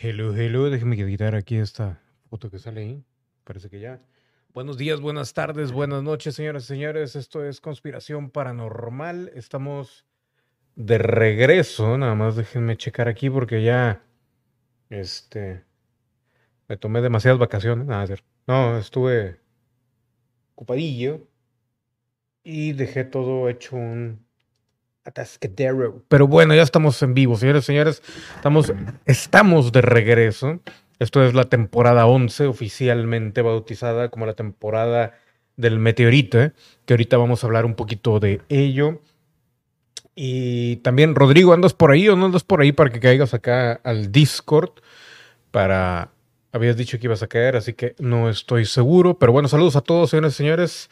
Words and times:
Hello, 0.00 0.34
hello. 0.34 0.70
Déjeme 0.70 0.96
quitar 0.96 1.34
aquí 1.34 1.56
esta 1.56 2.00
foto 2.28 2.50
que 2.50 2.58
sale 2.58 2.80
ahí. 2.80 3.04
Parece 3.44 3.68
que 3.70 3.78
ya. 3.78 4.00
Buenos 4.52 4.76
días, 4.76 5.00
buenas 5.00 5.32
tardes, 5.32 5.70
buenas 5.72 6.02
noches, 6.02 6.34
señoras 6.34 6.64
y 6.64 6.66
señores. 6.66 7.14
Esto 7.14 7.44
es 7.44 7.60
Conspiración 7.60 8.30
Paranormal. 8.30 9.30
Estamos 9.34 10.04
de 10.74 10.98
regreso. 10.98 11.96
Nada 11.98 12.14
más 12.14 12.36
déjenme 12.36 12.76
checar 12.76 13.08
aquí 13.08 13.30
porque 13.30 13.62
ya. 13.62 14.02
Este. 14.90 15.64
Me 16.68 16.76
tomé 16.76 17.00
demasiadas 17.00 17.38
vacaciones. 17.38 17.86
Nada. 17.86 18.16
No, 18.46 18.78
estuve 18.78 19.40
ocupadillo. 20.54 21.28
Y 22.44 22.72
dejé 22.72 23.04
todo 23.04 23.48
hecho 23.48 23.76
un 23.76 24.26
atascadero. 25.04 26.02
Pero 26.08 26.26
bueno, 26.26 26.54
ya 26.54 26.62
estamos 26.62 27.02
en 27.02 27.14
vivo, 27.14 27.36
señores 27.36 27.64
señores. 27.64 28.02
Estamos, 28.36 28.72
estamos 29.06 29.72
de 29.72 29.82
regreso. 29.82 30.60
Esto 30.98 31.24
es 31.24 31.34
la 31.34 31.44
temporada 31.44 32.06
11, 32.06 32.46
oficialmente 32.46 33.42
bautizada 33.42 34.08
como 34.08 34.26
la 34.26 34.34
temporada 34.34 35.14
del 35.56 35.78
meteorito, 35.78 36.40
¿eh? 36.40 36.52
que 36.86 36.94
ahorita 36.94 37.16
vamos 37.16 37.42
a 37.42 37.46
hablar 37.46 37.66
un 37.66 37.74
poquito 37.74 38.20
de 38.20 38.40
ello. 38.48 39.00
Y 40.14 40.76
también, 40.76 41.14
Rodrigo, 41.14 41.52
¿andas 41.52 41.74
por 41.74 41.90
ahí 41.90 42.08
o 42.08 42.16
no 42.16 42.26
andas 42.26 42.44
por 42.44 42.60
ahí 42.60 42.72
para 42.72 42.90
que 42.90 43.00
caigas 43.00 43.34
acá 43.34 43.80
al 43.82 44.12
Discord? 44.12 44.72
Para. 45.50 46.10
Habías 46.54 46.76
dicho 46.76 46.98
que 46.98 47.06
ibas 47.06 47.22
a 47.22 47.28
caer, 47.28 47.56
así 47.56 47.72
que 47.72 47.94
no 47.98 48.28
estoy 48.28 48.66
seguro. 48.66 49.18
Pero 49.18 49.32
bueno, 49.32 49.48
saludos 49.48 49.74
a 49.74 49.80
todos, 49.80 50.10
señores 50.10 50.34
y 50.34 50.36
señores. 50.36 50.90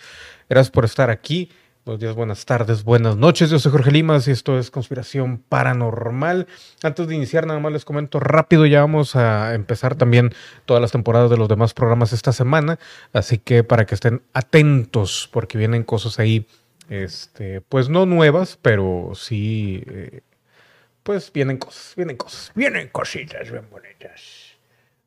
Gracias 0.49 0.71
por 0.71 0.87
estar 0.87 1.11
aquí. 1.11 1.51
Buenos 1.83 2.01
días, 2.03 2.15
buenas 2.15 2.45
tardes, 2.45 2.85
buenas 2.85 3.17
noches. 3.17 3.49
Yo 3.49 3.59
soy 3.59 3.73
Jorge 3.73 3.91
Limas 3.91 4.29
y 4.29 4.33
esto 4.33 4.59
es 4.59 4.71
Conspiración 4.71 5.39
Paranormal. 5.39 6.47
Antes 6.83 7.09
de 7.09 7.15
iniciar, 7.15 7.47
nada 7.47 7.59
más 7.59 7.73
les 7.73 7.87
comento 7.87 8.21
rápido, 8.21 8.67
ya 8.67 8.81
vamos 8.81 9.17
a 9.17 9.55
empezar 9.55 9.95
también 9.95 10.31
todas 10.67 10.83
las 10.83 10.93
temporadas 10.93 11.31
de 11.31 11.39
los 11.39 11.49
demás 11.49 11.73
programas 11.73 12.13
esta 12.13 12.33
semana. 12.33 12.79
Así 13.15 13.39
que 13.39 13.65
para 13.65 13.87
que 13.87 13.95
estén 13.95 14.21
atentos, 14.35 15.31
porque 15.33 15.57
vienen 15.57 15.83
cosas 15.83 16.19
ahí, 16.19 16.47
este, 16.91 17.63
pues 17.63 17.89
no 17.89 18.05
nuevas, 18.05 18.59
pero 18.61 19.13
sí, 19.15 19.83
eh, 19.87 20.21
pues 21.03 21.33
vienen 21.33 21.57
cosas, 21.57 21.95
vienen 21.97 22.19
cosas, 22.19 22.53
vienen 22.55 22.89
cositas 22.89 23.51
bien 23.51 23.65
bonitas. 23.71 24.59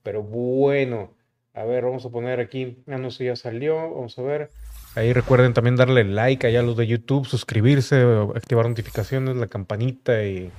Pero 0.02 0.24
bueno, 0.24 1.14
a 1.54 1.66
ver, 1.66 1.84
vamos 1.84 2.04
a 2.04 2.10
poner 2.10 2.40
aquí, 2.40 2.80
ah, 2.88 2.98
no 2.98 3.12
sé, 3.12 3.26
ya 3.26 3.36
salió, 3.36 3.76
vamos 3.76 4.18
a 4.18 4.24
ver. 4.24 4.50
Ahí 4.96 5.12
recuerden 5.12 5.54
también 5.54 5.76
darle 5.76 6.04
like 6.04 6.46
allá 6.46 6.60
a 6.60 6.64
los 6.64 6.78
de 6.78 6.86
YouTube, 6.86 7.28
suscribirse, 7.28 8.06
activar 8.36 8.68
notificaciones, 8.70 9.36
la 9.36 9.48
campanita 9.48 10.24
y 10.24 10.52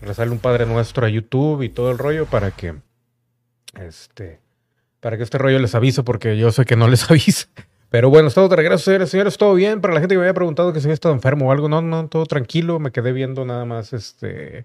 rezarle 0.00 0.32
un 0.32 0.38
Padre 0.38 0.66
Nuestro 0.66 1.06
a 1.06 1.08
YouTube 1.08 1.62
y 1.62 1.68
todo 1.68 1.90
el 1.90 1.98
rollo 1.98 2.26
para 2.26 2.52
que 2.52 2.74
este 3.74 4.40
para 5.00 5.16
que 5.16 5.22
este 5.22 5.38
rollo 5.38 5.58
les 5.58 5.74
avise 5.74 6.02
porque 6.02 6.36
yo 6.36 6.52
sé 6.52 6.64
que 6.64 6.76
no 6.76 6.88
les 6.88 7.10
avisa. 7.10 7.48
Pero 7.90 8.08
bueno, 8.08 8.28
estamos 8.28 8.48
de 8.48 8.54
regreso, 8.54 8.84
señores, 8.84 9.10
señores, 9.10 9.36
todo 9.36 9.54
bien. 9.54 9.80
Para 9.80 9.94
la 9.94 10.00
gente 10.00 10.14
que 10.14 10.18
me 10.18 10.22
había 10.22 10.34
preguntado 10.34 10.72
que 10.72 10.78
si 10.78 10.86
había 10.86 10.94
estado 10.94 11.12
enfermo 11.12 11.48
o 11.48 11.52
algo, 11.52 11.68
no, 11.68 11.82
no, 11.82 12.06
todo 12.06 12.24
tranquilo. 12.24 12.78
Me 12.78 12.92
quedé 12.92 13.10
viendo 13.10 13.44
nada 13.44 13.64
más 13.64 13.92
este 13.92 14.64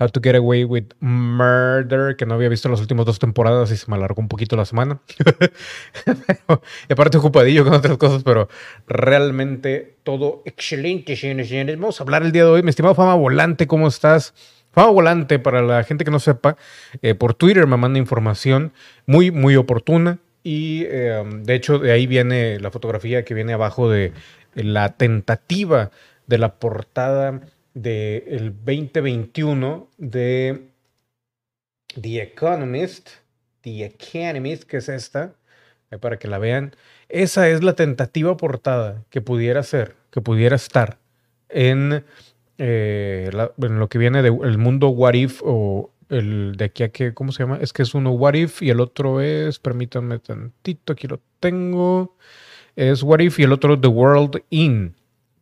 How 0.00 0.08
to 0.08 0.20
Get 0.22 0.36
Away 0.36 0.64
with 0.64 0.84
Murder, 1.00 2.14
que 2.16 2.24
no 2.24 2.34
había 2.34 2.48
visto 2.48 2.68
las 2.68 2.80
últimas 2.80 3.04
dos 3.04 3.18
temporadas 3.18 3.70
y 3.72 3.76
se 3.76 3.90
me 3.90 3.96
alargó 3.96 4.20
un 4.20 4.28
poquito 4.28 4.56
la 4.56 4.64
semana. 4.64 5.00
y 6.88 6.92
aparte 6.92 7.18
ocupadillo 7.18 7.64
con 7.64 7.74
otras 7.74 7.98
cosas, 7.98 8.22
pero 8.22 8.48
realmente 8.86 9.96
todo 10.04 10.42
excelente, 10.44 11.16
señores 11.16 11.48
señores. 11.48 11.78
Vamos 11.78 12.00
a 12.00 12.04
hablar 12.04 12.22
el 12.22 12.32
día 12.32 12.44
de 12.44 12.50
hoy. 12.50 12.62
Mi 12.62 12.70
estimado 12.70 12.94
Fama 12.94 13.16
Volante, 13.16 13.66
¿cómo 13.66 13.88
estás? 13.88 14.34
Fama 14.70 14.90
Volante, 14.90 15.38
para 15.40 15.62
la 15.62 15.82
gente 15.82 16.04
que 16.04 16.10
no 16.10 16.20
sepa, 16.20 16.56
eh, 17.02 17.14
por 17.14 17.34
Twitter 17.34 17.66
me 17.66 17.76
manda 17.76 17.98
información 17.98 18.72
muy, 19.06 19.30
muy 19.32 19.56
oportuna. 19.56 20.18
Y 20.44 20.84
eh, 20.86 21.24
de 21.42 21.54
hecho, 21.54 21.80
de 21.80 21.90
ahí 21.90 22.06
viene 22.06 22.60
la 22.60 22.70
fotografía 22.70 23.24
que 23.24 23.34
viene 23.34 23.52
abajo 23.52 23.90
de 23.90 24.12
la 24.54 24.96
tentativa 24.96 25.90
de 26.28 26.38
la 26.38 26.54
portada 26.54 27.40
del 27.82 28.54
2021 28.64 29.88
de 29.98 30.68
The 32.00 32.22
Economist, 32.22 33.10
The 33.62 33.84
Economist, 33.84 34.64
que 34.64 34.78
es 34.78 34.88
esta, 34.88 35.34
para 36.00 36.18
que 36.18 36.28
la 36.28 36.38
vean. 36.38 36.74
Esa 37.08 37.48
es 37.48 37.62
la 37.62 37.74
tentativa 37.74 38.36
portada 38.36 39.04
que 39.10 39.20
pudiera 39.20 39.62
ser, 39.62 39.94
que 40.10 40.20
pudiera 40.20 40.56
estar 40.56 40.98
en, 41.48 42.04
eh, 42.58 43.30
en 43.62 43.78
lo 43.78 43.88
que 43.88 43.98
viene 43.98 44.22
del 44.22 44.58
mundo 44.58 44.88
What 44.88 45.14
If 45.14 45.40
o 45.44 45.90
el 46.08 46.56
de 46.56 46.64
aquí 46.66 46.82
a 46.82 46.88
que, 46.88 47.14
¿cómo 47.14 47.32
se 47.32 47.42
llama? 47.42 47.58
Es 47.60 47.72
que 47.72 47.82
es 47.82 47.94
uno 47.94 48.10
What 48.10 48.34
If 48.34 48.62
y 48.62 48.70
el 48.70 48.80
otro 48.80 49.20
es, 49.20 49.58
permítanme 49.58 50.18
tantito, 50.18 50.92
aquí 50.92 51.06
lo 51.06 51.20
tengo, 51.40 52.16
es 52.76 53.02
What 53.02 53.20
If 53.20 53.38
y 53.38 53.44
el 53.44 53.52
otro 53.52 53.78
The 53.78 53.88
World 53.88 54.42
In. 54.50 54.94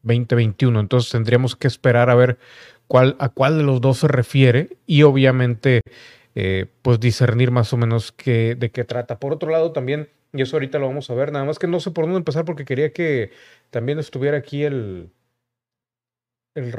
2021. 0.07 0.81
Entonces 0.81 1.11
tendríamos 1.11 1.57
que 1.57 1.67
esperar 1.67 2.11
a 2.11 2.15
ver 2.15 2.39
cuál, 2.87 3.17
a 3.19 3.29
cuál 3.29 3.59
de 3.59 3.65
los 3.65 3.81
dos 3.81 3.99
se 3.99 4.09
refiere 4.09 4.77
y 4.87 5.03
obviamente 5.03 5.83
eh, 6.35 6.67
pues 6.83 7.01
discernir 7.01 7.51
más 7.51 7.73
o 7.73 7.77
menos 7.77 8.13
qué, 8.13 8.55
de 8.55 8.71
qué 8.71 8.85
trata. 8.85 9.19
Por 9.19 9.33
otro 9.33 9.51
lado 9.51 9.73
también, 9.73 10.09
y 10.33 10.43
eso 10.43 10.57
ahorita 10.57 10.79
lo 10.79 10.87
vamos 10.87 11.11
a 11.11 11.15
ver, 11.15 11.33
nada 11.33 11.45
más 11.45 11.59
que 11.59 11.67
no 11.67 11.81
sé 11.81 11.91
por 11.91 12.05
dónde 12.05 12.19
empezar 12.19 12.45
porque 12.45 12.65
quería 12.65 12.93
que 12.93 13.31
también 13.71 13.99
estuviera 13.99 14.37
aquí 14.39 14.65
el, 14.65 15.11
el, 16.55 16.75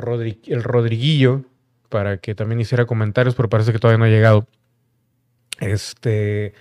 el 0.45 0.63
Rodriguillo 0.63 1.43
para 1.89 2.17
que 2.17 2.35
también 2.35 2.59
hiciera 2.61 2.85
comentarios, 2.85 3.35
pero 3.35 3.49
parece 3.49 3.71
que 3.71 3.79
todavía 3.79 3.97
no 3.97 4.05
ha 4.05 4.09
llegado. 4.09 4.47
Este, 5.59 6.53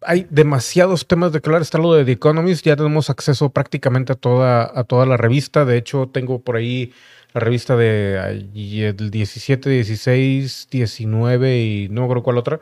hay 0.00 0.26
demasiados 0.30 1.06
temas 1.06 1.32
de 1.32 1.40
claro. 1.40 1.62
Está 1.62 1.78
lo 1.78 1.92
de 1.94 2.04
The 2.04 2.12
Economist. 2.12 2.64
Ya 2.64 2.76
tenemos 2.76 3.10
acceso 3.10 3.50
prácticamente 3.50 4.12
a 4.12 4.16
toda, 4.16 4.70
a 4.74 4.84
toda 4.84 5.06
la 5.06 5.16
revista. 5.16 5.64
De 5.64 5.76
hecho, 5.76 6.08
tengo 6.12 6.40
por 6.40 6.56
ahí 6.56 6.92
la 7.32 7.40
revista 7.40 7.76
de 7.76 8.16
el 8.58 9.10
17, 9.10 9.68
16, 9.68 10.68
19 10.70 11.60
y 11.60 11.88
no 11.90 12.08
creo 12.08 12.22
cuál 12.22 12.38
otra. 12.38 12.60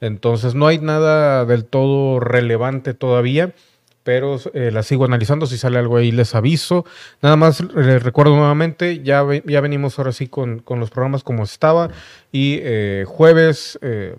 Entonces, 0.00 0.54
no 0.54 0.66
hay 0.66 0.78
nada 0.78 1.44
del 1.44 1.64
todo 1.64 2.20
relevante 2.20 2.94
todavía. 2.94 3.54
Pero 4.02 4.38
eh, 4.54 4.70
la 4.70 4.84
sigo 4.84 5.04
analizando. 5.04 5.46
Si 5.46 5.58
sale 5.58 5.78
algo 5.78 5.96
ahí, 5.96 6.12
les 6.12 6.34
aviso. 6.36 6.84
Nada 7.22 7.34
más 7.34 7.60
les 7.74 8.02
recuerdo 8.02 8.36
nuevamente. 8.36 9.02
Ya, 9.02 9.24
ya 9.44 9.60
venimos 9.60 9.98
ahora 9.98 10.12
sí 10.12 10.28
con, 10.28 10.60
con 10.60 10.78
los 10.78 10.90
programas 10.90 11.24
como 11.24 11.42
estaba. 11.42 11.90
Y 12.30 12.60
eh, 12.62 13.04
jueves. 13.06 13.78
Eh, 13.82 14.16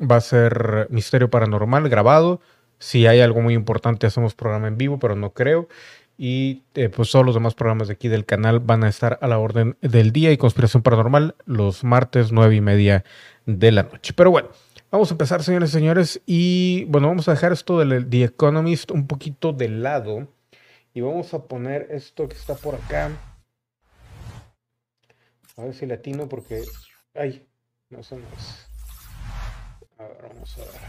va 0.00 0.16
a 0.16 0.20
ser 0.20 0.86
Misterio 0.90 1.30
Paranormal 1.30 1.88
grabado. 1.88 2.40
Si 2.78 3.06
hay 3.06 3.20
algo 3.20 3.40
muy 3.40 3.54
importante, 3.54 4.06
hacemos 4.06 4.34
programa 4.34 4.68
en 4.68 4.78
vivo, 4.78 4.98
pero 4.98 5.16
no 5.16 5.32
creo. 5.32 5.68
Y 6.16 6.64
eh, 6.74 6.88
pues 6.88 7.10
todos 7.12 7.24
los 7.24 7.34
demás 7.34 7.54
programas 7.54 7.88
de 7.88 7.94
aquí 7.94 8.08
del 8.08 8.24
canal 8.24 8.58
van 8.58 8.82
a 8.82 8.88
estar 8.88 9.18
a 9.22 9.28
la 9.28 9.38
orden 9.38 9.76
del 9.80 10.12
día 10.12 10.32
y 10.32 10.36
Conspiración 10.36 10.82
Paranormal 10.82 11.36
los 11.46 11.84
martes 11.84 12.32
nueve 12.32 12.56
y 12.56 12.60
media 12.60 13.04
de 13.46 13.70
la 13.70 13.84
noche. 13.84 14.12
Pero 14.14 14.32
bueno, 14.32 14.48
vamos 14.90 15.10
a 15.10 15.14
empezar, 15.14 15.42
señores 15.44 15.70
y 15.70 15.72
señores. 15.72 16.20
Y 16.26 16.84
bueno, 16.86 17.08
vamos 17.08 17.28
a 17.28 17.32
dejar 17.32 17.52
esto 17.52 17.78
del 17.78 18.08
The 18.08 18.24
Economist 18.24 18.90
un 18.90 19.06
poquito 19.06 19.52
de 19.52 19.68
lado. 19.68 20.26
Y 20.92 21.00
vamos 21.00 21.32
a 21.34 21.44
poner 21.44 21.86
esto 21.90 22.28
que 22.28 22.34
está 22.34 22.54
por 22.56 22.74
acá. 22.74 23.10
A 25.56 25.62
ver 25.62 25.74
si 25.74 25.86
latino 25.86 26.28
porque... 26.28 26.62
Ay, 27.14 27.46
no, 27.90 28.00
eso 28.00 28.16
no. 28.16 28.67
A 29.98 30.04
ver, 30.04 30.22
vamos 30.22 30.58
a 30.58 30.60
ver. 30.60 30.80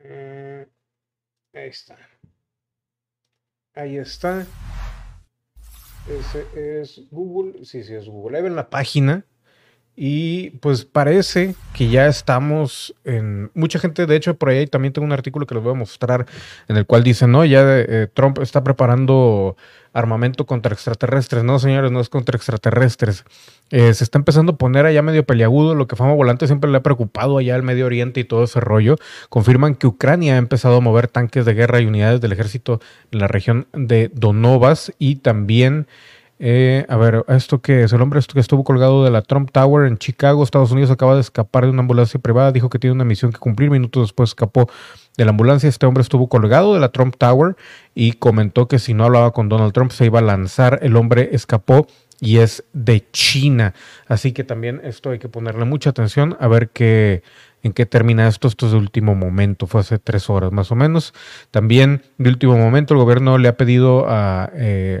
Eh, 0.00 0.68
ahí 1.52 1.68
está. 1.68 1.98
Ahí 3.74 3.96
está. 3.96 4.46
Ese 6.08 6.80
es 6.80 7.00
Google. 7.10 7.64
Sí, 7.64 7.82
sí, 7.82 7.94
es 7.94 8.06
Google. 8.06 8.36
Ahí 8.36 8.42
ven 8.44 8.56
la 8.56 8.70
página. 8.70 9.26
Y 9.96 10.50
pues 10.60 10.84
parece 10.84 11.54
que 11.72 11.88
ya 11.88 12.06
estamos 12.06 12.94
en... 13.04 13.50
Mucha 13.54 13.78
gente, 13.78 14.06
de 14.06 14.16
hecho, 14.16 14.34
por 14.34 14.48
ahí 14.48 14.66
también 14.66 14.92
tengo 14.92 15.06
un 15.06 15.12
artículo 15.12 15.46
que 15.46 15.54
les 15.54 15.62
voy 15.62 15.72
a 15.72 15.76
mostrar 15.76 16.26
en 16.68 16.76
el 16.76 16.84
cual 16.84 17.04
dice, 17.04 17.28
no, 17.28 17.44
ya 17.44 17.62
eh, 17.64 18.08
Trump 18.12 18.38
está 18.40 18.64
preparando 18.64 19.56
armamento 19.92 20.46
contra 20.46 20.74
extraterrestres. 20.74 21.44
No, 21.44 21.60
señores, 21.60 21.92
no 21.92 22.00
es 22.00 22.08
contra 22.08 22.36
extraterrestres. 22.36 23.24
Eh, 23.70 23.94
se 23.94 24.02
está 24.02 24.18
empezando 24.18 24.52
a 24.52 24.56
poner 24.56 24.84
allá 24.84 25.00
medio 25.00 25.24
peliagudo, 25.24 25.76
lo 25.76 25.86
que 25.86 25.94
Fama 25.94 26.14
Volante 26.14 26.48
siempre 26.48 26.68
le 26.70 26.78
ha 26.78 26.82
preocupado 26.82 27.38
allá 27.38 27.54
al 27.54 27.62
Medio 27.62 27.86
Oriente 27.86 28.18
y 28.18 28.24
todo 28.24 28.44
ese 28.44 28.58
rollo. 28.58 28.96
Confirman 29.28 29.76
que 29.76 29.86
Ucrania 29.86 30.34
ha 30.34 30.38
empezado 30.38 30.78
a 30.78 30.80
mover 30.80 31.06
tanques 31.06 31.44
de 31.44 31.54
guerra 31.54 31.80
y 31.80 31.86
unidades 31.86 32.20
del 32.20 32.32
ejército 32.32 32.80
en 33.12 33.20
la 33.20 33.28
región 33.28 33.68
de 33.72 34.10
Donovas 34.12 34.92
y 34.98 35.16
también... 35.16 35.86
Eh, 36.38 36.84
a 36.88 36.96
ver, 36.96 37.24
esto 37.28 37.60
que 37.60 37.84
es 37.84 37.92
el 37.92 38.02
hombre 38.02 38.20
que 38.32 38.40
estuvo 38.40 38.64
colgado 38.64 39.04
de 39.04 39.10
la 39.10 39.22
Trump 39.22 39.50
Tower 39.52 39.86
en 39.86 39.98
Chicago, 39.98 40.42
Estados 40.42 40.72
Unidos, 40.72 40.90
acaba 40.90 41.14
de 41.14 41.20
escapar 41.20 41.64
de 41.64 41.70
una 41.70 41.80
ambulancia 41.80 42.18
privada, 42.20 42.50
dijo 42.50 42.68
que 42.68 42.78
tiene 42.78 42.94
una 42.94 43.04
misión 43.04 43.32
que 43.32 43.38
cumplir, 43.38 43.70
minutos 43.70 44.02
después 44.02 44.30
escapó 44.30 44.68
de 45.16 45.24
la 45.24 45.30
ambulancia. 45.30 45.68
Este 45.68 45.86
hombre 45.86 46.02
estuvo 46.02 46.28
colgado 46.28 46.74
de 46.74 46.80
la 46.80 46.90
Trump 46.90 47.16
Tower 47.16 47.56
y 47.94 48.12
comentó 48.12 48.66
que 48.68 48.78
si 48.78 48.94
no 48.94 49.04
hablaba 49.04 49.32
con 49.32 49.48
Donald 49.48 49.72
Trump 49.72 49.92
se 49.92 50.06
iba 50.06 50.18
a 50.18 50.22
lanzar. 50.22 50.80
El 50.82 50.96
hombre 50.96 51.30
escapó 51.32 51.86
y 52.20 52.38
es 52.38 52.64
de 52.72 53.06
China. 53.12 53.74
Así 54.08 54.32
que 54.32 54.44
también 54.44 54.80
esto 54.84 55.10
hay 55.10 55.18
que 55.18 55.28
ponerle 55.28 55.64
mucha 55.64 55.90
atención 55.90 56.36
a 56.40 56.48
ver 56.48 56.70
qué, 56.70 57.22
en 57.62 57.72
qué 57.72 57.86
termina 57.86 58.26
esto. 58.26 58.48
Esto 58.48 58.66
es 58.66 58.72
de 58.72 58.78
último 58.78 59.14
momento, 59.14 59.66
fue 59.66 59.80
hace 59.80 59.98
tres 59.98 60.28
horas 60.30 60.50
más 60.50 60.72
o 60.72 60.74
menos. 60.74 61.14
También 61.50 62.02
de 62.18 62.30
último 62.30 62.56
momento 62.56 62.94
el 62.94 63.00
gobierno 63.00 63.38
le 63.38 63.48
ha 63.48 63.56
pedido 63.56 64.06
a... 64.08 64.50
Eh, 64.54 65.00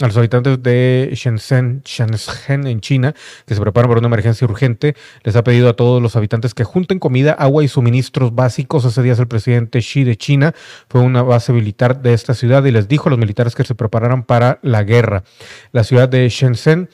a 0.00 0.06
los 0.06 0.16
habitantes 0.16 0.62
de 0.62 1.10
Shenzhen, 1.12 1.82
Shenzhen 1.84 2.66
en 2.68 2.80
China, 2.80 3.14
que 3.46 3.54
se 3.54 3.60
preparan 3.60 3.88
para 3.88 3.98
una 3.98 4.06
emergencia 4.06 4.46
urgente, 4.46 4.94
les 5.24 5.34
ha 5.34 5.42
pedido 5.42 5.68
a 5.68 5.74
todos 5.74 6.00
los 6.00 6.14
habitantes 6.14 6.54
que 6.54 6.62
junten 6.62 7.00
comida, 7.00 7.32
agua 7.32 7.64
y 7.64 7.68
suministros 7.68 8.32
básicos. 8.34 8.84
Hace 8.84 9.02
días 9.02 9.18
el 9.18 9.26
presidente 9.26 9.80
Xi 9.80 10.04
de 10.04 10.16
China 10.16 10.54
fue 10.88 11.00
a 11.00 11.04
una 11.04 11.22
base 11.22 11.52
militar 11.52 12.00
de 12.00 12.14
esta 12.14 12.34
ciudad 12.34 12.64
y 12.64 12.70
les 12.70 12.86
dijo 12.86 13.08
a 13.08 13.10
los 13.10 13.18
militares 13.18 13.56
que 13.56 13.64
se 13.64 13.74
prepararan 13.74 14.22
para 14.22 14.60
la 14.62 14.84
guerra. 14.84 15.24
La 15.72 15.82
ciudad 15.82 16.08
de 16.08 16.28
Shenzhen 16.28 16.88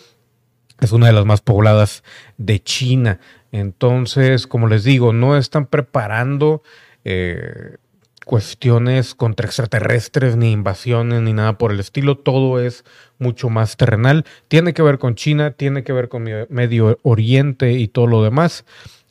es 0.81 0.93
una 0.93 1.07
de 1.07 1.13
las 1.13 1.27
más 1.27 1.43
pobladas 1.43 2.05
de 2.39 2.63
China. 2.63 3.21
Entonces, 3.53 4.47
como 4.47 4.67
les 4.67 4.83
digo, 4.83 5.13
no 5.13 5.37
están 5.37 5.67
preparando 5.67 6.63
eh, 7.05 7.77
cuestiones 8.25 9.15
contra 9.15 9.47
extraterrestres, 9.47 10.37
ni 10.37 10.53
invasiones, 10.53 11.23
ni 11.23 11.33
nada 11.33 11.59
por 11.59 11.73
el 11.73 11.81
estilo. 11.81 12.17
Todo 12.17 12.61
es 12.61 12.85
mucho 13.19 13.51
más 13.51 13.77
terrenal. 13.77 14.25
Tiene 14.49 14.75
que 14.75 14.83
ver 14.83 14.99
con 14.99 15.15
China, 15.15 15.53
tiene 15.53 15.85
que 15.85 15.93
ver 15.93 16.09
con 16.09 16.29
Medio 16.49 16.99
Oriente 17.03 17.73
y 17.73 17.89
todo 17.89 18.07
lo 18.07 18.23
demás. 18.23 18.65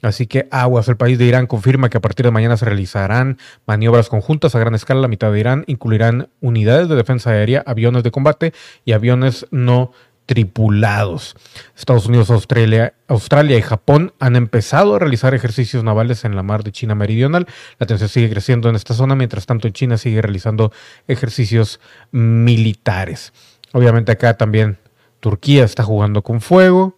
Así 0.03 0.27
que 0.27 0.47
aguas, 0.51 0.89
el 0.89 0.97
país 0.97 1.17
de 1.17 1.25
Irán 1.25 1.47
confirma 1.47 1.89
que 1.89 1.97
a 1.97 2.01
partir 2.01 2.25
de 2.25 2.31
mañana 2.31 2.57
se 2.57 2.65
realizarán 2.65 3.37
maniobras 3.65 4.09
conjuntas 4.09 4.53
a 4.53 4.59
gran 4.59 4.75
escala. 4.75 5.01
La 5.01 5.07
mitad 5.07 5.31
de 5.31 5.39
Irán 5.39 5.63
incluirán 5.67 6.29
unidades 6.41 6.89
de 6.89 6.95
defensa 6.95 7.29
aérea, 7.29 7.63
aviones 7.65 8.03
de 8.03 8.11
combate 8.11 8.53
y 8.83 8.91
aviones 8.91 9.47
no 9.49 9.93
tripulados. 10.33 11.35
Estados 11.77 12.07
Unidos, 12.07 12.31
Australia, 12.31 12.95
Australia 13.07 13.55
y 13.55 13.61
Japón 13.61 14.13
han 14.19 14.35
empezado 14.35 14.95
a 14.95 14.99
realizar 14.99 15.35
ejercicios 15.35 15.83
navales 15.83 16.25
en 16.25 16.35
la 16.35 16.41
mar 16.41 16.63
de 16.63 16.71
China 16.71 16.95
Meridional. 16.95 17.45
La 17.77 17.85
tensión 17.85 18.09
sigue 18.09 18.31
creciendo 18.31 18.67
en 18.67 18.75
esta 18.75 18.95
zona, 18.95 19.13
mientras 19.13 19.45
tanto 19.45 19.69
China 19.69 19.95
sigue 19.99 20.23
realizando 20.23 20.71
ejercicios 21.07 21.79
militares. 22.09 23.31
Obviamente 23.73 24.11
acá 24.11 24.35
también 24.35 24.79
Turquía 25.19 25.65
está 25.65 25.83
jugando 25.83 26.23
con 26.23 26.41
fuego. 26.41 26.97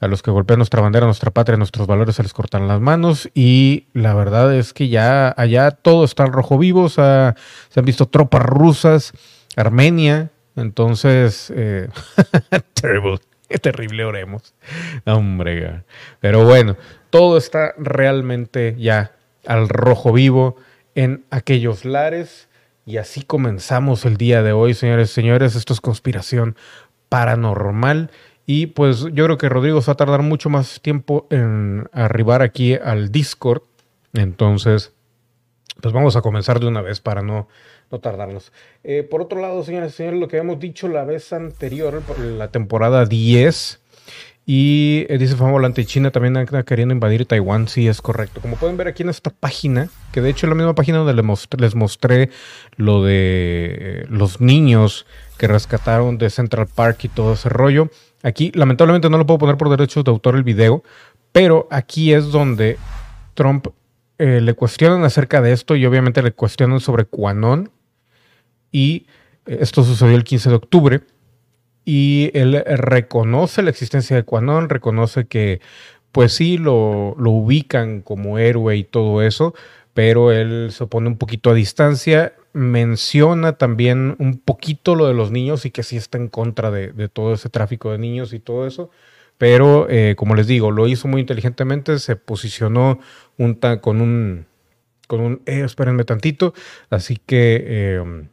A 0.00 0.06
los 0.06 0.22
que 0.22 0.30
golpean 0.30 0.60
nuestra 0.60 0.80
bandera, 0.80 1.06
nuestra 1.06 1.32
patria, 1.32 1.56
nuestros 1.56 1.88
valores 1.88 2.14
se 2.14 2.22
les 2.22 2.32
cortan 2.32 2.68
las 2.68 2.80
manos. 2.80 3.28
Y 3.34 3.86
la 3.92 4.14
verdad 4.14 4.54
es 4.54 4.72
que 4.72 4.86
ya 4.86 5.34
allá 5.36 5.72
todo 5.72 6.04
está 6.04 6.24
en 6.24 6.32
rojo 6.32 6.58
vivo. 6.58 6.88
se 6.88 7.02
han 7.02 7.34
visto 7.84 8.06
tropas 8.06 8.44
rusas. 8.44 9.12
Armenia 9.56 10.30
entonces, 10.60 11.52
eh, 11.54 11.88
terrible, 12.74 13.18
terrible 13.60 14.04
oremos. 14.04 14.54
Hombre, 15.06 15.84
pero 16.20 16.44
bueno, 16.44 16.76
todo 17.10 17.38
está 17.38 17.74
realmente 17.78 18.76
ya 18.78 19.12
al 19.46 19.68
rojo 19.68 20.12
vivo 20.12 20.56
en 20.94 21.24
aquellos 21.30 21.84
lares. 21.84 22.48
Y 22.84 22.96
así 22.96 23.22
comenzamos 23.22 24.04
el 24.04 24.16
día 24.16 24.42
de 24.42 24.52
hoy, 24.52 24.74
señores 24.74 25.10
y 25.10 25.14
señores. 25.14 25.54
Esto 25.54 25.74
es 25.74 25.80
conspiración 25.80 26.56
paranormal. 27.08 28.10
Y 28.46 28.68
pues 28.68 29.04
yo 29.12 29.24
creo 29.24 29.36
que 29.36 29.48
Rodrigo 29.48 29.80
va 29.86 29.92
a 29.92 29.96
tardar 29.96 30.22
mucho 30.22 30.48
más 30.48 30.80
tiempo 30.80 31.26
en 31.30 31.88
arribar 31.92 32.42
aquí 32.42 32.74
al 32.74 33.12
Discord. 33.12 33.62
Entonces, 34.14 34.94
pues 35.82 35.92
vamos 35.92 36.16
a 36.16 36.22
comenzar 36.22 36.58
de 36.58 36.66
una 36.66 36.80
vez 36.80 37.00
para 37.00 37.22
no 37.22 37.48
no 37.90 38.00
tardarnos. 38.00 38.52
Eh, 38.84 39.02
por 39.02 39.22
otro 39.22 39.40
lado, 39.40 39.62
señores 39.64 39.92
y 39.94 39.96
señores, 39.96 40.20
lo 40.20 40.28
que 40.28 40.38
habíamos 40.38 40.60
dicho 40.60 40.88
la 40.88 41.04
vez 41.04 41.32
anterior, 41.32 42.00
por 42.02 42.18
la 42.18 42.48
temporada 42.48 43.06
10, 43.06 43.80
y 44.50 45.04
eh, 45.10 45.18
dice 45.18 45.36
Fama 45.36 45.52
Volante, 45.52 45.84
China 45.84 46.10
también 46.10 46.36
anda 46.38 46.62
queriendo 46.62 46.94
invadir 46.94 47.26
Taiwán, 47.26 47.68
sí 47.68 47.86
es 47.86 48.00
correcto. 48.00 48.40
Como 48.40 48.56
pueden 48.56 48.78
ver 48.78 48.88
aquí 48.88 49.02
en 49.02 49.10
esta 49.10 49.28
página, 49.28 49.90
que 50.10 50.22
de 50.22 50.30
hecho 50.30 50.46
es 50.46 50.48
la 50.48 50.54
misma 50.54 50.74
página 50.74 50.96
donde 50.96 51.12
les 51.12 51.22
mostré, 51.22 51.68
mostré 51.74 52.30
lo 52.76 53.04
de 53.04 53.76
eh, 53.78 54.06
los 54.08 54.40
niños 54.40 55.04
que 55.36 55.48
rescataron 55.48 56.16
de 56.16 56.30
Central 56.30 56.66
Park 56.66 57.04
y 57.04 57.08
todo 57.08 57.34
ese 57.34 57.50
rollo. 57.50 57.90
Aquí, 58.22 58.50
lamentablemente, 58.54 59.10
no 59.10 59.18
lo 59.18 59.26
puedo 59.26 59.38
poner 59.38 59.58
por 59.58 59.68
derechos 59.68 60.02
de 60.02 60.10
autor 60.10 60.34
el 60.34 60.44
video, 60.44 60.82
pero 61.30 61.68
aquí 61.70 62.14
es 62.14 62.32
donde 62.32 62.78
Trump 63.34 63.68
le 64.18 64.52
cuestionan 64.54 65.04
acerca 65.04 65.40
de 65.40 65.52
esto 65.52 65.76
y 65.76 65.86
obviamente 65.86 66.22
le 66.22 66.32
cuestionan 66.32 66.80
sobre 66.80 67.04
Quanon 67.04 67.70
y 68.72 69.06
eh, 69.46 69.58
esto 69.60 69.82
sucedió 69.84 70.16
el 70.16 70.24
15 70.24 70.50
de 70.50 70.54
octubre 70.54 71.00
y 71.84 72.30
él 72.34 72.62
reconoce 72.66 73.62
la 73.62 73.70
existencia 73.70 74.14
de 74.14 74.24
Quanon, 74.24 74.68
reconoce 74.68 75.26
que 75.26 75.60
pues 76.12 76.32
sí 76.32 76.58
lo, 76.58 77.14
lo 77.18 77.30
ubican 77.30 78.02
como 78.02 78.38
héroe 78.38 78.76
y 78.76 78.84
todo 78.84 79.22
eso, 79.22 79.54
pero 79.94 80.32
él 80.32 80.68
se 80.70 80.86
pone 80.86 81.08
un 81.08 81.18
poquito 81.18 81.50
a 81.50 81.54
distancia, 81.54 82.34
menciona 82.52 83.54
también 83.54 84.16
un 84.18 84.38
poquito 84.38 84.94
lo 84.94 85.06
de 85.06 85.14
los 85.14 85.30
niños 85.30 85.64
y 85.64 85.70
que 85.70 85.82
sí 85.82 85.96
está 85.96 86.18
en 86.18 86.28
contra 86.28 86.70
de, 86.70 87.08
todo 87.08 87.34
ese 87.34 87.48
tráfico 87.48 87.92
de 87.92 87.98
niños 87.98 88.32
y 88.32 88.40
todo 88.40 88.66
eso. 88.66 88.90
Pero, 89.38 89.86
eh, 89.88 90.14
como 90.16 90.34
les 90.34 90.48
digo, 90.48 90.70
lo 90.72 90.88
hizo 90.88 91.06
muy 91.06 91.20
inteligentemente, 91.20 91.98
se 92.00 92.16
posicionó 92.16 92.98
un 93.36 93.54
con 93.80 94.00
un, 94.00 94.46
con 95.06 95.20
un, 95.20 95.42
eh, 95.46 95.62
espérenme 95.64 96.04
tantito, 96.04 96.54
así 96.90 97.16
que 97.24 97.64
eh, 97.66 98.28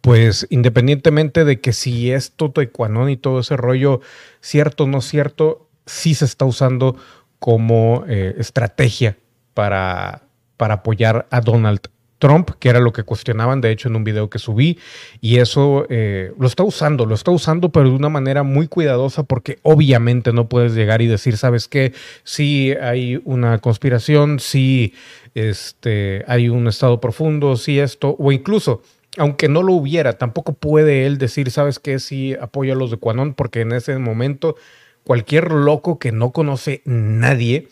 pues 0.00 0.46
independientemente 0.50 1.44
de 1.44 1.60
que 1.60 1.72
si 1.72 2.10
esto 2.10 2.50
taekwondo 2.50 3.08
y 3.08 3.16
todo 3.16 3.40
ese 3.40 3.56
rollo, 3.56 4.00
cierto 4.40 4.84
o 4.84 4.86
no 4.86 5.00
cierto, 5.00 5.68
sí 5.86 6.14
se 6.14 6.24
está 6.24 6.44
usando 6.44 6.96
como 7.38 8.04
eh, 8.08 8.34
estrategia 8.38 9.16
para, 9.54 10.22
para 10.56 10.74
apoyar 10.74 11.26
a 11.30 11.40
Donald 11.40 11.80
Trump, 12.22 12.50
que 12.60 12.68
era 12.68 12.78
lo 12.78 12.92
que 12.92 13.02
cuestionaban, 13.02 13.60
de 13.60 13.72
hecho, 13.72 13.88
en 13.88 13.96
un 13.96 14.04
video 14.04 14.30
que 14.30 14.38
subí, 14.38 14.78
y 15.20 15.38
eso 15.38 15.86
eh, 15.88 16.32
lo 16.38 16.46
está 16.46 16.62
usando, 16.62 17.04
lo 17.04 17.16
está 17.16 17.32
usando, 17.32 17.70
pero 17.70 17.88
de 17.88 17.96
una 17.96 18.08
manera 18.08 18.44
muy 18.44 18.68
cuidadosa, 18.68 19.24
porque 19.24 19.58
obviamente 19.62 20.32
no 20.32 20.48
puedes 20.48 20.72
llegar 20.72 21.02
y 21.02 21.08
decir, 21.08 21.36
¿sabes 21.36 21.66
qué? 21.66 21.92
Si 22.22 22.70
hay 22.80 23.20
una 23.24 23.58
conspiración, 23.58 24.38
si 24.38 24.94
este, 25.34 26.24
hay 26.28 26.48
un 26.48 26.68
estado 26.68 27.00
profundo, 27.00 27.56
si 27.56 27.80
esto, 27.80 28.14
o 28.16 28.30
incluso 28.30 28.82
aunque 29.18 29.48
no 29.48 29.62
lo 29.62 29.74
hubiera, 29.74 30.14
tampoco 30.14 30.54
puede 30.54 31.06
él 31.06 31.18
decir, 31.18 31.50
¿sabes 31.50 31.78
qué? 31.78 31.98
Sí, 31.98 32.34
apoyo 32.40 32.72
a 32.72 32.76
los 32.76 32.90
de 32.90 32.96
Quanon, 32.96 33.34
porque 33.34 33.60
en 33.60 33.72
ese 33.72 33.98
momento 33.98 34.56
cualquier 35.04 35.52
loco 35.52 35.98
que 35.98 36.12
no 36.12 36.30
conoce 36.30 36.82
nadie 36.84 37.68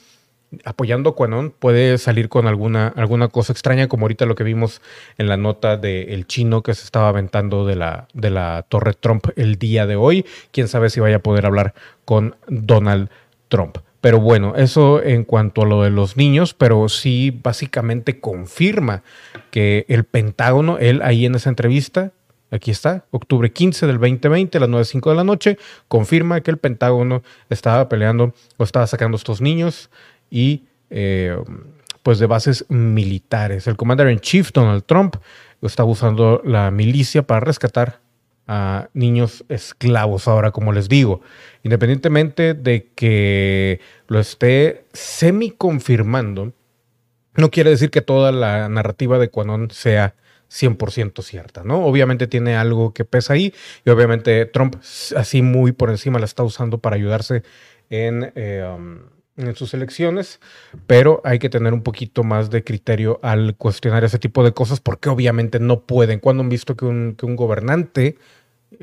apoyando 0.64 1.10
a 1.10 1.14
Quanon 1.14 1.50
puede 1.56 1.96
salir 1.98 2.28
con 2.28 2.46
alguna, 2.46 2.88
alguna 2.88 3.28
cosa 3.28 3.52
extraña, 3.52 3.88
como 3.88 4.04
ahorita 4.04 4.26
lo 4.26 4.34
que 4.34 4.44
vimos 4.44 4.82
en 5.16 5.28
la 5.28 5.36
nota 5.36 5.76
del 5.76 6.26
chino 6.26 6.62
que 6.62 6.74
se 6.74 6.84
estaba 6.84 7.08
aventando 7.08 7.64
de 7.64 7.76
la, 7.76 8.08
de 8.14 8.30
la 8.30 8.64
Torre 8.68 8.94
Trump 8.94 9.26
el 9.36 9.56
día 9.56 9.86
de 9.86 9.96
hoy. 9.96 10.26
Quién 10.50 10.68
sabe 10.68 10.90
si 10.90 11.00
vaya 11.00 11.16
a 11.16 11.22
poder 11.22 11.46
hablar 11.46 11.74
con 12.04 12.36
Donald 12.48 13.10
Trump. 13.48 13.78
Pero 14.00 14.18
bueno, 14.20 14.54
eso 14.56 15.02
en 15.02 15.24
cuanto 15.24 15.62
a 15.62 15.66
lo 15.66 15.82
de 15.82 15.90
los 15.90 16.16
niños, 16.16 16.54
pero 16.54 16.88
sí 16.88 17.38
básicamente 17.42 18.18
confirma 18.18 19.02
que 19.50 19.84
el 19.88 20.04
Pentágono, 20.04 20.78
él 20.78 21.02
ahí 21.02 21.26
en 21.26 21.34
esa 21.34 21.50
entrevista, 21.50 22.12
aquí 22.50 22.70
está, 22.70 23.04
octubre 23.10 23.52
15 23.52 23.86
del 23.86 23.98
2020, 23.98 24.56
a 24.56 24.60
las 24.62 24.70
9.05 24.70 25.10
de 25.10 25.16
la 25.16 25.24
noche, 25.24 25.58
confirma 25.88 26.40
que 26.40 26.50
el 26.50 26.56
Pentágono 26.56 27.22
estaba 27.50 27.88
peleando 27.88 28.34
o 28.56 28.64
estaba 28.64 28.86
sacando 28.86 29.16
estos 29.16 29.40
niños 29.40 29.90
y 30.30 30.64
eh, 30.88 31.36
pues 32.02 32.18
de 32.18 32.26
bases 32.26 32.64
militares. 32.68 33.66
El 33.66 33.76
Commander 33.76 34.10
in 34.10 34.20
Chief, 34.20 34.50
Donald 34.52 34.84
Trump, 34.84 35.16
estaba 35.62 35.90
usando 35.90 36.40
la 36.44 36.70
milicia 36.70 37.22
para 37.22 37.40
rescatar 37.40 37.99
a 38.52 38.88
niños 38.94 39.44
esclavos. 39.48 40.26
Ahora, 40.26 40.50
como 40.50 40.72
les 40.72 40.88
digo, 40.88 41.20
independientemente 41.62 42.54
de 42.54 42.90
que 42.96 43.80
lo 44.08 44.18
esté 44.18 44.86
semi 44.92 45.52
confirmando, 45.52 46.52
no 47.36 47.52
quiere 47.52 47.70
decir 47.70 47.90
que 47.90 48.00
toda 48.00 48.32
la 48.32 48.68
narrativa 48.68 49.20
de 49.20 49.30
Quanon 49.30 49.70
sea 49.70 50.16
100% 50.50 51.22
cierta, 51.22 51.62
¿no? 51.62 51.86
Obviamente 51.86 52.26
tiene 52.26 52.56
algo 52.56 52.92
que 52.92 53.04
pesa 53.04 53.34
ahí 53.34 53.54
y 53.84 53.90
obviamente 53.90 54.46
Trump 54.46 54.74
así 55.14 55.42
muy 55.42 55.70
por 55.70 55.90
encima 55.90 56.18
la 56.18 56.24
está 56.24 56.42
usando 56.42 56.78
para 56.78 56.96
ayudarse 56.96 57.44
en, 57.88 58.32
um, 58.34 58.98
en 59.36 59.54
sus 59.54 59.74
elecciones, 59.74 60.40
pero 60.88 61.20
hay 61.22 61.38
que 61.38 61.50
tener 61.50 61.72
un 61.72 61.84
poquito 61.84 62.24
más 62.24 62.50
de 62.50 62.64
criterio 62.64 63.20
al 63.22 63.54
cuestionar 63.54 64.02
ese 64.02 64.18
tipo 64.18 64.42
de 64.42 64.52
cosas 64.52 64.80
porque 64.80 65.08
obviamente 65.08 65.60
no 65.60 65.82
pueden. 65.82 66.18
Cuando 66.18 66.42
han 66.42 66.48
visto 66.48 66.76
que 66.76 66.84
un 66.84 67.36
gobernante 67.36 68.18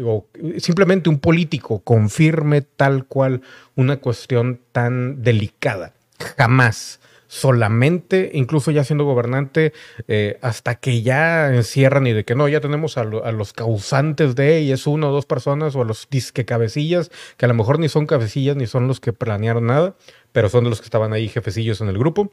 o 0.03 0.27
simplemente 0.57 1.09
un 1.09 1.19
político 1.19 1.79
confirme 1.79 2.61
tal 2.61 3.05
cual 3.05 3.41
una 3.75 3.97
cuestión 3.97 4.59
tan 4.71 5.21
delicada. 5.23 5.93
Jamás. 6.37 6.99
Solamente, 7.29 8.31
incluso 8.33 8.71
ya 8.71 8.85
siendo 8.85 9.03
gobernante, 9.03 9.73
eh, 10.07 10.39
hasta 10.41 10.75
que 10.75 11.01
ya 11.01 11.53
encierran 11.53 12.07
y 12.07 12.13
de 12.13 12.23
que 12.23 12.35
no, 12.35 12.47
ya 12.47 12.61
tenemos 12.61 12.97
a, 12.97 13.03
los 13.03 13.51
causantes 13.51 14.33
de, 14.33 14.61
y 14.61 14.71
es 14.71 14.87
una 14.87 15.09
o 15.09 15.11
dos 15.11 15.25
personas, 15.25 15.75
o 15.75 15.81
a 15.81 15.85
los 15.85 16.07
disque 16.09 16.45
cabecillas, 16.45 17.11
que 17.35 17.43
a 17.43 17.49
lo 17.49 17.53
mejor 17.53 17.79
ni 17.79 17.89
son 17.89 18.05
cabecillas 18.05 18.55
ni 18.55 18.65
son 18.65 18.87
los 18.87 19.01
que 19.01 19.11
planearon 19.11 19.67
nada, 19.67 19.97
pero 20.31 20.47
son 20.47 20.63
de 20.63 20.69
los 20.69 20.79
que 20.79 20.85
estaban 20.85 21.11
ahí 21.11 21.27
jefecillos 21.27 21.81
en 21.81 21.89
el 21.89 21.97
grupo. 21.97 22.31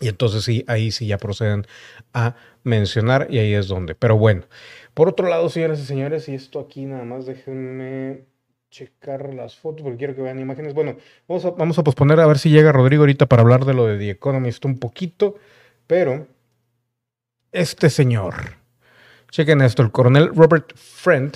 Y 0.00 0.06
entonces 0.06 0.44
sí, 0.44 0.64
ahí 0.68 0.92
sí 0.92 1.08
ya 1.08 1.18
proceden 1.18 1.66
a 2.14 2.36
mencionar 2.62 3.26
y 3.30 3.38
ahí 3.38 3.54
es 3.54 3.66
donde. 3.66 3.96
Pero 3.96 4.16
bueno, 4.16 4.44
por 4.98 5.08
otro 5.08 5.28
lado, 5.28 5.48
señoras 5.48 5.78
y 5.78 5.84
señores, 5.84 6.28
y 6.28 6.34
esto 6.34 6.58
aquí 6.58 6.84
nada 6.84 7.04
más 7.04 7.24
déjenme 7.24 8.24
checar 8.68 9.32
las 9.32 9.54
fotos 9.56 9.82
porque 9.84 9.96
quiero 9.96 10.16
que 10.16 10.22
vean 10.22 10.40
imágenes. 10.40 10.74
Bueno, 10.74 10.96
vamos 11.28 11.78
a, 11.78 11.84
posponer 11.84 12.18
a 12.18 12.26
ver 12.26 12.36
si 12.36 12.50
llega 12.50 12.72
Rodrigo 12.72 13.02
ahorita 13.02 13.26
para 13.26 13.42
hablar 13.42 13.64
de 13.64 13.74
lo 13.74 13.86
de 13.86 13.96
The 13.96 14.10
Economist 14.10 14.64
un 14.64 14.76
poquito, 14.80 15.36
pero 15.86 16.26
este 17.52 17.90
señor, 17.90 18.56
chequen 19.30 19.60
esto, 19.60 19.82
el 19.82 19.92
coronel 19.92 20.34
Robert 20.34 20.72
Friend 20.74 21.32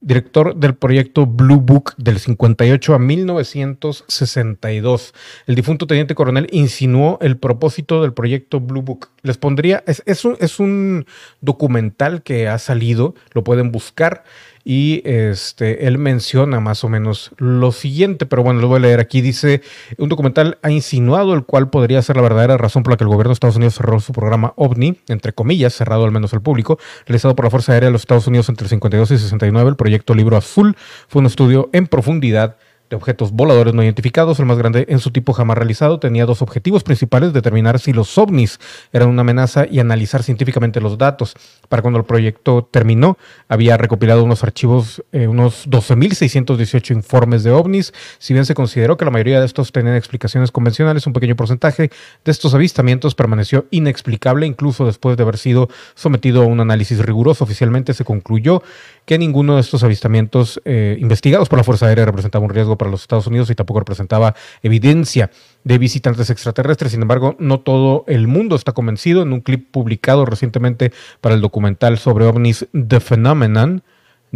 director 0.00 0.54
del 0.54 0.74
proyecto 0.74 1.26
Blue 1.26 1.60
Book 1.60 1.94
del 1.96 2.18
58 2.18 2.94
a 2.94 2.98
1962. 2.98 5.14
El 5.46 5.54
difunto 5.54 5.86
teniente 5.86 6.14
coronel 6.14 6.48
insinuó 6.52 7.18
el 7.20 7.36
propósito 7.36 8.02
del 8.02 8.12
proyecto 8.12 8.60
Blue 8.60 8.82
Book. 8.82 9.10
Les 9.22 9.38
pondría, 9.38 9.82
es, 9.86 10.24
un, 10.24 10.36
es 10.40 10.60
un 10.60 11.06
documental 11.40 12.22
que 12.22 12.48
ha 12.48 12.58
salido, 12.58 13.14
lo 13.32 13.44
pueden 13.44 13.72
buscar 13.72 14.24
y 14.70 15.00
este, 15.06 15.86
él 15.86 15.96
menciona 15.96 16.60
más 16.60 16.84
o 16.84 16.90
menos 16.90 17.30
lo 17.38 17.72
siguiente, 17.72 18.26
pero 18.26 18.42
bueno, 18.42 18.60
lo 18.60 18.68
voy 18.68 18.76
a 18.76 18.80
leer 18.80 19.00
aquí. 19.00 19.22
Dice, 19.22 19.62
un 19.96 20.10
documental 20.10 20.58
ha 20.60 20.70
insinuado 20.70 21.32
el 21.32 21.46
cual 21.46 21.70
podría 21.70 22.02
ser 22.02 22.16
la 22.16 22.22
verdadera 22.22 22.58
razón 22.58 22.82
por 22.82 22.92
la 22.92 22.98
que 22.98 23.04
el 23.04 23.08
gobierno 23.08 23.30
de 23.30 23.32
Estados 23.32 23.56
Unidos 23.56 23.76
cerró 23.76 23.98
su 23.98 24.12
programa 24.12 24.52
OVNI, 24.56 25.00
entre 25.08 25.32
comillas, 25.32 25.72
cerrado 25.72 26.04
al 26.04 26.12
menos 26.12 26.34
al 26.34 26.42
público, 26.42 26.78
realizado 27.06 27.34
por 27.34 27.46
la 27.46 27.50
Fuerza 27.50 27.72
Aérea 27.72 27.86
de 27.86 27.92
los 27.92 28.02
Estados 28.02 28.26
Unidos 28.26 28.50
entre 28.50 28.68
52 28.68 29.10
y 29.10 29.16
69. 29.16 29.70
El 29.70 29.76
proyecto 29.76 30.14
Libro 30.14 30.36
Azul 30.36 30.76
fue 31.08 31.20
un 31.20 31.26
estudio 31.26 31.70
en 31.72 31.86
profundidad 31.86 32.58
de 32.90 32.96
objetos 32.96 33.32
voladores 33.32 33.74
no 33.74 33.82
identificados, 33.82 34.38
el 34.38 34.46
más 34.46 34.58
grande 34.58 34.86
en 34.88 34.98
su 34.98 35.10
tipo 35.10 35.32
jamás 35.32 35.58
realizado, 35.58 35.98
tenía 35.98 36.26
dos 36.26 36.42
objetivos 36.42 36.82
principales, 36.82 37.32
determinar 37.32 37.78
si 37.78 37.92
los 37.92 38.16
ovnis 38.18 38.58
eran 38.92 39.08
una 39.08 39.20
amenaza 39.20 39.66
y 39.70 39.80
analizar 39.80 40.22
científicamente 40.22 40.80
los 40.80 40.98
datos. 40.98 41.34
Para 41.68 41.82
cuando 41.82 41.98
el 41.98 42.04
proyecto 42.04 42.68
terminó, 42.70 43.18
había 43.48 43.76
recopilado 43.76 44.24
unos 44.24 44.42
archivos, 44.42 45.02
eh, 45.12 45.28
unos 45.28 45.68
12.618 45.68 46.94
informes 46.94 47.42
de 47.42 47.50
ovnis, 47.50 47.92
si 48.18 48.32
bien 48.32 48.46
se 48.46 48.54
consideró 48.54 48.96
que 48.96 49.04
la 49.04 49.10
mayoría 49.10 49.40
de 49.40 49.46
estos 49.46 49.72
tenían 49.72 49.96
explicaciones 49.96 50.50
convencionales, 50.50 51.06
un 51.06 51.12
pequeño 51.12 51.36
porcentaje 51.36 51.90
de 52.24 52.30
estos 52.30 52.54
avistamientos 52.54 53.14
permaneció 53.14 53.66
inexplicable, 53.70 54.46
incluso 54.46 54.86
después 54.86 55.16
de 55.16 55.22
haber 55.22 55.38
sido 55.38 55.68
sometido 55.94 56.42
a 56.42 56.46
un 56.46 56.60
análisis 56.60 56.98
riguroso. 56.98 57.44
Oficialmente 57.44 57.94
se 57.94 58.04
concluyó 58.04 58.62
que 59.08 59.18
ninguno 59.18 59.54
de 59.54 59.62
estos 59.62 59.82
avistamientos 59.84 60.60
eh, 60.66 60.98
investigados 61.00 61.48
por 61.48 61.56
la 61.56 61.64
Fuerza 61.64 61.86
Aérea 61.86 62.04
representaba 62.04 62.44
un 62.44 62.50
riesgo 62.50 62.76
para 62.76 62.90
los 62.90 63.00
Estados 63.00 63.26
Unidos 63.26 63.48
y 63.48 63.54
tampoco 63.54 63.80
representaba 63.80 64.34
evidencia 64.62 65.30
de 65.64 65.78
visitantes 65.78 66.28
extraterrestres. 66.28 66.92
Sin 66.92 67.00
embargo, 67.00 67.34
no 67.38 67.60
todo 67.60 68.04
el 68.06 68.26
mundo 68.26 68.54
está 68.54 68.72
convencido. 68.72 69.22
En 69.22 69.32
un 69.32 69.40
clip 69.40 69.70
publicado 69.70 70.26
recientemente 70.26 70.92
para 71.22 71.34
el 71.34 71.40
documental 71.40 71.96
sobre 71.96 72.26
ovnis 72.26 72.66
The 72.72 73.00
Phenomenon, 73.00 73.82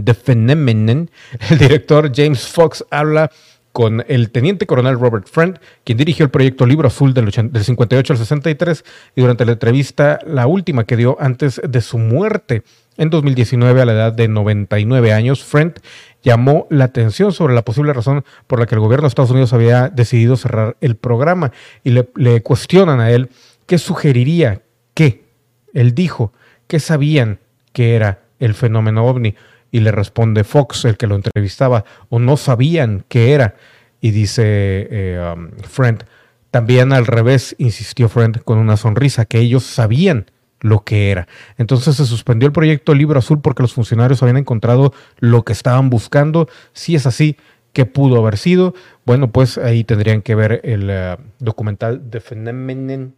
The 0.02 0.14
Phenomenon, 0.14 1.10
el 1.50 1.58
director 1.58 2.10
James 2.10 2.48
Fox 2.48 2.82
habla 2.90 3.30
con 3.72 4.04
el 4.08 4.30
teniente 4.30 4.66
coronel 4.66 4.98
Robert 4.98 5.26
Friend, 5.28 5.58
quien 5.84 5.98
dirigió 5.98 6.24
el 6.24 6.30
proyecto 6.30 6.66
Libro 6.66 6.88
Azul 6.88 7.14
del, 7.14 7.30
del, 7.30 7.64
58 7.64 8.12
al 8.12 8.18
63, 8.18 8.84
y 9.16 9.20
durante 9.20 9.44
la 9.44 9.52
entrevista, 9.52 10.18
la 10.26 10.46
última 10.46 10.84
que 10.84 10.96
dio 10.96 11.16
antes 11.20 11.60
de 11.66 11.80
su 11.80 11.98
muerte 11.98 12.62
en 12.98 13.10
2019 13.10 13.80
a 13.80 13.84
la 13.86 13.92
edad 13.92 14.12
de 14.12 14.28
99 14.28 15.12
años, 15.12 15.42
Friend 15.42 15.74
llamó 16.22 16.66
la 16.70 16.84
atención 16.84 17.32
sobre 17.32 17.54
la 17.54 17.62
posible 17.62 17.92
razón 17.92 18.24
por 18.46 18.60
la 18.60 18.66
que 18.66 18.74
el 18.74 18.80
gobierno 18.80 19.04
de 19.04 19.08
Estados 19.08 19.30
Unidos 19.30 19.52
había 19.52 19.88
decidido 19.88 20.36
cerrar 20.36 20.76
el 20.80 20.96
programa 20.96 21.52
y 21.82 21.90
le, 21.90 22.42
cuestionan 22.42 23.00
a 23.00 23.10
él 23.10 23.30
qué 23.66 23.78
sugeriría 23.78 24.62
que 24.94 25.24
él 25.72 25.94
dijo 25.94 26.32
que 26.66 26.80
sabían 26.80 27.40
que 27.72 27.94
era 27.94 28.20
el 28.38 28.54
fenómeno 28.54 29.06
ovni 29.06 29.34
y 29.72 29.80
le 29.80 29.90
responde 29.90 30.44
Fox, 30.44 30.84
el 30.84 30.96
que 30.96 31.08
lo 31.08 31.16
entrevistaba, 31.16 31.84
o 32.10 32.20
no 32.20 32.36
sabían 32.36 33.04
qué 33.08 33.32
era. 33.32 33.56
Y 34.00 34.12
dice 34.12 34.42
eh, 34.44 35.34
um, 35.34 35.50
Friend, 35.62 36.04
también 36.52 36.92
al 36.92 37.06
revés, 37.06 37.56
insistió 37.58 38.08
Friend 38.08 38.42
con 38.44 38.58
una 38.58 38.76
sonrisa, 38.76 39.24
que 39.24 39.38
ellos 39.38 39.64
sabían 39.64 40.26
lo 40.60 40.84
que 40.84 41.10
era. 41.10 41.26
Entonces 41.56 41.96
se 41.96 42.06
suspendió 42.06 42.46
el 42.46 42.52
proyecto 42.52 42.94
Libro 42.94 43.18
Azul 43.18 43.40
porque 43.40 43.62
los 43.62 43.72
funcionarios 43.72 44.22
habían 44.22 44.36
encontrado 44.36 44.92
lo 45.18 45.42
que 45.42 45.52
estaban 45.52 45.90
buscando. 45.90 46.48
Si 46.74 46.94
es 46.94 47.06
así, 47.06 47.36
¿qué 47.72 47.86
pudo 47.86 48.18
haber 48.18 48.38
sido? 48.38 48.74
Bueno, 49.04 49.32
pues 49.32 49.58
ahí 49.58 49.84
tendrían 49.84 50.22
que 50.22 50.34
ver 50.34 50.60
el 50.64 50.90
uh, 50.90 51.22
documental 51.38 52.02
The 52.10 52.20
Phenomenon, 52.20 53.14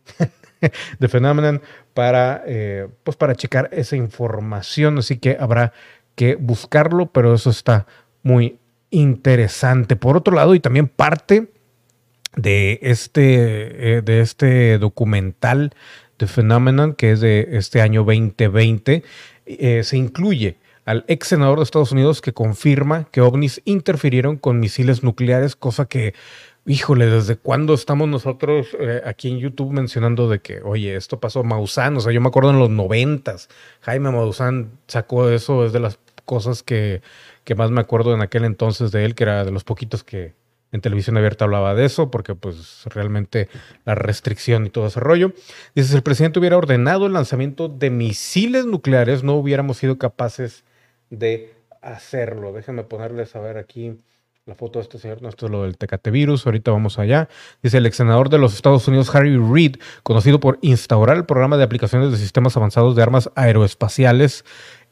The 0.99 1.09
Phenomenon 1.09 1.61
para, 1.93 2.43
eh, 2.47 2.88
pues 3.03 3.17
para 3.17 3.35
checar 3.35 3.69
esa 3.73 3.97
información. 3.97 4.99
Así 4.99 5.19
que 5.19 5.37
habrá 5.38 5.73
que 6.14 6.37
buscarlo, 6.37 7.07
pero 7.07 7.35
eso 7.35 7.50
está 7.50 7.87
muy 8.22 8.59
interesante. 8.90 9.96
Por 9.96 10.16
otro 10.16 10.35
lado, 10.35 10.55
y 10.55 10.61
también 10.61 10.88
parte 10.88 11.50
de 12.37 12.79
este, 12.83 13.96
eh, 13.96 14.03
de 14.03 14.20
este 14.20 14.79
documental 14.79 15.72
The 16.16 16.27
Phenomenon, 16.27 16.94
que 16.94 17.12
es 17.12 17.20
de 17.20 17.48
este 17.53 17.81
año 17.81 18.05
2020, 18.05 19.03
eh, 19.46 19.83
se 19.85 19.96
incluye 19.96 20.59
al 20.85 21.05
ex 21.09 21.29
senador 21.29 21.59
de 21.59 21.64
Estados 21.64 21.92
Unidos 21.92 22.20
que 22.20 22.33
confirma 22.33 23.05
que 23.11 23.20
ovnis 23.20 23.62
interfirieron 23.64 24.37
con 24.37 24.61
misiles 24.61 25.03
nucleares, 25.03 25.57
cosa 25.57 25.87
que, 25.87 26.14
híjole, 26.66 27.07
¿desde 27.07 27.37
cuándo 27.37 27.74
estamos 27.74 28.09
nosotros 28.09 28.68
eh, 28.79 29.00
aquí 29.05 29.31
en 29.31 29.38
YouTube 29.38 29.72
mencionando 29.72 30.29
de 30.29 30.40
que, 30.40 30.61
oye, 30.62 30.94
esto 30.94 31.20
pasó 31.20 31.42
Maussan? 31.42 31.96
O 31.96 32.00
sea, 32.00 32.12
yo 32.12 32.20
me 32.20 32.29
acuerdo 32.29 32.50
en 32.50 32.59
los 32.59 32.70
noventas, 32.70 33.48
Jaime 33.81 34.11
Maussan 34.11 34.72
sacó 34.87 35.31
eso, 35.31 35.64
es 35.64 35.72
de 35.72 35.81
las 35.81 35.98
cosas 36.25 36.63
que, 36.63 37.03
más 37.57 37.71
me 37.71 37.81
acuerdo 37.81 38.15
en 38.15 38.23
aquel 38.23 38.45
entonces 38.45 38.93
de 38.93 39.05
él, 39.05 39.15
que 39.15 39.25
era 39.25 39.45
de 39.45 39.51
los 39.51 39.65
poquitos 39.65 40.05
que, 40.05 40.35
en 40.73 40.81
televisión 40.81 41.17
abierta 41.17 41.45
hablaba 41.45 41.75
de 41.75 41.85
eso, 41.85 42.11
porque 42.11 42.35
pues 42.35 42.85
realmente 42.87 43.49
la 43.85 43.95
restricción 43.95 44.67
y 44.67 44.71
todo 44.71 44.89
ese 44.89 44.99
rollo. 44.99 45.33
Dice, 45.77 45.91
si 45.91 45.95
el 45.95 46.03
presidente 46.03 46.41
hubiera 46.41 46.57
ordenado 46.57 47.07
el 47.07 47.13
lanzamiento 47.13 47.69
de 47.69 47.91
misiles 47.91 48.67
nucleares, 48.67 49.23
no 49.23 49.35
hubiéramos 49.35 49.77
sido 49.77 49.99
capaces 49.99 50.65
de 51.11 51.55
hacerlo. 51.81 52.53
Déjenme 52.53 52.83
ponerles 52.83 53.37
a 53.37 53.41
ver 53.41 53.57
aquí 53.57 53.97
la 54.47 54.55
foto 54.55 54.79
de 54.79 54.83
este 54.83 54.99
señor, 54.99 55.23
no, 55.23 55.31
esto 55.31 55.47
es 55.47 55.53
lo 55.53 55.63
del 55.63 55.79
Tecate 55.79 56.11
Virus, 56.11 56.45
ahorita 56.45 56.71
vamos 56.71 56.99
allá. 56.99 57.31
Dice 57.63 57.79
el 57.79 57.87
ex 57.87 57.97
senador 57.97 58.29
de 58.29 58.37
los 58.37 58.55
Estados 58.55 58.87
Unidos, 58.87 59.15
Harry 59.15 59.39
Reid, 59.39 59.77
conocido 60.03 60.39
por 60.39 60.59
instaurar 60.61 61.17
el 61.17 61.25
programa 61.25 61.57
de 61.57 61.63
aplicaciones 61.65 62.11
de 62.11 62.19
sistemas 62.19 62.55
avanzados 62.55 62.95
de 62.95 63.03
armas 63.03 63.31
aeroespaciales 63.37 64.45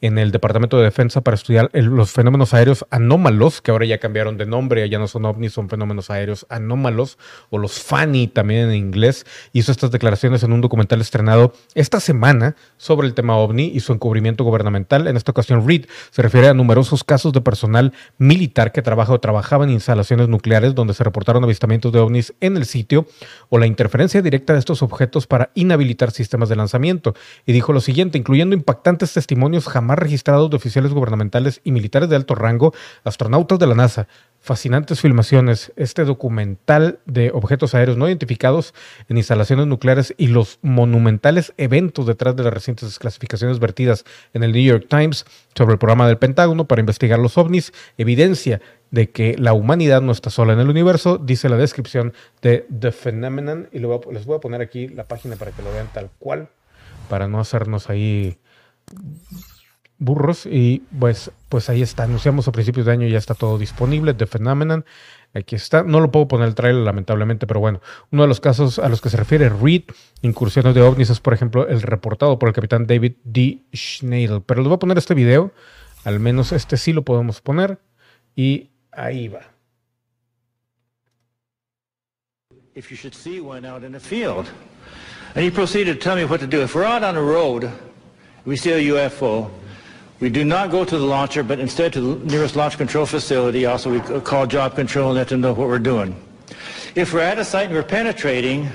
en 0.03 0.17
el 0.17 0.31
Departamento 0.31 0.77
de 0.77 0.83
Defensa 0.83 1.21
para 1.21 1.35
estudiar 1.35 1.69
los 1.71 2.11
fenómenos 2.11 2.53
aéreos 2.53 2.85
anómalos, 2.89 3.61
que 3.61 3.71
ahora 3.71 3.85
ya 3.85 3.99
cambiaron 3.99 4.37
de 4.37 4.45
nombre, 4.45 4.87
ya 4.89 4.99
no 4.99 5.07
son 5.07 5.23
ovnis, 5.23 5.53
son 5.53 5.69
fenómenos 5.69 6.09
aéreos 6.09 6.45
anómalos, 6.49 7.17
o 7.49 7.57
los 7.57 7.79
FANI 7.79 8.27
también 8.27 8.69
en 8.69 8.75
inglés. 8.75 9.25
Hizo 9.53 9.71
estas 9.71 9.91
declaraciones 9.91 10.43
en 10.43 10.51
un 10.51 10.59
documental 10.59 10.99
estrenado 10.99 11.53
esta 11.73 12.01
semana 12.01 12.57
sobre 12.75 13.07
el 13.07 13.13
tema 13.13 13.37
ovni 13.37 13.71
y 13.73 13.79
su 13.79 13.93
encubrimiento 13.93 14.43
gubernamental. 14.43 15.07
En 15.07 15.15
esta 15.15 15.31
ocasión, 15.31 15.65
Reed 15.65 15.85
se 16.11 16.21
refiere 16.21 16.49
a 16.49 16.53
numerosos 16.53 17.05
casos 17.05 17.31
de 17.31 17.39
personal 17.39 17.93
militar 18.17 18.73
que 18.73 18.81
trabaja 18.81 19.13
o 19.13 19.21
trabajaba 19.21 19.63
en 19.63 19.69
instalaciones 19.69 20.27
nucleares 20.27 20.75
donde 20.75 20.93
se 20.93 21.05
reportaron 21.05 21.45
avistamientos 21.45 21.93
de 21.93 21.99
ovnis 21.99 22.33
en 22.41 22.57
el 22.57 22.65
sitio 22.65 23.07
o 23.47 23.57
la 23.57 23.67
interferencia 23.67 24.21
directa 24.21 24.51
de 24.51 24.59
estos 24.59 24.83
objetos 24.83 25.27
para 25.27 25.51
inhabilitar 25.55 26.11
sistemas 26.11 26.49
de 26.49 26.57
lanzamiento. 26.57 27.15
Y 27.45 27.53
dijo 27.53 27.71
lo 27.71 27.79
siguiente, 27.79 28.17
incluyendo 28.17 28.53
impactantes 28.53 29.13
testimonios 29.13 29.65
jamás 29.69 29.92
registrados 29.99 30.49
de 30.49 30.55
oficiales 30.55 30.93
gubernamentales 30.93 31.61
y 31.63 31.71
militares 31.71 32.09
de 32.09 32.15
alto 32.15 32.35
rango, 32.35 32.73
astronautas 33.03 33.59
de 33.59 33.67
la 33.67 33.75
NASA. 33.75 34.07
Fascinantes 34.39 34.99
filmaciones, 34.99 35.71
este 35.77 36.03
documental 36.03 36.99
de 37.05 37.31
objetos 37.31 37.75
aéreos 37.75 37.97
no 37.97 38.09
identificados 38.09 38.73
en 39.07 39.17
instalaciones 39.17 39.67
nucleares 39.67 40.13
y 40.17 40.27
los 40.27 40.59
monumentales 40.61 41.53
eventos 41.57 42.05
detrás 42.05 42.35
de 42.35 42.43
las 42.43 42.53
recientes 42.53 42.89
desclasificaciones 42.89 43.59
vertidas 43.59 44.03
en 44.33 44.43
el 44.43 44.51
New 44.51 44.61
York 44.61 44.87
Times 44.89 45.25
sobre 45.55 45.73
el 45.73 45.79
programa 45.79 46.07
del 46.07 46.17
Pentágono 46.17 46.65
para 46.65 46.81
investigar 46.81 47.19
los 47.19 47.37
ovnis, 47.37 47.71
evidencia 47.97 48.59
de 48.91 49.09
que 49.09 49.35
la 49.39 49.53
humanidad 49.53 50.01
no 50.01 50.11
está 50.11 50.29
sola 50.29 50.53
en 50.53 50.59
el 50.59 50.69
universo, 50.69 51.17
dice 51.17 51.49
la 51.49 51.57
descripción 51.57 52.13
de 52.41 52.67
The 52.79 52.91
Phenomenon, 52.91 53.69
y 53.71 53.79
les 53.79 54.25
voy 54.25 54.35
a 54.35 54.39
poner 54.39 54.61
aquí 54.61 54.87
la 54.87 55.05
página 55.05 55.35
para 55.35 55.51
que 55.51 55.63
lo 55.63 55.71
vean 55.71 55.87
tal 55.93 56.11
cual, 56.19 56.49
para 57.09 57.27
no 57.27 57.39
hacernos 57.39 57.89
ahí 57.89 58.37
burros 59.97 60.45
y 60.45 60.83
pues, 60.99 61.31
pues 61.49 61.69
ahí 61.69 61.81
está, 61.81 62.03
anunciamos 62.03 62.47
a 62.47 62.51
principios 62.51 62.85
de 62.85 62.91
año, 62.91 63.07
ya 63.07 63.17
está 63.17 63.33
todo 63.33 63.57
disponible, 63.57 64.13
The 64.13 64.25
Phenomenon, 64.25 64.85
aquí 65.33 65.55
está, 65.55 65.83
no 65.83 65.99
lo 65.99 66.11
puedo 66.11 66.27
poner 66.27 66.47
el 66.47 66.55
trailer 66.55 66.83
lamentablemente, 66.83 67.47
pero 67.47 67.59
bueno, 67.59 67.81
uno 68.11 68.23
de 68.23 68.27
los 68.27 68.39
casos 68.39 68.79
a 68.79 68.89
los 68.89 69.01
que 69.01 69.09
se 69.09 69.17
refiere 69.17 69.49
Reed, 69.49 69.83
incursiones 70.21 70.75
de 70.75 70.81
ovnis, 70.81 71.09
es 71.09 71.19
por 71.19 71.33
ejemplo 71.33 71.67
el 71.67 71.81
reportado 71.81 72.37
por 72.39 72.49
el 72.49 72.55
capitán 72.55 72.87
David 72.87 73.13
D. 73.23 73.59
Schneidel, 73.73 74.41
pero 74.41 74.61
les 74.61 74.67
voy 74.67 74.75
a 74.75 74.79
poner 74.79 74.97
este 74.97 75.13
video, 75.13 75.51
al 76.03 76.19
menos 76.19 76.51
este 76.51 76.77
sí 76.77 76.93
lo 76.93 77.03
podemos 77.03 77.41
poner 77.41 77.79
y 78.35 78.71
ahí 78.91 79.27
va. 79.27 79.41
If 82.75 82.89
you 82.89 82.97
should 82.97 83.13
see 83.13 83.39
one 83.39 83.67
out 83.67 83.83
in 83.83 83.91
the 83.91 83.99
field, 83.99 84.47
And 85.35 85.43
he 85.43 85.49
proceeded 85.49 85.95
to 85.95 85.99
tell 85.99 86.15
me 86.15 86.25
what 86.25 86.41
to 86.41 86.47
do. 86.47 86.61
If 86.61 86.75
we're 86.75 86.83
out 86.83 87.03
on 87.03 87.15
the 87.15 87.21
road, 87.21 87.71
we 88.45 88.55
see 88.55 88.71
a 88.71 88.93
UFO, 88.93 89.49
we 90.23 90.29
do 90.29 90.45
not 90.45 90.71
go 90.71 90.85
to 90.85 90.97
the 90.97 91.05
launcher, 91.05 91.43
but 91.43 91.59
instead 91.59 91.91
to 91.91 91.99
the 91.99 92.25
nearest 92.31 92.55
launch 92.55 92.77
control 92.77 93.05
facility. 93.05 93.65
Also, 93.65 93.91
we 93.91 93.99
call 94.21 94.47
job 94.47 94.73
control 94.73 95.09
and 95.09 95.17
let 95.17 95.27
them 95.27 95.41
know 95.41 95.51
what 95.51 95.67
we're 95.67 95.77
doing. 95.77 96.15
If 96.95 97.11
we're 97.11 97.19
at 97.19 97.39
a 97.39 97.43
site 97.43 97.65
and 97.65 97.75
we're 97.75 97.83
penetrating, 97.83 98.69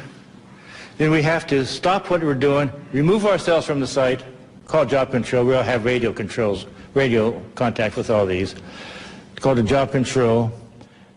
then 0.99 1.11
we 1.11 1.23
have 1.23 1.47
to 1.47 1.65
stop 1.65 2.11
what 2.11 2.23
we're 2.23 2.35
doing, 2.35 2.71
remove 2.93 3.25
ourselves 3.25 3.67
from 3.67 3.81
the 3.81 3.87
site, 3.87 4.23
call 4.67 4.85
job 4.85 5.11
control. 5.11 5.47
We 5.47 5.55
all 5.55 5.63
have 5.63 5.87
radio 5.87 6.13
controls, 6.13 6.67
radio 6.93 7.41
contact 7.55 7.97
with 7.97 8.11
all 8.11 8.27
these. 8.27 8.55
Call 9.37 9.55
to 9.55 9.63
job 9.63 9.91
control 9.91 10.53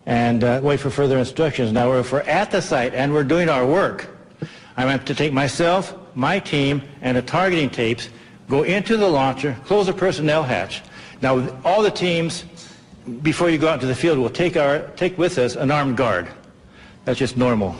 and 0.06 0.44
uh, 0.44 0.60
wait 0.62 0.80
for 0.80 0.88
further 0.88 1.18
instructions. 1.18 1.72
Now, 1.72 1.92
if 1.92 2.10
we're 2.10 2.20
at 2.20 2.50
the 2.50 2.62
site 2.62 2.94
and 2.94 3.12
we're 3.12 3.22
doing 3.22 3.50
our 3.50 3.66
work, 3.66 4.08
I 4.78 4.90
have 4.90 5.04
to 5.04 5.14
take 5.14 5.34
myself, 5.34 5.94
my 6.14 6.38
team, 6.38 6.80
and 7.02 7.18
the 7.18 7.22
targeting 7.22 7.68
tapes 7.68 8.08
go 8.48 8.62
into 8.62 8.96
the 8.96 9.08
launcher, 9.08 9.56
close 9.64 9.86
the 9.86 9.92
personnel 9.92 10.42
hatch. 10.42 10.82
Now, 11.20 11.48
all 11.64 11.82
the 11.82 11.90
teams, 11.90 12.44
before 13.22 13.50
you 13.50 13.58
go 13.58 13.68
out 13.68 13.74
into 13.74 13.86
the 13.86 13.94
field, 13.94 14.18
will 14.18 14.30
take, 14.30 14.56
our, 14.56 14.80
take 14.96 15.16
with 15.18 15.38
us 15.38 15.56
an 15.56 15.70
armed 15.70 15.96
guard. 15.96 16.28
That's 17.04 17.18
just 17.18 17.36
normal. 17.36 17.74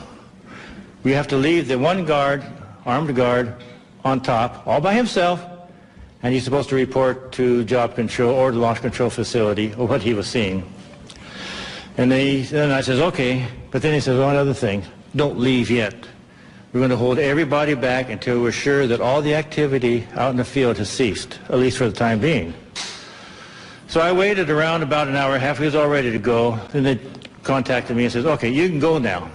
We 1.03 1.13
have 1.13 1.29
to 1.29 1.37
leave 1.37 1.69
the 1.69 1.79
one 1.79 2.05
guard, 2.05 2.45
armed 2.87 3.15
guard, 3.15 3.57
on 4.05 4.21
top, 4.21 4.67
all 4.67 4.81
by 4.81 4.95
himself, 4.95 5.45
and 6.23 6.33
he's 6.33 6.45
supposed 6.45 6.69
to 6.69 6.75
report 6.75 7.33
to 7.33 7.65
job 7.65 7.95
control 7.95 8.35
or 8.35 8.53
the 8.53 8.59
launch 8.59 8.81
control 8.81 9.11
facility 9.11 9.75
or 9.75 9.87
what 9.87 10.03
he 10.03 10.15
was 10.15 10.27
seeing. 10.27 10.63
And 11.97 12.11
they, 12.11 12.43
then 12.43 12.71
I 12.71 12.81
says, 12.81 13.01
okay, 13.01 13.47
but 13.71 13.83
then 13.83 13.93
he 13.95 14.01
says 14.01 14.19
one 14.19 14.37
other 14.37 14.55
thing, 14.55 14.85
don't 15.15 15.39
leave 15.39 15.71
yet. 15.71 15.95
We're 16.73 16.81
going 16.81 16.91
to 16.91 16.97
hold 16.97 17.19
everybody 17.19 17.75
back 17.75 18.09
until 18.09 18.41
we're 18.41 18.51
sure 18.51 18.87
that 18.87 18.99
all 18.99 19.21
the 19.21 19.35
activity 19.35 20.07
out 20.15 20.31
in 20.31 20.39
the 20.39 20.45
field 20.45 20.79
has 20.79 20.89
ceased, 20.89 21.39
at 21.51 21.59
least 21.59 21.77
for 21.77 21.87
the 21.87 21.95
time 21.95 22.19
being. 22.19 22.55
So 23.89 24.01
I 24.01 24.11
waited 24.13 24.49
around 24.49 24.83
about 24.83 25.07
an 25.07 25.15
hour 25.15 25.35
and 25.35 25.43
a 25.43 25.47
half. 25.47 25.59
He 25.59 25.67
was 25.67 25.75
all 25.75 25.89
ready 25.89 26.11
to 26.11 26.19
go. 26.19 26.59
Then 26.71 26.85
they 26.85 26.99
contacted 27.43 27.95
me 27.95 28.05
and 28.05 28.13
says, 28.13 28.25
okay, 28.25 28.49
you 28.49 28.71
can 28.71 28.79
go 28.79 28.97
now. 28.97 29.31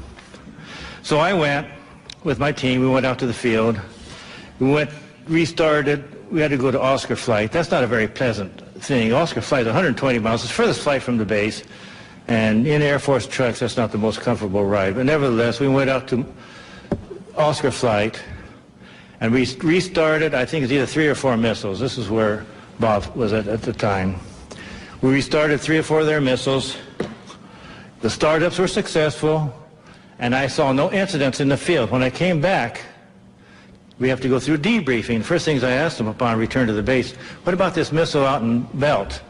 So 1.04 1.20
I 1.20 1.32
went 1.36 1.68
with 2.24 2.40
my 2.40 2.52
team. 2.52 2.82
We 2.82 2.90
went 2.90 3.06
out 3.06 3.20
to 3.20 3.28
the 3.28 3.36
field. 3.36 3.80
We 4.60 4.72
went, 4.72 4.90
restarted. 5.28 6.32
We 6.32 6.42
had 6.42 6.50
to 6.50 6.58
go 6.58 6.72
to 6.72 6.82
Oscar 6.82 7.16
Flight. 7.16 7.52
That's 7.52 7.70
not 7.70 7.84
a 7.84 7.88
very 7.88 8.08
pleasant 8.08 8.62
thing. 8.82 9.14
Oscar 9.14 9.42
Flight 9.42 9.62
is 9.62 9.68
120 9.68 10.18
miles. 10.18 10.42
It's 10.42 10.50
the 10.50 10.56
furthest 10.56 10.82
flight 10.82 11.04
from 11.04 11.18
the 11.18 11.26
base. 11.26 11.62
And 12.28 12.66
in 12.66 12.82
Air 12.82 12.98
Force 12.98 13.28
trucks, 13.28 13.60
that's 13.60 13.78
not 13.78 13.92
the 13.92 14.00
most 14.00 14.22
comfortable 14.22 14.66
ride. 14.66 14.96
But 14.96 15.06
nevertheless, 15.06 15.60
we 15.60 15.68
went 15.68 15.92
out 15.92 16.08
to 16.08 16.26
Oscar 17.38 17.72
flight, 17.72 18.22
and 19.22 19.32
we 19.32 19.48
restarted, 19.64 20.34
I 20.34 20.46
think 20.46 20.64
it's 20.64 20.72
either 20.72 20.86
three 20.86 21.08
or 21.08 21.16
four 21.16 21.38
missiles. 21.38 21.80
This 21.80 21.98
is 21.98 22.10
where 22.10 22.46
Bob 22.80 23.06
was 23.16 23.34
at, 23.34 23.48
at 23.48 23.62
the 23.62 23.74
time. 23.74 24.20
We 25.02 25.12
restarted 25.12 25.62
three 25.62 25.78
or 25.78 25.84
four 25.84 26.00
of 26.00 26.06
their 26.06 26.22
missiles. 26.22 26.78
The 28.02 28.10
startups 28.10 28.58
were 28.60 28.68
successful, 28.68 29.54
and 30.20 30.36
I 30.36 30.48
saw 30.48 30.72
no 30.72 30.92
incidents 30.92 31.40
in 31.40 31.50
the 31.50 31.58
field. 31.58 31.92
When 31.92 32.04
I 32.04 32.10
came 32.10 32.42
back, 32.42 32.82
we 34.00 34.10
have 34.10 34.22
to 34.22 34.30
go 34.30 34.40
through 34.40 34.60
debriefing. 34.60 35.24
First 35.24 35.46
things 35.46 35.64
I 35.64 35.72
asked 35.72 35.98
them 35.98 36.08
upon 36.08 36.38
return 36.38 36.68
to 36.68 36.74
the 36.74 36.84
base, 36.84 37.14
what 37.44 37.54
about 37.54 37.74
this 37.74 37.92
missile 37.92 38.26
out 38.26 38.42
in 38.42 38.62
Belt? 38.74 39.22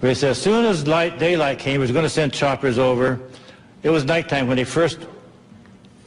They 0.00 0.14
said 0.14 0.30
as 0.30 0.42
soon 0.42 0.64
as 0.64 0.86
light, 0.86 1.18
daylight 1.18 1.58
came, 1.58 1.74
we 1.74 1.82
was 1.82 1.92
going 1.92 2.04
to 2.04 2.10
send 2.10 2.32
choppers 2.32 2.78
over. 2.78 3.20
It 3.82 3.90
was 3.90 4.04
nighttime 4.04 4.48
when 4.48 4.56
they 4.56 4.64
first 4.64 4.98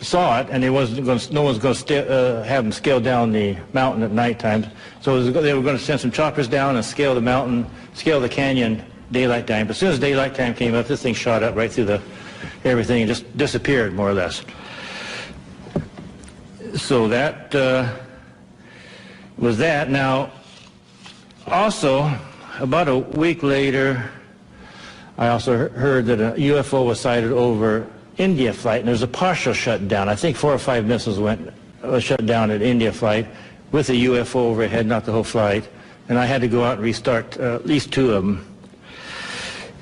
saw 0.01 0.39
it, 0.41 0.47
and 0.49 0.61
they 0.61 0.69
wasn't 0.69 1.05
going 1.05 1.19
no 1.31 1.41
one's 1.41 1.57
going 1.57 1.75
to 1.75 2.11
uh, 2.11 2.43
have 2.43 2.63
them 2.63 2.71
scale 2.71 2.99
down 2.99 3.31
the 3.31 3.57
mountain 3.73 4.03
at 4.03 4.11
nighttime. 4.11 4.65
So 5.01 5.13
was, 5.15 5.33
they 5.33 5.53
were 5.53 5.61
going 5.61 5.77
to 5.77 5.83
send 5.83 5.99
some 5.99 6.11
choppers 6.11 6.47
down 6.47 6.75
and 6.75 6.85
scale 6.85 7.15
the 7.15 7.21
mountain, 7.21 7.65
scale 7.93 8.19
the 8.19 8.29
canyon 8.29 8.83
daylight 9.11 9.47
time. 9.47 9.67
But 9.67 9.71
as 9.71 9.77
soon 9.77 9.91
as 9.91 9.99
daylight 9.99 10.35
time 10.35 10.53
came 10.53 10.75
up, 10.75 10.87
this 10.87 11.01
thing 11.01 11.13
shot 11.13 11.43
up 11.43 11.55
right 11.55 11.71
through 11.71 11.85
the 11.85 12.01
everything 12.63 13.01
and 13.01 13.07
just 13.07 13.37
disappeared 13.37 13.93
more 13.93 14.09
or 14.09 14.13
less. 14.13 14.43
So 16.75 17.07
that 17.07 17.55
uh, 17.55 17.93
was 19.37 19.57
that. 19.59 19.89
Now, 19.89 20.31
also, 21.47 22.11
about 22.59 22.87
a 22.87 22.97
week 22.97 23.43
later, 23.43 24.09
I 25.17 25.29
also 25.29 25.69
heard 25.69 26.05
that 26.07 26.19
a 26.19 26.37
UFO 26.37 26.85
was 26.85 26.99
sighted 26.99 27.31
over 27.31 27.87
India 28.17 28.53
flight, 28.53 28.79
and 28.79 28.87
there's 28.87 29.01
a 29.01 29.07
partial 29.07 29.53
shutdown. 29.53 30.07
I 30.09 30.15
think 30.15 30.37
four 30.37 30.53
or 30.53 30.57
five 30.57 30.85
missiles 30.85 31.19
went 31.19 31.51
uh, 31.83 31.99
shut 31.99 32.25
down 32.25 32.51
at 32.51 32.61
India 32.61 32.91
flight 32.91 33.27
with 33.71 33.89
a 33.89 33.93
UFO 33.93 34.35
overhead, 34.35 34.85
not 34.85 35.05
the 35.05 35.11
whole 35.11 35.23
flight. 35.23 35.67
And 36.07 36.17
I 36.17 36.25
had 36.25 36.41
to 36.41 36.47
go 36.47 36.63
out 36.63 36.75
and 36.75 36.83
restart 36.83 37.39
uh, 37.39 37.55
at 37.55 37.65
least 37.65 37.91
two 37.91 38.13
of 38.13 38.23
them. 38.23 38.55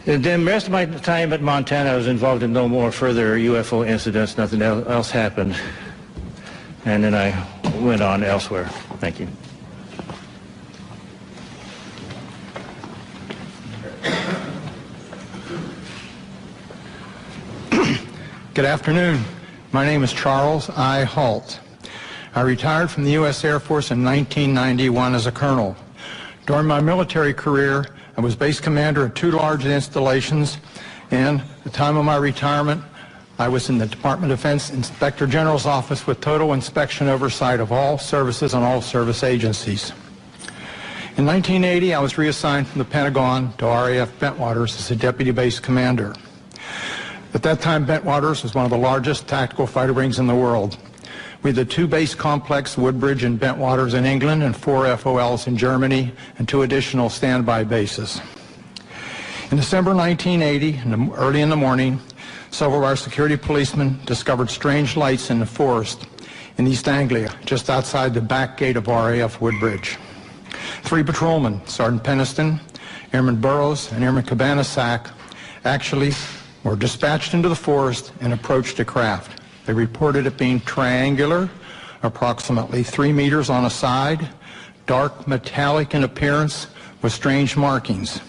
And 0.06 0.24
then 0.24 0.44
the 0.44 0.52
rest 0.52 0.68
of 0.68 0.72
my 0.72 0.86
time 0.86 1.32
at 1.32 1.42
Montana, 1.42 1.92
I 1.92 1.96
was 1.96 2.08
involved 2.08 2.44
in 2.44 2.52
no 2.52 2.68
more 2.68 2.92
further 2.92 3.38
UFO 3.38 3.88
incidents. 3.88 4.38
Nothing 4.38 4.62
else 4.62 5.12
happened. 5.12 5.56
And 6.86 7.04
then 7.04 7.14
I 7.14 7.32
went 7.80 8.02
on 8.02 8.24
elsewhere. 8.24 8.66
Thank 9.00 9.20
you. 9.20 9.28
Good 18.64 18.70
afternoon. 18.70 19.26
My 19.74 19.86
name 19.86 20.04
is 20.04 20.14
Charles 20.14 20.70
I. 20.70 21.04
Halt. 21.04 21.60
I 22.34 22.40
retired 22.40 22.90
from 22.90 23.04
the 23.04 23.12
U.S. 23.12 23.44
Air 23.44 23.60
Force 23.60 23.92
in 23.92 24.06
1991 24.06 25.16
as 25.16 25.28
a 25.28 25.34
colonel. 25.34 25.76
During 26.46 26.66
my 26.66 26.80
military 26.80 27.34
career, 27.34 27.86
I 28.16 28.22
was 28.22 28.38
base 28.38 28.62
commander 28.62 29.04
of 29.04 29.16
two 29.16 29.32
large 29.32 29.66
installations, 29.66 30.60
and 31.12 31.42
at 31.42 31.64
the 31.66 31.72
time 31.72 31.98
of 31.98 32.06
my 32.06 32.16
retirement, 32.16 32.82
I 33.38 33.50
was 33.50 33.68
in 33.68 33.80
the 33.80 33.86
Department 33.86 34.32
of 34.32 34.40
Defense 34.40 34.70
Inspector 34.70 35.28
General's 35.28 35.66
office 35.66 36.08
with 36.08 36.22
total 36.22 36.54
inspection 36.54 37.10
oversight 37.10 37.60
of 37.60 37.74
all 37.74 37.98
services 37.98 38.54
and 38.54 38.64
all 38.64 38.82
service 38.82 39.26
agencies. 39.26 39.92
In 41.18 41.26
1980, 41.26 41.94
I 41.94 42.00
was 42.00 42.18
reassigned 42.18 42.68
from 42.68 42.80
the 42.80 42.86
Pentagon 42.86 43.52
to 43.58 43.66
RAF 43.66 44.18
Bentwaters 44.20 44.78
as 44.78 44.90
a 44.90 44.96
deputy 44.96 45.32
base 45.32 45.60
commander. 45.60 46.14
At 47.34 47.42
that 47.42 47.62
time, 47.62 47.84
Bentwaters 47.84 48.44
was 48.44 48.54
one 48.54 48.64
of 48.64 48.70
the 48.70 48.78
largest 48.78 49.28
tactical 49.28 49.66
fighter 49.66 49.92
wings 49.92 50.20
in 50.20 50.28
the 50.28 50.36
world. 50.36 50.78
We 51.42 51.50
had 51.50 51.56
the 51.56 51.66
two 51.66 51.88
base 51.88 52.14
complex, 52.14 52.78
Woodbridge 52.78 53.24
and 53.24 53.40
Bentwaters 53.40 53.96
in 53.96 54.06
England, 54.06 54.44
and 54.44 54.56
four 54.56 54.86
FOLs 54.86 55.48
in 55.48 55.58
Germany, 55.58 56.14
and 56.38 56.48
two 56.48 56.62
additional 56.62 57.10
standby 57.10 57.64
bases. 57.64 58.22
In 59.50 59.58
December 59.58 59.96
1980, 59.96 61.14
early 61.16 61.42
in 61.42 61.50
the 61.50 61.56
morning, 61.56 62.00
several 62.52 62.80
of 62.80 62.86
our 62.86 62.96
security 62.96 63.36
policemen 63.36 64.00
discovered 64.06 64.52
strange 64.52 64.96
lights 64.96 65.32
in 65.32 65.40
the 65.40 65.46
forest 65.46 66.06
in 66.60 66.68
East 66.68 66.88
Anglia, 66.88 67.34
just 67.46 67.68
outside 67.68 68.14
the 68.14 68.22
back 68.22 68.58
gate 68.58 68.78
of 68.78 68.86
RAF 68.88 69.42
Woodbridge. 69.42 69.98
Three 70.84 71.04
patrolmen, 71.04 71.66
Sergeant 71.66 72.04
Peniston, 72.04 72.60
Airman 73.12 73.42
Burrows, 73.42 73.92
and 73.92 74.04
Airman 74.04 74.24
Cabanas-Sack, 74.24 75.08
actually 75.66 76.12
were 76.64 76.76
dispatched 76.76 77.34
into 77.34 77.50
the 77.50 77.56
forest 77.56 78.14
and 78.22 78.34
approached 78.34 78.80
a 78.80 78.86
craft. 78.86 79.42
They 79.66 79.74
reported 79.74 80.26
it 80.26 80.38
being 80.38 80.60
triangular, 80.62 81.50
approximately 82.04 82.84
three 82.84 83.12
meters 83.12 83.50
on 83.50 83.66
a 83.66 83.70
side, 83.70 84.30
dark 84.88 85.28
metallic 85.28 85.94
in 85.94 86.04
appearance 86.04 86.68
with 87.02 87.14
strange 87.14 87.56
markings. 87.56 88.22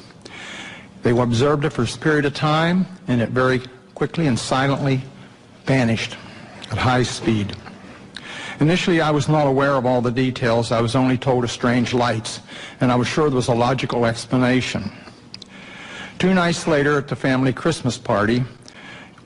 They 1.03 1.11
observed 1.11 1.64
it 1.64 1.70
for 1.70 1.83
a 1.83 1.87
period 1.87 2.25
of 2.25 2.35
time 2.35 2.87
and 3.09 3.20
it 3.20 3.31
very 3.31 3.62
quickly 3.94 4.27
and 4.27 4.38
silently 4.38 5.03
vanished 5.64 6.16
at 6.70 6.79
high 6.79 7.03
speed. 7.03 7.57
Initially, 8.61 9.01
I 9.01 9.11
was 9.11 9.29
not 9.29 9.47
aware 9.47 9.73
of 9.73 9.85
all 9.85 10.01
the 10.01 10.12
details. 10.12 10.70
I 10.70 10.81
was 10.81 10.94
only 10.94 11.18
told 11.18 11.44
of 11.44 11.51
strange 11.51 11.92
lights, 11.92 12.40
and 12.81 12.92
I 12.92 12.94
was 12.94 13.09
sure 13.09 13.29
there 13.29 13.37
was 13.37 13.49
a 13.49 13.55
logical 13.55 14.07
explanation. 14.07 14.92
Two 16.25 16.33
nights 16.33 16.67
later 16.67 16.97
at 16.97 17.07
the 17.07 17.17
family 17.17 17.53
Christmas 17.53 17.99
party, 17.99 18.43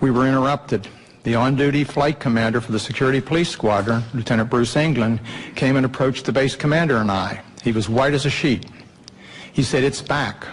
we 0.00 0.10
were 0.10 0.26
interrupted. 0.26 0.88
The 1.22 1.36
on-duty 1.36 1.84
flight 1.84 2.18
commander 2.18 2.60
for 2.60 2.72
the 2.72 2.80
security 2.80 3.20
police 3.20 3.48
squadron, 3.48 4.02
Lieutenant 4.14 4.50
Bruce 4.50 4.74
England, 4.74 5.20
came 5.54 5.76
and 5.76 5.86
approached 5.86 6.24
the 6.24 6.32
base 6.32 6.56
commander 6.56 6.96
and 6.96 7.08
I. 7.08 7.40
He 7.62 7.70
was 7.70 7.88
white 7.88 8.14
as 8.14 8.26
a 8.26 8.30
sheet. 8.30 8.66
He 9.52 9.62
said, 9.62 9.84
it's 9.84 10.02
back. 10.02 10.44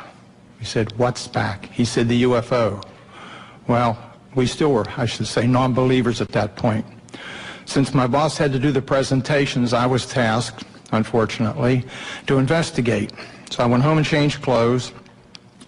We 0.60 0.66
said, 0.66 0.96
what's 1.00 1.28
back? 1.28 1.66
He 1.72 1.84
said, 1.84 2.08
the 2.08 2.22
UFO. 2.22 2.88
Well, 3.68 3.98
we 4.36 4.46
still 4.46 4.72
were, 4.72 4.86
I 4.98 5.08
should 5.08 5.26
say, 5.26 5.48
non-believers 5.48 6.22
at 6.22 6.30
that 6.34 6.56
point. 6.56 6.86
Since 7.66 7.92
my 7.96 8.06
boss 8.06 8.38
had 8.38 8.52
to 8.52 8.60
do 8.60 8.72
the 8.72 8.84
presentations, 8.84 9.74
I 9.74 9.88
was 9.88 10.06
tasked, 10.06 10.64
unfortunately, 10.92 11.86
to 12.28 12.38
investigate. 12.38 13.14
So 13.50 13.64
I 13.64 13.66
went 13.66 13.82
home 13.82 13.98
and 13.98 14.06
changed 14.06 14.44
clothes, 14.44 14.92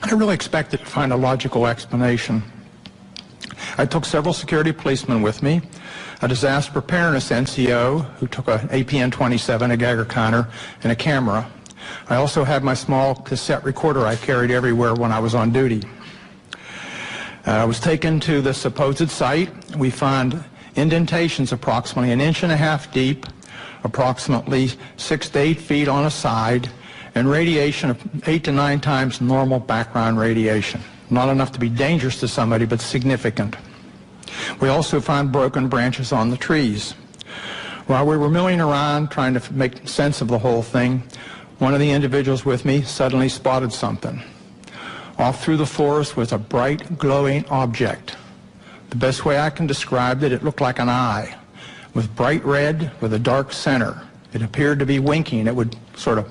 I 0.02 0.12
really 0.12 0.36
expected 0.36 0.80
to 0.80 0.86
find 0.86 1.12
a 1.12 1.16
logical 1.16 1.66
explanation. 1.66 2.44
I 3.78 3.86
took 3.86 4.06
several 4.06 4.34
security 4.34 4.72
policemen 4.72 5.22
with 5.22 5.42
me, 5.42 5.62
a 6.22 6.28
disaster 6.28 6.72
preparedness 6.72 7.30
NCO 7.30 8.06
who 8.16 8.28
took 8.28 8.48
an 8.48 8.68
APN-27, 8.70 9.72
a 9.72 9.78
Geiger 9.78 10.06
counter, 10.06 10.48
and 10.84 10.92
a 10.92 10.96
camera. 10.96 11.50
I 12.10 12.16
also 12.16 12.44
had 12.44 12.64
my 12.64 12.76
small 12.76 13.16
cassette 13.16 13.64
recorder 13.64 14.06
I 14.06 14.16
carried 14.16 14.52
everywhere 14.52 14.94
when 14.94 15.12
I 15.12 15.20
was 15.20 15.34
on 15.34 15.52
duty. 15.52 15.84
Uh, 17.46 17.52
I 17.52 17.66
was 17.66 17.80
taken 17.80 18.20
to 18.22 18.42
the 18.42 18.54
supposed 18.54 19.10
site. 19.10 19.76
We 19.76 19.90
found 19.90 20.44
indentations 20.76 21.52
approximately 21.54 22.12
an 22.12 22.22
inch 22.22 22.44
and 22.44 22.52
a 22.52 22.58
half 22.58 22.92
deep, 22.92 23.26
approximately 23.84 24.72
six 24.98 25.30
to 25.30 25.40
eight 25.40 25.60
feet 25.60 25.88
on 25.88 26.06
a 26.06 26.12
side, 26.12 26.70
and 27.18 27.30
radiation 27.30 27.90
of 27.90 28.28
eight 28.28 28.44
to 28.44 28.52
nine 28.52 28.80
times 28.80 29.22
normal 29.22 29.60
background 29.60 30.20
radiation. 30.20 30.80
Not 31.10 31.30
enough 31.30 31.52
to 31.54 31.60
be 31.60 31.68
dangerous 31.68 32.20
to 32.20 32.28
somebody, 32.28 32.66
but 32.66 32.80
significant. 32.80 33.56
We 34.62 34.70
also 34.70 35.02
found 35.02 35.32
broken 35.32 35.68
branches 35.68 36.12
on 36.12 36.30
the 36.30 36.38
trees. 36.38 36.92
While 37.88 38.06
we 38.06 38.18
were 38.18 38.30
milling 38.30 38.62
around 38.62 39.10
trying 39.10 39.34
to 39.34 39.54
make 39.54 39.88
sense 39.88 40.22
of 40.22 40.28
the 40.28 40.38
whole 40.38 40.62
thing, 40.62 41.02
one 41.58 41.74
of 41.74 41.80
the 41.80 41.90
individuals 41.90 42.46
with 42.46 42.66
me 42.66 42.84
suddenly 42.84 43.30
spotted 43.30 43.74
something. 43.74 44.22
Off 45.18 45.44
through 45.44 45.58
the 45.58 45.66
forest 45.66 46.16
was 46.18 46.32
a 46.32 46.38
bright, 46.38 47.00
glowing 47.00 47.46
object. 47.46 48.16
The 48.92 48.98
best 48.98 49.26
way 49.26 49.40
I 49.40 49.50
can 49.50 49.66
describe 49.66 50.22
it, 50.22 50.32
it 50.32 50.44
looked 50.44 50.62
like 50.62 50.78
an 50.78 50.90
eye, 50.90 51.36
with 51.96 52.16
bright 52.16 52.46
red 52.46 52.92
with 53.02 53.14
a 53.14 53.20
dark 53.20 53.54
center. 53.54 54.04
It 54.34 54.44
appeared 54.44 54.78
to 54.80 54.86
be 54.86 55.00
winking. 55.00 55.48
It 55.48 55.56
would 55.56 55.76
sort 55.98 56.20
of. 56.20 56.26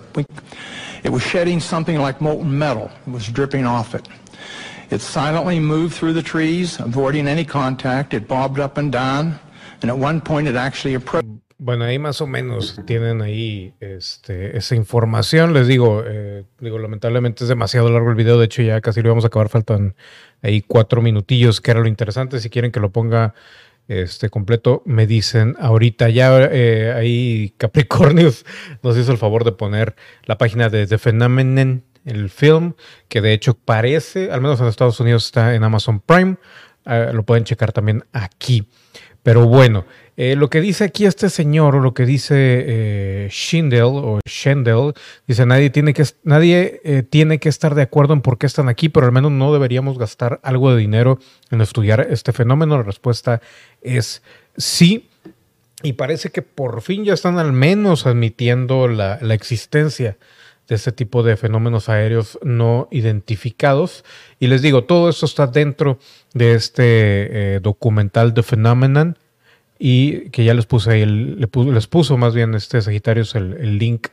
It 1.05 1.11
was 1.11 1.23
shedding 1.23 1.61
something 1.61 1.99
like 1.99 2.21
molten 2.21 2.59
metal. 2.59 2.91
It 3.07 3.13
was 3.13 3.29
dripping 3.29 3.67
off 3.67 3.95
it. 3.95 4.09
It 4.91 5.01
silently 5.01 5.59
moved 5.61 5.95
through 5.95 6.15
the 6.15 6.23
trees, 6.23 6.79
avoiding 6.79 7.27
any 7.27 7.45
contact. 7.45 8.15
It 8.15 8.29
bobbed 8.29 8.61
up 8.61 8.79
and 8.79 8.93
down, 8.93 9.39
and 9.83 9.91
at 9.91 9.99
one 9.99 10.21
point 10.21 10.49
it 10.49 10.57
actually 10.57 10.95
approached. 10.95 11.29
Bueno, 11.59 11.85
ahí 11.85 11.99
más 11.99 12.21
o 12.21 12.27
menos 12.27 12.79
tienen 12.85 13.23
ahí 13.23 13.73
este, 13.81 14.59
esa 14.59 14.75
información. 14.75 15.55
Les 15.55 15.67
digo, 15.67 16.03
eh, 16.07 16.45
digo, 16.61 16.79
lamentablemente 16.79 17.45
es 17.45 17.49
demasiado 17.49 17.89
largo 17.89 18.11
el 18.11 18.15
video. 18.15 18.39
De 18.39 18.45
hecho, 18.45 18.61
ya 18.61 18.81
casi 18.83 19.01
lo 19.01 19.09
vamos 19.09 19.25
a 19.25 19.29
acabar. 19.29 19.49
Faltan 19.49 19.95
ahí 20.43 20.61
cuatro 20.61 21.01
minutillos, 21.01 21.63
que 21.63 21.71
era 21.71 21.81
lo 21.81 21.89
interesante. 21.89 22.41
Si 22.41 22.51
quieren 22.51 22.73
que 22.73 22.81
lo 22.81 22.91
ponga 22.91 23.35
este 23.89 24.31
completo, 24.31 24.83
me 24.85 25.07
dicen 25.07 25.57
ahorita. 25.59 26.09
Ya 26.09 26.49
eh, 26.51 26.93
ahí 26.93 27.55
Capricornius 27.57 28.45
nos 28.83 28.97
hizo 28.97 29.13
el 29.13 29.19
favor 29.19 29.45
de 29.45 29.53
poner 29.53 29.95
la 30.25 30.39
página 30.39 30.69
de 30.69 30.87
The 30.87 30.99
Phenomenon, 30.99 31.85
el 32.05 32.31
film, 32.31 32.75
que 33.09 33.21
de 33.21 33.33
hecho 33.33 33.55
parece, 33.55 34.31
al 34.31 34.41
menos 34.41 34.61
en 34.61 34.67
Estados 34.67 35.01
Unidos 35.01 35.27
está 35.27 35.55
en 35.55 35.65
Amazon 35.65 36.01
Prime. 36.01 36.37
Eh, 36.85 37.11
lo 37.13 37.25
pueden 37.25 37.45
checar 37.45 37.73
también 37.73 38.05
aquí. 38.13 38.69
Pero 39.23 39.47
bueno, 39.47 39.87
eh, 40.17 40.35
lo 40.35 40.49
que 40.49 40.63
dice 40.63 40.85
aquí 40.85 41.05
este 41.05 41.29
señor, 41.29 41.77
o 41.77 41.81
lo 41.81 41.93
que 41.93 42.07
dice 42.07 42.35
eh, 42.37 43.29
Schindel 43.31 43.83
o 43.83 44.19
Schendel, 44.27 44.95
dice 45.27 45.45
nadie 45.45 45.69
tiene 45.69 45.93
que 45.93 46.05
nadie 46.25 46.81
eh, 46.85 47.03
tiene 47.03 47.39
que 47.39 47.51
estar 47.51 47.75
de 47.75 47.83
acuerdo 47.83 48.15
en 48.15 48.23
por 48.23 48.39
qué 48.39 48.47
están 48.47 48.71
aquí, 48.71 48.89
pero 48.89 49.07
al 49.07 49.13
menos 49.13 49.31
no 49.31 49.53
deberíamos 49.53 49.99
gastar 49.99 50.41
algo 50.43 50.73
de 50.73 50.79
dinero 50.79 51.19
en 51.51 51.61
estudiar 51.61 52.07
este 52.11 52.33
fenómeno. 52.33 52.79
La 52.79 52.83
respuesta 52.83 53.43
es 53.83 54.23
sí. 54.57 55.09
Y 55.83 55.93
parece 55.93 56.31
que 56.31 56.41
por 56.41 56.81
fin 56.81 57.05
ya 57.05 57.13
están 57.13 57.39
al 57.39 57.53
menos 57.53 58.07
admitiendo 58.07 58.89
la, 58.89 59.19
la 59.21 59.35
existencia 59.35 60.17
de 60.67 60.75
este 60.75 60.91
tipo 60.91 61.23
de 61.23 61.37
fenómenos 61.37 61.91
aéreos 61.91 62.39
no 62.43 62.89
identificados. 62.91 64.03
Y 64.41 64.47
les 64.47 64.63
digo, 64.63 64.85
todo 64.85 65.11
esto 65.11 65.27
está 65.27 65.47
dentro 65.47 65.99
de 66.33 66.55
este 66.55 67.61
documental 67.61 68.33
The 68.33 68.43
Phenomenon 68.43 69.19
y 69.79 70.31
que 70.31 70.45
ya 70.45 70.55
les 70.55 70.67
puse 70.67 70.91
ahí, 70.91 71.07
les 71.07 71.87
puso 71.87 72.17
más 72.17 72.35
bien 72.35 72.55
este 72.55 72.81
Sagitarios 72.81 73.35
el, 73.35 73.55
el 73.55 73.79
link 73.79 74.09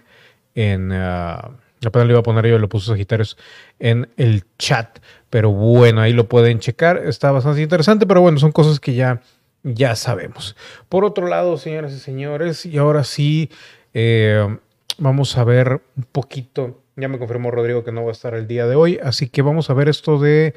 en... 0.55 0.91
Uh, 0.91 1.57
apenas 1.85 2.07
le 2.07 2.13
iba 2.13 2.19
a 2.19 2.23
poner 2.23 2.47
yo, 2.47 2.57
lo 2.59 2.69
puso 2.69 2.93
Sagitarios 2.93 3.37
en 3.79 4.09
el 4.17 4.43
chat. 4.57 4.99
Pero 5.29 5.51
bueno, 5.51 6.01
ahí 6.01 6.13
lo 6.13 6.29
pueden 6.29 6.59
checar. 6.59 7.01
Está 7.05 7.31
bastante 7.31 7.61
interesante, 7.61 8.05
pero 8.05 8.21
bueno, 8.21 8.39
son 8.39 8.51
cosas 8.51 8.79
que 8.79 8.93
ya, 8.93 9.21
ya 9.63 9.95
sabemos. 9.95 10.55
Por 10.89 11.03
otro 11.05 11.27
lado, 11.27 11.57
señoras 11.57 11.91
y 11.93 11.99
señores, 11.99 12.65
y 12.65 12.77
ahora 12.77 13.03
sí, 13.03 13.49
eh, 13.93 14.57
vamos 14.97 15.37
a 15.37 15.43
ver 15.43 15.81
un 15.97 16.03
poquito. 16.11 16.79
Ya 16.95 17.07
me 17.07 17.17
confirmó 17.17 17.51
Rodrigo 17.51 17.83
que 17.83 17.91
no 17.91 18.03
va 18.03 18.09
a 18.09 18.11
estar 18.11 18.35
el 18.35 18.47
día 18.47 18.67
de 18.67 18.75
hoy, 18.75 18.99
así 19.01 19.27
que 19.27 19.41
vamos 19.41 19.69
a 19.69 19.73
ver 19.73 19.89
esto 19.89 20.19
de 20.19 20.53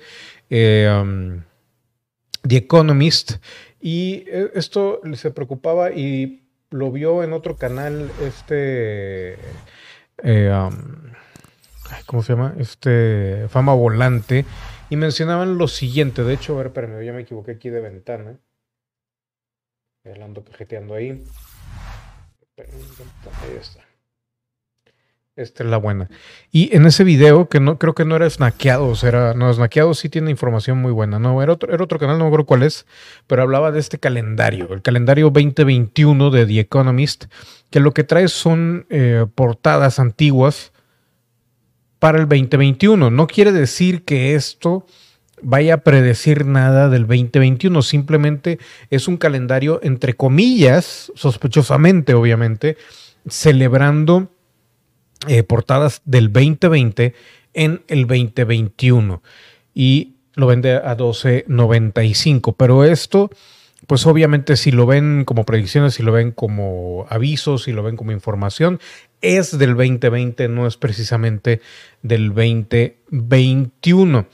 eh, 0.51 0.95
um, 1.01 1.43
The 2.47 2.57
Economist. 2.57 3.37
Y 3.87 4.25
eh, 4.27 4.51
esto 4.55 5.01
se 5.15 5.31
preocupaba 5.31 5.93
y 5.93 6.43
lo 6.71 6.91
vio 6.91 7.23
en 7.23 7.33
otro 7.33 7.57
canal, 7.57 8.11
este, 8.21 9.35
eh, 10.25 10.71
¿cómo 12.07 12.25
se 12.25 12.33
llama? 12.33 12.57
Este, 12.59 13.47
Fama 13.49 13.75
Volante. 13.75 14.45
Y 14.91 14.97
mencionaban 14.97 15.57
lo 15.57 15.69
siguiente, 15.69 16.25
de 16.25 16.35
hecho, 16.35 16.55
a 16.55 16.57
ver, 16.57 16.67
espérame, 16.67 17.05
ya 17.05 17.13
me 17.13 17.23
equivoqué 17.23 17.53
aquí 17.53 17.71
de 17.71 17.81
ventana. 17.81 18.41
Ando 20.21 20.45
cajeteando 20.45 20.97
ahí. 20.97 21.25
Ahí 22.59 23.57
está. 23.61 23.87
Esta 25.37 25.65
es 25.65 25.69
la 25.69 25.77
buena. 25.77 26.09
Y 26.51 26.75
en 26.75 26.87
ese 26.87 27.05
video, 27.05 27.51
que 27.51 27.61
no 27.61 27.79
creo 27.79 27.95
que 27.95 28.07
no 28.07 28.17
era 28.17 28.31
sea, 28.31 28.55
era, 29.03 29.35
no, 29.35 29.53
snackeado 29.53 29.93
sí 29.93 30.09
tiene 30.09 30.31
información 30.31 30.79
muy 30.79 30.93
buena. 30.93 31.19
No, 31.19 31.43
era 31.43 31.53
otro, 31.53 31.71
era 31.71 31.85
otro 31.85 31.99
canal, 31.99 32.17
no 32.17 32.25
me 32.25 32.29
acuerdo 32.29 32.47
cuál 32.47 32.63
es, 32.63 32.87
pero 33.27 33.43
hablaba 33.43 33.71
de 33.71 33.79
este 33.79 33.99
calendario, 33.99 34.73
el 34.73 34.81
calendario 34.81 35.29
2021 35.29 36.31
de 36.31 36.47
The 36.47 36.61
Economist, 36.61 37.27
que 37.69 37.81
lo 37.81 37.93
que 37.93 38.03
trae 38.03 38.29
son 38.29 38.87
eh, 38.89 39.27
portadas 39.35 39.99
antiguas 39.99 40.73
para 41.99 42.19
el 42.19 42.29
2021. 42.29 43.11
No 43.11 43.27
quiere 43.27 43.53
decir 43.53 44.05
que 44.05 44.37
esto 44.37 44.87
vaya 45.43 45.75
a 45.75 45.79
predecir 45.83 46.47
nada 46.47 46.89
del 46.89 47.03
2021, 47.03 47.83
simplemente 47.83 48.59
es 48.89 49.07
un 49.07 49.19
calendario, 49.19 49.81
entre 49.83 50.15
comillas, 50.15 51.13
sospechosamente, 51.15 52.15
obviamente, 52.15 52.79
celebrando 53.29 54.31
eh, 55.27 55.43
portadas 55.43 56.03
del 56.05 56.33
2020 56.33 57.15
en 57.55 57.83
el 57.89 58.07
2021 58.07 59.23
y 59.75 60.15
lo 60.35 60.47
vende 60.47 60.75
a 60.75 60.97
12.95. 60.97 62.55
Pero 62.57 62.85
esto, 62.85 63.31
pues 63.87 64.07
obviamente 64.07 64.57
si 64.57 64.71
lo 64.71 64.87
ven 64.87 65.25
como 65.25 65.45
predicciones, 65.45 65.95
si 65.95 66.03
lo 66.03 66.13
ven 66.13 66.31
como 66.31 67.07
avisos, 67.09 67.65
si 67.65 67.73
lo 67.73 67.83
ven 67.83 67.97
como 67.97 68.13
información, 68.13 68.79
es 69.21 69.59
del 69.59 69.75
2020, 69.75 70.49
no 70.49 70.67
es 70.67 70.77
precisamente 70.77 71.61
del 72.03 72.29
2021. 72.29 74.27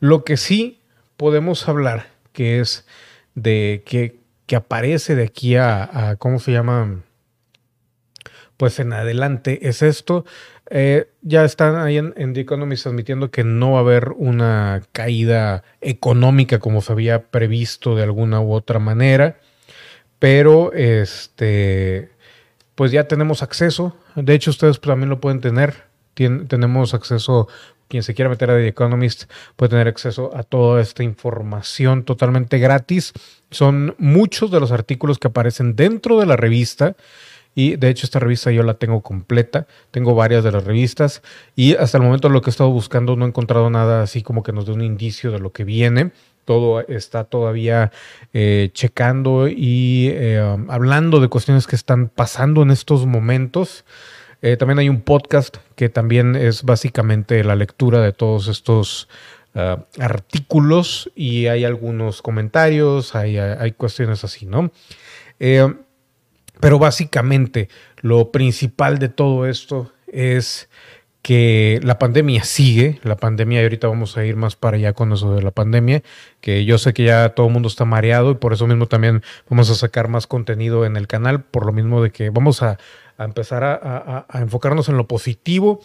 Lo 0.00 0.24
que 0.24 0.36
sí 0.36 0.80
podemos 1.16 1.68
hablar, 1.68 2.08
que 2.32 2.60
es 2.60 2.86
de 3.34 3.82
que, 3.86 4.18
que 4.46 4.56
aparece 4.56 5.14
de 5.14 5.24
aquí 5.24 5.56
a, 5.56 6.10
a 6.10 6.16
¿cómo 6.16 6.38
se 6.38 6.52
llama? 6.52 7.02
Pues 8.56 8.78
en 8.78 8.92
adelante 8.92 9.68
es 9.68 9.82
esto. 9.82 10.24
Eh, 10.68 11.08
ya 11.22 11.44
están 11.44 11.76
ahí 11.76 11.96
en, 11.96 12.32
The 12.32 12.40
Economist 12.40 12.86
admitiendo 12.86 13.30
que 13.30 13.44
no 13.44 13.72
va 13.72 13.78
a 13.78 13.82
haber 13.82 14.10
una 14.16 14.82
caída 14.92 15.62
económica 15.80 16.58
como 16.58 16.82
se 16.82 16.92
había 16.92 17.26
previsto 17.30 17.94
de 17.94 18.02
alguna 18.02 18.40
u 18.40 18.52
otra 18.52 18.80
manera, 18.80 19.38
pero 20.18 20.72
este, 20.72 22.10
pues 22.74 22.90
ya 22.90 23.06
tenemos 23.06 23.42
acceso. 23.42 23.96
De 24.16 24.34
hecho, 24.34 24.50
ustedes 24.50 24.80
también 24.80 25.10
lo 25.10 25.20
pueden 25.20 25.40
tener. 25.40 25.84
Tenemos 26.14 26.94
acceso, 26.94 27.46
quien 27.88 28.02
se 28.02 28.14
quiera 28.14 28.30
meter 28.30 28.50
a 28.50 28.54
The 28.54 28.68
Economist 28.68 29.30
puede 29.54 29.70
tener 29.70 29.86
acceso 29.86 30.34
a 30.34 30.42
toda 30.42 30.80
esta 30.80 31.02
información 31.02 32.04
totalmente 32.04 32.58
gratis. 32.58 33.12
Son 33.50 33.94
muchos 33.98 34.50
de 34.50 34.58
los 34.58 34.72
artículos 34.72 35.18
que 35.18 35.28
aparecen 35.28 35.76
dentro 35.76 36.18
de 36.18 36.26
la 36.26 36.36
revista. 36.36 36.96
Y 37.56 37.76
de 37.76 37.88
hecho 37.88 38.04
esta 38.04 38.20
revista 38.20 38.52
yo 38.52 38.62
la 38.62 38.74
tengo 38.74 39.00
completa, 39.00 39.66
tengo 39.90 40.14
varias 40.14 40.44
de 40.44 40.52
las 40.52 40.64
revistas 40.64 41.22
y 41.56 41.74
hasta 41.74 41.96
el 41.96 42.04
momento 42.04 42.28
lo 42.28 42.42
que 42.42 42.50
he 42.50 42.52
estado 42.52 42.70
buscando 42.70 43.16
no 43.16 43.24
he 43.24 43.28
encontrado 43.28 43.70
nada 43.70 44.02
así 44.02 44.22
como 44.22 44.42
que 44.42 44.52
nos 44.52 44.66
dé 44.66 44.72
un 44.72 44.82
indicio 44.82 45.32
de 45.32 45.40
lo 45.40 45.52
que 45.52 45.64
viene. 45.64 46.12
Todo 46.44 46.86
está 46.86 47.24
todavía 47.24 47.92
eh, 48.34 48.68
checando 48.74 49.48
y 49.48 50.10
eh, 50.12 50.40
um, 50.42 50.70
hablando 50.70 51.18
de 51.18 51.28
cuestiones 51.28 51.66
que 51.66 51.76
están 51.76 52.08
pasando 52.08 52.62
en 52.62 52.70
estos 52.70 53.06
momentos. 53.06 53.86
Eh, 54.42 54.58
también 54.58 54.78
hay 54.78 54.90
un 54.90 55.00
podcast 55.00 55.56
que 55.76 55.88
también 55.88 56.36
es 56.36 56.62
básicamente 56.62 57.42
la 57.42 57.56
lectura 57.56 58.02
de 58.02 58.12
todos 58.12 58.48
estos 58.48 59.08
uh, 59.54 59.80
artículos 59.98 61.10
y 61.16 61.46
hay 61.46 61.64
algunos 61.64 62.20
comentarios, 62.20 63.14
hay, 63.14 63.38
hay 63.38 63.72
cuestiones 63.72 64.24
así, 64.24 64.44
¿no? 64.44 64.70
Eh, 65.40 65.74
pero 66.60 66.78
básicamente 66.78 67.68
lo 68.00 68.30
principal 68.30 68.98
de 68.98 69.08
todo 69.08 69.46
esto 69.46 69.92
es 70.06 70.68
que 71.26 71.80
la 71.82 71.98
pandemia 71.98 72.44
sigue, 72.44 73.00
la 73.02 73.16
pandemia, 73.16 73.60
y 73.60 73.64
ahorita 73.64 73.88
vamos 73.88 74.16
a 74.16 74.24
ir 74.24 74.36
más 74.36 74.54
para 74.54 74.76
allá 74.76 74.92
con 74.92 75.12
eso 75.12 75.34
de 75.34 75.42
la 75.42 75.50
pandemia, 75.50 76.04
que 76.40 76.64
yo 76.64 76.78
sé 76.78 76.94
que 76.94 77.02
ya 77.02 77.30
todo 77.30 77.48
el 77.48 77.52
mundo 77.52 77.66
está 77.66 77.84
mareado 77.84 78.30
y 78.30 78.34
por 78.36 78.52
eso 78.52 78.68
mismo 78.68 78.86
también 78.86 79.24
vamos 79.50 79.68
a 79.68 79.74
sacar 79.74 80.06
más 80.06 80.28
contenido 80.28 80.86
en 80.86 80.96
el 80.96 81.08
canal, 81.08 81.42
por 81.42 81.66
lo 81.66 81.72
mismo 81.72 82.00
de 82.00 82.12
que 82.12 82.30
vamos 82.30 82.62
a, 82.62 82.78
empezar 83.18 83.64
a, 83.64 84.24
enfocarnos 84.34 84.88
en 84.88 84.96
lo 84.96 85.08
positivo 85.08 85.80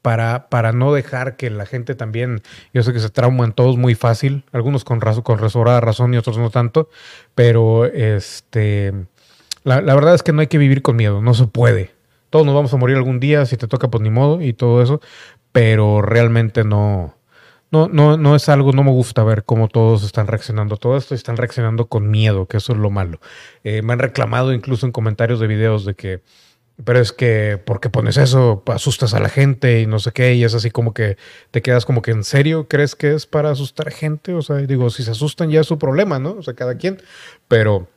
para, 0.00 0.48
para 0.48 0.70
no 0.70 0.92
dejar 0.92 1.34
que 1.36 1.50
la 1.50 1.66
gente 1.66 1.96
también, 1.96 2.40
yo 2.72 2.84
sé 2.84 2.92
que 2.92 3.00
se 3.00 3.10
trauman 3.10 3.54
todos 3.54 3.76
muy 3.76 3.96
fácil, 3.96 4.44
algunos 4.52 4.84
con, 4.84 5.00
razón, 5.00 5.24
con 5.24 5.38
razón 5.38 6.14
y 6.14 6.16
otros 6.16 6.38
no 6.38 6.50
tanto, 6.50 6.88
pero 7.34 7.86
este, 7.86 8.92
la 9.64 9.94
verdad 9.94 10.14
es 10.14 10.22
que 10.22 10.32
no 10.32 10.40
hay 10.40 10.46
que 10.48 10.58
vivir 10.58 10.82
con 10.82 10.96
miedo, 10.96 11.20
no 11.22 11.34
se 11.34 11.46
puede 11.46 11.92
todos 12.32 12.46
nos 12.46 12.54
vamos 12.54 12.72
a 12.72 12.78
morir 12.78 12.96
algún 12.96 13.20
día, 13.20 13.44
si 13.44 13.58
te 13.58 13.68
toca, 13.68 13.88
pues 13.88 14.02
ni 14.02 14.08
modo 14.08 14.40
y 14.40 14.54
todo 14.54 14.82
eso, 14.82 15.02
pero 15.52 16.00
realmente 16.00 16.64
no, 16.64 17.14
no, 17.70 17.88
no, 17.88 18.16
no 18.16 18.34
es 18.34 18.48
algo, 18.48 18.72
no 18.72 18.82
me 18.82 18.90
gusta 18.90 19.22
ver 19.22 19.44
cómo 19.44 19.68
todos 19.68 20.02
están 20.02 20.26
reaccionando 20.26 20.78
todo 20.78 20.96
esto 20.96 21.14
están 21.14 21.36
reaccionando 21.36 21.88
con 21.88 22.10
miedo, 22.10 22.46
que 22.46 22.56
eso 22.56 22.72
es 22.72 22.78
lo 22.78 22.88
malo. 22.88 23.20
Eh, 23.64 23.82
me 23.82 23.92
han 23.92 23.98
reclamado 23.98 24.54
incluso 24.54 24.86
en 24.86 24.92
comentarios 24.92 25.40
de 25.40 25.46
videos 25.46 25.84
de 25.84 25.92
que, 25.92 26.22
pero 26.82 27.00
es 27.00 27.12
que, 27.12 27.60
¿por 27.62 27.80
qué 27.80 27.90
pones 27.90 28.16
eso? 28.16 28.62
Asustas 28.66 29.12
a 29.12 29.20
la 29.20 29.28
gente 29.28 29.82
y 29.82 29.86
no 29.86 29.98
sé 29.98 30.12
qué, 30.12 30.32
y 30.32 30.42
es 30.42 30.54
así 30.54 30.70
como 30.70 30.94
que 30.94 31.18
te 31.50 31.60
quedas 31.60 31.84
como 31.84 32.00
que 32.00 32.12
en 32.12 32.24
serio, 32.24 32.66
¿crees 32.66 32.96
que 32.96 33.12
es 33.12 33.26
para 33.26 33.50
asustar 33.50 33.90
gente? 33.90 34.32
O 34.32 34.40
sea, 34.40 34.56
digo, 34.56 34.88
si 34.88 35.02
se 35.02 35.10
asustan 35.10 35.50
ya 35.50 35.60
es 35.60 35.66
su 35.66 35.78
problema, 35.78 36.18
¿no? 36.18 36.30
O 36.32 36.42
sea, 36.42 36.54
cada 36.54 36.78
quien, 36.78 37.02
pero 37.46 37.88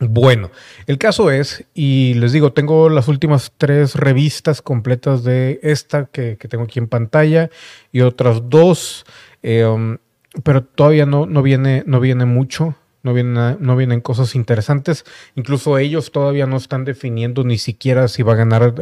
bueno, 0.00 0.50
el 0.86 0.98
caso 0.98 1.30
es, 1.30 1.64
y 1.72 2.14
les 2.14 2.32
digo, 2.32 2.52
tengo 2.52 2.88
las 2.88 3.08
últimas 3.08 3.52
tres 3.56 3.94
revistas 3.94 4.60
completas 4.60 5.22
de 5.22 5.60
esta 5.62 6.06
que, 6.06 6.36
tengo 6.36 6.64
aquí 6.64 6.78
en 6.78 6.88
pantalla 6.88 7.50
y 7.92 8.00
otras 8.00 8.48
dos, 8.48 9.04
um, 9.42 9.98
pero 10.42 10.64
todavía 10.64 11.06
no, 11.06 11.26
no, 11.26 11.42
viene, 11.42 11.84
no 11.86 12.00
viene 12.00 12.24
mucho, 12.24 12.74
no 13.02 13.14
vienen, 13.14 13.56
no 13.60 13.76
vienen 13.76 14.00
cosas 14.00 14.34
interesantes. 14.34 15.04
Incluso 15.36 15.78
ellos 15.78 16.10
todavía 16.10 16.46
no 16.46 16.56
están 16.56 16.84
definiendo 16.84 17.44
ni 17.44 17.58
siquiera 17.58 18.08
si 18.08 18.22
va 18.22 18.32
a 18.32 18.36
ganar 18.36 18.74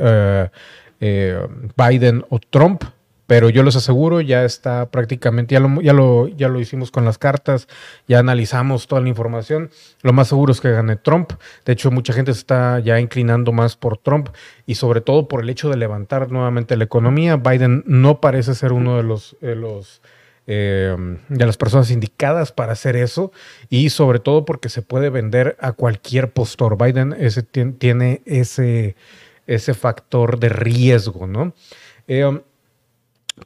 eh, 1.00 1.38
Biden 1.76 2.24
o 2.30 2.38
Trump 2.38 2.84
pero 3.32 3.48
yo 3.48 3.62
les 3.62 3.74
aseguro, 3.76 4.20
ya 4.20 4.44
está 4.44 4.90
prácticamente, 4.90 5.54
ya 5.54 5.60
lo, 5.60 5.80
ya, 5.80 5.94
lo, 5.94 6.28
ya 6.28 6.50
lo 6.50 6.60
hicimos 6.60 6.90
con 6.90 7.06
las 7.06 7.16
cartas, 7.16 7.66
ya 8.06 8.18
analizamos 8.18 8.86
toda 8.86 9.00
la 9.00 9.08
información. 9.08 9.70
Lo 10.02 10.12
más 10.12 10.28
seguro 10.28 10.52
es 10.52 10.60
que 10.60 10.70
gane 10.70 10.96
Trump. 10.96 11.32
De 11.64 11.72
hecho, 11.72 11.90
mucha 11.90 12.12
gente 12.12 12.34
se 12.34 12.40
está 12.40 12.78
ya 12.80 13.00
inclinando 13.00 13.50
más 13.52 13.74
por 13.74 13.96
Trump 13.96 14.28
y 14.66 14.74
sobre 14.74 15.00
todo 15.00 15.28
por 15.28 15.42
el 15.42 15.48
hecho 15.48 15.70
de 15.70 15.78
levantar 15.78 16.30
nuevamente 16.30 16.76
la 16.76 16.84
economía. 16.84 17.36
Biden 17.36 17.82
no 17.86 18.20
parece 18.20 18.54
ser 18.54 18.74
uno 18.74 18.98
de 18.98 19.02
los... 19.02 19.34
De 19.40 19.54
de 20.44 21.46
las 21.46 21.56
personas 21.56 21.90
indicadas 21.90 22.52
para 22.52 22.72
hacer 22.72 22.96
eso 22.96 23.32
y 23.70 23.88
sobre 23.88 24.18
todo 24.18 24.44
porque 24.44 24.68
se 24.68 24.82
puede 24.82 25.08
vender 25.08 25.56
a 25.58 25.72
cualquier 25.72 26.32
postor. 26.32 26.76
Biden 26.76 27.14
ese, 27.18 27.42
tiene 27.44 28.20
ese, 28.26 28.94
ese 29.46 29.72
factor 29.72 30.38
de 30.38 30.50
riesgo, 30.50 31.26
¿no? 31.26 31.54
Eh, 32.08 32.42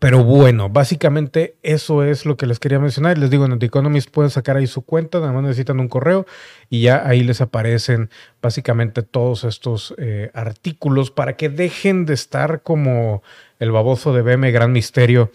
pero 0.00 0.24
bueno, 0.24 0.68
básicamente 0.68 1.56
eso 1.62 2.02
es 2.02 2.26
lo 2.26 2.36
que 2.36 2.46
les 2.46 2.58
quería 2.58 2.78
mencionar. 2.78 3.18
Les 3.18 3.30
digo, 3.30 3.46
en 3.46 3.58
The 3.58 3.66
Economist 3.66 4.10
pueden 4.10 4.30
sacar 4.30 4.56
ahí 4.56 4.66
su 4.66 4.82
cuenta, 4.82 5.20
nada 5.20 5.32
más 5.32 5.42
necesitan 5.42 5.80
un 5.80 5.88
correo 5.88 6.26
y 6.68 6.82
ya 6.82 7.06
ahí 7.06 7.22
les 7.22 7.40
aparecen 7.40 8.10
básicamente 8.42 9.02
todos 9.02 9.44
estos 9.44 9.94
eh, 9.98 10.30
artículos 10.34 11.10
para 11.10 11.36
que 11.36 11.48
dejen 11.48 12.04
de 12.04 12.14
estar 12.14 12.62
como 12.62 13.22
el 13.58 13.70
baboso 13.70 14.12
de 14.12 14.22
BM 14.22 14.50
Gran 14.50 14.72
Misterio 14.72 15.30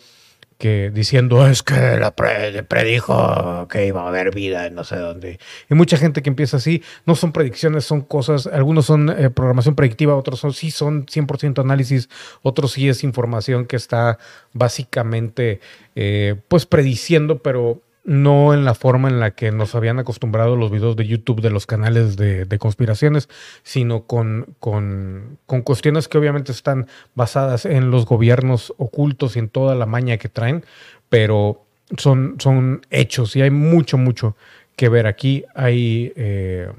que 0.61 0.91
diciendo 0.91 1.47
es 1.47 1.63
que 1.63 1.97
la 1.97 2.15
predijo 2.15 3.67
que 3.67 3.87
iba 3.87 4.03
a 4.03 4.09
haber 4.09 4.31
vida 4.31 4.67
en 4.67 4.75
no 4.75 4.83
sé 4.83 4.95
dónde. 4.95 5.39
Y 5.71 5.73
mucha 5.73 5.97
gente 5.97 6.21
que 6.21 6.29
empieza 6.29 6.57
así, 6.57 6.83
no 7.07 7.15
son 7.15 7.31
predicciones, 7.31 7.83
son 7.83 8.01
cosas, 8.01 8.45
algunos 8.45 8.85
son 8.85 9.09
eh, 9.09 9.31
programación 9.31 9.73
predictiva, 9.73 10.15
otros 10.15 10.39
son 10.39 10.53
sí 10.53 10.69
son 10.69 11.07
100% 11.07 11.59
análisis, 11.59 12.09
otros 12.43 12.73
sí 12.73 12.87
es 12.87 13.03
información 13.03 13.65
que 13.65 13.75
está 13.75 14.19
básicamente 14.53 15.61
eh, 15.95 16.35
pues 16.47 16.67
prediciendo, 16.67 17.39
pero 17.39 17.81
no 18.03 18.53
en 18.53 18.65
la 18.65 18.73
forma 18.73 19.09
en 19.09 19.19
la 19.19 19.31
que 19.31 19.51
nos 19.51 19.75
habían 19.75 19.99
acostumbrado 19.99 20.55
los 20.55 20.71
videos 20.71 20.95
de 20.95 21.05
YouTube 21.05 21.41
de 21.41 21.51
los 21.51 21.67
canales 21.67 22.17
de, 22.17 22.57
conspiraciones, 22.57 23.29
sino 23.63 24.03
con, 24.03 24.55
con, 24.59 25.37
cuestiones 25.63 26.07
que 26.07 26.17
obviamente 26.17 26.51
están 26.51 26.87
basadas 27.15 27.65
en 27.65 27.91
los 27.91 28.05
gobiernos 28.05 28.73
ocultos 28.77 29.35
y 29.35 29.39
en 29.39 29.49
toda 29.49 29.75
la 29.75 29.85
maña 29.85 30.17
que 30.17 30.29
traen, 30.29 30.65
pero 31.09 31.63
son, 31.97 32.35
son 32.39 32.81
hechos 32.89 33.35
y 33.35 33.41
hay 33.41 33.51
mucho, 33.51 33.97
mucho 33.97 34.35
que 34.75 34.89
ver 34.89 35.07
aquí. 35.07 35.45
Hay... 35.53 36.13
Eh, 36.15 36.71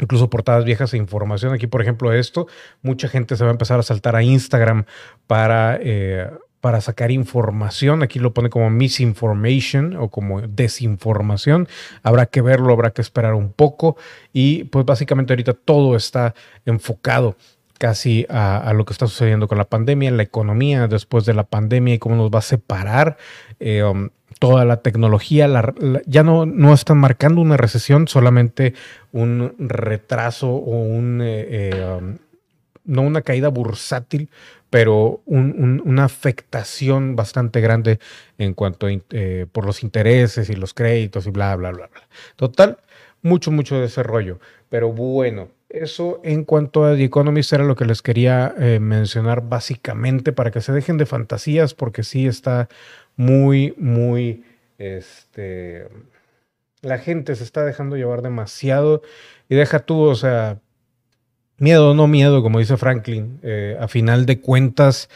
incluso 0.00 0.30
portadas 0.30 0.64
viejas 0.64 0.94
e 0.94 0.96
información. 0.96 1.52
Aquí, 1.52 1.66
por 1.66 1.82
ejemplo, 1.82 2.12
esto, 2.12 2.46
mucha 2.82 3.08
gente 3.08 3.36
se 3.36 3.44
va 3.44 3.50
a 3.50 3.52
empezar 3.52 3.78
a 3.78 3.82
saltar 3.82 4.16
a 4.16 4.22
Instagram 4.22 4.84
para 5.26 5.78
eh, 5.80 6.30
para 6.60 6.80
sacar 6.80 7.10
información. 7.10 8.02
Aquí 8.02 8.18
lo 8.18 8.34
pone 8.34 8.50
como 8.50 8.70
misinformation 8.70 9.96
o 9.96 10.08
como 10.08 10.42
desinformación. 10.42 11.68
Habrá 12.02 12.26
que 12.26 12.42
verlo, 12.42 12.72
habrá 12.72 12.90
que 12.90 13.00
esperar 13.00 13.34
un 13.34 13.52
poco. 13.52 13.96
Y 14.32 14.64
pues 14.64 14.84
básicamente 14.84 15.32
ahorita 15.32 15.54
todo 15.54 15.96
está 15.96 16.34
enfocado 16.66 17.36
casi 17.80 18.26
a, 18.28 18.72
lo 18.74 18.84
que 18.84 18.92
está 18.92 19.06
sucediendo 19.06 19.48
con 19.48 19.56
la 19.56 19.64
pandemia, 19.64 20.10
la 20.10 20.22
economía 20.22 20.86
después 20.86 21.24
de 21.24 21.32
la 21.32 21.44
pandemia 21.44 21.94
y 21.94 21.98
cómo 21.98 22.14
nos 22.14 22.30
va 22.30 22.40
a 22.40 22.42
separar 22.42 23.16
eh, 23.58 23.82
um, 23.82 24.10
toda 24.38 24.66
la 24.66 24.82
tecnología. 24.82 25.48
ya 26.04 26.22
no, 26.22 26.44
no 26.44 26.74
están 26.74 26.98
marcando 26.98 27.40
una 27.40 27.56
recesión, 27.56 28.06
solamente 28.06 28.74
un 29.12 29.54
retraso 29.58 30.50
o 30.50 30.82
un... 30.82 31.22
Eh, 31.22 31.70
eh, 31.70 31.96
um, 31.98 32.18
no 32.84 33.02
una 33.02 33.22
caída 33.22 33.48
bursátil, 33.48 34.30
pero 34.70 35.20
una 35.26 36.04
afectación 36.04 37.16
bastante 37.16 37.60
grande 37.60 37.98
en 38.38 38.54
cuanto 38.54 38.86
a, 38.86 38.90
eh, 39.10 39.46
por 39.50 39.66
los 39.66 39.82
intereses 39.82 40.48
y 40.48 40.54
los 40.54 40.74
créditos 40.74 41.26
y 41.26 41.30
bla, 41.30 41.56
bla, 41.56 41.72
bla, 41.72 41.88
bla. 41.88 42.08
Total, 42.36 42.78
mucho, 43.20 43.50
mucho 43.50 43.80
desarrollo. 43.80 44.38
Pero 44.68 44.92
bueno, 44.92 45.48
eso 45.68 46.20
en 46.22 46.44
cuanto 46.44 46.84
a 46.84 46.94
The 46.94 47.04
Economist 47.04 47.52
era 47.52 47.64
lo 47.64 47.74
que 47.74 47.84
les 47.84 48.00
quería 48.00 48.54
eh, 48.58 48.78
mencionar 48.80 49.48
básicamente 49.48 50.32
para 50.32 50.52
que 50.52 50.60
se 50.60 50.72
dejen 50.72 50.96
de 50.96 51.06
fantasías, 51.06 51.74
porque 51.74 52.04
sí 52.04 52.26
está 52.26 52.68
muy, 53.16 53.74
muy, 53.76 54.44
este, 54.78 55.88
la 56.80 56.98
gente 56.98 57.34
se 57.34 57.44
está 57.44 57.64
dejando 57.64 57.96
llevar 57.96 58.22
demasiado 58.22 59.02
y 59.48 59.56
deja 59.56 59.80
tú, 59.80 60.00
o 60.00 60.14
sea, 60.14 60.60
Miedo, 61.60 61.92
no 61.94 62.06
miedo, 62.06 62.42
como 62.42 62.58
dice 62.58 62.78
Franklin. 62.78 63.38
Eh, 63.42 63.76
a 63.78 63.86
final 63.86 64.24
de 64.24 64.40
cuentas, 64.40 65.10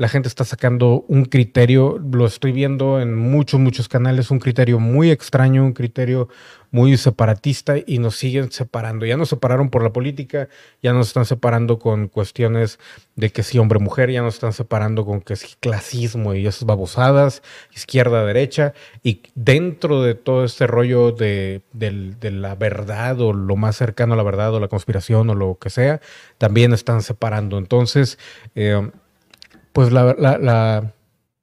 la 0.00 0.08
gente 0.08 0.28
está 0.28 0.46
sacando 0.46 1.04
un 1.08 1.26
criterio, 1.26 1.98
lo 1.98 2.24
estoy 2.24 2.52
viendo 2.52 3.02
en 3.02 3.14
muchos, 3.14 3.60
muchos 3.60 3.86
canales, 3.86 4.30
un 4.30 4.38
criterio 4.38 4.80
muy 4.80 5.10
extraño, 5.10 5.62
un 5.62 5.74
criterio 5.74 6.30
muy 6.70 6.96
separatista 6.96 7.74
y 7.86 7.98
nos 7.98 8.16
siguen 8.16 8.50
separando. 8.50 9.04
Ya 9.04 9.18
nos 9.18 9.28
separaron 9.28 9.68
por 9.68 9.82
la 9.82 9.92
política, 9.92 10.48
ya 10.82 10.94
nos 10.94 11.08
están 11.08 11.26
separando 11.26 11.78
con 11.78 12.08
cuestiones 12.08 12.78
de 13.14 13.30
que 13.30 13.42
si 13.42 13.58
hombre-mujer, 13.58 14.10
ya 14.10 14.22
nos 14.22 14.36
están 14.36 14.54
separando 14.54 15.04
con 15.04 15.20
que 15.20 15.36
si 15.36 15.48
clasismo 15.60 16.32
y 16.32 16.46
esas 16.46 16.64
babosadas, 16.64 17.42
izquierda-derecha, 17.76 18.72
y 19.02 19.20
dentro 19.34 20.00
de 20.00 20.14
todo 20.14 20.44
este 20.44 20.66
rollo 20.66 21.12
de, 21.12 21.60
la 22.22 22.54
verdad 22.54 23.20
o 23.20 23.34
lo 23.34 23.54
más 23.56 23.76
cercano 23.76 24.14
a 24.14 24.16
la 24.16 24.22
verdad 24.22 24.54
o 24.54 24.60
la 24.60 24.68
conspiración 24.68 25.28
o 25.28 25.34
lo 25.34 25.58
que 25.60 25.68
sea, 25.68 26.00
también 26.38 26.72
están 26.72 27.02
separando. 27.02 27.58
Entonces, 27.58 28.18
eh, 28.54 28.80
pues 29.72 29.92
la, 29.92 30.14
la, 30.14 30.92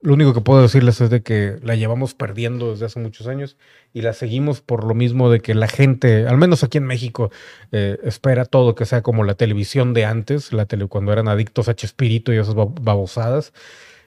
lo 0.01 0.13
único 0.13 0.34
que 0.34 0.41
puedo 0.41 0.61
decirles 0.61 1.01
es 1.01 1.09
de 1.09 1.21
que 1.21 1.57
la 1.63 1.75
llevamos 1.75 2.13
perdiendo 2.13 2.71
desde 2.71 2.86
hace 2.86 2.99
muchos 2.99 3.28
años 3.28 3.57
y 3.93 4.01
la 4.01 4.13
seguimos 4.13 4.61
por 4.61 4.84
lo 4.84 4.93
mismo 4.93 5.30
de 5.30 5.39
que 5.39 5.55
la 5.55 5.67
gente, 5.67 6.28
al 6.28 6.38
menos 6.38 6.63
aquí 6.63 6.78
en 6.78 6.86
México, 6.86 7.32
eh, 7.71 7.97
espera 8.03 8.45
todo 8.45 8.75
que 8.75 8.86
sea 8.86 9.01
como 9.01 9.23
la 9.23 9.34
televisión 9.34 9.93
de 9.93 10.05
antes, 10.05 10.53
la 10.53 10.65
tele, 10.65 10.88
cuando 10.88 11.11
eran 11.13 11.28
adictos 11.28 11.67
a 11.67 11.75
Chespirito 11.75 12.32
y 12.32 12.38
esas 12.38 12.55
babosadas. 12.55 13.53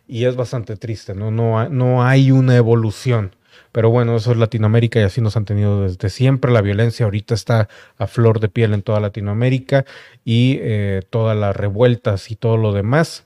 Y 0.07 0.25
es 0.25 0.37
bastante 0.37 0.77
triste, 0.77 1.15
¿no? 1.15 1.31
No, 1.31 1.69
no 1.69 2.05
hay 2.05 2.31
una 2.31 2.57
evolución. 2.57 3.35
Pero 3.73 3.91
bueno, 3.91 4.17
eso 4.17 4.33
es 4.33 4.39
Latinoamérica 4.39 5.01
y 5.01 5.05
así 5.05 5.21
nos 5.21 5.37
han 5.37 5.45
tenido 5.45 5.83
desde 5.83 6.09
siempre. 6.11 6.51
La 6.51 6.61
violencia 6.61 7.05
ahorita 7.05 7.35
está 7.35 7.69
a 7.99 8.07
flor 8.09 8.41
de 8.41 8.49
piel 8.49 8.75
en 8.75 8.83
toda 8.83 8.99
Latinoamérica 9.01 9.85
y 10.25 10.59
eh, 10.61 11.03
todas 11.11 11.37
las 11.37 11.55
revueltas 11.57 12.31
y 12.31 12.37
todo 12.37 12.57
lo 12.57 12.73
demás 12.73 13.25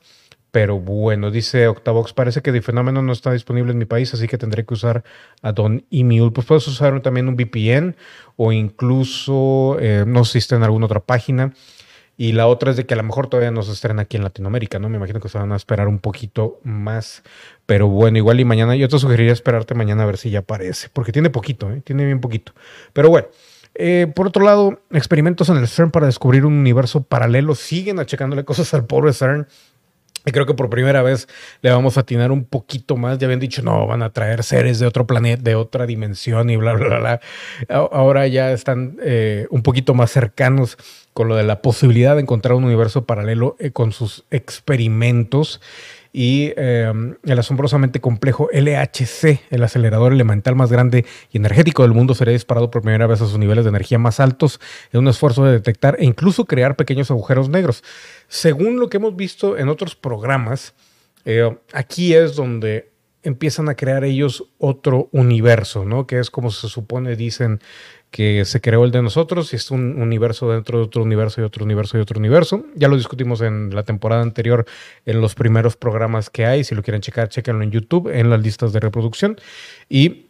pero 0.54 0.78
bueno, 0.78 1.32
dice 1.32 1.66
Octavox, 1.66 2.12
parece 2.12 2.40
que 2.40 2.50
el 2.50 2.62
fenómeno 2.62 3.02
no 3.02 3.12
está 3.12 3.32
disponible 3.32 3.72
en 3.72 3.78
mi 3.78 3.86
país, 3.86 4.14
así 4.14 4.28
que 4.28 4.38
tendré 4.38 4.64
que 4.64 4.74
usar 4.74 5.02
a 5.42 5.50
Don 5.50 5.84
Emule. 5.90 6.30
Pues 6.30 6.46
puedes 6.46 6.68
usar 6.68 7.02
también 7.02 7.26
un 7.26 7.34
VPN 7.34 7.96
o 8.36 8.52
incluso, 8.52 9.78
eh, 9.80 10.04
no 10.06 10.24
sé 10.24 10.34
si 10.34 10.38
está 10.38 10.54
en 10.54 10.62
alguna 10.62 10.86
otra 10.86 11.00
página. 11.00 11.52
Y 12.16 12.30
la 12.34 12.46
otra 12.46 12.70
es 12.70 12.76
de 12.76 12.86
que 12.86 12.94
a 12.94 12.96
lo 12.96 13.02
mejor 13.02 13.26
todavía 13.26 13.50
no 13.50 13.64
se 13.64 13.72
estrena 13.72 14.02
aquí 14.02 14.16
en 14.16 14.22
Latinoamérica, 14.22 14.78
¿no? 14.78 14.88
Me 14.88 14.96
imagino 14.96 15.18
que 15.18 15.28
se 15.28 15.38
van 15.38 15.50
a 15.50 15.56
esperar 15.56 15.88
un 15.88 15.98
poquito 15.98 16.60
más. 16.62 17.24
Pero 17.66 17.88
bueno, 17.88 18.18
igual 18.18 18.38
y 18.38 18.44
mañana, 18.44 18.76
yo 18.76 18.88
te 18.88 19.00
sugeriría 19.00 19.32
esperarte 19.32 19.74
mañana 19.74 20.04
a 20.04 20.06
ver 20.06 20.18
si 20.18 20.30
ya 20.30 20.38
aparece, 20.38 20.88
porque 20.92 21.10
tiene 21.10 21.30
poquito, 21.30 21.72
¿eh? 21.72 21.80
Tiene 21.84 22.04
bien 22.04 22.20
poquito. 22.20 22.52
Pero 22.92 23.10
bueno. 23.10 23.26
Eh, 23.76 24.06
por 24.14 24.28
otro 24.28 24.44
lado, 24.44 24.78
experimentos 24.92 25.48
en 25.48 25.56
el 25.56 25.66
CERN 25.66 25.90
para 25.90 26.06
descubrir 26.06 26.46
un 26.46 26.52
universo 26.52 27.02
paralelo 27.02 27.56
siguen 27.56 27.98
achacándole 27.98 28.44
cosas 28.44 28.72
al 28.72 28.86
pobre 28.86 29.12
CERN. 29.12 29.48
Y 30.26 30.32
creo 30.32 30.46
que 30.46 30.54
por 30.54 30.70
primera 30.70 31.02
vez 31.02 31.28
le 31.60 31.70
vamos 31.70 31.96
a 31.96 32.00
atinar 32.00 32.32
un 32.32 32.44
poquito 32.44 32.96
más. 32.96 33.18
Ya 33.18 33.26
habían 33.26 33.40
dicho, 33.40 33.62
no, 33.62 33.86
van 33.86 34.02
a 34.02 34.10
traer 34.10 34.42
seres 34.42 34.78
de 34.78 34.86
otro 34.86 35.06
planeta, 35.06 35.42
de 35.42 35.54
otra 35.54 35.86
dimensión 35.86 36.50
y 36.50 36.56
bla, 36.56 36.72
bla, 36.74 36.98
bla. 36.98 37.20
Ahora 37.68 38.26
ya 38.26 38.52
están 38.52 38.98
eh, 39.02 39.46
un 39.50 39.62
poquito 39.62 39.94
más 39.94 40.10
cercanos 40.10 40.78
con 41.12 41.28
lo 41.28 41.36
de 41.36 41.44
la 41.44 41.62
posibilidad 41.62 42.14
de 42.14 42.22
encontrar 42.22 42.54
un 42.54 42.64
universo 42.64 43.04
paralelo 43.04 43.56
eh, 43.58 43.70
con 43.70 43.92
sus 43.92 44.24
experimentos 44.30 45.60
y 46.16 46.52
em, 46.56 47.16
el 47.24 47.38
asombrosamente 47.40 48.00
complejo 48.00 48.48
LHC, 48.52 49.40
el 49.50 49.64
acelerador 49.64 50.12
elemental 50.12 50.54
más 50.54 50.70
grande 50.70 51.04
y 51.32 51.38
energético 51.38 51.82
del 51.82 51.90
mundo, 51.90 52.14
será 52.14 52.30
disparado 52.30 52.70
por 52.70 52.82
primera 52.82 53.08
vez 53.08 53.20
a 53.20 53.26
sus 53.26 53.36
niveles 53.36 53.64
de 53.64 53.70
energía 53.70 53.98
más 53.98 54.20
altos 54.20 54.60
en 54.92 55.00
un 55.00 55.08
esfuerzo 55.08 55.44
de 55.44 55.50
detectar 55.50 55.96
e 55.98 56.04
incluso 56.04 56.44
crear 56.44 56.76
pequeños 56.76 57.10
agujeros 57.10 57.48
negros. 57.48 57.82
Según 58.28 58.78
lo 58.78 58.88
que 58.88 58.98
hemos 58.98 59.16
visto 59.16 59.58
en 59.58 59.68
otros 59.68 59.96
programas, 59.96 60.74
eh, 61.24 61.52
aquí 61.72 62.14
es 62.14 62.36
donde 62.36 62.92
empiezan 63.24 63.68
a 63.68 63.74
crear 63.74 64.04
ellos 64.04 64.44
otro 64.58 65.08
universo, 65.10 65.84
¿no? 65.84 66.06
Que 66.06 66.20
es 66.20 66.30
como 66.30 66.52
se 66.52 66.68
supone, 66.68 67.16
dicen 67.16 67.60
que 68.14 68.44
se 68.44 68.60
creó 68.60 68.84
el 68.84 68.92
de 68.92 69.02
nosotros 69.02 69.52
y 69.52 69.56
es 69.56 69.72
un 69.72 70.00
universo 70.00 70.48
dentro 70.48 70.78
de 70.78 70.84
otro 70.84 71.02
universo 71.02 71.40
y 71.40 71.44
otro 71.44 71.64
universo 71.64 71.98
y 71.98 72.00
otro 72.00 72.20
universo. 72.20 72.64
Ya 72.76 72.86
lo 72.86 72.96
discutimos 72.96 73.40
en 73.40 73.74
la 73.74 73.82
temporada 73.82 74.22
anterior 74.22 74.66
en 75.04 75.20
los 75.20 75.34
primeros 75.34 75.76
programas 75.76 76.30
que 76.30 76.46
hay. 76.46 76.62
Si 76.62 76.76
lo 76.76 76.84
quieren 76.84 77.00
checar, 77.00 77.28
chequenlo 77.28 77.64
en 77.64 77.72
YouTube, 77.72 78.08
en 78.14 78.30
las 78.30 78.40
listas 78.40 78.72
de 78.72 78.78
reproducción. 78.78 79.36
Y 79.88 80.28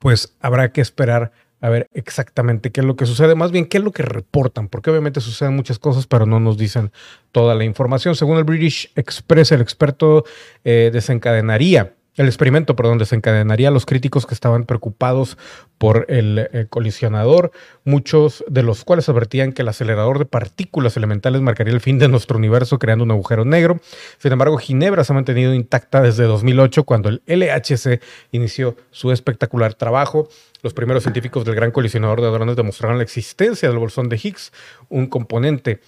pues 0.00 0.34
habrá 0.40 0.72
que 0.72 0.80
esperar 0.80 1.30
a 1.60 1.68
ver 1.68 1.90
exactamente 1.92 2.72
qué 2.72 2.80
es 2.80 2.86
lo 2.86 2.96
que 2.96 3.04
sucede, 3.04 3.34
más 3.34 3.50
bien 3.50 3.66
qué 3.66 3.76
es 3.76 3.84
lo 3.84 3.92
que 3.92 4.02
reportan, 4.02 4.68
porque 4.68 4.88
obviamente 4.88 5.20
suceden 5.20 5.54
muchas 5.54 5.78
cosas, 5.78 6.06
pero 6.06 6.24
no 6.24 6.40
nos 6.40 6.56
dicen 6.56 6.90
toda 7.32 7.54
la 7.54 7.64
información. 7.64 8.14
Según 8.14 8.38
el 8.38 8.44
British 8.44 8.90
Express, 8.94 9.52
el 9.52 9.60
experto 9.60 10.24
eh, 10.64 10.88
desencadenaría 10.90 11.97
el 12.18 12.26
experimento, 12.26 12.76
perdón, 12.76 12.98
desencadenaría 12.98 13.68
a 13.68 13.70
los 13.70 13.86
críticos 13.86 14.26
que 14.26 14.34
estaban 14.34 14.64
preocupados 14.64 15.38
por 15.78 16.06
el, 16.08 16.48
eh, 16.52 16.66
colisionador, 16.68 17.52
muchos 17.84 18.44
de 18.48 18.64
los 18.64 18.84
cuales 18.84 19.08
advertían 19.08 19.52
que 19.52 19.62
el 19.62 19.68
acelerador 19.68 20.18
de 20.18 20.24
partículas 20.24 20.96
elementales 20.96 21.40
marcaría 21.40 21.72
el 21.72 21.80
fin 21.80 22.00
de 22.00 22.08
nuestro 22.08 22.36
universo 22.36 22.80
creando 22.80 23.04
un 23.04 23.12
agujero 23.12 23.44
negro. 23.44 23.80
Sin 24.18 24.32
embargo, 24.32 24.58
Ginebra 24.58 25.04
se 25.04 25.12
ha 25.12 25.14
mantenido 25.14 25.54
intacta 25.54 26.02
desde 26.02 26.24
2008 26.24 26.82
cuando 26.82 27.08
el 27.08 27.22
LHC 27.26 28.00
inició 28.32 28.76
su 28.90 29.12
espectacular 29.12 29.74
trabajo. 29.74 30.28
Los 30.62 30.74
primeros 30.74 31.04
científicos 31.04 31.44
del 31.44 31.54
gran 31.54 31.70
colisionador 31.70 32.20
de 32.20 32.26
hadrones 32.26 32.56
demostraron 32.56 32.98
la 32.98 33.04
existencia 33.04 33.68
del 33.68 33.78
bolsón 33.78 34.08
de 34.08 34.20
Higgs, 34.20 34.52
un 34.88 35.06
componente 35.06 35.80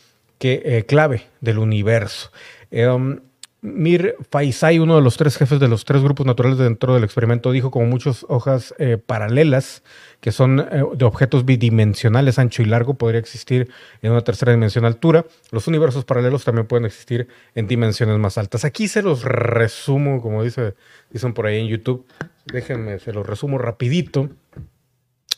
eh, 0.42 0.84
clave 0.86 1.26
del 1.40 1.58
universo. 1.58 2.30
Em, 2.70 3.20
Mir 3.62 4.16
Faisai, 4.30 4.78
uno 4.78 4.96
de 4.96 5.02
los 5.02 5.18
tres 5.18 5.36
jefes 5.36 5.60
de 5.60 5.68
los 5.68 5.84
tres 5.84 6.02
grupos 6.02 6.24
naturales 6.24 6.58
dentro 6.58 6.94
del 6.94 7.04
experimento, 7.04 7.52
dijo 7.52 7.70
como 7.70 7.84
muchas 7.86 8.24
hojas 8.28 8.74
eh, 8.78 8.96
paralelas 8.96 9.82
que 10.20 10.32
son 10.32 10.60
eh, 10.60 10.82
de 10.94 11.04
objetos 11.04 11.44
bidimensionales 11.44 12.38
ancho 12.38 12.62
y 12.62 12.64
largo 12.64 12.94
podría 12.94 13.20
existir 13.20 13.70
en 14.00 14.12
una 14.12 14.22
tercera 14.22 14.52
dimensión 14.52 14.86
altura. 14.86 15.26
Los 15.50 15.66
universos 15.66 16.06
paralelos 16.06 16.44
también 16.44 16.66
pueden 16.66 16.86
existir 16.86 17.28
en 17.54 17.66
dimensiones 17.66 18.18
más 18.18 18.38
altas. 18.38 18.64
Aquí 18.64 18.88
se 18.88 19.02
los 19.02 19.24
resumo, 19.24 20.22
como 20.22 20.42
dice, 20.42 20.74
dicen 21.10 21.34
por 21.34 21.46
ahí 21.46 21.60
en 21.60 21.68
YouTube. 21.68 22.06
Déjenme, 22.46 22.98
se 22.98 23.12
los 23.12 23.26
resumo 23.26 23.58
rapidito. 23.58 24.30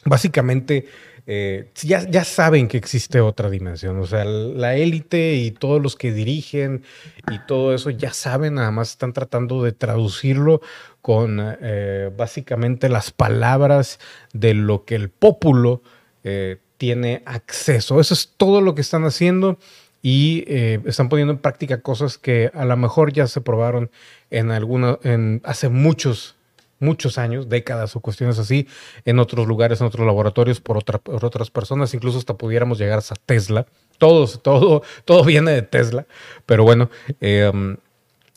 Básicamente, 0.04 0.86
eh, 1.26 1.70
ya, 1.82 2.08
ya, 2.08 2.24
saben 2.24 2.66
que 2.66 2.76
existe 2.76 3.20
otra 3.20 3.48
dimensión. 3.48 3.98
O 4.00 4.06
sea, 4.06 4.24
la 4.24 4.74
élite 4.74 5.34
y 5.34 5.52
todos 5.52 5.80
los 5.80 5.94
que 5.94 6.12
dirigen 6.12 6.82
y 7.30 7.38
todo 7.46 7.74
eso 7.74 7.90
ya 7.90 8.12
saben, 8.12 8.54
nada 8.54 8.70
más 8.72 8.90
están 8.90 9.12
tratando 9.12 9.62
de 9.62 9.72
traducirlo 9.72 10.60
con 11.00 11.38
eh, 11.40 12.10
básicamente 12.16 12.88
las 12.88 13.12
palabras 13.12 14.00
de 14.32 14.54
lo 14.54 14.84
que 14.84 14.96
el 14.96 15.10
pueblo 15.10 15.82
eh, 16.24 16.58
tiene 16.76 17.22
acceso. 17.24 18.00
Eso 18.00 18.14
es 18.14 18.32
todo 18.36 18.60
lo 18.60 18.74
que 18.74 18.80
están 18.80 19.04
haciendo 19.04 19.58
y 20.04 20.44
están 20.48 21.08
poniendo 21.08 21.32
en 21.32 21.38
práctica 21.38 21.80
cosas 21.80 22.18
que 22.18 22.50
a 22.54 22.64
lo 22.64 22.76
mejor 22.76 23.12
ya 23.12 23.28
se 23.28 23.40
probaron 23.40 23.88
en 24.30 24.50
alguna, 24.50 24.98
en 25.04 25.40
hace 25.44 25.68
muchos 25.68 26.34
muchos 26.82 27.16
años, 27.16 27.48
décadas 27.48 27.96
o 27.96 28.00
cuestiones 28.00 28.38
así, 28.38 28.66
en 29.04 29.18
otros 29.18 29.46
lugares, 29.46 29.80
en 29.80 29.86
otros 29.86 30.06
laboratorios, 30.06 30.60
por, 30.60 30.78
otras 30.78 31.50
personas, 31.50 31.94
incluso 31.94 32.18
hasta 32.18 32.34
pudiéramos 32.34 32.78
llegar 32.78 32.98
a 32.98 33.14
Tesla. 33.24 33.66
Todo, 33.98 34.26
todo, 34.26 34.82
todo 35.04 35.24
viene 35.24 35.52
de 35.52 35.62
Tesla, 35.62 36.06
pero 36.44 36.64
bueno, 36.64 36.90
eh, 37.20 37.50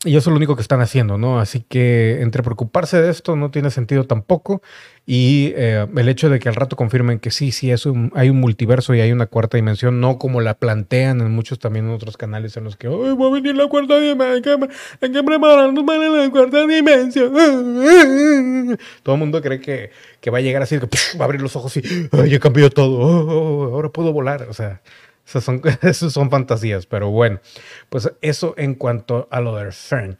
y 0.05 0.15
eso 0.15 0.29
es 0.29 0.33
lo 0.33 0.37
único 0.37 0.55
que 0.55 0.61
están 0.61 0.81
haciendo, 0.81 1.17
¿no? 1.17 1.39
Así 1.39 1.61
que 1.61 2.21
entre 2.21 2.43
preocuparse 2.43 3.01
de 3.01 3.09
esto 3.09 3.35
no 3.35 3.49
tiene 3.49 3.71
sentido 3.71 4.03
tampoco. 4.03 4.61
Y 5.07 5.53
eh, 5.55 5.85
el 5.95 6.09
hecho 6.09 6.29
de 6.29 6.39
que 6.39 6.49
al 6.49 6.55
rato 6.55 6.75
confirmen 6.75 7.19
que 7.19 7.29
sí, 7.29 7.51
sí, 7.51 7.69
es 7.69 7.87
hay 8.15 8.29
un 8.29 8.39
multiverso 8.39 8.95
y 8.95 9.01
hay 9.01 9.11
una 9.11 9.27
cuarta 9.27 9.55
dimensión, 9.55 10.01
no 10.01 10.17
como 10.17 10.41
la 10.41 10.55
plantean 10.55 11.21
en 11.21 11.31
muchos 11.31 11.59
también 11.59 11.85
en 11.85 11.91
otros 11.91 12.17
canales 12.17 12.57
en 12.57 12.63
los 12.63 12.75
que, 12.75 12.87
¡ay, 12.87 13.15
va 13.15 13.27
a 13.27 13.29
venir 13.29 13.55
la 13.55 13.67
cuarta 13.67 13.99
dimensión! 13.99 14.67
Hay 15.01 15.11
que 15.11 15.23
prepararnos 15.23 15.83
para 15.83 16.09
la 16.09 16.31
cuarta 16.31 16.65
dimensión. 16.65 17.31
Todo 19.03 19.15
el 19.15 19.19
mundo 19.19 19.43
cree 19.43 19.61
que, 19.61 19.91
que 20.19 20.31
va 20.31 20.39
a 20.39 20.41
llegar 20.41 20.63
así, 20.63 20.79
que 20.79 20.87
va 21.19 21.21
a 21.21 21.25
abrir 21.25 21.41
los 21.41 21.55
ojos 21.55 21.77
y, 21.77 21.83
¡ay, 22.11 22.31
ya 22.31 22.39
cambió 22.39 22.71
todo! 22.71 22.97
Oh, 22.99 23.19
oh, 23.19 23.69
oh, 23.69 23.75
ahora 23.75 23.89
puedo 23.89 24.11
volar. 24.11 24.47
O 24.49 24.53
sea, 24.53 24.81
esas 25.27 25.43
son, 25.43 25.61
son 25.93 26.31
fantasías, 26.31 26.87
pero 26.87 27.11
bueno, 27.11 27.41
pues 27.89 28.11
eso 28.21 28.55
en 28.57 28.73
cuanto 28.73 29.27
a 29.29 29.39
lo 29.39 29.55
de 29.55 29.71
CERN. 29.71 30.17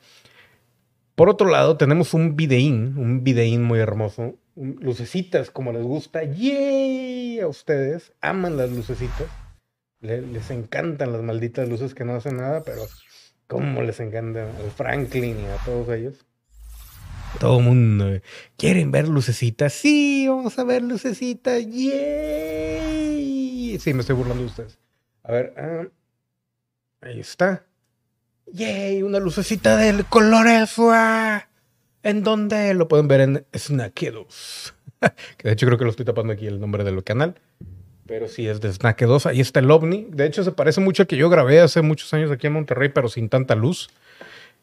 Por 1.16 1.30
otro 1.30 1.50
lado, 1.50 1.78
tenemos 1.78 2.14
un 2.14 2.36
videín, 2.36 2.98
un 2.98 3.24
videín 3.24 3.64
muy 3.64 3.80
hermoso, 3.80 4.36
lucecitas 4.56 5.52
como 5.52 5.72
les 5.74 5.84
gusta. 5.84 6.24
¡Yay! 6.24 7.40
A 7.40 7.48
ustedes 7.48 8.14
aman 8.22 8.58
las 8.58 8.72
lucecitas. 8.72 9.28
les 10.02 10.50
encantan 10.52 11.12
las 11.12 11.22
malditas 11.22 11.68
luces 11.68 11.94
que 11.94 12.06
no 12.06 12.16
hacen 12.16 12.38
nada, 12.38 12.64
pero 12.64 12.84
cómo 13.48 13.82
les 13.82 14.00
encantan 14.00 14.50
a 14.50 14.72
Franklin 14.76 15.40
y 15.40 15.46
a 15.46 15.58
todos 15.66 15.90
ellos. 15.96 16.26
Todo 17.40 17.60
el 17.60 17.66
mundo. 17.66 18.14
Eh, 18.14 18.22
¿Quieren 18.58 18.92
ver 18.92 19.08
lucecitas? 19.10 19.74
Sí, 19.74 20.28
vamos 20.28 20.58
a 20.58 20.64
ver 20.64 20.82
lucecitas. 20.82 21.62
¡Yay! 21.66 23.18
Sí, 23.80 23.94
me 23.94 24.02
estoy 24.02 24.16
burlando 24.16 24.44
de 24.44 24.50
ustedes. 24.50 24.80
A 25.24 25.32
ver, 25.34 25.54
ah, 25.58 25.88
ahí 27.02 27.20
está. 27.20 27.66
¡Yay! 28.54 29.04
Una 29.04 29.20
lucecita 29.20 29.76
del 29.76 30.06
color 30.06 30.48
FUA. 30.68 31.50
¿En 32.06 32.22
dónde? 32.22 32.76
Lo 32.76 32.88
pueden 32.88 33.08
ver 33.08 33.22
en 33.22 33.46
Snackedos. 33.58 34.76
que 35.38 35.48
de 35.48 35.54
hecho 35.54 35.66
creo 35.66 35.80
que 35.80 35.86
lo 35.86 35.90
estoy 35.90 36.06
tapando 36.06 36.34
aquí 36.34 36.46
el 36.46 36.60
nombre 36.60 36.84
del 36.84 37.04
canal. 37.04 37.34
Pero 38.06 38.28
sí 38.28 38.48
es 38.48 38.62
de 38.62 38.72
Snake 38.72 39.08
2. 39.08 39.26
Ahí 39.26 39.42
está 39.42 39.60
el 39.60 39.72
ovni. 39.72 40.06
De 40.12 40.28
hecho, 40.28 40.44
se 40.44 40.52
parece 40.52 40.82
mucho 40.82 41.02
al 41.02 41.08
que 41.08 41.18
yo 41.18 41.32
grabé 41.32 41.62
hace 41.62 41.82
muchos 41.82 42.14
años 42.14 42.30
aquí 42.30 42.46
en 42.46 42.54
Monterrey, 42.54 42.90
pero 42.90 43.10
sin 43.10 43.28
tanta 43.28 43.56
luz. 43.56 43.90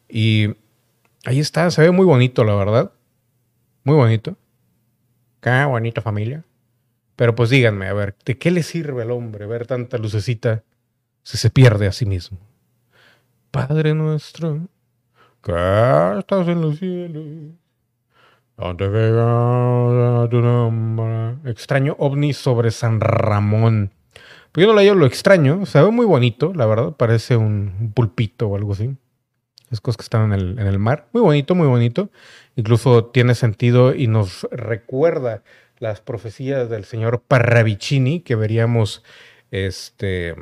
Y 0.07 0.55
ahí 1.25 1.41
está. 1.41 1.69
Se 1.69 1.81
ve 1.81 1.91
muy 1.91 2.05
bonito, 2.05 2.45
la 2.45 2.55
verdad. 2.55 2.93
Muy 3.83 3.95
bonito. 3.95 4.37
Qué 5.41 5.65
bonito, 5.65 6.01
familia. 6.01 6.45
Pero 7.17 7.35
pues 7.35 7.49
díganme, 7.49 7.87
a 7.87 7.93
ver, 7.93 8.15
¿de 8.23 8.37
qué 8.37 8.51
le 8.51 8.63
sirve 8.63 9.01
al 9.01 9.11
hombre 9.11 9.47
ver 9.47 9.67
tanta 9.67 9.97
lucecita 9.97 10.63
si 11.23 11.37
se 11.37 11.49
pierde 11.49 11.87
a 11.87 11.91
sí 11.91 12.05
mismo? 12.05 12.39
Padre 13.51 13.93
nuestro, 13.93 14.61
estás 15.45 16.47
en 16.47 16.61
los 16.61 16.79
cielos, 16.79 17.25
donde 18.55 20.29
tu 20.29 20.39
nombre. 20.39 21.51
Extraño 21.51 21.95
ovni 21.99 22.33
sobre 22.33 22.71
San 22.71 23.01
Ramón. 23.01 23.91
Pues 24.51 24.65
yo 24.65 24.73
no 24.73 24.79
le 24.79 24.93
lo 24.93 25.05
extraño, 25.05 25.65
se 25.65 25.81
ve 25.81 25.91
muy 25.91 26.05
bonito, 26.05 26.53
la 26.53 26.65
verdad, 26.65 26.93
parece 26.93 27.35
un 27.35 27.91
pulpito 27.93 28.47
o 28.47 28.55
algo 28.55 28.73
así. 28.73 28.95
Es 29.71 29.81
cosas 29.81 29.97
que 29.97 30.03
están 30.03 30.31
en 30.31 30.59
el 30.59 30.79
mar. 30.79 31.07
Muy 31.11 31.23
bonito, 31.23 31.55
muy 31.55 31.67
bonito. 31.67 32.09
Incluso 32.55 33.05
tiene 33.05 33.33
sentido 33.33 33.95
y 33.95 34.07
nos 34.07 34.47
recuerda 34.51 35.43
las 35.79 35.99
profecías 35.99 36.69
del 36.69 36.85
señor 36.85 37.23
Parravicini 37.27 38.19
que 38.19 38.35
veríamos 38.35 39.03
este, 39.49 40.35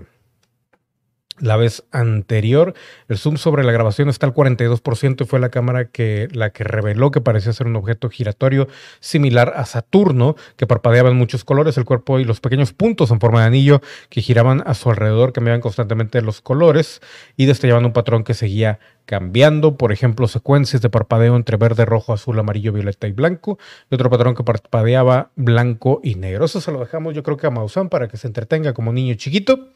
la 1.41 1.57
vez 1.57 1.83
anterior. 1.91 2.73
El 3.07 3.17
zoom 3.17 3.37
sobre 3.37 3.63
la 3.63 3.71
grabación 3.71 4.09
está 4.09 4.25
al 4.25 4.33
42% 4.33 5.21
y 5.21 5.25
fue 5.25 5.39
la 5.39 5.49
cámara 5.49 5.85
que, 5.85 6.27
la 6.31 6.51
que 6.51 6.63
reveló 6.63 7.11
que 7.11 7.21
parecía 7.21 7.53
ser 7.53 7.67
un 7.67 7.75
objeto 7.75 8.09
giratorio 8.09 8.67
similar 8.99 9.53
a 9.55 9.65
Saturno, 9.65 10.35
que 10.55 10.67
parpadeaba 10.67 11.09
en 11.09 11.17
muchos 11.17 11.43
colores, 11.43 11.77
el 11.77 11.85
cuerpo 11.85 12.19
y 12.19 12.23
los 12.23 12.39
pequeños 12.39 12.73
puntos 12.73 13.11
en 13.11 13.19
forma 13.19 13.41
de 13.41 13.47
anillo 13.47 13.81
que 14.09 14.21
giraban 14.21 14.63
a 14.65 14.73
su 14.73 14.89
alrededor 14.89 15.33
cambiaban 15.33 15.61
constantemente 15.61 16.21
los 16.21 16.41
colores 16.41 17.01
y 17.35 17.45
destellaban 17.45 17.85
un 17.85 17.93
patrón 17.93 18.23
que 18.23 18.33
seguía 18.33 18.79
cambiando, 19.05 19.75
por 19.75 19.91
ejemplo, 19.91 20.27
secuencias 20.27 20.81
de 20.81 20.89
parpadeo 20.89 21.35
entre 21.35 21.57
verde, 21.57 21.85
rojo, 21.85 22.13
azul, 22.13 22.39
amarillo, 22.39 22.71
violeta 22.71 23.07
y 23.07 23.11
blanco, 23.11 23.57
y 23.89 23.95
otro 23.95 24.09
patrón 24.09 24.35
que 24.35 24.43
parpadeaba 24.43 25.31
blanco 25.35 25.99
y 26.03 26.15
negro. 26.15 26.45
Eso 26.45 26.61
se 26.61 26.71
lo 26.71 26.79
dejamos 26.79 27.13
yo 27.13 27.23
creo 27.23 27.37
que 27.37 27.47
a 27.47 27.49
Maussan 27.49 27.89
para 27.89 28.07
que 28.07 28.17
se 28.17 28.27
entretenga 28.27 28.73
como 28.73 28.93
niño 28.93 29.15
chiquito. 29.15 29.69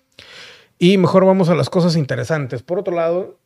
Y 0.78 0.98
mejor 0.98 1.26
vamos 1.26 1.50
a 1.50 1.56
las 1.56 1.70
cosas 1.70 1.96
interesantes. 1.96 2.62
Por 2.62 2.80
otro 2.80 2.96
lado, 2.96 3.40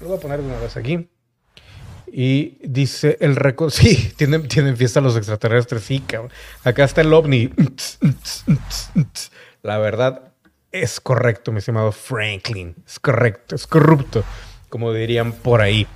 lo 0.00 0.08
voy 0.08 0.18
a 0.18 0.20
poner 0.20 0.40
de 0.40 0.46
una 0.46 0.58
vez 0.58 0.76
aquí. 0.76 1.08
Y 2.06 2.58
dice 2.62 3.16
el 3.20 3.36
récord. 3.36 3.70
Sí, 3.74 4.12
tienen, 4.16 4.46
tienen 4.48 4.76
fiesta 4.76 5.00
los 5.00 5.16
extraterrestres. 5.16 5.82
Sí, 5.82 6.00
cabrón. 6.00 6.30
Acá 6.62 6.84
está 6.84 7.00
el 7.00 7.12
ovni. 7.12 7.50
La 9.62 9.78
verdad 9.78 10.34
es 10.70 11.00
correcto, 11.00 11.52
mi 11.52 11.58
estimado 11.58 11.92
Franklin. 11.92 12.74
Es 12.86 12.98
correcto, 12.98 13.54
es 13.54 13.66
corrupto, 13.66 14.24
como 14.68 14.92
dirían 14.92 15.32
por 15.32 15.60
ahí. 15.60 15.86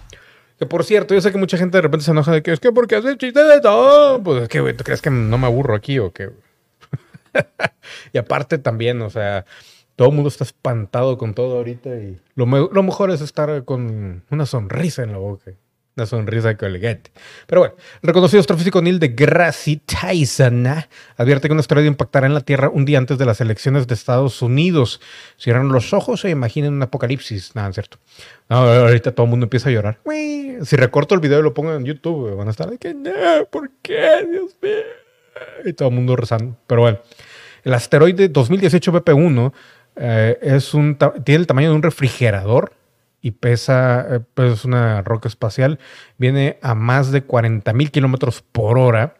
Que 0.58 0.66
por 0.66 0.84
cierto, 0.84 1.14
yo 1.14 1.20
sé 1.20 1.30
que 1.30 1.38
mucha 1.38 1.58
gente 1.58 1.78
de 1.78 1.82
repente 1.82 2.04
se 2.04 2.12
enoja 2.12 2.32
de 2.32 2.42
que 2.42 2.52
es 2.52 2.60
que 2.60 2.72
porque 2.72 2.96
hace 2.96 3.16
chiste 3.16 3.42
de 3.42 3.60
todo. 3.60 4.22
Pues 4.22 4.44
es 4.44 4.48
que, 4.48 4.60
güey, 4.60 4.76
¿tú 4.76 4.84
crees 4.84 5.02
que 5.02 5.10
no 5.10 5.36
me 5.36 5.46
aburro 5.46 5.74
aquí 5.74 5.98
o 5.98 6.12
qué? 6.12 6.30
y 8.12 8.18
aparte 8.18 8.58
también, 8.58 9.02
o 9.02 9.10
sea, 9.10 9.44
todo 9.98 10.10
el 10.10 10.14
mundo 10.14 10.28
está 10.28 10.44
espantado 10.44 11.18
con 11.18 11.34
todo 11.34 11.56
ahorita 11.56 11.90
y 11.96 12.20
lo, 12.36 12.46
mejor 12.46 13.10
es 13.10 13.20
estar 13.20 13.64
con 13.64 14.22
una 14.30 14.46
sonrisa 14.46 15.02
en 15.02 15.10
la 15.10 15.18
boca. 15.18 15.50
Una 15.96 16.06
sonrisa 16.06 16.56
colgate. 16.56 17.10
Pero 17.48 17.62
bueno, 17.62 17.74
reconocido 18.00 18.38
astrofísico 18.38 18.80
Neil 18.80 19.00
deGrasse 19.00 19.80
Tyson 19.84 20.68
¿eh? 20.68 20.88
advierte 21.16 21.48
que 21.48 21.52
un 21.52 21.58
asteroide 21.58 21.88
impactará 21.88 22.28
en 22.28 22.34
la 22.34 22.42
Tierra 22.42 22.68
un 22.68 22.84
día 22.84 22.98
antes 22.98 23.18
de 23.18 23.26
las 23.26 23.40
elecciones 23.40 23.88
de 23.88 23.94
Estados 23.94 24.40
Unidos. 24.40 25.00
Cierran 25.36 25.70
los 25.70 25.92
ojos 25.92 26.24
e 26.24 26.30
imaginen 26.30 26.74
un 26.74 26.82
apocalipsis. 26.82 27.56
Nada, 27.56 27.72
cierto. 27.72 27.98
ahorita 28.50 29.10
todo 29.10 29.24
el 29.24 29.30
mundo 29.30 29.46
empieza 29.46 29.68
a 29.68 29.72
llorar. 29.72 29.98
Si 30.62 30.76
recorto 30.76 31.16
el 31.16 31.20
video 31.20 31.40
y 31.40 31.42
lo 31.42 31.54
pongo 31.54 31.74
en 31.74 31.84
YouTube, 31.84 32.36
van 32.36 32.46
a 32.46 32.52
estar 32.52 32.70
de 32.70 32.78
que, 32.78 32.94
no, 32.94 33.10
¿por 33.50 33.68
qué? 33.82 34.24
Dios 34.30 34.56
mío. 34.62 34.70
Y 35.64 35.72
todo 35.72 35.88
el 35.88 35.94
mundo 35.96 36.14
rezando. 36.14 36.56
Pero 36.68 36.82
bueno, 36.82 37.00
el 37.64 37.74
asteroide 37.74 38.28
2018 38.28 38.92
BP1 38.92 39.52
eh, 39.98 40.38
es 40.42 40.74
un, 40.74 40.96
tiene 41.24 41.40
el 41.40 41.46
tamaño 41.46 41.70
de 41.70 41.76
un 41.76 41.82
refrigerador 41.82 42.72
y 43.20 43.32
pesa, 43.32 44.06
eh, 44.08 44.20
pues 44.34 44.64
una 44.64 45.02
roca 45.02 45.28
espacial, 45.28 45.78
viene 46.18 46.58
a 46.62 46.74
más 46.74 47.10
de 47.10 47.22
40 47.22 47.72
mil 47.72 47.90
kilómetros 47.90 48.42
por 48.42 48.78
hora 48.78 49.16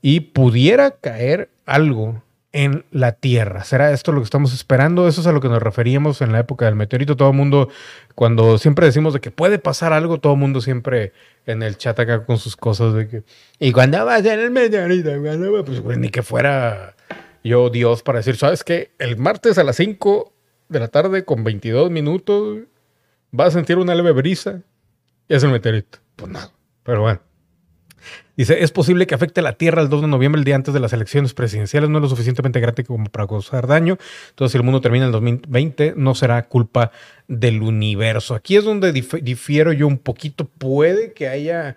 y 0.00 0.20
pudiera 0.20 0.92
caer 0.92 1.50
algo 1.66 2.22
en 2.52 2.84
la 2.92 3.12
Tierra. 3.12 3.64
¿Será 3.64 3.90
esto 3.90 4.12
lo 4.12 4.20
que 4.20 4.26
estamos 4.26 4.54
esperando? 4.54 5.08
Eso 5.08 5.20
es 5.20 5.26
a 5.26 5.32
lo 5.32 5.40
que 5.40 5.48
nos 5.48 5.60
referíamos 5.60 6.22
en 6.22 6.30
la 6.30 6.38
época 6.38 6.66
del 6.66 6.76
meteorito. 6.76 7.16
Todo 7.16 7.30
el 7.30 7.36
mundo, 7.36 7.68
cuando 8.14 8.58
siempre 8.58 8.86
decimos 8.86 9.12
de 9.12 9.20
que 9.20 9.32
puede 9.32 9.58
pasar 9.58 9.92
algo, 9.92 10.20
todo 10.20 10.34
el 10.34 10.38
mundo 10.38 10.60
siempre 10.60 11.12
en 11.46 11.64
el 11.64 11.76
chat 11.76 11.98
acá 11.98 12.24
con 12.24 12.38
sus 12.38 12.54
cosas 12.54 12.94
de 12.94 13.08
que... 13.08 13.22
¿Y 13.58 13.72
cuando 13.72 14.06
va 14.06 14.14
a 14.14 14.22
ser 14.22 14.38
el 14.38 14.52
meteorito? 14.52 15.10
Pues, 15.64 15.80
pues 15.80 15.98
ni 15.98 16.10
que 16.10 16.22
fuera 16.22 16.93
yo 17.44 17.70
Dios 17.70 18.02
para 18.02 18.18
decir, 18.18 18.36
¿sabes 18.36 18.64
qué? 18.64 18.92
El 18.98 19.16
martes 19.18 19.58
a 19.58 19.64
las 19.64 19.76
5 19.76 20.32
de 20.68 20.80
la 20.80 20.88
tarde 20.88 21.24
con 21.24 21.44
22 21.44 21.90
minutos 21.90 22.60
vas 23.30 23.48
a 23.48 23.50
sentir 23.52 23.78
una 23.78 23.94
leve 23.94 24.12
brisa 24.12 24.62
y 25.28 25.34
es 25.34 25.44
el 25.44 25.50
meteorito. 25.50 25.98
Pues 26.16 26.32
nada, 26.32 26.50
pero 26.82 27.02
bueno. 27.02 27.20
Dice, 28.36 28.62
es 28.62 28.72
posible 28.72 29.06
que 29.06 29.14
afecte 29.14 29.40
a 29.40 29.42
la 29.42 29.52
Tierra 29.52 29.80
el 29.80 29.88
2 29.88 30.02
de 30.02 30.08
noviembre, 30.08 30.40
el 30.40 30.44
día 30.44 30.56
antes 30.56 30.74
de 30.74 30.80
las 30.80 30.92
elecciones 30.92 31.34
presidenciales. 31.34 31.88
No 31.88 31.98
es 31.98 32.02
lo 32.02 32.08
suficientemente 32.08 32.60
grande 32.60 32.84
como 32.84 33.06
para 33.06 33.26
causar 33.26 33.66
daño. 33.66 33.96
Entonces, 34.30 34.52
si 34.52 34.58
el 34.58 34.64
mundo 34.64 34.80
termina 34.80 35.04
en 35.04 35.08
el 35.08 35.12
2020, 35.12 35.94
no 35.96 36.14
será 36.14 36.48
culpa 36.48 36.90
del 37.28 37.62
universo. 37.62 38.34
Aquí 38.34 38.56
es 38.56 38.64
donde 38.64 38.92
difiero 38.92 39.72
yo 39.72 39.86
un 39.86 39.98
poquito. 39.98 40.46
Puede 40.46 41.12
que 41.12 41.28
haya 41.28 41.76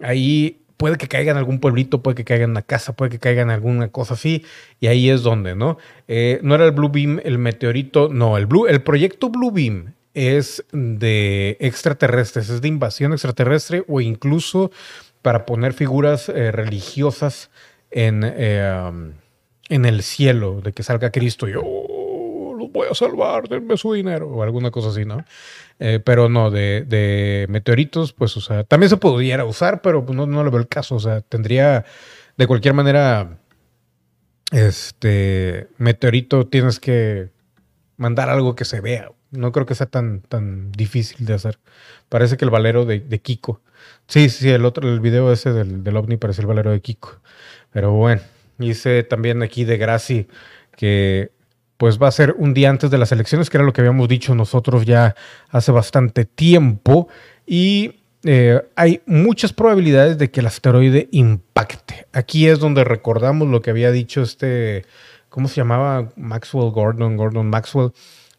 ahí 0.00 0.57
puede 0.78 0.96
que 0.96 1.08
caiga 1.08 1.32
en 1.32 1.36
algún 1.36 1.58
pueblito, 1.58 2.02
puede 2.02 2.14
que 2.14 2.24
caiga 2.24 2.44
en 2.44 2.52
una 2.52 2.62
casa, 2.62 2.94
puede 2.94 3.10
que 3.10 3.18
caiga 3.18 3.42
en 3.42 3.50
alguna 3.50 3.88
cosa 3.88 4.14
así, 4.14 4.46
y 4.80 4.86
ahí 4.86 5.10
es 5.10 5.22
donde, 5.22 5.54
¿no? 5.54 5.76
Eh, 6.06 6.38
no 6.42 6.54
era 6.54 6.64
el 6.64 6.72
Blue 6.72 6.88
Beam, 6.88 7.20
el 7.24 7.38
meteorito, 7.38 8.08
no, 8.08 8.38
el, 8.38 8.46
Blue, 8.46 8.66
el 8.66 8.80
proyecto 8.80 9.28
Blue 9.28 9.50
Beam 9.50 9.94
es 10.14 10.64
de 10.72 11.58
extraterrestres, 11.60 12.48
es 12.48 12.62
de 12.62 12.68
invasión 12.68 13.12
extraterrestre 13.12 13.84
o 13.88 14.00
incluso 14.00 14.70
para 15.20 15.44
poner 15.44 15.74
figuras 15.74 16.28
eh, 16.28 16.52
religiosas 16.52 17.50
en, 17.90 18.22
eh, 18.24 19.18
en 19.68 19.84
el 19.84 20.02
cielo, 20.02 20.60
de 20.62 20.72
que 20.72 20.82
salga 20.82 21.10
Cristo 21.10 21.48
y 21.48 21.52
yo 21.52 21.62
oh, 21.64 22.54
los 22.56 22.70
voy 22.70 22.86
a 22.90 22.94
salvar, 22.94 23.48
denme 23.48 23.76
su 23.76 23.92
dinero 23.92 24.28
o 24.28 24.42
alguna 24.42 24.70
cosa 24.70 24.88
así, 24.88 25.04
¿no? 25.04 25.24
Eh, 25.80 26.00
pero 26.04 26.28
no, 26.28 26.50
de, 26.50 27.46
meteoritos, 27.48 28.12
pues, 28.12 28.36
o 28.36 28.40
sea, 28.40 28.64
también 28.64 28.90
se 28.90 28.96
pudiera 28.96 29.44
usar, 29.44 29.80
pero 29.80 30.04
pues, 30.04 30.16
no, 30.16 30.26
no 30.26 30.42
le 30.44 30.50
veo 30.50 30.60
el 30.60 30.68
caso. 30.68 30.96
O 30.96 31.00
sea, 31.00 31.20
tendría, 31.20 31.84
de 32.36 32.46
cualquier 32.46 32.74
manera, 32.74 33.38
este, 34.50 35.68
meteorito 35.78 36.46
tienes 36.46 36.80
que 36.80 37.30
mandar 37.96 38.28
algo 38.30 38.54
que 38.54 38.64
se 38.64 38.80
vea. 38.80 39.12
No 39.30 39.52
creo 39.52 39.66
que 39.66 39.74
sea 39.74 39.86
tan, 39.86 40.22
tan 40.22 40.72
difícil 40.72 41.26
de 41.26 41.34
hacer. 41.34 41.58
Parece 42.08 42.36
que 42.36 42.44
el 42.44 42.50
valero 42.50 42.84
de, 42.86 43.20
Kiko. 43.20 43.60
Sí, 44.06 44.30
sí, 44.30 44.50
el 44.50 44.64
otro, 44.64 44.88
el 44.88 45.00
video 45.00 45.32
ese 45.32 45.52
del, 45.52 45.84
del 45.84 45.96
ovni 45.96 46.16
parece 46.16 46.40
el 46.40 46.46
valero 46.46 46.70
de 46.70 46.80
Kiko. 46.80 47.20
Pero 47.70 47.92
bueno, 47.92 48.22
hice 48.58 49.02
también 49.02 49.42
aquí 49.42 49.64
de 49.64 49.76
Graci 49.76 50.28
que 50.76 51.32
pues 51.78 51.98
va 51.98 52.08
a 52.08 52.12
ser 52.12 52.34
un 52.36 52.52
día 52.52 52.68
antes 52.68 52.90
de 52.90 52.98
las 52.98 53.12
elecciones, 53.12 53.48
que 53.48 53.56
era 53.56 53.64
lo 53.64 53.72
que 53.72 53.80
habíamos 53.80 54.08
dicho 54.08 54.34
nosotros 54.34 54.84
ya 54.84 55.14
hace 55.48 55.72
bastante 55.72 56.24
tiempo. 56.26 57.08
Y 57.46 58.00
eh, 58.24 58.60
hay 58.74 59.00
muchas 59.06 59.52
probabilidades 59.52 60.18
de 60.18 60.30
que 60.30 60.40
el 60.40 60.46
asteroide 60.46 61.08
impacte. 61.12 62.06
Aquí 62.12 62.48
es 62.48 62.58
donde 62.58 62.84
recordamos 62.84 63.48
lo 63.48 63.62
que 63.62 63.70
había 63.70 63.92
dicho 63.92 64.22
este, 64.22 64.84
¿cómo 65.28 65.46
se 65.46 65.56
llamaba? 65.56 66.10
Maxwell 66.16 66.70
Gordon, 66.70 67.16
Gordon 67.16 67.48
Maxwell. 67.48 67.92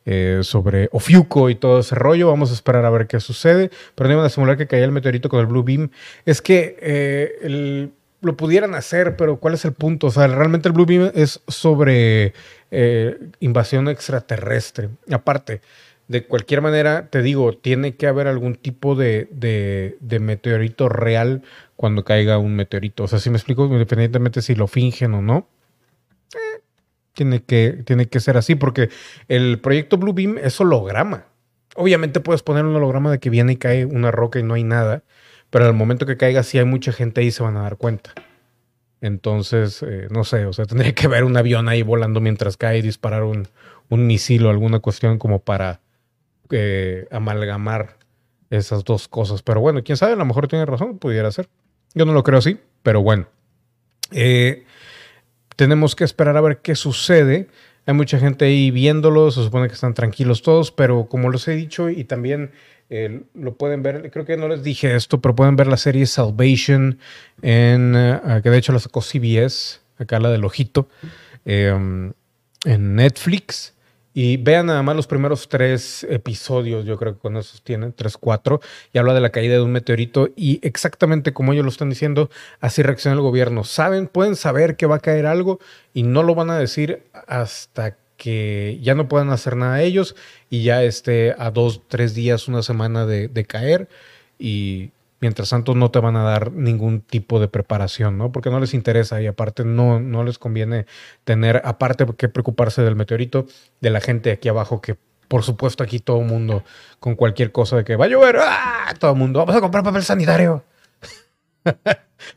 Eh, 0.05 0.39
sobre 0.41 0.89
Ofiuco 0.91 1.51
y 1.51 1.55
todo 1.55 1.81
ese 1.81 1.93
rollo. 1.93 2.29
Vamos 2.29 2.49
a 2.49 2.53
esperar 2.53 2.83
a 2.83 2.89
ver 2.89 3.05
qué 3.05 3.19
sucede. 3.19 3.69
Pero 3.93 4.07
no 4.07 4.15
iban 4.15 4.25
a 4.25 4.29
simular 4.29 4.57
que 4.57 4.65
caía 4.65 4.85
el 4.85 4.91
meteorito 4.91 5.29
con 5.29 5.39
el 5.39 5.45
Blue 5.45 5.61
Beam. 5.61 5.91
Es 6.25 6.41
que 6.41 6.77
eh, 6.81 7.33
el 7.43 7.91
lo 8.21 8.35
pudieran 8.35 8.75
hacer, 8.75 9.15
pero 9.15 9.37
¿cuál 9.37 9.53
es 9.53 9.65
el 9.65 9.73
punto? 9.73 10.07
O 10.07 10.11
sea, 10.11 10.27
realmente 10.27 10.67
el 10.67 10.73
Blue 10.73 10.85
Beam 10.85 11.11
es 11.13 11.41
sobre 11.47 12.33
eh, 12.71 13.17
invasión 13.39 13.87
extraterrestre. 13.87 14.89
Aparte, 15.11 15.61
de 16.07 16.25
cualquier 16.25 16.61
manera, 16.61 17.07
te 17.09 17.21
digo, 17.21 17.53
tiene 17.53 17.95
que 17.95 18.07
haber 18.07 18.27
algún 18.27 18.55
tipo 18.55 18.95
de, 18.95 19.27
de, 19.31 20.19
meteorito 20.19 20.89
real 20.89 21.43
cuando 21.75 22.03
caiga 22.03 22.39
un 22.39 22.55
meteorito. 22.55 23.03
O 23.03 23.07
sea, 23.07 23.19
si 23.19 23.29
me 23.29 23.37
explico, 23.37 23.65
independientemente 23.65 24.41
si 24.41 24.55
lo 24.55 24.67
fingen 24.67 25.13
o 25.13 25.21
no, 25.21 25.47
eh, 26.33 26.61
tiene, 27.13 27.43
que, 27.43 27.83
tiene 27.85 28.07
que 28.07 28.19
ser 28.19 28.37
así, 28.37 28.55
porque 28.55 28.89
el 29.27 29.59
proyecto 29.59 29.97
Blue 29.97 30.13
Beam 30.13 30.37
es 30.39 30.59
holograma. 30.59 31.25
Obviamente 31.75 32.19
puedes 32.19 32.41
poner 32.41 32.65
un 32.65 32.75
holograma 32.75 33.11
de 33.11 33.19
que 33.19 33.29
viene 33.29 33.53
y 33.53 33.57
cae 33.57 33.85
una 33.85 34.11
roca 34.11 34.39
y 34.39 34.43
no 34.43 34.55
hay 34.55 34.63
nada 34.63 35.03
pero 35.49 35.65
al 35.65 35.73
momento 35.73 36.05
que 36.05 36.17
caiga, 36.17 36.43
si 36.43 36.57
hay 36.57 36.65
mucha 36.65 36.91
gente 36.91 37.21
ahí, 37.21 37.31
se 37.31 37.43
van 37.43 37.57
a 37.57 37.61
dar 37.61 37.77
cuenta. 37.77 38.13
Entonces, 39.01 39.83
eh, 39.83 40.07
no 40.11 40.23
sé, 40.23 40.45
o 40.45 40.53
sea, 40.53 40.65
tendría 40.65 40.93
que 40.93 41.07
haber 41.07 41.23
un 41.23 41.37
avión 41.37 41.69
ahí 41.69 41.81
volando 41.81 42.21
mientras 42.21 42.57
cae 42.57 42.79
y 42.79 42.81
disparar 42.81 43.23
un, 43.23 43.47
un 43.89 44.07
misil 44.07 44.45
o 44.45 44.49
alguna 44.49 44.79
cuestión 44.79 45.17
como 45.17 45.39
para 45.39 45.81
eh, 46.51 47.07
amalgamar 47.11 47.97
esas 48.49 48.83
dos 48.83 49.07
cosas. 49.07 49.41
Pero 49.41 49.61
bueno, 49.61 49.83
quién 49.83 49.97
sabe, 49.97 50.13
a 50.13 50.17
lo 50.17 50.25
mejor 50.25 50.47
tiene 50.47 50.65
razón, 50.65 50.97
pudiera 50.97 51.31
ser. 51.31 51.49
Yo 51.93 52.05
no 52.05 52.13
lo 52.13 52.23
creo 52.23 52.39
así, 52.39 52.59
pero 52.83 53.01
bueno. 53.01 53.27
Eh, 54.11 54.65
tenemos 55.55 55.95
que 55.95 56.03
esperar 56.03 56.37
a 56.37 56.41
ver 56.41 56.59
qué 56.59 56.75
sucede. 56.75 57.47
Hay 57.85 57.93
mucha 57.93 58.19
gente 58.19 58.45
ahí 58.45 58.71
viéndolo, 58.71 59.31
se 59.31 59.43
supone 59.43 59.67
que 59.67 59.73
están 59.73 59.93
tranquilos 59.93 60.41
todos, 60.41 60.71
pero 60.71 61.07
como 61.07 61.29
les 61.31 61.47
he 61.47 61.51
dicho 61.51 61.89
y 61.89 62.03
también 62.03 62.51
lo 62.89 63.55
pueden 63.55 63.83
ver, 63.83 64.09
creo 64.11 64.25
que 64.25 64.35
no 64.35 64.47
les 64.47 64.63
dije 64.63 64.95
esto, 64.95 65.21
pero 65.21 65.35
pueden 65.35 65.55
ver 65.55 65.67
la 65.67 65.77
serie 65.77 66.05
Salvation 66.07 66.97
en, 67.41 67.93
eh, 67.95 68.39
que 68.41 68.49
de 68.49 68.57
hecho 68.57 68.73
la 68.73 68.79
sacó 68.79 69.01
CBS, 69.01 69.79
acá 69.97 70.19
la 70.19 70.29
del 70.29 70.43
ojito, 70.43 70.89
em, 71.45 72.13
en 72.65 72.95
Netflix. 72.95 73.75
Y 74.11 74.37
vean 74.37 74.65
nada 74.65 74.81
más 74.81 74.95
los 74.95 75.05
primeros 75.05 75.47
tres 75.47 76.05
episodios, 76.09 76.83
yo 76.83 76.97
creo 76.97 77.13
que 77.13 77.19
con 77.19 77.37
esos 77.37 77.61
tienen, 77.61 77.93
tres, 77.93 78.17
cuatro, 78.17 78.59
y 78.91 78.97
habla 78.97 79.13
de 79.13 79.21
la 79.21 79.29
caída 79.29 79.53
de 79.53 79.61
un 79.61 79.71
meteorito 79.71 80.29
y 80.35 80.59
exactamente 80.63 81.31
como 81.31 81.53
ellos 81.53 81.63
lo 81.63 81.69
están 81.69 81.91
diciendo, 81.91 82.29
así 82.59 82.81
reacciona 82.81 83.15
el 83.15 83.21
gobierno. 83.21 83.63
Saben, 83.63 84.07
pueden 84.07 84.35
saber 84.35 84.75
que 84.75 84.87
va 84.87 84.95
a 84.95 84.99
caer 84.99 85.27
algo 85.27 85.59
y 85.93 86.03
no 86.03 86.23
lo 86.23 86.33
van 86.33 86.49
a 86.49 86.57
decir 86.57 87.03
hasta 87.27 87.91
que 87.91 88.08
ya 88.23 88.95
no 88.95 89.07
puedan 89.07 89.29
hacer 89.29 89.55
nada 89.55 89.81
ellos 89.81 90.15
y 90.49 90.63
ya 90.63 90.83
esté 90.83 91.35
a 91.37 91.51
dos, 91.51 91.81
tres 91.87 92.13
días, 92.13 92.47
una 92.47 92.63
semana 92.63 93.05
de, 93.05 93.27
de 93.27 93.45
caer 93.45 93.89
y 94.37 94.91
mientras 95.19 95.49
tanto 95.49 95.75
no 95.75 95.91
te 95.91 95.99
van 95.99 96.15
a 96.15 96.23
dar 96.23 96.51
ningún 96.51 97.01
tipo 97.01 97.39
de 97.39 97.47
preparación, 97.47 98.17
¿no? 98.17 98.31
Porque 98.31 98.49
no 98.49 98.59
les 98.59 98.73
interesa 98.73 99.21
y 99.21 99.27
aparte 99.27 99.65
no, 99.65 99.99
no 99.99 100.23
les 100.23 100.39
conviene 100.39 100.85
tener, 101.23 101.61
aparte 101.65 102.05
que 102.17 102.29
preocuparse 102.29 102.81
del 102.81 102.95
meteorito, 102.95 103.45
de 103.81 103.89
la 103.89 104.01
gente 104.01 104.31
aquí 104.31 104.49
abajo 104.49 104.81
que 104.81 104.97
por 105.27 105.43
supuesto 105.43 105.83
aquí 105.83 105.99
todo 105.99 106.21
el 106.21 106.25
mundo 106.25 106.63
con 106.99 107.15
cualquier 107.15 107.51
cosa 107.51 107.77
de 107.77 107.83
que 107.83 107.95
va 107.95 108.05
a 108.05 108.07
llover, 108.07 108.37
¡ah! 108.41 108.93
todo 108.99 109.11
el 109.11 109.17
mundo, 109.17 109.39
vamos 109.39 109.55
a 109.55 109.61
comprar 109.61 109.83
papel 109.83 110.03
sanitario. 110.03 110.63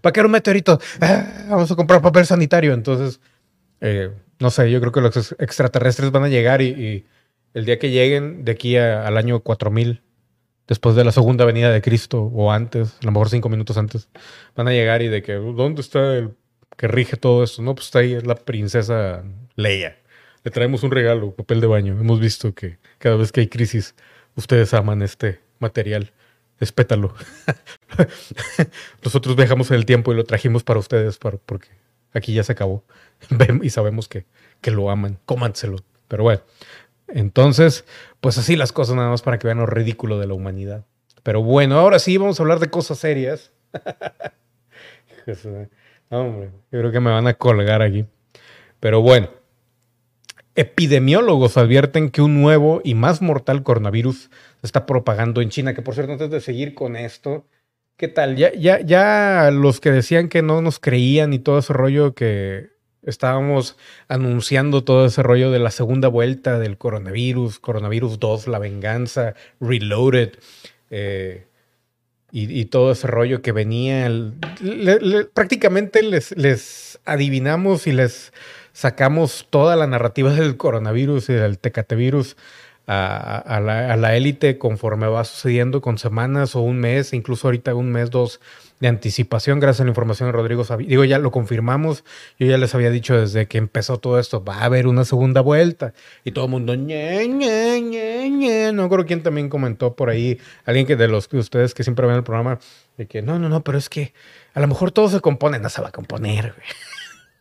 ¿Para 0.00 0.12
qué 0.12 0.20
era 0.20 0.26
un 0.26 0.32
meteorito? 0.32 0.78
¡Ah! 1.00 1.46
vamos 1.48 1.70
a 1.70 1.76
comprar 1.76 2.02
papel 2.02 2.26
sanitario. 2.26 2.74
Entonces, 2.74 3.20
eh, 3.80 4.10
no 4.42 4.50
sé, 4.50 4.70
yo 4.72 4.80
creo 4.80 4.90
que 4.90 5.00
los 5.00 5.32
extraterrestres 5.38 6.10
van 6.10 6.24
a 6.24 6.28
llegar 6.28 6.62
y, 6.62 7.06
el 7.54 7.64
día 7.64 7.78
que 7.78 7.90
lleguen, 7.90 8.44
de 8.44 8.52
aquí 8.52 8.76
al 8.76 9.16
año 9.16 9.40
4000, 9.40 10.02
después 10.66 10.96
de 10.96 11.04
la 11.04 11.12
segunda 11.12 11.44
venida 11.44 11.70
de 11.70 11.82
Cristo 11.82 12.22
o 12.22 12.50
antes, 12.50 12.96
a 13.02 13.06
lo 13.06 13.12
mejor 13.12 13.28
cinco 13.28 13.48
minutos 13.50 13.76
antes, 13.76 14.08
van 14.56 14.68
a 14.68 14.72
llegar 14.72 15.02
y 15.02 15.08
de 15.08 15.22
que, 15.22 15.34
¿dónde 15.34 15.82
está 15.82 16.16
el 16.16 16.34
que 16.76 16.88
rige 16.88 17.16
todo 17.16 17.44
esto? 17.44 17.62
No, 17.62 17.74
pues 17.74 17.86
está 17.86 18.00
ahí, 18.00 18.14
es 18.14 18.26
la 18.26 18.34
princesa 18.34 19.22
Leia. 19.54 19.98
Le 20.44 20.50
traemos 20.50 20.82
un 20.82 20.90
regalo, 20.90 21.34
papel 21.36 21.60
de 21.60 21.66
baño. 21.66 22.00
Hemos 22.00 22.18
visto 22.18 22.54
que 22.54 22.78
cada 22.98 23.16
vez 23.16 23.30
que 23.30 23.42
hay 23.42 23.48
crisis, 23.48 23.94
ustedes 24.34 24.74
aman 24.74 25.02
este 25.02 25.40
material. 25.60 26.10
Espétalo. 26.58 27.14
Nosotros 29.04 29.36
viajamos 29.36 29.70
en 29.70 29.76
el 29.76 29.84
tiempo 29.84 30.12
y 30.12 30.16
lo 30.16 30.24
trajimos 30.24 30.64
para 30.64 30.80
ustedes, 30.80 31.18
para, 31.18 31.36
porque 31.36 31.68
aquí 32.14 32.34
ya 32.34 32.42
se 32.42 32.52
acabó. 32.52 32.84
y 33.62 33.70
sabemos 33.70 34.08
que, 34.08 34.26
que 34.60 34.70
lo 34.70 34.90
aman. 34.90 35.18
Cómanselo. 35.24 35.78
Pero 36.08 36.24
bueno, 36.24 36.42
entonces, 37.08 37.84
pues 38.20 38.38
así 38.38 38.56
las 38.56 38.72
cosas 38.72 38.96
nada 38.96 39.10
más 39.10 39.22
para 39.22 39.38
que 39.38 39.46
vean 39.46 39.58
lo 39.58 39.66
ridículo 39.66 40.18
de 40.18 40.26
la 40.26 40.34
humanidad. 40.34 40.84
Pero 41.22 41.42
bueno, 41.42 41.78
ahora 41.78 41.98
sí 41.98 42.16
vamos 42.16 42.38
a 42.38 42.42
hablar 42.42 42.58
de 42.58 42.70
cosas 42.70 42.98
serias. 42.98 43.52
Hombre, 46.10 46.50
yo 46.70 46.78
creo 46.80 46.92
que 46.92 47.00
me 47.00 47.10
van 47.10 47.26
a 47.26 47.34
colgar 47.34 47.82
aquí. 47.82 48.06
Pero 48.80 49.00
bueno, 49.00 49.30
epidemiólogos 50.54 51.56
advierten 51.56 52.10
que 52.10 52.22
un 52.22 52.42
nuevo 52.42 52.80
y 52.84 52.94
más 52.94 53.22
mortal 53.22 53.62
coronavirus 53.62 54.30
se 54.60 54.66
está 54.66 54.84
propagando 54.86 55.40
en 55.40 55.50
China. 55.50 55.74
Que 55.74 55.82
por 55.82 55.94
cierto, 55.94 56.12
antes 56.12 56.30
de 56.30 56.40
seguir 56.40 56.74
con 56.74 56.96
esto, 56.96 57.46
¿qué 57.96 58.08
tal? 58.08 58.36
Ya, 58.36 58.52
ya, 58.54 58.80
ya 58.80 59.50
los 59.52 59.80
que 59.80 59.90
decían 59.90 60.28
que 60.28 60.42
no 60.42 60.62
nos 60.62 60.78
creían 60.78 61.32
y 61.32 61.38
todo 61.38 61.58
ese 61.58 61.72
rollo 61.72 62.14
que 62.14 62.70
estábamos 63.02 63.76
anunciando 64.08 64.84
todo 64.84 65.06
ese 65.06 65.22
rollo 65.22 65.50
de 65.50 65.58
la 65.58 65.70
segunda 65.70 66.08
vuelta 66.08 66.58
del 66.58 66.78
coronavirus, 66.78 67.58
coronavirus 67.58 68.18
2, 68.18 68.48
la 68.48 68.58
venganza, 68.58 69.34
reloaded, 69.60 70.34
eh, 70.90 71.46
y, 72.34 72.64
todo 72.66 72.92
ese 72.92 73.06
rollo 73.08 73.42
que 73.42 73.52
venía. 73.52 74.10
prácticamente 75.34 76.02
les, 76.02 76.34
les 76.34 76.98
adivinamos 77.04 77.86
y 77.86 77.92
les 77.92 78.32
sacamos 78.72 79.46
toda 79.50 79.76
la 79.76 79.86
narrativa 79.86 80.32
del 80.32 80.56
coronavirus 80.56 81.28
y 81.28 81.34
del 81.34 81.58
tecatevirus 81.58 82.38
a, 82.86 83.96
la 83.96 84.16
élite 84.16 84.58
conforme 84.58 85.06
va 85.06 85.24
sucediendo 85.24 85.80
con 85.80 85.98
semanas 85.98 86.56
o 86.56 86.60
un 86.60 86.78
mes, 86.78 87.12
incluso 87.12 87.48
ahorita 87.48 87.74
un 87.74 87.92
mes, 87.92 88.10
dos 88.10 88.40
de 88.82 88.88
anticipación, 88.88 89.60
gracias 89.60 89.82
a 89.82 89.84
la 89.84 89.90
información 89.90 90.28
de 90.28 90.32
Rodrigo 90.32 90.64
Digo, 90.78 91.04
ya 91.04 91.20
lo 91.20 91.30
confirmamos. 91.30 92.02
Yo 92.36 92.48
ya 92.48 92.58
les 92.58 92.74
había 92.74 92.90
dicho 92.90 93.16
desde 93.16 93.46
que 93.46 93.58
empezó 93.58 93.98
todo 93.98 94.18
esto, 94.18 94.42
va 94.42 94.56
a 94.56 94.64
haber 94.64 94.88
una 94.88 95.04
segunda 95.04 95.40
vuelta. 95.40 95.94
Y 96.24 96.32
todo 96.32 96.46
el 96.46 96.50
mundo, 96.50 96.74
ñe, 96.74 97.28
ñe, 97.28 97.80
ñe, 97.80 98.72
no 98.72 98.88
creo 98.88 99.06
quién 99.06 99.22
también 99.22 99.48
comentó 99.48 99.94
por 99.94 100.10
ahí, 100.10 100.40
alguien 100.64 100.84
que 100.84 100.96
de 100.96 101.06
los 101.06 101.28
de 101.28 101.38
ustedes 101.38 101.74
que 101.74 101.84
siempre 101.84 102.08
ven 102.08 102.16
el 102.16 102.24
programa, 102.24 102.58
de 102.96 103.06
que 103.06 103.22
no, 103.22 103.38
no, 103.38 103.48
no, 103.48 103.62
pero 103.62 103.78
es 103.78 103.88
que 103.88 104.14
a 104.52 104.58
lo 104.58 104.66
mejor 104.66 104.90
todo 104.90 105.08
se 105.08 105.20
compone, 105.20 105.60
no 105.60 105.68
se 105.68 105.80
va 105.80 105.88
a 105.88 105.92
componer, 105.92 106.54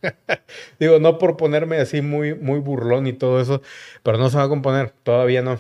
Digo, 0.80 0.99
no 0.99 1.18
por 1.18 1.38
ponerme 1.38 1.78
así 1.78 2.02
muy, 2.02 2.34
muy 2.36 2.60
burlón 2.60 3.08
y 3.08 3.14
todo 3.14 3.41
eso, 3.41 3.62
pero 4.04 4.18
no 4.18 4.30
se 4.30 4.38
va 4.38 4.43
a 4.43 4.49
componer, 4.49 4.93
todavía 5.04 5.41
no. 5.41 5.60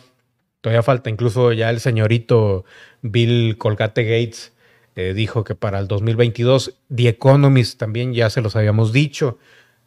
Todavía 0.61 0.83
falta, 0.83 1.09
incluso 1.09 1.53
ya 1.53 1.71
el 1.71 1.79
señorito 1.79 2.65
Bill 3.01 3.57
Colgate 3.57 4.03
Gates 4.03 4.53
eh, 4.95 5.13
dijo 5.15 5.43
que 5.43 5.55
para 5.55 5.79
el 5.79 5.87
2022, 5.87 6.75
The 6.93 7.07
Economist 7.09 7.79
también 7.79 8.13
ya 8.13 8.29
se 8.29 8.41
los 8.41 8.55
habíamos 8.55 8.93
dicho, 8.93 9.39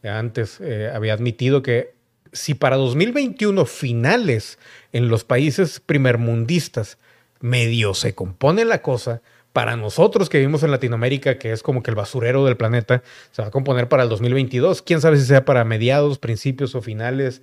antes 0.03 0.61
eh, 0.61 0.91
había 0.93 1.15
admitido 1.15 1.63
que 1.63 1.95
si 2.33 2.55
para 2.55 2.77
2021 2.77 3.65
finales 3.65 4.59
en 4.93 5.09
los 5.09 5.25
países 5.25 5.81
primermundistas 5.81 6.99
medio 7.41 7.95
se 7.95 8.15
compone 8.15 8.65
la 8.65 8.83
cosa, 8.83 9.23
para 9.55 9.77
nosotros 9.77 10.29
que 10.29 10.39
vivimos 10.39 10.65
en 10.65 10.73
Latinoamérica, 10.73 11.39
que 11.39 11.53
es 11.53 11.63
como 11.63 11.85
que 11.85 11.91
el 11.93 11.95
basurero 11.95 12.45
del 12.45 12.57
planeta, 12.57 13.05
se 13.31 13.41
va 13.41 13.49
a 13.49 13.51
componer 13.53 13.89
para 13.89 14.03
el 14.03 14.09
2022. 14.09 14.83
Quién 14.83 15.01
sabe 15.01 15.17
si 15.17 15.25
sea 15.25 15.45
para 15.45 15.65
mediados, 15.65 16.19
principios 16.19 16.75
o 16.75 16.83
finales, 16.83 17.41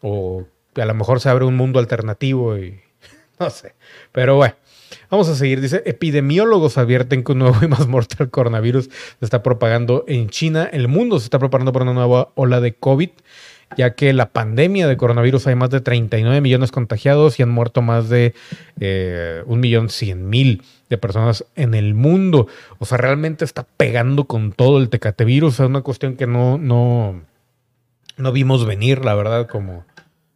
o 0.00 0.46
a 0.74 0.84
lo 0.86 0.94
mejor 0.94 1.20
se 1.20 1.28
abre 1.28 1.44
un 1.44 1.58
mundo 1.58 1.78
alternativo 1.78 2.56
y 2.56 2.80
no 3.38 3.50
sé. 3.50 3.74
Pero 4.10 4.36
bueno, 4.36 4.54
vamos 5.10 5.28
a 5.28 5.34
seguir. 5.34 5.60
Dice, 5.60 5.82
epidemiólogos 5.84 6.78
advierten 6.78 7.22
que 7.22 7.32
un 7.32 7.40
nuevo 7.40 7.58
y 7.62 7.68
más 7.68 7.86
mortal 7.88 8.30
coronavirus 8.30 8.86
se 8.86 8.90
está 9.20 9.42
propagando 9.42 10.06
en 10.08 10.30
China. 10.30 10.66
El 10.72 10.88
mundo 10.88 11.18
se 11.18 11.24
está 11.24 11.38
preparando 11.38 11.74
para 11.74 11.82
una 11.82 11.92
nueva 11.92 12.32
ola 12.36 12.62
de 12.62 12.72
COVID 12.72 13.10
ya 13.76 13.94
que 13.94 14.12
la 14.12 14.30
pandemia 14.30 14.86
de 14.88 14.96
coronavirus 14.96 15.46
hay 15.46 15.54
más 15.54 15.70
de 15.70 15.80
39 15.80 16.40
millones 16.40 16.72
contagiados 16.72 17.38
y 17.38 17.42
han 17.42 17.50
muerto 17.50 17.82
más 17.82 18.08
de 18.08 18.34
eh, 18.80 19.42
un 19.46 19.60
millón 19.60 19.88
cien 19.90 20.28
mil 20.28 20.62
de 20.88 20.98
personas 20.98 21.44
en 21.54 21.74
el 21.74 21.94
mundo. 21.94 22.48
O 22.78 22.84
sea, 22.84 22.98
realmente 22.98 23.44
está 23.44 23.64
pegando 23.76 24.24
con 24.24 24.52
todo 24.52 24.78
el 24.78 24.88
tecatevirus. 24.88 25.54
Es 25.54 25.66
una 25.66 25.82
cuestión 25.82 26.16
que 26.16 26.26
no, 26.26 26.58
no, 26.58 27.22
no 28.16 28.32
vimos 28.32 28.66
venir, 28.66 29.04
la 29.04 29.14
verdad, 29.14 29.46
como, 29.46 29.84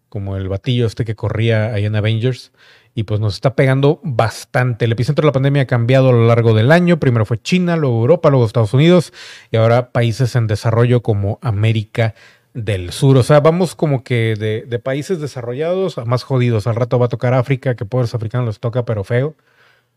como 0.09 0.37
el 0.37 0.49
batillo 0.49 0.87
este 0.87 1.05
que 1.05 1.17
corría 1.17 1.75
ahí 1.75 1.85
en 1.85 1.97
Avengers. 1.97 2.53
Y 2.97 3.03
pues 3.03 3.19
nos 3.19 3.35
está 3.35 3.57
pegando 3.57 3.99
bastante. 4.05 4.85
El 4.85 4.93
epicentro 4.93 5.23
de 5.23 5.27
la 5.27 5.33
pandemia 5.33 5.63
ha 5.63 5.67
cambiado 5.67 6.11
a 6.11 6.13
lo 6.13 6.29
largo 6.29 6.55
del 6.55 6.71
año. 6.71 7.01
Primero 7.01 7.27
fue 7.27 7.43
China, 7.43 7.75
luego 7.75 7.99
Europa, 8.03 8.31
luego 8.31 8.47
Estados 8.47 8.73
Unidos 8.73 9.13
y 9.51 9.57
ahora 9.57 9.91
países 9.91 10.37
en 10.37 10.47
desarrollo 10.47 11.03
como 11.03 11.41
América 11.43 12.15
del 12.55 12.93
sur. 12.93 13.17
O 13.19 13.23
sea, 13.23 13.41
vamos 13.41 13.75
como 13.75 14.03
que 14.05 14.37
de, 14.37 14.79
países 14.79 15.21
desarrollados 15.21 15.99
a 15.99 16.05
más 16.05 16.23
jodidos. 16.23 16.67
Al 16.67 16.77
rato 16.77 16.99
va 16.99 17.07
a 17.07 17.11
tocar 17.11 17.35
África, 17.35 17.75
que 17.75 17.85
pobres 17.85 18.15
africanos 18.15 18.47
les 18.47 18.61
toca, 18.61 18.85
pero 18.85 19.05
feo. 19.05 19.35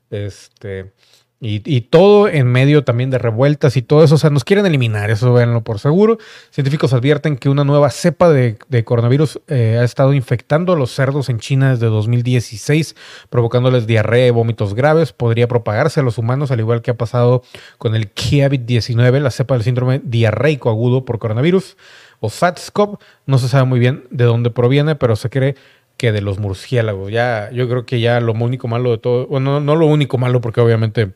Este. 0.09 0.91
Y, 1.39 1.81
todo 1.81 2.27
en 2.27 2.47
medio 2.47 2.83
también 2.83 3.11
de 3.11 3.19
revueltas 3.19 3.77
y 3.77 3.83
todo 3.83 4.03
eso. 4.03 4.15
O 4.15 4.17
sea, 4.17 4.31
nos 4.31 4.43
quieren 4.43 4.65
eliminar, 4.65 5.11
eso 5.11 5.31
véanlo 5.33 5.63
por 5.63 5.77
seguro. 5.77 6.17
Científicos 6.49 6.93
advierten 6.93 7.37
que 7.37 7.47
una 7.47 7.63
nueva 7.63 7.91
cepa 7.91 8.29
de, 8.31 8.57
coronavirus 8.83 9.39
eh, 9.47 9.77
ha 9.79 9.83
estado 9.83 10.13
infectando 10.13 10.73
a 10.73 10.75
los 10.75 10.89
cerdos 10.89 11.29
en 11.29 11.37
China 11.37 11.69
desde 11.69 11.85
2016, 11.85 12.95
provocándoles 13.29 13.85
diarrea 13.85 14.25
y 14.25 14.31
vómitos 14.31 14.73
graves. 14.73 15.13
Podría 15.13 15.47
propagarse 15.47 15.99
a 15.99 16.03
los 16.03 16.17
humanos, 16.17 16.49
al 16.49 16.59
igual 16.59 16.81
que 16.81 16.89
ha 16.89 16.97
pasado 16.97 17.43
con 17.77 17.93
el 17.93 18.11
COVID-19, 18.15 19.19
la 19.19 19.29
cepa 19.29 19.53
del 19.53 19.63
síndrome 19.63 20.01
diarreico 20.03 20.71
agudo 20.71 21.05
por 21.05 21.19
coronavirus 21.19 21.77
o 22.19 22.29
SATS-CoV. 22.29 22.99
No 23.25 23.37
se 23.37 23.47
sabe 23.47 23.65
muy 23.65 23.79
bien 23.79 24.05
de 24.09 24.25
dónde 24.25 24.49
proviene, 24.49 24.95
pero 24.95 25.15
se 25.15 25.29
cree 25.29 25.55
que 25.97 26.11
de 26.11 26.21
los 26.21 26.39
murciélagos. 26.39 27.11
Ya, 27.11 27.49
yo 27.51 27.67
creo 27.67 27.85
que 27.85 27.99
ya 27.99 28.19
lo 28.19 28.33
único 28.33 28.67
malo 28.67 28.91
de 28.91 28.97
todo, 28.97 29.27
bueno, 29.27 29.59
no 29.59 29.75
lo 29.75 29.87
único 29.87 30.17
malo, 30.17 30.41
porque 30.41 30.61
obviamente 30.61 31.13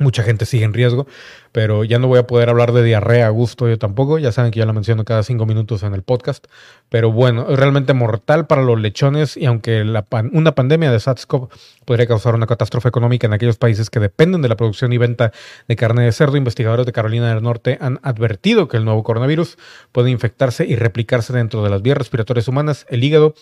mucha 0.00 0.22
gente 0.22 0.46
sigue 0.46 0.64
en 0.64 0.72
riesgo, 0.72 1.06
pero 1.52 1.84
ya 1.84 1.98
no 1.98 2.08
voy 2.08 2.18
a 2.18 2.26
poder 2.26 2.48
hablar 2.48 2.72
de 2.72 2.82
diarrea 2.82 3.26
a 3.26 3.30
gusto 3.30 3.68
yo 3.68 3.78
tampoco, 3.78 4.18
ya 4.18 4.32
saben 4.32 4.50
que 4.50 4.58
ya 4.58 4.66
lo 4.66 4.72
menciono 4.72 5.04
cada 5.04 5.22
cinco 5.22 5.46
minutos 5.46 5.82
en 5.82 5.94
el 5.94 6.02
podcast, 6.02 6.46
pero 6.88 7.12
bueno, 7.12 7.46
es 7.50 7.58
realmente 7.58 7.92
mortal 7.92 8.46
para 8.46 8.62
los 8.62 8.80
lechones 8.80 9.36
y 9.36 9.46
aunque 9.46 9.84
la 9.84 10.06
una 10.32 10.54
pandemia 10.54 10.90
de 10.90 10.98
SARS-CoV 10.98 11.48
podría 11.84 12.06
causar 12.06 12.34
una 12.34 12.46
catástrofe 12.46 12.88
económica 12.88 13.26
en 13.26 13.32
aquellos 13.32 13.58
países 13.58 13.90
que 13.90 14.00
dependen 14.00 14.42
de 14.42 14.48
la 14.48 14.56
producción 14.56 14.92
y 14.92 14.98
venta 14.98 15.32
de 15.68 15.76
carne 15.76 16.04
de 16.04 16.12
cerdo, 16.12 16.36
investigadores 16.36 16.86
de 16.86 16.92
Carolina 16.92 17.32
del 17.32 17.42
Norte 17.42 17.78
han 17.80 18.00
advertido 18.02 18.68
que 18.68 18.78
el 18.78 18.84
nuevo 18.84 19.02
coronavirus 19.02 19.58
puede 19.92 20.10
infectarse 20.10 20.66
y 20.66 20.76
replicarse 20.76 21.32
dentro 21.32 21.62
de 21.62 21.70
las 21.70 21.82
vías 21.82 21.98
respiratorias 21.98 22.48
humanas, 22.48 22.86
el 22.88 23.04
hígado 23.04 23.34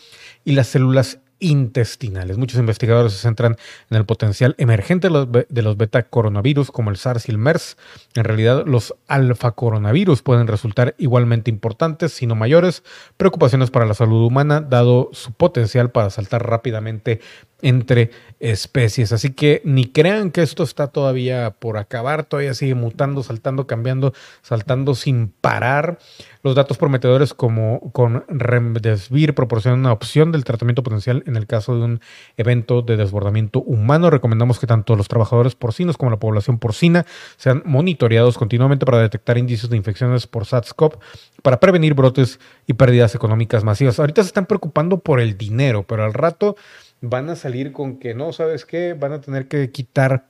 y 0.45 0.53
las 0.53 0.67
células 0.69 1.21
intestinales. 1.41 2.39
Muchos 2.39 2.59
investigadores 2.59 3.12
se 3.12 3.20
centran 3.20 3.57
en 3.91 3.97
el 3.97 4.05
potencial 4.05 4.55
emergente 4.59 5.09
de 5.09 5.62
los 5.62 5.76
beta 5.76 6.03
coronavirus 6.05 6.70
como 6.70 6.91
el 6.91 6.97
SARS 6.97 7.28
y 7.28 7.32
el 7.32 7.39
MERS. 7.39 7.76
En 8.14 8.24
realidad, 8.24 8.64
los 8.66 8.95
alfa 9.07 9.53
coronavirus 9.53 10.22
pueden 10.22 10.47
resultar 10.47 10.95
igualmente 10.99 11.51
importantes, 11.51 12.12
sino 12.12 12.34
mayores, 12.34 12.82
preocupaciones 13.16 13.70
para 13.70 13.86
la 13.86 13.95
salud 13.95 14.24
humana, 14.24 14.61
dado 14.61 15.11
su 15.12 15.32
potencial 15.32 15.91
para 15.91 16.11
saltar 16.11 16.47
rápidamente 16.49 17.20
entre 17.62 18.11
especies. 18.41 19.12
Así 19.12 19.32
que 19.32 19.62
ni 19.64 19.86
crean 19.86 20.30
que 20.30 20.43
esto 20.43 20.62
está 20.62 20.89
todavía 20.89 21.51
por 21.59 21.76
acabar, 21.76 22.24
todavía 22.24 22.55
sigue 22.55 22.74
mutando, 22.74 23.22
saltando, 23.22 23.66
cambiando, 23.66 24.12
saltando 24.43 24.95
sin 24.95 25.28
parar. 25.28 25.99
Los 26.43 26.55
datos 26.55 26.78
prometedores 26.78 27.34
como 27.34 27.93
con 27.93 28.24
Remdesivir 28.28 29.34
proporcionan 29.34 29.80
una 29.80 29.93
opción 29.93 30.32
del 30.32 30.45
tratamiento 30.45 30.82
potencial 30.82 31.22
en 31.26 31.36
el 31.36 31.47
caso 31.47 31.76
de 31.76 31.84
un 31.84 32.01
evento 32.36 32.82
de 32.82 32.97
desbordamiento 32.97 33.61
humano. 33.61 34.11
Recomendamos 34.11 34.59
que 34.59 34.66
tanto 34.66 34.95
los 34.97 35.09
trabajadores 35.09 35.55
porcinos 35.55 35.97
como 35.97 36.11
la 36.11 36.18
población 36.18 36.59
porcina 36.59 37.07
sean 37.36 37.62
monitoreados 37.64 38.39
continuamente 38.39 38.86
para 38.86 39.01
detectar 39.01 39.39
indicios 39.39 39.70
de 39.70 39.76
infecciones 39.76 40.26
por 40.26 40.45
SARS-CoV 40.45 40.99
para 41.43 41.61
prevenir 41.61 41.95
brotes 41.95 42.39
y 42.66 42.74
pérdidas 42.74 43.14
económicas 43.14 43.64
masivas. 43.64 43.99
Ahorita 43.99 44.22
se 44.22 44.28
están 44.28 44.47
preocupando 44.47 44.99
por 44.99 45.20
el 45.20 45.36
dinero, 45.36 45.84
pero 45.84 46.05
al 46.05 46.14
rato 46.14 46.57
van 47.01 47.30
a 47.30 47.36
salir 47.36 47.72
con 47.72 47.99
que 47.99 48.14
no, 48.14 48.32
¿sabes 48.32 48.64
qué? 48.64 48.95
Van 48.95 49.12
a 49.12 49.20
tener 49.20 49.49
que 49.49 49.70
quitar 49.70 50.26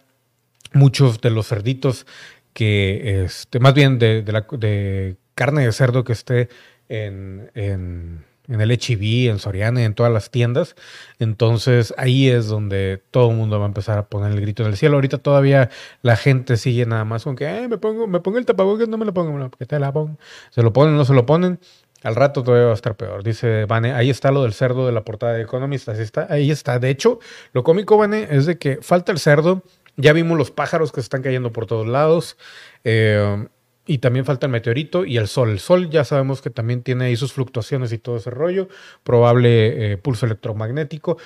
muchos 0.73 1.21
de 1.21 1.31
los 1.31 1.49
cerditos 1.49 2.07
que, 2.53 3.25
este, 3.25 3.61
más 3.61 3.75
bien 3.75 3.99
de, 3.99 4.25
la, 4.27 4.47
de 4.59 5.17
carne 5.39 5.65
de 5.65 5.71
cerdo 5.71 6.03
que 6.03 6.13
esté 6.13 6.49
en, 6.89 7.53
en, 7.55 8.25
en 8.49 8.61
el 8.61 8.73
HIV, 8.73 9.31
en 9.31 9.39
Soriana, 9.39 9.85
en 9.85 9.95
todas 9.95 10.13
las 10.13 10.31
tiendas. 10.31 10.75
Entonces 11.21 11.95
ahí 11.97 12.29
es 12.29 12.49
donde 12.49 13.01
todo 13.13 13.31
el 13.31 13.37
mundo 13.37 13.61
va 13.61 13.67
a 13.67 13.69
empezar 13.69 13.99
a 13.99 14.07
poner 14.09 14.33
el 14.33 14.41
grito 14.41 14.65
en 14.65 14.71
el 14.71 14.77
cielo. 14.77 14.97
Ahorita 14.97 15.19
todavía 15.19 15.71
la 16.03 16.17
gente 16.17 16.57
sigue 16.57 16.87
nada 16.87 17.05
más 17.05 17.23
con 17.23 17.37
que 17.37 17.69
me 17.69 17.79
pongo, 17.79 18.09
me 18.09 18.19
pongo 18.19 18.39
el 18.39 18.47
tapabocas, 18.47 18.89
no 18.89 18.99
me 18.99 19.05
lo 19.05 19.15
pongo, 19.15 19.49
te 19.51 19.79
la 19.79 19.93
pongo. 19.93 20.19
Se 20.51 20.63
lo 20.63 20.73
ponen, 20.73 20.97
no 20.97 21.05
se 21.05 21.15
lo 21.15 21.25
ponen. 21.25 21.61
Al 22.03 22.17
rato 22.17 22.43
todavía 22.43 22.67
va 22.67 22.73
a 22.73 22.75
estar 22.75 22.97
peor. 22.97 23.23
Dice 23.23 23.65
Vane, 23.67 23.93
ahí 23.93 24.11
está 24.11 24.33
lo 24.33 24.43
del 24.43 24.55
cerdo 24.55 24.87
de 24.87 24.93
la 24.93 25.05
portada 25.05 25.35
de 25.35 25.43
Economist. 25.43 25.89
Está, 25.89 26.27
ahí 26.31 26.51
está. 26.51 26.81
De 26.81 26.91
hecho, 26.91 27.21
lo 27.53 27.63
cómico, 27.63 27.97
Vane, 27.97 28.27
es 28.31 28.47
de 28.47 28.59
que 28.59 28.79
falta 28.83 29.13
el 29.13 29.19
cerdo. 29.19 29.63
Ya 29.97 30.13
vimos 30.13 30.37
los 30.37 30.51
pájaros 30.53 30.93
que 30.93 31.01
están 31.01 31.23
cayendo 31.23 31.53
por 31.53 31.67
todos 31.67 31.87
lados. 31.87 32.37
Eh, 32.85 33.47
y 33.89 33.99
también 33.99 34.27
falta 34.27 34.47
el 34.47 34.53
meteorito 34.53 35.07
y 35.07 35.17
el 35.17 35.27
sol. 35.27 35.49
El 35.49 35.59
sol 35.59 35.89
ya 35.89 36.05
sabemos 36.05 36.43
que 36.43 36.51
también 36.51 36.83
tiene 36.83 37.07
ahí 37.07 37.17
sus 37.17 37.33
fluctuaciones 37.33 37.91
y 37.93 37.99
todo 37.99 38.19
ese 38.19 38.29
rollo. 38.29 38.69
Probable 39.03 39.93
eh, 39.93 39.97
pulso 39.97 40.27
electromagnético. 40.27 41.17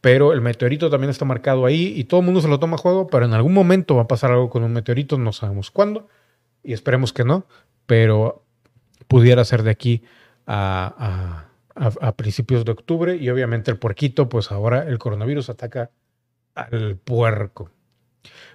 Pero 0.00 0.32
el 0.32 0.40
meteorito 0.40 0.88
también 0.88 1.10
está 1.10 1.24
marcado 1.24 1.66
ahí 1.66 1.92
y 1.96 2.04
todo 2.04 2.20
el 2.20 2.26
mundo 2.26 2.40
se 2.40 2.46
lo 2.46 2.60
toma 2.60 2.76
a 2.76 2.78
juego. 2.78 3.08
Pero 3.08 3.24
en 3.24 3.34
algún 3.34 3.52
momento 3.52 3.96
va 3.96 4.02
a 4.02 4.08
pasar 4.08 4.30
algo 4.30 4.50
con 4.50 4.62
un 4.62 4.72
meteorito. 4.72 5.18
No 5.18 5.32
sabemos 5.32 5.72
cuándo. 5.72 6.08
Y 6.62 6.72
esperemos 6.72 7.12
que 7.12 7.24
no. 7.24 7.44
Pero 7.86 8.44
pudiera 9.08 9.44
ser 9.44 9.64
de 9.64 9.70
aquí 9.70 10.04
a, 10.46 11.48
principios 12.16 12.64
de 12.64 12.70
octubre 12.70 13.16
y 13.16 13.30
obviamente 13.30 13.72
el 13.72 13.78
puerquito, 13.78 14.28
pues 14.28 14.52
ahora 14.52 14.86
el 14.86 14.98
coronavirus 14.98 15.50
ataca 15.50 15.90
al 16.54 16.96
puerco. 16.96 17.70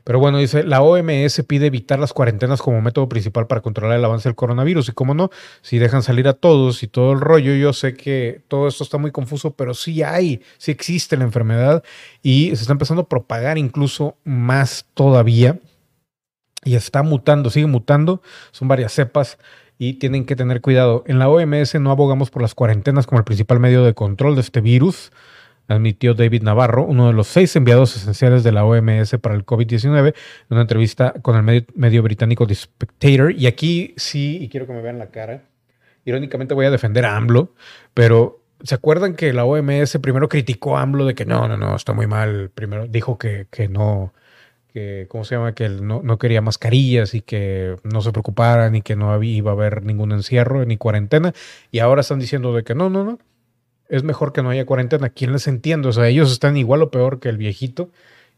Pero 0.08 0.20
bueno, 0.20 0.38
dice, 0.38 0.64
la 0.64 0.82
OMS 0.82 1.44
pide 1.46 1.66
evitar 1.66 2.00
las 2.00 2.14
cuarentenas 2.14 2.62
como 2.62 2.80
método 2.80 3.10
principal 3.10 3.46
para 3.46 3.60
controlar 3.60 3.98
el 3.98 4.06
avance 4.06 4.30
del 4.30 4.38
coronavirus. 4.38 4.88
Y 4.88 4.92
como 4.94 5.14
no, 5.14 5.32
si 5.62 5.80
dejan 5.80 6.02
salir 6.02 6.30
a 6.30 6.34
todos 6.34 6.82
y 6.82 6.88
todo 6.88 7.12
el 7.12 7.20
rollo, 7.20 7.54
yo 7.56 7.74
sé 7.74 7.94
que 7.94 8.42
todo 8.48 8.70
esto 8.70 8.86
está 8.86 8.98
muy 8.98 9.12
confuso, 9.12 9.56
pero 9.56 9.74
sí 9.74 10.04
hay, 10.04 10.42
sí 10.60 10.72
existe 10.72 11.18
la 11.18 11.26
enfermedad 11.26 11.84
y 12.24 12.56
se 12.56 12.62
está 12.62 12.72
empezando 12.72 13.02
a 13.02 13.10
propagar 13.10 13.58
incluso 13.58 14.16
más 14.24 14.86
todavía. 14.94 15.60
Y 16.64 16.76
está 16.76 17.04
mutando, 17.04 17.50
sigue 17.50 17.68
mutando, 17.68 18.22
son 18.52 18.70
varias 18.70 18.94
cepas 18.94 19.38
y 19.78 19.96
tienen 19.96 20.24
que 20.24 20.38
tener 20.38 20.62
cuidado. 20.62 21.04
En 21.08 21.20
la 21.20 21.28
OMS 21.28 21.76
no 21.82 21.92
abogamos 21.92 22.30
por 22.30 22.42
las 22.42 22.56
cuarentenas 22.56 23.08
como 23.08 23.20
el 23.20 23.26
principal 23.26 23.60
medio 23.60 23.84
de 23.84 23.94
control 23.94 24.36
de 24.36 24.42
este 24.42 24.62
virus, 24.62 25.12
admitió 25.68 26.14
David 26.14 26.44
Navarro, 26.44 26.84
uno 26.84 27.08
de 27.08 27.14
los 27.14 27.28
seis 27.28 27.56
enviados 27.56 27.96
esenciales 27.96 28.44
de 28.44 28.52
la 28.52 28.66
OMS 28.66 29.18
para 29.22 29.36
el 29.36 29.46
COVID-19, 29.46 30.08
en 30.08 30.14
una 30.50 30.62
entrevista 30.62 31.14
con 31.22 31.36
el 31.36 31.66
medio, 31.76 32.04
británico 32.04 32.48
The 32.48 32.56
Spectator. 32.56 33.32
Y 33.32 33.48
aquí 33.48 33.94
sí, 33.98 34.38
y 34.42 34.50
quiero 34.50 34.68
que 34.68 34.74
me 34.74 34.82
vean 34.82 35.00
la 35.00 35.12
cara, 35.12 35.44
irónicamente 36.06 36.54
voy 36.54 36.66
a 36.66 36.72
defender 36.72 37.06
a 37.06 37.18
AMLO, 37.18 37.54
pero 37.94 38.42
¿se 38.64 38.76
acuerdan 38.76 39.16
que 39.16 39.34
la 39.34 39.46
OMS 39.46 39.98
primero 40.02 40.30
criticó 40.30 40.78
a 40.78 40.82
AMLO 40.82 41.06
de 41.06 41.16
que 41.16 41.26
no, 41.26 41.48
no, 41.48 41.58
no, 41.58 41.76
está 41.76 41.94
muy 41.94 42.08
mal? 42.08 42.50
Primero 42.54 42.88
dijo 42.88 43.18
que, 43.18 43.48
que 43.52 43.68
no 43.68 44.14
que, 44.78 45.08
¿cómo 45.10 45.24
se 45.24 45.36
llama? 45.36 45.54
Que 45.54 45.66
él 45.66 45.86
no, 45.88 46.18
quería 46.18 46.42
mascarillas 46.42 47.14
y 47.14 47.22
que 47.22 47.78
no 47.84 48.02
se 48.02 48.12
preocuparan 48.12 48.76
y 48.76 48.82
que 48.82 48.96
no 48.96 49.22
iba 49.24 49.52
a 49.52 49.54
haber 49.54 49.84
ningún 49.84 50.12
encierro 50.12 50.64
ni 50.66 50.78
cuarentena. 50.78 51.34
Y 51.72 51.80
ahora 51.80 52.02
están 52.02 52.20
diciendo 52.20 52.54
de 52.54 52.64
que 52.64 52.76
no, 52.76 52.90
no, 52.90 53.04
no. 53.04 53.20
Es 53.90 54.04
mejor 54.04 54.34
que 54.34 54.44
no 54.44 54.50
haya 54.50 54.66
cuarentena. 54.66 55.10
¿Quién 55.10 55.32
les 55.32 55.48
entiende? 55.48 55.88
O 55.90 55.94
sea, 55.94 56.08
ellos 56.08 56.32
están 56.32 56.58
igual 56.58 56.82
o 56.82 56.92
peor 56.92 57.20
que 57.20 57.30
el 57.30 57.38
viejito 57.38 57.90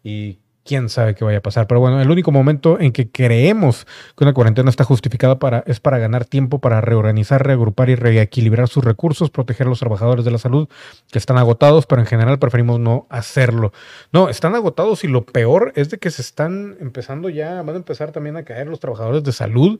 y 0.03 0.39
quién 0.69 0.87
sabe 0.87 1.15
qué 1.15 1.25
vaya 1.25 1.39
a 1.39 1.41
pasar. 1.41 1.65
Pero 1.65 1.79
bueno, 1.79 1.99
el 1.99 2.11
único 2.11 2.31
momento 2.31 2.79
en 2.79 2.91
que 2.91 3.09
creemos 3.09 3.87
que 4.15 4.23
una 4.23 4.33
cuarentena 4.33 4.69
está 4.69 4.83
justificada 4.83 5.39
para, 5.39 5.63
es 5.65 5.79
para 5.79 5.97
ganar 5.97 6.25
tiempo, 6.25 6.59
para 6.59 6.79
reorganizar, 6.79 7.43
reagrupar 7.43 7.89
y 7.89 7.95
reequilibrar 7.95 8.67
sus 8.67 8.83
recursos, 8.83 9.31
proteger 9.31 9.65
a 9.65 9.69
los 9.71 9.79
trabajadores 9.79 10.25
de 10.25 10.29
la 10.31 10.37
salud 10.37 10.69
que 11.11 11.17
están 11.17 11.39
agotados, 11.39 11.87
pero 11.87 12.01
en 12.01 12.05
general 12.05 12.37
preferimos 12.37 12.79
no 12.79 13.07
hacerlo. 13.09 13.73
No, 14.11 14.29
están 14.29 14.53
agotados 14.53 15.03
y 15.03 15.07
lo 15.07 15.25
peor 15.25 15.73
es 15.75 15.89
de 15.89 15.97
que 15.97 16.11
se 16.11 16.21
están 16.21 16.77
empezando 16.79 17.29
ya, 17.29 17.63
van 17.63 17.75
a 17.75 17.77
empezar 17.79 18.11
también 18.11 18.37
a 18.37 18.43
caer 18.43 18.67
los 18.67 18.79
trabajadores 18.79 19.23
de 19.23 19.31
salud. 19.31 19.79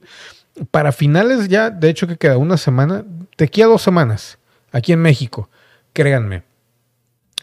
Para 0.72 0.90
finales 0.90 1.46
ya, 1.46 1.70
de 1.70 1.88
hecho 1.88 2.08
que 2.08 2.16
queda 2.16 2.36
una 2.36 2.56
semana, 2.56 3.04
de 3.38 3.44
aquí 3.44 3.62
a 3.62 3.66
dos 3.66 3.82
semanas, 3.82 4.38
aquí 4.72 4.92
en 4.92 5.02
México, 5.02 5.48
créanme 5.92 6.44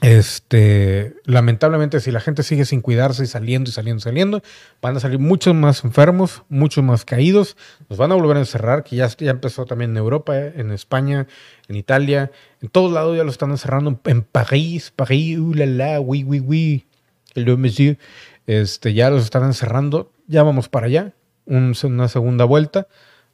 este, 0.02 1.16
lamentablemente, 1.26 2.00
si 2.00 2.12
la 2.12 2.20
gente 2.20 2.44
sigue 2.44 2.66
sin 2.66 2.82
cuidarse 2.82 3.24
y 3.24 3.28
saliendo 3.28 3.70
y 3.70 3.74
saliendo 3.74 4.00
y 4.00 4.04
saliendo, 4.04 4.44
van 4.80 4.96
a 4.96 5.00
salir 5.00 5.18
muchos 5.18 5.56
más 5.56 5.84
enfermos, 5.84 6.44
muchos 6.50 6.84
más 6.84 7.04
caídos, 7.04 7.58
nos 7.90 7.98
van 7.98 8.12
a 8.12 8.16
volver 8.16 8.38
a 8.38 8.42
encerrar, 8.42 8.84
que 8.84 8.96
ya, 8.96 9.08
ya 9.08 9.32
empezó 9.32 9.66
también 9.66 9.92
en 9.92 9.98
Europa, 9.98 10.38
en 10.38 10.72
España, 10.72 11.26
en 11.68 11.76
Italia, 11.78 12.32
en 12.62 12.70
todos 12.70 12.92
lados 12.92 13.18
ya 13.18 13.24
lo 13.24 13.32
están 13.32 13.50
encerrando, 13.50 14.00
en 14.06 14.22
París, 14.22 14.94
París, 14.96 15.40
uh, 15.40 15.54
la, 15.56 15.66
la, 15.66 16.00
oui, 16.00 16.24
oui, 16.24 16.42
oui, 16.42 16.86
el 17.34 17.58
monsieur, 17.58 17.98
este, 18.46 18.94
ya 18.94 19.10
los 19.10 19.24
están 19.24 19.46
encerrando, 19.46 20.12
ya 20.28 20.44
vamos 20.44 20.70
para 20.70 20.86
allá, 20.86 21.14
una 21.48 22.08
segunda 22.08 22.46
vuelta 22.46 22.88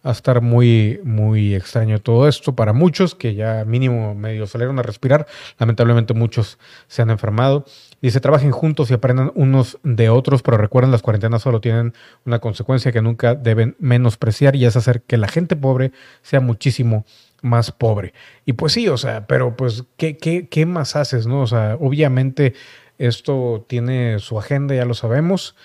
a 0.03 0.11
estar 0.11 0.41
muy, 0.41 0.99
muy 1.03 1.55
extraño 1.55 1.99
todo 1.99 2.27
esto 2.27 2.55
para 2.55 2.73
muchos 2.73 3.15
que 3.15 3.35
ya 3.35 3.63
mínimo 3.65 4.13
medio 4.15 4.45
salieron 4.47 4.77
a 4.77 4.83
respirar. 4.83 5.25
Lamentablemente 5.57 6.13
muchos 6.13 6.59
se 6.87 7.01
han 7.01 7.09
enfermado. 7.09 7.65
Dice, 8.01 8.19
trabajen 8.19 8.51
juntos 8.51 8.91
y 8.91 8.93
aprendan 8.93 9.31
unos 9.33 9.79
de 9.83 10.09
otros, 10.09 10.43
pero 10.43 10.57
recuerden, 10.57 10.91
las 10.91 11.01
cuarentenas 11.01 11.41
solo 11.41 11.61
tienen 11.61 11.93
una 12.25 12.39
consecuencia 12.39 12.91
que 12.91 13.01
nunca 13.01 13.33
deben 13.33 13.77
menospreciar 13.79 14.57
y 14.57 14.65
es 14.65 14.75
hacer 14.75 15.01
que 15.03 15.17
la 15.17 15.29
gente 15.29 15.55
pobre 15.55 15.93
sea 16.21 16.41
muchísimo 16.41 17.05
más 17.41 17.71
pobre. 17.71 18.13
Y 18.45 18.53
pues 18.53 18.73
sí, 18.73 18.89
o 18.89 18.97
sea, 18.97 19.25
pero 19.25 19.55
pues, 19.55 19.85
¿qué, 19.95 20.17
qué, 20.17 20.47
qué 20.49 20.65
más 20.65 20.95
haces? 20.97 21.27
no? 21.27 21.41
O 21.41 21.47
sea, 21.47 21.77
obviamente 21.79 22.53
esto 22.97 23.65
tiene 23.67 24.19
su 24.19 24.37
agenda, 24.37 24.75
ya 24.75 24.85
lo 24.85 24.93
sabemos. 24.93 25.55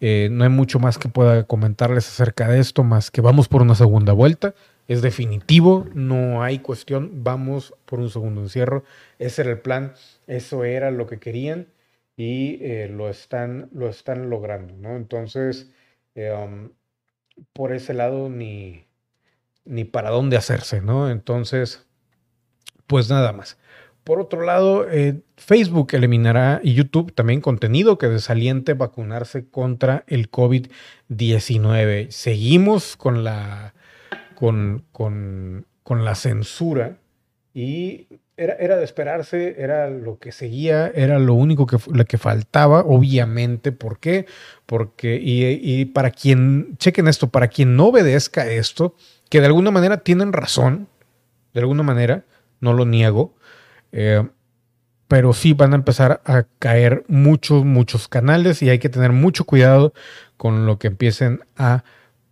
Eh, 0.00 0.28
no 0.30 0.44
hay 0.44 0.50
mucho 0.50 0.78
más 0.78 0.98
que 0.98 1.08
pueda 1.08 1.44
comentarles 1.44 2.08
acerca 2.08 2.48
de 2.48 2.60
esto, 2.60 2.84
más 2.84 3.10
que 3.10 3.20
vamos 3.20 3.48
por 3.48 3.62
una 3.62 3.74
segunda 3.74 4.12
vuelta. 4.12 4.54
Es 4.86 5.02
definitivo, 5.02 5.86
no 5.92 6.42
hay 6.42 6.60
cuestión, 6.60 7.22
vamos 7.24 7.74
por 7.84 7.98
un 8.00 8.08
segundo 8.08 8.40
encierro. 8.40 8.84
Ese 9.18 9.42
era 9.42 9.50
el 9.50 9.60
plan, 9.60 9.92
eso 10.26 10.64
era 10.64 10.90
lo 10.90 11.06
que 11.06 11.18
querían 11.18 11.68
y 12.16 12.58
eh, 12.62 12.88
lo, 12.88 13.10
están, 13.10 13.68
lo 13.72 13.88
están 13.88 14.30
logrando, 14.30 14.74
¿no? 14.76 14.96
Entonces, 14.96 15.70
eh, 16.14 16.32
um, 16.32 16.70
por 17.52 17.72
ese 17.72 17.92
lado 17.92 18.30
ni, 18.30 18.86
ni 19.64 19.84
para 19.84 20.10
dónde 20.10 20.36
hacerse, 20.36 20.80
¿no? 20.80 21.10
Entonces, 21.10 21.86
pues 22.86 23.10
nada 23.10 23.32
más. 23.32 23.57
Por 24.08 24.20
otro 24.20 24.40
lado, 24.40 24.88
eh, 24.90 25.20
Facebook 25.36 25.88
eliminará 25.92 26.62
y 26.64 26.72
YouTube 26.72 27.12
también 27.12 27.42
contenido 27.42 27.98
que 27.98 28.08
desaliente 28.08 28.72
vacunarse 28.72 29.50
contra 29.50 30.04
el 30.06 30.30
COVID-19. 30.30 32.10
Seguimos 32.10 32.96
con 32.96 33.22
la, 33.22 33.74
con, 34.34 34.86
con, 34.92 35.66
con 35.82 36.06
la 36.06 36.14
censura 36.14 36.96
y 37.52 38.06
era, 38.38 38.54
era, 38.54 38.78
de 38.78 38.84
esperarse, 38.84 39.56
era 39.58 39.90
lo 39.90 40.18
que 40.18 40.32
seguía, 40.32 40.90
era 40.94 41.18
lo 41.18 41.34
único 41.34 41.66
que, 41.66 41.76
que 42.06 42.16
faltaba, 42.16 42.80
obviamente. 42.80 43.72
¿Por 43.72 44.00
qué? 44.00 44.24
Porque, 44.64 45.20
y, 45.22 45.44
y 45.60 45.84
para 45.84 46.12
quien, 46.12 46.78
chequen 46.78 47.08
esto, 47.08 47.28
para 47.28 47.48
quien 47.48 47.76
no 47.76 47.88
obedezca 47.88 48.46
esto, 48.46 48.94
que 49.28 49.40
de 49.40 49.46
alguna 49.48 49.70
manera 49.70 49.98
tienen 49.98 50.32
razón, 50.32 50.88
de 51.52 51.60
alguna 51.60 51.82
manera, 51.82 52.24
no 52.60 52.72
lo 52.72 52.86
niego, 52.86 53.34
eh, 53.92 54.26
pero 55.08 55.32
sí 55.32 55.54
van 55.54 55.72
a 55.72 55.76
empezar 55.76 56.20
a 56.24 56.44
caer 56.58 57.04
muchos, 57.08 57.64
muchos 57.64 58.08
canales 58.08 58.62
y 58.62 58.68
hay 58.68 58.78
que 58.78 58.90
tener 58.90 59.12
mucho 59.12 59.44
cuidado 59.44 59.94
con 60.36 60.66
lo 60.66 60.78
que 60.78 60.88
empiecen 60.88 61.40
a 61.56 61.82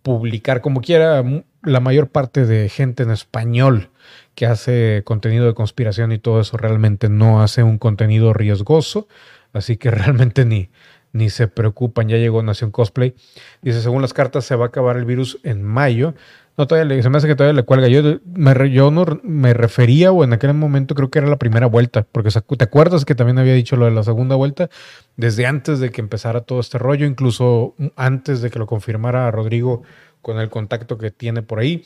publicar. 0.03 0.61
Como 0.61 0.81
quiera, 0.81 1.23
la 1.63 1.79
mayor 1.79 2.07
parte 2.07 2.45
de 2.45 2.69
gente 2.69 3.03
en 3.03 3.11
español 3.11 3.89
que 4.35 4.45
hace 4.45 5.01
contenido 5.03 5.47
de 5.47 5.55
conspiración 5.55 6.11
y 6.11 6.19
todo 6.19 6.39
eso 6.39 6.55
realmente 6.55 7.09
no 7.09 7.41
hace 7.41 7.63
un 7.63 7.79
contenido 7.79 8.31
riesgoso, 8.33 9.07
así 9.53 9.77
que 9.77 9.89
realmente 9.91 10.45
ni, 10.45 10.69
ni 11.13 11.29
se 11.31 11.47
preocupan. 11.47 12.07
Ya 12.07 12.17
llegó 12.17 12.43
Nación 12.43 12.71
Cosplay. 12.71 13.15
Dice, 13.63 13.81
según 13.81 14.03
las 14.03 14.13
cartas 14.13 14.45
se 14.45 14.55
va 14.55 14.65
a 14.65 14.67
acabar 14.67 14.97
el 14.97 15.05
virus 15.05 15.39
en 15.43 15.63
mayo. 15.63 16.13
No, 16.57 16.65
todavía 16.65 16.95
le, 16.95 17.03
se 17.03 17.09
me 17.09 17.17
hace 17.17 17.27
que 17.27 17.35
todavía 17.35 17.61
le 17.61 17.63
cuelga. 17.63 17.87
Yo 17.87 18.19
me, 18.25 18.71
yo 18.71 18.89
no 18.89 19.05
me 19.23 19.53
refería, 19.53 20.11
o 20.11 20.23
en 20.23 20.33
aquel 20.33 20.53
momento 20.55 20.95
creo 20.95 21.11
que 21.11 21.19
era 21.19 21.27
la 21.27 21.37
primera 21.37 21.67
vuelta, 21.67 22.05
porque 22.11 22.29
te 22.31 22.63
acuerdas 22.63 23.05
que 23.05 23.13
también 23.13 23.37
había 23.37 23.53
dicho 23.53 23.75
lo 23.75 23.85
de 23.85 23.91
la 23.91 24.03
segunda 24.03 24.35
vuelta, 24.35 24.69
desde 25.15 25.45
antes 25.45 25.79
de 25.79 25.91
que 25.91 26.01
empezara 26.01 26.41
todo 26.41 26.59
este 26.59 26.79
rollo, 26.79 27.05
incluso 27.05 27.75
antes 27.95 28.41
de 28.41 28.49
que 28.49 28.57
lo 28.57 28.65
confirmara 28.65 29.29
Rodrigo 29.29 29.83
con 30.21 30.39
el 30.39 30.49
contacto 30.49 30.97
que 30.97 31.11
tiene 31.11 31.43
por 31.43 31.59
ahí. 31.59 31.83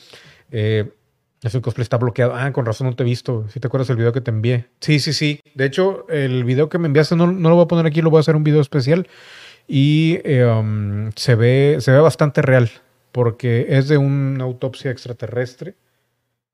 Eh, 0.50 0.90
ese 1.42 1.60
cosplay 1.60 1.82
está 1.82 1.96
bloqueado. 1.96 2.34
Ah, 2.34 2.52
con 2.52 2.64
razón 2.64 2.86
no 2.86 2.94
te 2.94 3.02
he 3.02 3.06
visto. 3.06 3.46
Si 3.48 3.58
te 3.58 3.66
acuerdas 3.66 3.90
el 3.90 3.96
video 3.96 4.12
que 4.12 4.20
te 4.20 4.30
envié. 4.30 4.68
Sí, 4.80 5.00
sí, 5.00 5.12
sí. 5.12 5.40
De 5.54 5.64
hecho, 5.64 6.06
el 6.08 6.44
video 6.44 6.68
que 6.68 6.78
me 6.78 6.86
enviaste 6.86 7.16
no, 7.16 7.26
no 7.26 7.48
lo 7.48 7.56
voy 7.56 7.64
a 7.64 7.68
poner 7.68 7.86
aquí, 7.86 8.00
lo 8.00 8.10
voy 8.10 8.18
a 8.18 8.20
hacer 8.20 8.36
un 8.36 8.44
video 8.44 8.60
especial. 8.60 9.08
Y 9.66 10.18
eh, 10.24 10.44
um, 10.44 11.10
se, 11.16 11.34
ve, 11.34 11.76
se 11.80 11.90
ve 11.92 11.98
bastante 11.98 12.42
real, 12.42 12.70
porque 13.12 13.66
es 13.76 13.88
de 13.88 13.98
una 13.98 14.44
autopsia 14.44 14.90
extraterrestre. 14.90 15.76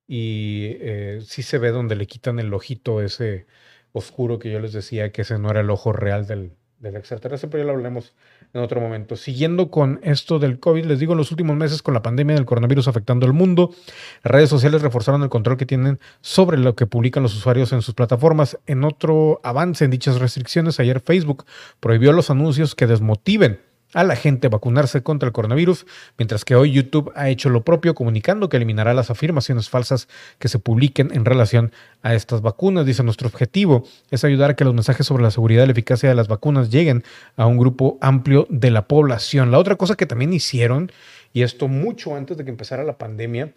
Y 0.06 0.76
eh, 0.80 1.20
sí 1.22 1.42
se 1.42 1.58
ve 1.58 1.70
donde 1.70 1.96
le 1.96 2.06
quitan 2.06 2.38
el 2.38 2.52
ojito 2.54 3.02
ese 3.02 3.46
oscuro 3.92 4.38
que 4.38 4.50
yo 4.50 4.60
les 4.60 4.72
decía 4.72 5.12
que 5.12 5.22
ese 5.22 5.38
no 5.38 5.50
era 5.50 5.60
el 5.60 5.70
ojo 5.70 5.92
real 5.92 6.26
del, 6.26 6.52
del 6.80 6.96
extraterrestre, 6.96 7.48
pero 7.50 7.62
ya 7.62 7.66
lo 7.66 7.72
hablaremos 7.72 8.14
en 8.54 8.62
otro 8.62 8.80
momento. 8.80 9.16
Siguiendo 9.16 9.70
con 9.70 10.00
esto 10.02 10.38
del 10.38 10.60
COVID, 10.60 10.84
les 10.86 10.98
digo, 10.98 11.12
en 11.12 11.18
los 11.18 11.30
últimos 11.30 11.56
meses 11.56 11.82
con 11.82 11.94
la 11.94 12.02
pandemia 12.02 12.36
del 12.36 12.46
coronavirus 12.46 12.88
afectando 12.88 13.26
al 13.26 13.32
mundo, 13.32 13.74
las 14.22 14.32
redes 14.32 14.48
sociales 14.48 14.82
reforzaron 14.82 15.22
el 15.22 15.28
control 15.28 15.56
que 15.56 15.66
tienen 15.66 15.98
sobre 16.20 16.56
lo 16.58 16.74
que 16.74 16.86
publican 16.86 17.22
los 17.22 17.36
usuarios 17.36 17.72
en 17.72 17.82
sus 17.82 17.94
plataformas. 17.94 18.58
En 18.66 18.84
otro 18.84 19.40
avance 19.42 19.84
en 19.84 19.90
dichas 19.90 20.18
restricciones, 20.18 20.80
ayer 20.80 21.00
Facebook 21.00 21.44
prohibió 21.80 22.12
los 22.12 22.30
anuncios 22.30 22.74
que 22.74 22.86
desmotiven 22.86 23.60
a 23.94 24.04
la 24.04 24.16
gente 24.16 24.48
vacunarse 24.48 25.02
contra 25.02 25.26
el 25.26 25.32
coronavirus, 25.32 25.86
mientras 26.18 26.44
que 26.44 26.54
hoy 26.54 26.72
YouTube 26.72 27.10
ha 27.14 27.28
hecho 27.28 27.48
lo 27.48 27.64
propio 27.64 27.94
comunicando 27.94 28.48
que 28.48 28.56
eliminará 28.56 28.92
las 28.94 29.10
afirmaciones 29.10 29.70
falsas 29.70 30.08
que 30.38 30.48
se 30.48 30.58
publiquen 30.58 31.10
en 31.12 31.24
relación 31.24 31.72
a 32.02 32.14
estas 32.14 32.42
vacunas. 32.42 32.84
Dice, 32.84 33.02
nuestro 33.02 33.28
objetivo 33.28 33.84
es 34.10 34.24
ayudar 34.24 34.50
a 34.50 34.56
que 34.56 34.64
los 34.64 34.74
mensajes 34.74 35.06
sobre 35.06 35.22
la 35.22 35.30
seguridad 35.30 35.64
y 35.64 35.66
la 35.66 35.72
eficacia 35.72 36.08
de 36.08 36.14
las 36.14 36.28
vacunas 36.28 36.70
lleguen 36.70 37.02
a 37.36 37.46
un 37.46 37.56
grupo 37.56 37.98
amplio 38.00 38.46
de 38.50 38.70
la 38.70 38.86
población. 38.86 39.50
La 39.50 39.58
otra 39.58 39.76
cosa 39.76 39.96
que 39.96 40.06
también 40.06 40.32
hicieron, 40.32 40.92
y 41.32 41.42
esto 41.42 41.68
mucho 41.68 42.14
antes 42.14 42.36
de 42.36 42.44
que 42.44 42.50
empezara 42.50 42.84
la 42.84 42.98
pandemia, 42.98 43.52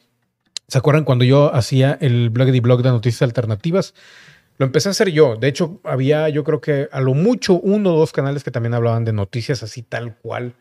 ¿se 0.67 0.77
acuerdan 0.77 1.03
cuando 1.03 1.25
yo 1.25 1.53
hacía 1.53 1.97
el 1.99 2.29
blog 2.29 2.49
y 2.49 2.59
blog 2.61 2.81
de 2.81 2.89
noticias 2.89 3.21
alternativas? 3.23 3.93
Lo 4.61 4.65
empecé 4.65 4.89
a 4.89 4.91
hacer 4.91 5.09
yo. 5.09 5.37
De 5.37 5.47
hecho, 5.47 5.79
había 5.83 6.29
yo 6.29 6.43
creo 6.43 6.61
que 6.61 6.87
a 6.91 7.01
lo 7.01 7.15
mucho 7.15 7.55
uno 7.55 7.95
o 7.95 7.97
dos 7.97 8.11
canales 8.11 8.43
que 8.43 8.51
también 8.51 8.75
hablaban 8.75 9.05
de 9.05 9.11
noticias 9.11 9.63
así 9.63 9.81
tal 9.81 10.15
cual. 10.17 10.53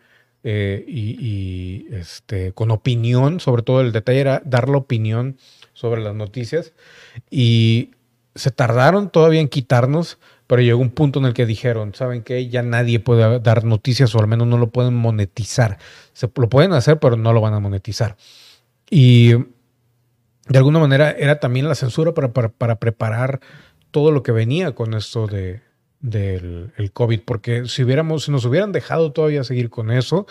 Eh, 0.42 0.82
y, 0.88 1.86
este, 1.92 2.52
con 2.52 2.70
opinión, 2.70 3.40
sobre 3.40 3.62
todo 3.62 3.82
el 3.82 3.92
detalle 3.92 4.20
era 4.20 4.40
dar 4.46 4.70
la 4.70 4.78
opinión 4.78 5.36
sobre 5.74 6.00
las 6.00 6.14
noticias. 6.14 6.72
Y 7.28 7.90
se 8.34 8.50
tardaron 8.50 9.10
todavía 9.10 9.42
en 9.42 9.48
quitarnos, 9.48 10.16
pero 10.46 10.62
llegó 10.62 10.80
un 10.80 10.92
punto 10.92 11.18
en 11.18 11.26
el 11.26 11.34
que 11.34 11.44
dijeron, 11.44 11.94
¿saben 11.94 12.22
qué? 12.22 12.48
Ya 12.48 12.62
nadie 12.62 13.00
puede 13.00 13.38
dar 13.40 13.64
noticias 13.64 14.14
o 14.14 14.18
al 14.18 14.28
menos 14.28 14.46
no 14.46 14.56
lo 14.56 14.70
pueden 14.70 14.94
monetizar. 14.94 15.76
Se, 16.14 16.26
lo 16.34 16.48
pueden 16.48 16.72
hacer, 16.72 16.98
pero 17.00 17.18
no 17.18 17.34
lo 17.34 17.42
van 17.42 17.52
a 17.52 17.60
monetizar. 17.60 18.16
Y 18.88 19.34
de 20.48 20.58
alguna 20.58 20.78
manera 20.78 21.10
era 21.10 21.38
también 21.38 21.68
la 21.68 21.74
censura 21.74 22.14
para, 22.14 22.32
para, 22.32 22.48
para 22.48 22.76
preparar 22.76 23.40
todo 23.90 24.12
lo 24.12 24.22
que 24.22 24.32
venía 24.32 24.74
con 24.74 24.94
esto 24.94 25.26
de, 25.26 25.60
del 26.00 26.72
el 26.76 26.92
COVID, 26.92 27.20
porque 27.24 27.66
si 27.66 27.84
hubiéramos, 27.84 28.24
si 28.24 28.32
nos 28.32 28.44
hubieran 28.44 28.72
dejado 28.72 29.12
todavía 29.12 29.44
seguir 29.44 29.70
con 29.70 29.90
eso, 29.90 30.26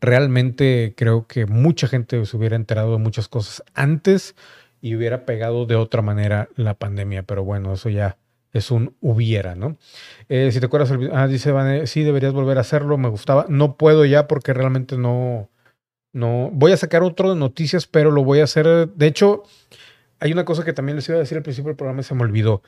realmente 0.00 0.94
creo 0.96 1.26
que 1.26 1.46
mucha 1.46 1.88
gente 1.88 2.24
se 2.24 2.36
hubiera 2.36 2.56
enterado 2.56 2.92
de 2.92 2.98
muchas 2.98 3.28
cosas 3.28 3.62
antes 3.74 4.36
y 4.80 4.94
hubiera 4.94 5.26
pegado 5.26 5.66
de 5.66 5.76
otra 5.76 6.02
manera 6.02 6.48
la 6.56 6.74
pandemia, 6.74 7.24
pero 7.24 7.44
bueno, 7.44 7.72
eso 7.72 7.88
ya 7.88 8.16
es 8.52 8.70
un 8.70 8.94
hubiera, 9.00 9.54
¿no? 9.54 9.76
Eh, 10.28 10.50
si 10.52 10.60
te 10.60 10.66
acuerdas, 10.66 10.92
ah, 11.12 11.26
dice 11.26 11.52
Van, 11.52 11.86
sí, 11.86 12.02
deberías 12.02 12.32
volver 12.32 12.58
a 12.58 12.62
hacerlo, 12.62 12.96
me 12.96 13.08
gustaba, 13.08 13.46
no 13.48 13.76
puedo 13.76 14.04
ya 14.04 14.28
porque 14.28 14.54
realmente 14.54 14.96
no, 14.96 15.50
no, 16.12 16.50
voy 16.52 16.72
a 16.72 16.76
sacar 16.76 17.02
otro 17.02 17.30
de 17.30 17.36
noticias, 17.36 17.86
pero 17.86 18.10
lo 18.10 18.24
voy 18.24 18.40
a 18.40 18.44
hacer, 18.44 18.88
de 18.88 19.06
hecho, 19.06 19.42
hay 20.20 20.32
una 20.32 20.44
cosa 20.44 20.64
que 20.64 20.72
también 20.72 20.96
les 20.96 21.08
iba 21.08 21.16
a 21.16 21.20
decir 21.20 21.36
al 21.36 21.42
principio 21.42 21.68
del 21.68 21.76
programa 21.76 22.00
y 22.00 22.04
se 22.04 22.14
me 22.14 22.22
olvidó. 22.22 22.62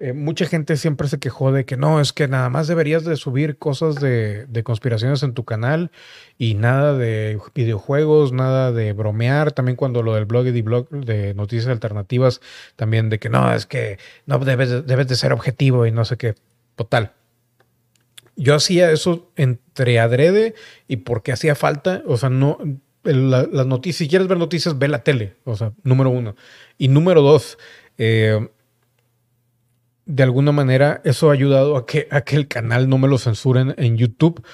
Eh, 0.00 0.12
mucha 0.12 0.46
gente 0.46 0.76
siempre 0.76 1.06
se 1.06 1.20
quejó 1.20 1.52
de 1.52 1.64
que 1.64 1.76
no, 1.76 2.00
es 2.00 2.12
que 2.12 2.26
nada 2.26 2.50
más 2.50 2.66
deberías 2.66 3.04
de 3.04 3.14
subir 3.16 3.58
cosas 3.58 3.94
de, 3.96 4.46
conspiraciones 4.64 5.22
en 5.22 5.34
tu 5.34 5.44
canal 5.44 5.92
y 6.36 6.54
nada 6.54 6.98
de 6.98 7.38
videojuegos, 7.54 8.32
nada 8.32 8.72
de 8.72 8.92
bromear. 8.92 9.52
También 9.52 9.76
cuando 9.76 10.02
lo 10.02 10.14
del 10.14 10.24
blog 10.24 10.46
y 10.48 10.50
de 10.50 11.34
noticias 11.34 11.68
alternativas, 11.68 12.40
también 12.74 13.08
de 13.08 13.20
que 13.20 13.28
no, 13.28 13.52
es 13.54 13.66
que 13.66 13.98
no 14.26 14.38
debes, 14.40 14.84
debes 14.84 15.06
de 15.06 15.14
ser 15.14 15.32
objetivo 15.32 15.86
y 15.86 15.92
no 15.92 16.04
sé 16.04 16.16
qué. 16.16 16.34
Total. 16.74 17.12
Yo 18.36 18.56
hacía 18.56 18.90
eso 18.90 19.30
entre 19.36 20.00
adrede 20.00 20.54
y 20.88 20.96
porque 20.96 21.30
hacía 21.30 21.54
falta, 21.54 22.02
o 22.06 22.16
sea, 22.16 22.30
no, 22.30 22.58
las 23.04 23.66
noticias, 23.66 23.98
si 23.98 24.08
quieres 24.08 24.26
ver 24.26 24.38
noticias, 24.38 24.76
ve 24.76 24.88
la 24.88 25.04
tele, 25.04 25.36
o 25.44 25.56
sea, 25.56 25.72
número 25.84 26.10
uno. 26.10 26.34
Y 26.78 26.88
número 26.88 27.22
dos, 27.22 27.58
eh, 27.96 28.48
de 30.06 30.22
alguna 30.22 30.52
manera 30.52 31.00
eso 31.04 31.30
ha 31.30 31.32
ayudado 31.32 31.76
a 31.76 31.86
que, 31.86 32.08
el 32.30 32.48
canal 32.48 32.88
no 32.88 32.98
me 32.98 33.08
lo 33.08 33.18
censuren 33.18 33.74
en 33.78 33.96
YouTube 33.96 34.44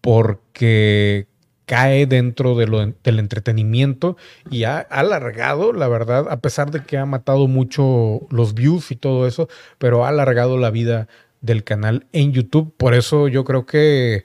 porque 0.00 1.26
cae 1.66 2.06
dentro 2.06 2.54
de 2.54 2.66
lo, 2.66 2.78
del 2.86 3.18
entretenimiento 3.18 4.16
y 4.50 4.64
ha, 4.64 4.78
alargado, 4.78 5.72
la 5.72 5.88
verdad, 5.88 6.26
a 6.30 6.40
pesar 6.40 6.70
de 6.70 6.82
que 6.82 6.96
ha 6.96 7.06
matado 7.06 7.46
mucho 7.46 8.20
los 8.30 8.54
views 8.54 8.90
y 8.90 8.96
todo 8.96 9.26
eso, 9.26 9.48
pero 9.78 10.04
ha 10.04 10.08
alargado 10.08 10.56
la 10.56 10.70
vida 10.70 11.08
del 11.40 11.64
canal 11.64 12.06
en 12.12 12.32
YouTube. 12.32 12.74
Por 12.76 12.94
eso 12.94 13.28
yo 13.28 13.44
creo 13.44 13.66
que... 13.66 14.24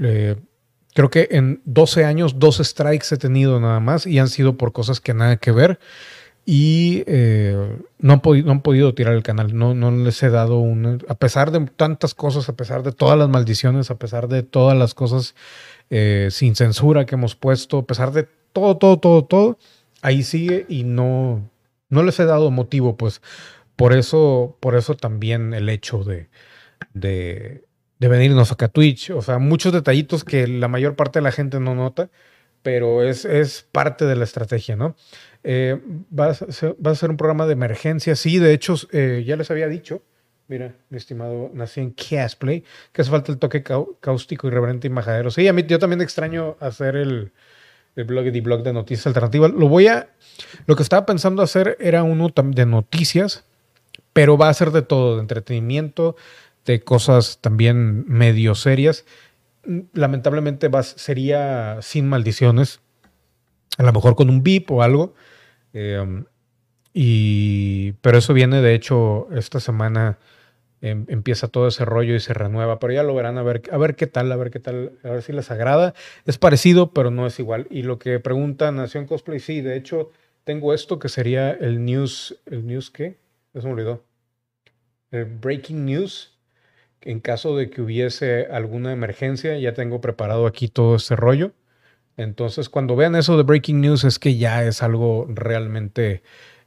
Eh, 0.00 0.36
creo 0.94 1.10
que 1.10 1.28
en 1.30 1.62
12 1.64 2.04
años, 2.04 2.38
12 2.38 2.64
strikes 2.64 3.06
he 3.12 3.16
tenido 3.16 3.60
nada 3.60 3.80
más 3.80 4.06
y 4.06 4.18
han 4.18 4.28
sido 4.28 4.56
por 4.56 4.72
cosas 4.72 5.00
que 5.00 5.14
nada 5.14 5.36
que 5.36 5.52
ver 5.52 5.78
y 6.44 7.04
eh, 7.06 7.78
no, 7.98 8.14
han 8.14 8.20
podido, 8.20 8.46
no 8.46 8.52
han 8.52 8.62
podido 8.62 8.94
tirar 8.94 9.14
el 9.14 9.22
canal. 9.22 9.56
No, 9.56 9.74
no 9.74 9.90
les 9.90 10.22
he 10.22 10.30
dado 10.30 10.58
un. 10.58 11.04
A 11.08 11.14
pesar 11.14 11.52
de 11.52 11.60
tantas 11.66 12.14
cosas, 12.14 12.48
a 12.48 12.56
pesar 12.56 12.82
de 12.82 12.92
todas 12.92 13.18
las 13.18 13.28
maldiciones, 13.28 13.90
a 13.90 13.98
pesar 13.98 14.28
de 14.28 14.42
todas 14.42 14.76
las 14.76 14.94
cosas 14.94 15.34
eh, 15.90 16.28
sin 16.30 16.56
censura 16.56 17.06
que 17.06 17.14
hemos 17.14 17.36
puesto, 17.36 17.78
a 17.78 17.86
pesar 17.86 18.12
de 18.12 18.28
todo, 18.52 18.76
todo, 18.76 18.98
todo, 18.98 19.24
todo, 19.24 19.58
ahí 20.02 20.24
sigue 20.24 20.66
y 20.68 20.84
no, 20.84 21.48
no 21.88 22.02
les 22.02 22.18
he 22.18 22.24
dado 22.24 22.50
motivo, 22.50 22.96
pues. 22.96 23.22
Por 23.76 23.94
eso, 23.94 24.56
por 24.60 24.76
eso 24.76 24.96
también 24.96 25.54
el 25.54 25.68
hecho 25.68 26.04
de, 26.04 26.28
de, 26.92 27.64
de 27.98 28.08
venirnos 28.08 28.52
acá 28.52 28.66
a 28.66 28.68
Twitch. 28.68 29.10
O 29.10 29.22
sea, 29.22 29.38
muchos 29.38 29.72
detallitos 29.72 30.24
que 30.24 30.46
la 30.48 30.68
mayor 30.68 30.96
parte 30.96 31.20
de 31.20 31.22
la 31.24 31.32
gente 31.32 31.60
no 31.60 31.74
nota, 31.74 32.10
pero 32.62 33.02
es, 33.02 33.24
es 33.24 33.66
parte 33.72 34.04
de 34.06 34.16
la 34.16 34.24
estrategia, 34.24 34.76
¿no? 34.76 34.96
Eh, 35.44 35.80
va, 36.18 36.28
a 36.28 36.34
ser, 36.34 37.10
un 37.10 37.16
programa 37.16 37.46
de 37.46 37.52
emergencia. 37.52 38.16
Sí, 38.16 38.38
de 38.38 38.52
hecho, 38.52 38.74
eh, 38.92 39.24
ya 39.26 39.36
les 39.36 39.50
había 39.50 39.68
dicho. 39.68 40.02
Mira, 40.48 40.74
mi 40.90 40.98
estimado, 40.98 41.50
nací 41.54 41.80
en 41.80 41.92
Casplay, 41.92 42.64
que 42.92 43.02
hace 43.02 43.10
falta 43.10 43.32
el 43.32 43.38
toque 43.38 43.62
cáustico, 43.62 44.48
irreverente 44.48 44.86
y 44.86 44.90
majadero. 44.90 45.30
Sí, 45.30 45.48
a 45.48 45.52
mí 45.52 45.64
yo 45.66 45.78
también 45.78 46.00
extraño 46.00 46.56
hacer 46.60 46.96
el, 46.96 47.32
el 47.96 48.04
blog 48.04 48.26
y 48.26 48.40
blog 48.40 48.62
de 48.62 48.72
noticias 48.72 49.06
alternativas. 49.06 49.52
Lo 49.52 49.68
voy 49.68 49.86
a. 49.86 50.10
Lo 50.66 50.76
que 50.76 50.82
estaba 50.82 51.06
pensando 51.06 51.42
hacer 51.42 51.76
era 51.80 52.02
uno 52.02 52.28
de 52.34 52.66
noticias, 52.66 53.44
pero 54.12 54.36
va 54.36 54.48
a 54.48 54.54
ser 54.54 54.70
de 54.70 54.82
todo, 54.82 55.16
de 55.16 55.22
entretenimiento, 55.22 56.16
de 56.64 56.82
cosas 56.82 57.38
también 57.40 58.04
medio 58.08 58.54
serias. 58.54 59.04
Lamentablemente 59.92 60.68
va, 60.68 60.82
sería 60.82 61.78
sin 61.82 62.08
maldiciones, 62.08 62.80
a 63.78 63.82
lo 63.82 63.92
mejor 63.92 64.14
con 64.14 64.30
un 64.30 64.42
beep 64.42 64.70
o 64.70 64.82
algo, 64.82 65.14
Em, 65.72 66.26
y, 66.94 67.92
pero 68.02 68.18
eso 68.18 68.34
viene, 68.34 68.60
de 68.62 68.74
hecho, 68.74 69.28
esta 69.32 69.60
semana 69.60 70.18
em, 70.82 71.06
empieza 71.08 71.48
todo 71.48 71.68
ese 71.68 71.84
rollo 71.84 72.14
y 72.14 72.20
se 72.20 72.34
renueva, 72.34 72.78
pero 72.80 72.92
ya 72.94 73.02
lo 73.04 73.14
verán 73.14 73.38
a 73.38 73.42
ver, 73.42 73.62
a 73.72 73.78
ver 73.78 73.96
qué 73.96 74.06
tal, 74.06 74.32
a 74.32 74.36
ver 74.36 74.50
qué 74.50 74.60
tal, 74.60 74.98
a 75.04 75.10
ver 75.10 75.22
si 75.22 75.32
les 75.32 75.50
agrada. 75.50 75.94
Es 76.26 76.38
parecido, 76.38 76.92
pero 76.92 77.10
no 77.10 77.26
es 77.26 77.38
igual. 77.38 77.66
Y 77.70 77.82
lo 77.84 77.98
que 77.98 78.20
pregunta 78.20 78.70
Nación 78.72 79.06
Cosplay, 79.06 79.40
sí, 79.40 79.60
de 79.62 79.76
hecho, 79.76 80.10
tengo 80.44 80.74
esto 80.74 80.98
que 80.98 81.08
sería 81.08 81.52
el 81.52 81.84
news, 81.84 82.40
¿el 82.46 82.66
news 82.66 82.90
qué? 82.90 83.18
Eso 83.54 83.68
me 83.68 83.74
olvidó. 83.74 84.04
El 85.12 85.26
breaking 85.26 85.84
news. 85.86 86.30
en 87.02 87.20
caso 87.20 87.56
de 87.56 87.70
que 87.70 87.82
hubiese 87.82 88.46
alguna 88.46 88.92
emergencia, 88.92 89.58
ya 89.58 89.74
tengo 89.74 90.00
preparado 90.00 90.46
aquí 90.46 90.68
todo 90.68 90.96
ese 90.96 91.16
rollo. 91.16 91.52
Entonces, 92.16 92.68
cuando 92.68 92.96
vean 92.96 93.16
eso 93.16 93.36
de 93.36 93.42
breaking 93.42 93.80
news, 93.80 94.04
es 94.04 94.18
que 94.18 94.36
ya 94.36 94.64
es 94.64 94.82
algo 94.82 95.26
realmente 95.28 96.22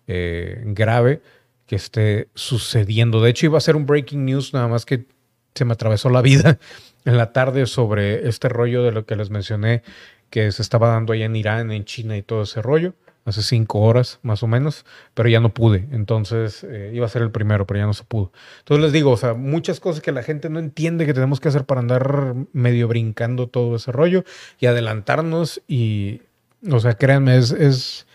eh, 0.07 0.63
grave 0.65 1.21
que 1.67 1.75
esté 1.75 2.29
sucediendo. 2.33 3.21
De 3.21 3.29
hecho, 3.29 3.45
iba 3.45 3.57
a 3.57 3.61
ser 3.61 3.75
un 3.75 3.85
breaking 3.85 4.25
news, 4.25 4.53
nada 4.53 4.67
más 4.67 4.85
que 4.85 5.05
se 5.53 5.65
me 5.65 5.73
atravesó 5.73 6.09
la 6.09 6.21
vida 6.21 6.59
en 7.05 7.17
la 7.17 7.33
tarde 7.33 7.65
sobre 7.65 8.27
este 8.27 8.49
rollo 8.49 8.83
de 8.83 8.91
lo 8.91 9.05
que 9.05 9.15
les 9.15 9.29
mencioné 9.29 9.83
que 10.29 10.51
se 10.51 10.61
estaba 10.61 10.89
dando 10.89 11.13
allá 11.13 11.25
en 11.25 11.35
Irán, 11.35 11.71
en 11.71 11.85
China 11.85 12.17
y 12.17 12.21
todo 12.21 12.43
ese 12.43 12.61
rollo 12.61 12.93
hace 13.25 13.41
cinco 13.41 13.81
horas 13.81 14.19
más 14.21 14.43
o 14.43 14.47
menos, 14.47 14.85
pero 15.13 15.27
ya 15.27 15.39
no 15.39 15.53
pude. 15.53 15.87
Entonces 15.91 16.63
eh, 16.63 16.91
iba 16.93 17.05
a 17.05 17.09
ser 17.09 17.23
el 17.23 17.31
primero, 17.31 17.65
pero 17.65 17.79
ya 17.79 17.85
no 17.85 17.93
se 17.93 18.03
pudo. 18.03 18.31
Entonces 18.59 18.83
les 18.83 18.93
digo, 18.93 19.11
o 19.11 19.17
sea, 19.17 19.33
muchas 19.33 19.79
cosas 19.79 20.01
que 20.01 20.11
la 20.11 20.23
gente 20.23 20.49
no 20.49 20.59
entiende 20.59 21.05
que 21.05 21.13
tenemos 21.13 21.39
que 21.39 21.49
hacer 21.49 21.65
para 21.65 21.81
andar 21.81 22.35
medio 22.53 22.87
brincando 22.87 23.47
todo 23.47 23.75
ese 23.75 23.91
rollo 23.91 24.23
y 24.59 24.67
adelantarnos 24.67 25.61
y, 25.67 26.21
o 26.71 26.79
sea, 26.79 26.93
créanme, 26.93 27.37
es, 27.37 27.51
es, 27.51 28.07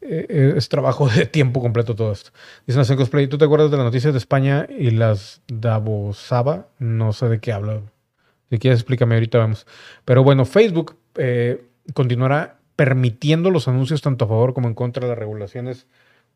eh, 0.00 0.56
trabajo 0.70 1.08
de 1.08 1.26
tiempo 1.26 1.60
completo 1.60 1.94
todo 1.96 2.12
esto. 2.12 2.30
Dice 2.66 2.78
Nación 2.78 2.98
Cosplay, 2.98 3.26
¿tú 3.26 3.38
te 3.38 3.44
acuerdas 3.44 3.70
de 3.70 3.76
las 3.76 3.84
noticias 3.84 4.12
de 4.12 4.18
España 4.18 4.66
y 4.70 4.92
las 4.92 5.42
Davosaba? 5.48 6.68
No 6.78 7.12
sé 7.12 7.28
de 7.28 7.40
qué 7.40 7.52
hablo. 7.52 7.82
Si 8.50 8.58
quieres, 8.58 8.80
explícame, 8.80 9.14
ahorita 9.14 9.38
vamos. 9.38 9.66
Pero 10.04 10.22
bueno, 10.22 10.44
Facebook 10.44 10.96
eh, 11.16 11.64
continuará 11.94 12.61
permitiendo 12.82 13.52
los 13.52 13.68
anuncios 13.68 14.02
tanto 14.02 14.24
a 14.24 14.28
favor 14.28 14.54
como 14.54 14.66
en 14.66 14.74
contra 14.74 15.04
de 15.04 15.10
las 15.10 15.18
regulaciones 15.18 15.86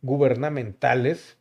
gubernamentales 0.00 1.38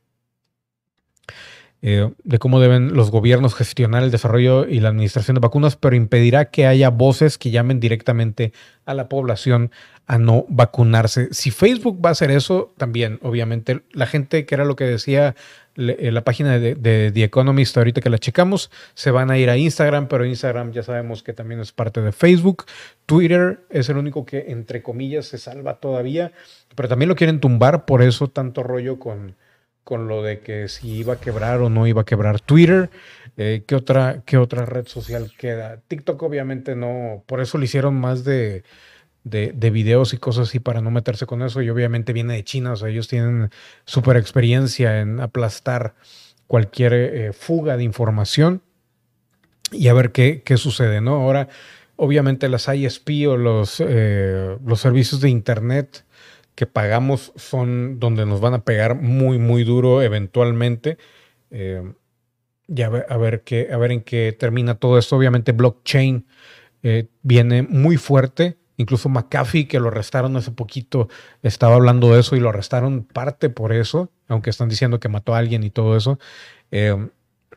eh, 1.83 2.11
de 2.23 2.39
cómo 2.39 2.59
deben 2.59 2.95
los 2.95 3.11
gobiernos 3.11 3.53
gestionar 3.53 4.01
el 4.01 4.09
desarrollo 4.09 4.65
y 4.65 4.79
la 4.79 4.89
administración 4.89 5.35
de 5.35 5.41
vacunas, 5.41 5.75
pero 5.75 5.95
impedirá 5.95 6.45
que 6.45 6.65
haya 6.65 6.89
voces 6.89 7.37
que 7.37 7.51
llamen 7.51 7.79
directamente 7.79 8.51
a 8.87 8.95
la 8.95 9.07
población 9.07 9.69
a 10.07 10.17
no 10.17 10.47
vacunarse. 10.49 11.27
Si 11.31 11.51
Facebook 11.51 12.03
va 12.03 12.09
a 12.09 12.13
hacer 12.13 12.31
eso, 12.31 12.73
también, 12.77 13.19
obviamente, 13.21 13.83
la 13.91 14.07
gente, 14.07 14.47
que 14.47 14.55
era 14.55 14.65
lo 14.65 14.75
que 14.75 14.85
decía 14.85 15.35
eh, 15.77 16.11
la 16.11 16.23
página 16.23 16.57
de, 16.59 16.75
The 17.11 17.23
Economist, 17.23 17.77
ahorita 17.77 18.01
que 18.01 18.09
la 18.09 18.17
checamos, 18.17 18.71
se 18.93 19.11
van 19.11 19.31
a 19.31 19.37
ir 19.37 19.49
a 19.49 19.57
Instagram, 19.57 20.07
pero 20.07 20.25
Instagram 20.25 20.71
ya 20.71 20.83
sabemos 20.83 21.23
que 21.23 21.33
también 21.33 21.59
es 21.59 21.71
parte 21.71 22.01
de 22.01 22.11
Facebook. 22.11 22.65
Twitter 23.05 23.59
es 23.69 23.89
el 23.89 23.97
único 23.97 24.25
que, 24.25 24.45
entre 24.47 24.81
comillas, 24.81 25.25
se 25.25 25.37
salva 25.37 25.79
todavía, 25.79 26.31
pero 26.75 26.89
también 26.89 27.09
lo 27.09 27.15
quieren 27.15 27.39
tumbar, 27.39 27.85
por 27.85 28.01
eso 28.01 28.29
tanto 28.29 28.63
rollo 28.63 28.99
con, 28.99 29.35
con 29.83 30.07
lo 30.07 30.23
de 30.23 30.39
que 30.39 30.67
si 30.67 30.91
iba 30.91 31.13
a 31.13 31.19
quebrar 31.19 31.61
o 31.61 31.69
no 31.69 31.87
iba 31.87 32.01
a 32.01 32.05
quebrar 32.05 32.39
Twitter. 32.39 32.89
Eh, 33.37 33.63
¿qué, 33.67 33.75
otra, 33.75 34.23
¿Qué 34.25 34.37
otra 34.37 34.65
red 34.65 34.87
social 34.87 35.31
queda? 35.37 35.81
TikTok 35.87 36.21
obviamente 36.23 36.75
no, 36.75 37.23
por 37.25 37.41
eso 37.41 37.57
le 37.57 37.65
hicieron 37.65 37.95
más 37.95 38.23
de 38.23 38.63
de, 39.25 39.69
videos 39.71 40.13
y 40.13 40.17
cosas 40.17 40.47
así 40.49 40.59
para 40.59 40.81
no 40.81 40.91
meterse 40.91 41.25
con 41.25 41.41
eso. 41.41 41.61
Y 41.61 41.69
obviamente 41.69 42.13
viene 42.13 42.35
de 42.35 42.43
China, 42.43 42.73
o 42.73 42.75
sea, 42.75 42.89
ellos 42.89 43.07
tienen 43.07 43.49
súper 43.83 44.17
experiencia 44.17 45.01
en 45.01 45.19
aplastar 45.19 45.95
cualquier 46.47 46.93
eh, 46.93 47.33
fuga 47.33 47.75
de 47.75 47.83
información 47.83 48.61
y 49.71 49.87
a 49.87 49.93
ver 49.93 50.11
qué, 50.11 50.43
qué, 50.45 50.57
sucede, 50.57 51.01
¿no? 51.01 51.15
Ahora, 51.15 51.49
obviamente 51.95 52.47
las 52.49 52.67
ISP 52.67 53.27
o 53.27 53.35
los, 53.35 53.81
eh, 53.85 54.57
los 54.63 54.79
servicios 54.79 55.21
de 55.21 55.29
Internet 55.29 56.05
que 56.53 56.67
pagamos 56.67 57.33
son 57.35 57.99
donde 57.99 58.25
nos 58.25 58.39
van 58.41 58.53
a 58.53 58.63
pegar 58.63 58.95
muy, 58.95 59.39
muy 59.39 59.63
duro 59.63 60.03
eventualmente. 60.03 60.97
Eh, 61.49 61.81
y 62.67 62.81
a 62.83 62.89
ver, 62.89 63.05
a 63.09 63.17
ver, 63.17 63.41
qué, 63.43 63.69
a 63.73 63.77
ver 63.77 63.91
en 63.91 64.01
qué 64.01 64.35
termina 64.37 64.75
todo 64.75 64.99
esto. 64.99 65.17
Obviamente 65.17 65.51
blockchain 65.51 66.27
viene 67.23 67.63
muy 67.63 67.97
fuerte 67.97 68.57
Incluso 68.77 69.09
McAfee, 69.09 69.67
que 69.67 69.79
lo 69.79 69.87
arrestaron 69.87 70.35
hace 70.35 70.51
poquito, 70.51 71.09
estaba 71.43 71.75
hablando 71.75 72.13
de 72.13 72.19
eso 72.19 72.35
y 72.35 72.39
lo 72.39 72.49
arrestaron 72.49 73.03
parte 73.03 73.49
por 73.49 73.73
eso, 73.73 74.09
aunque 74.27 74.49
están 74.49 74.69
diciendo 74.69 74.99
que 74.99 75.09
mató 75.09 75.35
a 75.35 75.37
alguien 75.37 75.63
y 75.63 75.69
todo 75.69 75.95
eso. 75.95 76.19
Eh, 76.71 77.09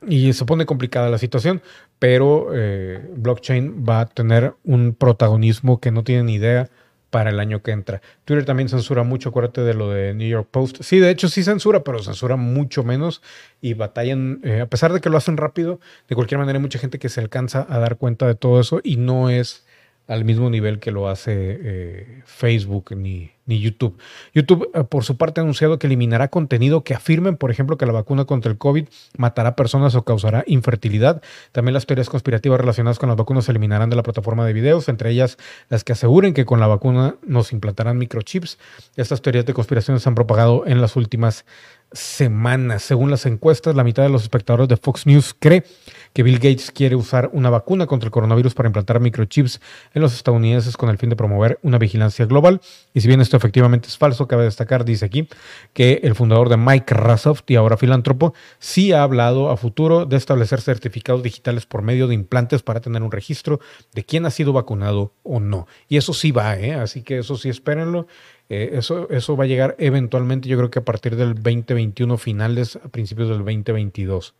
y 0.06 0.32
se 0.32 0.44
pone 0.44 0.66
complicada 0.66 1.08
la 1.08 1.18
situación, 1.18 1.62
pero 1.98 2.50
eh, 2.54 3.04
blockchain 3.16 3.84
va 3.88 4.00
a 4.00 4.06
tener 4.06 4.54
un 4.64 4.94
protagonismo 4.94 5.80
que 5.80 5.90
no 5.90 6.04
tienen 6.04 6.28
idea 6.28 6.70
para 7.10 7.30
el 7.30 7.40
año 7.40 7.62
que 7.62 7.70
entra. 7.70 8.02
Twitter 8.24 8.44
también 8.44 8.68
censura 8.68 9.02
mucho, 9.02 9.30
acuérdate 9.30 9.62
de 9.62 9.74
lo 9.74 9.90
de 9.90 10.14
New 10.14 10.28
York 10.28 10.48
Post. 10.50 10.82
Sí, 10.82 10.98
de 10.98 11.10
hecho 11.10 11.28
sí 11.28 11.42
censura, 11.42 11.82
pero 11.82 12.02
censura 12.02 12.36
mucho 12.36 12.84
menos 12.84 13.22
y 13.60 13.74
batallan, 13.74 14.40
eh, 14.44 14.60
a 14.60 14.66
pesar 14.66 14.92
de 14.92 15.00
que 15.00 15.08
lo 15.08 15.16
hacen 15.16 15.36
rápido, 15.36 15.80
de 16.08 16.14
cualquier 16.14 16.38
manera 16.38 16.58
hay 16.58 16.62
mucha 16.62 16.78
gente 16.78 16.98
que 16.98 17.08
se 17.08 17.20
alcanza 17.20 17.66
a 17.68 17.78
dar 17.78 17.96
cuenta 17.96 18.26
de 18.26 18.34
todo 18.34 18.60
eso 18.60 18.80
y 18.84 18.98
no 18.98 19.30
es 19.30 19.66
al 20.08 20.24
mismo 20.24 20.48
nivel 20.48 20.80
que 20.80 20.90
lo 20.90 21.08
hace 21.08 21.34
eh, 21.36 22.22
Facebook 22.24 22.96
ni, 22.96 23.30
ni, 23.44 23.60
YouTube. 23.60 23.98
YouTube, 24.34 24.70
eh, 24.72 24.82
por 24.84 25.04
su 25.04 25.18
parte, 25.18 25.40
ha 25.40 25.42
anunciado 25.42 25.78
que 25.78 25.86
eliminará 25.86 26.28
contenido 26.28 26.82
que 26.82 26.94
afirmen, 26.94 27.36
por 27.36 27.50
ejemplo, 27.50 27.76
que 27.76 27.84
la 27.84 27.92
vacuna 27.92 28.24
contra 28.24 28.50
el 28.50 28.56
COVID 28.56 28.86
matará 29.18 29.54
personas 29.54 29.94
o 29.94 30.04
causará 30.04 30.44
infertilidad. 30.46 31.22
También 31.52 31.74
las 31.74 31.84
teorías 31.84 32.08
conspirativas 32.08 32.58
relacionadas 32.58 32.98
con 32.98 33.10
las 33.10 33.18
vacunas 33.18 33.44
se 33.44 33.52
eliminarán 33.52 33.90
de 33.90 33.96
la 33.96 34.02
plataforma 34.02 34.46
de 34.46 34.54
videos, 34.54 34.88
entre 34.88 35.10
ellas 35.10 35.36
las 35.68 35.84
que 35.84 35.92
aseguren 35.92 36.32
que 36.32 36.46
con 36.46 36.58
la 36.58 36.66
vacuna 36.66 37.16
nos 37.26 37.52
implantarán 37.52 37.98
microchips. 37.98 38.58
Estas 38.96 39.20
teorías 39.20 39.44
de 39.44 39.52
conspiración 39.52 40.00
se 40.00 40.08
han 40.08 40.14
propagado 40.14 40.66
en 40.66 40.80
las 40.80 40.96
últimas 40.96 41.44
semanas. 41.92 42.82
Según 42.82 43.10
las 43.10 43.26
encuestas, 43.26 43.74
la 43.74 43.84
mitad 43.84 44.02
de 44.02 44.08
los 44.08 44.22
espectadores 44.22 44.68
de 44.68 44.76
Fox 44.76 45.06
News 45.06 45.34
cree 45.38 45.64
que 46.12 46.22
Bill 46.22 46.38
Gates 46.38 46.70
quiere 46.70 46.96
usar 46.96 47.30
una 47.32 47.50
vacuna 47.50 47.86
contra 47.86 48.06
el 48.06 48.10
coronavirus 48.10 48.54
para 48.54 48.68
implantar 48.68 49.00
microchips 49.00 49.60
en 49.94 50.02
los 50.02 50.14
estadounidenses 50.14 50.76
con 50.76 50.88
el 50.90 50.98
fin 50.98 51.10
de 51.10 51.16
promover 51.16 51.58
una 51.62 51.78
vigilancia 51.78 52.26
global. 52.26 52.60
Y 52.94 53.00
si 53.00 53.08
bien 53.08 53.20
esto 53.20 53.36
efectivamente 53.36 53.88
es 53.88 53.98
falso, 53.98 54.26
cabe 54.26 54.44
destacar, 54.44 54.84
dice 54.84 55.04
aquí, 55.04 55.28
que 55.72 56.00
el 56.02 56.14
fundador 56.14 56.48
de 56.48 56.56
Microsoft 56.56 57.42
y 57.48 57.56
ahora 57.56 57.76
filántropo 57.76 58.34
sí 58.58 58.92
ha 58.92 59.02
hablado 59.02 59.50
a 59.50 59.56
futuro 59.56 60.06
de 60.06 60.16
establecer 60.16 60.60
certificados 60.60 61.22
digitales 61.22 61.66
por 61.66 61.82
medio 61.82 62.08
de 62.08 62.14
implantes 62.14 62.62
para 62.62 62.80
tener 62.80 63.02
un 63.02 63.12
registro 63.12 63.60
de 63.94 64.04
quién 64.04 64.26
ha 64.26 64.30
sido 64.30 64.52
vacunado 64.52 65.12
o 65.22 65.40
no. 65.40 65.66
Y 65.88 65.96
eso 65.96 66.12
sí 66.12 66.32
va, 66.32 66.58
¿eh? 66.58 66.74
así 66.74 67.02
que 67.02 67.18
eso 67.18 67.36
sí 67.36 67.48
espérenlo. 67.48 68.06
Eh, 68.48 68.70
eso, 68.72 69.10
eso 69.10 69.36
va 69.36 69.44
a 69.44 69.46
llegar 69.46 69.76
eventualmente, 69.78 70.48
yo 70.48 70.56
creo 70.56 70.70
que 70.70 70.78
a 70.78 70.84
partir 70.84 71.16
del 71.16 71.34
2021, 71.34 72.16
finales, 72.16 72.76
a 72.76 72.88
principios 72.88 73.28
del 73.28 73.38
2022. 73.38 74.34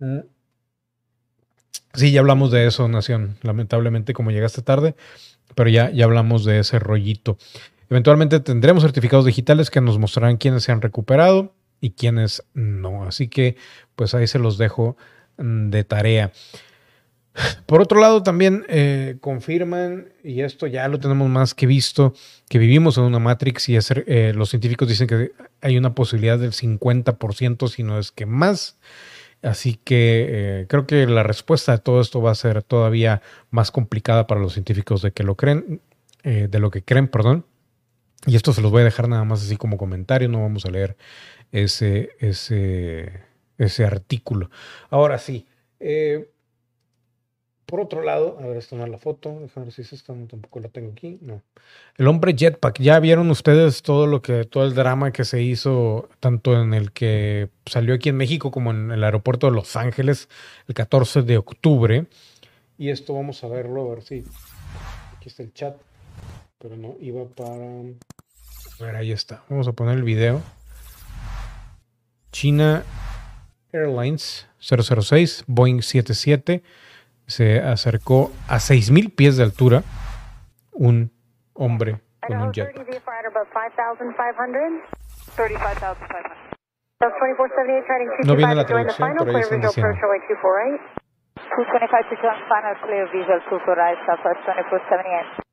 Mm. 0.00 0.18
Sí, 1.96 2.12
ya 2.12 2.20
hablamos 2.20 2.50
de 2.50 2.66
eso, 2.66 2.86
Nación. 2.88 3.36
Lamentablemente, 3.42 4.12
como 4.12 4.30
llegaste 4.30 4.62
tarde, 4.62 4.94
pero 5.54 5.70
ya, 5.70 5.90
ya 5.90 6.04
hablamos 6.04 6.44
de 6.44 6.60
ese 6.60 6.78
rollito. 6.78 7.38
Eventualmente 7.88 8.40
tendremos 8.40 8.82
certificados 8.82 9.24
digitales 9.24 9.70
que 9.70 9.80
nos 9.80 9.98
mostrarán 9.98 10.36
quiénes 10.36 10.64
se 10.64 10.72
han 10.72 10.82
recuperado 10.82 11.54
y 11.80 11.90
quiénes 11.90 12.44
no. 12.52 13.04
Así 13.04 13.28
que, 13.28 13.56
pues 13.94 14.14
ahí 14.14 14.26
se 14.26 14.38
los 14.38 14.58
dejo 14.58 14.96
mm, 15.38 15.70
de 15.70 15.84
tarea. 15.84 16.32
Por 17.66 17.80
otro 17.80 18.00
lado, 18.00 18.22
también 18.22 18.64
eh, 18.68 19.16
confirman, 19.20 20.08
y 20.24 20.40
esto 20.40 20.66
ya 20.66 20.88
lo 20.88 20.98
tenemos 20.98 21.28
más 21.28 21.54
que 21.54 21.66
visto, 21.66 22.14
que 22.48 22.58
vivimos 22.58 22.96
en 22.98 23.04
una 23.04 23.18
Matrix 23.18 23.68
y 23.68 23.76
eh, 23.78 24.32
los 24.34 24.50
científicos 24.50 24.88
dicen 24.88 25.06
que 25.06 25.32
hay 25.60 25.76
una 25.76 25.94
posibilidad 25.94 26.38
del 26.38 26.52
50%, 26.52 27.68
si 27.68 27.82
no 27.82 27.98
es 27.98 28.10
que 28.10 28.26
más. 28.26 28.78
Así 29.42 29.78
que 29.82 30.26
eh, 30.62 30.66
creo 30.68 30.86
que 30.86 31.06
la 31.06 31.22
respuesta 31.22 31.72
de 31.72 31.78
todo 31.78 32.00
esto 32.00 32.20
va 32.20 32.30
a 32.30 32.34
ser 32.34 32.62
todavía 32.62 33.22
más 33.50 33.70
complicada 33.70 34.26
para 34.26 34.40
los 34.40 34.54
científicos 34.54 35.02
de 35.02 35.12
que 35.12 35.22
lo 35.22 35.36
creen, 35.36 35.80
de 36.24 36.58
lo 36.58 36.72
que 36.72 36.82
creen, 36.82 37.06
perdón. 37.06 37.46
Y 38.26 38.34
esto 38.34 38.52
se 38.52 38.60
los 38.60 38.72
voy 38.72 38.80
a 38.80 38.84
dejar 38.84 39.08
nada 39.08 39.22
más 39.22 39.44
así 39.44 39.56
como 39.56 39.76
comentario, 39.76 40.28
no 40.28 40.42
vamos 40.42 40.64
a 40.64 40.70
leer 40.70 40.96
ese, 41.52 42.10
ese, 42.18 43.22
ese 43.58 43.84
artículo. 43.84 44.50
Ahora 44.90 45.18
sí. 45.18 45.46
Por 47.66 47.80
otro 47.80 48.02
lado, 48.02 48.38
a 48.40 48.46
ver, 48.46 48.56
esta 48.58 48.76
no 48.76 48.84
es 48.84 48.90
la 48.90 48.98
foto, 48.98 49.40
déjame 49.40 49.66
ver 49.66 49.74
si 49.74 49.82
es 49.82 49.92
esta, 49.92 50.14
tampoco 50.28 50.60
la 50.60 50.68
tengo 50.68 50.92
aquí, 50.92 51.18
no. 51.20 51.42
El 51.96 52.06
hombre 52.06 52.32
jetpack, 52.36 52.80
ya 52.80 53.00
vieron 53.00 53.28
ustedes 53.28 53.82
todo 53.82 54.06
lo 54.06 54.22
que, 54.22 54.44
todo 54.44 54.64
el 54.64 54.74
drama 54.74 55.10
que 55.10 55.24
se 55.24 55.42
hizo, 55.42 56.08
tanto 56.20 56.60
en 56.60 56.74
el 56.74 56.92
que 56.92 57.48
salió 57.66 57.94
aquí 57.94 58.10
en 58.10 58.18
México 58.18 58.52
como 58.52 58.70
en 58.70 58.92
el 58.92 59.02
aeropuerto 59.02 59.48
de 59.48 59.52
Los 59.52 59.74
Ángeles 59.74 60.28
el 60.68 60.74
14 60.74 61.22
de 61.22 61.38
octubre. 61.38 62.06
Y 62.78 62.90
esto 62.90 63.14
vamos 63.14 63.42
a 63.42 63.48
verlo, 63.48 63.90
a 63.90 63.94
ver 63.94 64.02
si, 64.04 64.24
aquí 65.16 65.28
está 65.28 65.42
el 65.42 65.52
chat, 65.52 65.76
pero 66.58 66.76
no, 66.76 66.94
iba 67.00 67.24
para, 67.24 67.56
a 68.78 68.84
ver, 68.84 68.94
ahí 68.94 69.10
está, 69.10 69.42
vamos 69.48 69.66
a 69.66 69.72
poner 69.72 69.96
el 69.96 70.04
video. 70.04 70.40
China 72.30 72.84
Airlines 73.72 74.46
006, 74.60 75.44
Boeing 75.48 75.82
77 75.82 76.62
se 77.26 77.60
acercó 77.60 78.30
a 78.48 78.56
6.000 78.56 79.14
pies 79.14 79.36
de 79.36 79.44
altura 79.44 79.82
un 80.72 81.10
hombre 81.54 82.00
con 82.26 82.38
un 82.38 82.52
jet. 82.52 82.74
No 88.24 88.36
viene 88.36 88.54
la 88.54 88.64
traducción, 88.64 89.14
pero 89.18 89.36
ahí 89.36 89.42
están 89.42 89.60
diciendo. 89.60 89.92
225 91.36 92.08
to 92.10 92.16
join 92.16 92.36
final 92.48 92.74
clear 92.82 93.06
visual 93.12 93.40
2 93.48 93.60
Southwest 94.06 94.40
2478. 94.44 95.46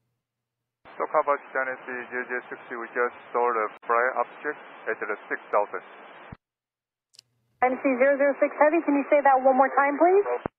Sokaba 0.97 1.35
Genesee 1.51 2.05
JJ60, 2.07 2.79
we 2.79 2.87
just 2.93 3.15
saw 3.33 3.45
the 3.51 3.67
fly 3.85 4.05
object 4.21 4.59
at 4.87 4.97
the 4.99 5.17
6 5.27 5.41
southwest. 5.51 5.85
MC 7.61 7.83
006 7.83 8.55
Heavy, 8.59 8.81
can 8.85 8.95
you 8.95 9.05
say 9.09 9.21
that 9.23 9.39
one 9.41 9.57
more 9.57 9.71
time, 9.75 9.97
please? 9.97 10.52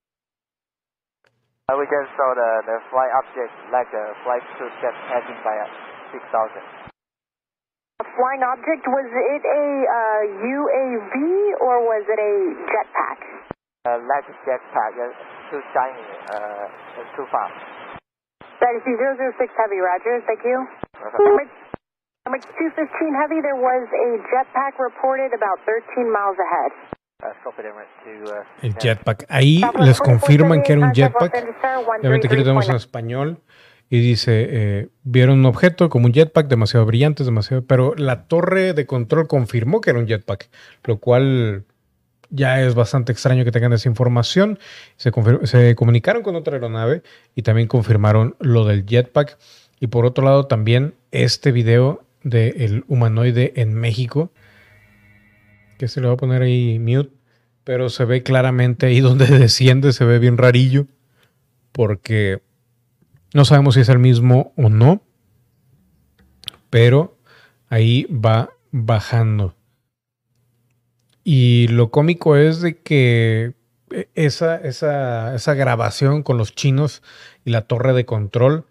Uh, 1.65 1.81
we 1.81 1.89
just 1.89 2.13
saw 2.13 2.29
the, 2.37 2.51
the 2.69 2.77
fly 2.93 3.09
object 3.25 3.49
like 3.73 3.89
a 3.89 4.05
flight 4.21 4.45
suit 4.53 4.69
jet 4.85 4.93
passing 5.09 5.33
by 5.41 5.49
at 5.57 5.71
6,000. 6.13 6.93
A 6.93 8.05
flying 8.05 8.45
object, 8.45 8.85
was 8.85 9.09
it 9.09 9.41
a 9.41 9.65
uh, 9.89 10.45
UAV 10.45 11.15
or 11.65 11.75
was 11.89 12.05
it 12.05 12.21
a 12.21 12.33
jetpack? 12.69 13.19
Uh, 13.81 13.97
like 14.05 14.29
a 14.29 14.35
jetpack, 14.45 14.93
uh, 14.93 15.09
too 15.49 15.61
shiny, 15.73 16.05
uh, 16.29 17.01
and 17.01 17.07
too 17.17 17.25
fast. 17.33 17.57
Dynasty 18.61 18.93
006 19.01 19.33
Heavy, 19.57 19.81
Roger, 19.81 20.21
thank 20.29 20.45
you. 20.45 20.69
Number, 21.01 21.49
number 22.29 22.41
215 22.61 22.77
Heavy, 23.25 23.41
there 23.41 23.57
was 23.57 23.89
a 23.89 24.07
jetpack 24.29 24.77
reported 24.77 25.33
about 25.33 25.57
13 25.65 26.13
miles 26.13 26.37
ahead. 26.37 26.94
El 28.61 28.75
jetpack. 28.75 29.25
Ahí 29.29 29.61
les 29.79 29.99
confirman 29.99 30.61
que 30.63 30.73
era 30.73 30.85
un 30.85 30.93
jetpack. 30.93 31.33
Obviamente 31.99 32.27
aquí 32.27 32.35
lo 32.35 32.43
tenemos 32.43 32.69
en 32.69 32.75
español. 32.75 33.39
Y 33.89 33.99
dice, 33.99 34.47
eh, 34.49 34.89
vieron 35.03 35.39
un 35.39 35.45
objeto 35.45 35.89
como 35.89 36.07
un 36.07 36.13
jetpack, 36.13 36.47
demasiado 36.47 36.85
brillante, 36.87 37.23
demasiado... 37.23 37.63
Pero 37.65 37.93
la 37.95 38.23
torre 38.27 38.73
de 38.73 38.87
control 38.87 39.27
confirmó 39.27 39.79
que 39.79 39.91
era 39.91 39.99
un 39.99 40.07
jetpack, 40.07 40.49
lo 40.85 40.97
cual 40.97 41.65
ya 42.31 42.61
es 42.61 42.73
bastante 42.73 43.11
extraño 43.11 43.45
que 43.45 43.51
tengan 43.51 43.73
esa 43.73 43.87
información. 43.87 44.57
Se, 44.95 45.11
se 45.43 45.75
comunicaron 45.75 46.23
con 46.23 46.35
otra 46.35 46.55
aeronave 46.55 47.03
y 47.35 47.43
también 47.43 47.67
confirmaron 47.67 48.35
lo 48.39 48.65
del 48.65 48.85
jetpack. 48.85 49.37
Y 49.79 49.87
por 49.87 50.05
otro 50.05 50.25
lado 50.25 50.47
también 50.47 50.95
este 51.11 51.51
video 51.51 52.03
del 52.23 52.85
humanoide 52.87 53.53
en 53.55 53.75
México, 53.75 54.31
que 55.77 55.87
se 55.87 56.01
le 56.01 56.07
va 56.07 56.13
a 56.13 56.17
poner 56.17 56.41
ahí 56.41 56.79
mute, 56.79 57.11
pero 57.63 57.89
se 57.89 58.05
ve 58.05 58.23
claramente 58.23 58.85
ahí 58.85 58.99
donde 59.01 59.25
desciende, 59.27 59.93
se 59.93 60.05
ve 60.05 60.19
bien 60.19 60.37
rarillo, 60.37 60.87
porque 61.71 62.41
no 63.33 63.45
sabemos 63.45 63.75
si 63.75 63.81
es 63.81 63.89
el 63.89 63.99
mismo 63.99 64.53
o 64.55 64.69
no, 64.69 65.01
pero 66.69 67.17
ahí 67.69 68.05
va 68.05 68.49
bajando. 68.71 69.55
Y 71.23 71.67
lo 71.69 71.89
cómico 71.89 72.35
es 72.35 72.61
de 72.61 72.77
que 72.77 73.55
esa, 74.13 74.55
esa, 74.57 75.35
esa 75.35 75.53
grabación 75.53 76.23
con 76.23 76.37
los 76.37 76.53
chinos 76.53 77.01
y 77.43 77.51
la 77.51 77.61
torre 77.61 77.93
de 77.93 78.05
control, 78.05 78.65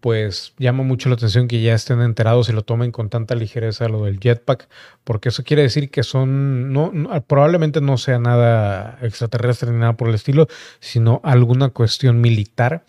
pues 0.00 0.54
llama 0.58 0.82
mucho 0.82 1.08
la 1.08 1.14
atención 1.14 1.46
que 1.46 1.60
ya 1.60 1.74
estén 1.74 2.00
enterados 2.00 2.48
y 2.48 2.52
lo 2.52 2.62
tomen 2.62 2.90
con 2.90 3.10
tanta 3.10 3.34
ligereza 3.34 3.88
lo 3.88 4.04
del 4.04 4.18
jetpack, 4.18 4.68
porque 5.04 5.28
eso 5.28 5.44
quiere 5.44 5.62
decir 5.62 5.90
que 5.90 6.02
son, 6.02 6.74
probablemente 7.26 7.80
no 7.80 7.98
sea 7.98 8.18
nada 8.18 8.98
extraterrestre 9.02 9.70
ni 9.70 9.78
nada 9.78 9.96
por 9.96 10.08
el 10.08 10.14
estilo, 10.14 10.48
sino 10.80 11.20
alguna 11.22 11.68
cuestión 11.68 12.20
militar 12.20 12.84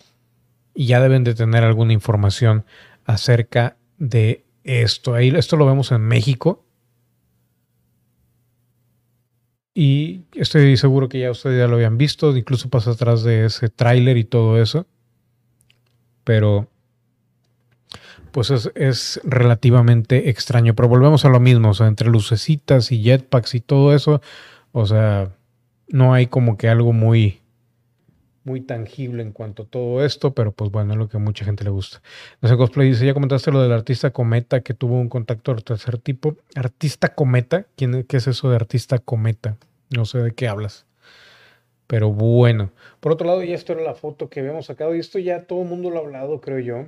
y 0.74 0.86
ya 0.86 1.00
deben 1.00 1.22
de 1.22 1.34
tener 1.34 1.64
alguna 1.64 1.92
información 1.92 2.64
acerca 3.04 3.76
de 3.98 4.44
esto. 4.64 5.14
Ahí 5.14 5.28
esto 5.36 5.56
lo 5.56 5.66
vemos 5.66 5.92
en 5.92 6.02
México. 6.02 6.64
Y 9.74 10.24
estoy 10.34 10.76
seguro 10.76 11.08
que 11.08 11.20
ya 11.20 11.30
ustedes 11.30 11.58
ya 11.58 11.66
lo 11.66 11.76
habían 11.76 11.96
visto, 11.96 12.36
incluso 12.36 12.68
pasa 12.68 12.90
atrás 12.90 13.22
de 13.22 13.46
ese 13.46 13.68
tráiler 13.70 14.18
y 14.18 14.24
todo 14.24 14.60
eso. 14.60 14.86
Pero 16.24 16.71
pues 18.32 18.50
es, 18.50 18.70
es, 18.74 19.20
relativamente 19.24 20.30
extraño. 20.30 20.74
Pero 20.74 20.88
volvemos 20.88 21.24
a 21.24 21.28
lo 21.28 21.40
mismo, 21.40 21.70
o 21.70 21.74
sea, 21.74 21.86
entre 21.86 22.08
lucecitas 22.08 22.90
y 22.90 23.02
jetpacks 23.02 23.54
y 23.54 23.60
todo 23.60 23.94
eso, 23.94 24.20
o 24.72 24.86
sea, 24.86 25.30
no 25.88 26.14
hay 26.14 26.26
como 26.26 26.56
que 26.56 26.68
algo 26.68 26.92
muy, 26.92 27.42
muy 28.44 28.60
tangible 28.60 29.22
en 29.22 29.32
cuanto 29.32 29.62
a 29.62 29.66
todo 29.66 30.04
esto, 30.04 30.34
pero 30.34 30.52
pues 30.52 30.70
bueno, 30.70 30.92
es 30.92 30.98
lo 30.98 31.08
que 31.08 31.16
a 31.16 31.20
mucha 31.20 31.44
gente 31.44 31.64
le 31.64 31.70
gusta. 31.70 32.02
No 32.40 32.48
sé, 32.48 32.56
Cosplay 32.56 32.88
dice, 32.88 33.06
ya 33.06 33.14
comentaste 33.14 33.52
lo 33.52 33.62
del 33.62 33.72
artista 33.72 34.10
Cometa 34.10 34.62
que 34.62 34.74
tuvo 34.74 34.98
un 34.98 35.08
contacto 35.08 35.54
del 35.54 35.64
tercer 35.64 35.98
tipo. 35.98 36.36
Artista 36.54 37.14
Cometa, 37.14 37.66
¿Quién, 37.76 38.04
¿qué 38.04 38.16
es 38.16 38.26
eso 38.26 38.50
de 38.50 38.56
artista 38.56 38.98
Cometa? 38.98 39.56
No 39.90 40.04
sé 40.04 40.18
de 40.18 40.32
qué 40.32 40.48
hablas. 40.48 40.86
Pero 41.86 42.10
bueno, 42.10 42.70
por 43.00 43.12
otro 43.12 43.26
lado, 43.26 43.42
ya 43.42 43.54
esto 43.54 43.74
era 43.74 43.82
la 43.82 43.94
foto 43.94 44.28
que 44.30 44.40
habíamos 44.40 44.66
sacado 44.66 44.94
y 44.94 44.98
esto 44.98 45.18
ya 45.18 45.44
todo 45.44 45.62
el 45.62 45.68
mundo 45.68 45.90
lo 45.90 45.98
ha 45.98 46.02
hablado, 46.02 46.40
creo 46.40 46.58
yo, 46.58 46.86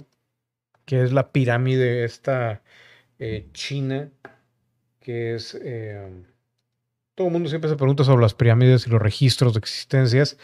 que 0.85 1.03
es 1.03 1.13
la 1.13 1.33
pirámide 1.33 2.05
esta 2.05 2.63
eh, 3.19 3.49
china, 3.53 4.11
que 5.01 5.35
es... 5.35 5.59
Eh, 5.63 6.25
todo 7.15 7.29
el 7.29 7.33
mundo 7.33 7.49
siempre 7.49 7.71
se 7.71 7.77
pregunta 7.77 8.03
sobre 8.03 8.23
las 8.23 8.35
pirámides 8.35 8.87
y 8.87 8.91
los 8.91 9.01
registros 9.01 9.53
de 9.55 9.61
existencias 9.61 10.37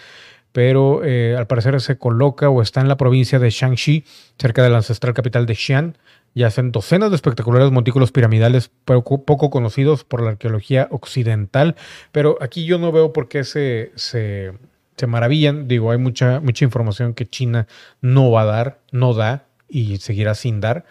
pero 0.53 1.05
eh, 1.05 1.37
al 1.37 1.47
parecer 1.47 1.81
se 1.81 1.99
coloca 1.99 2.49
o 2.49 2.63
está 2.63 2.81
en 2.81 2.89
la 2.89 2.97
provincia 2.97 3.39
de 3.39 3.51
Shaanxi, 3.51 4.05
cerca 4.39 4.63
de 4.63 4.71
la 4.71 4.79
ancestral 4.79 5.15
capital 5.15 5.47
de 5.47 5.55
Xi'an. 5.55 5.97
Y 6.33 6.45
hacen 6.45 6.71
docenas 6.71 7.11
de 7.11 7.17
espectaculares 7.17 7.73
montículos 7.73 8.13
piramidales 8.13 8.71
poco, 8.85 9.25
poco, 9.25 9.51
conocidos 9.51 10.05
por 10.05 10.23
la 10.23 10.31
arqueología 10.31 10.87
occidental. 10.93 11.75
Pero 12.13 12.39
aquí 12.41 12.65
yo 12.65 12.79
no 12.79 12.93
veo 12.93 13.13
por 13.13 13.29
qué 13.29 13.43
se, 13.43 13.91
se, 13.97 14.53
se 14.97 15.07
maravillan. 15.09 15.67
Digo, 15.67 15.91
hay 15.91 15.99
mucha, 15.99 16.39
mucha 16.39 16.65
información 16.65 17.15
que 17.15 17.27
China 17.27 17.67
no 18.01 18.31
va 18.31 18.43
a 18.43 18.45
dar, 18.45 18.79
no 18.93 19.13
da 19.13 19.47
y 19.71 19.99
seguirá 19.99 20.35
sin 20.35 20.61
dar. 20.61 20.85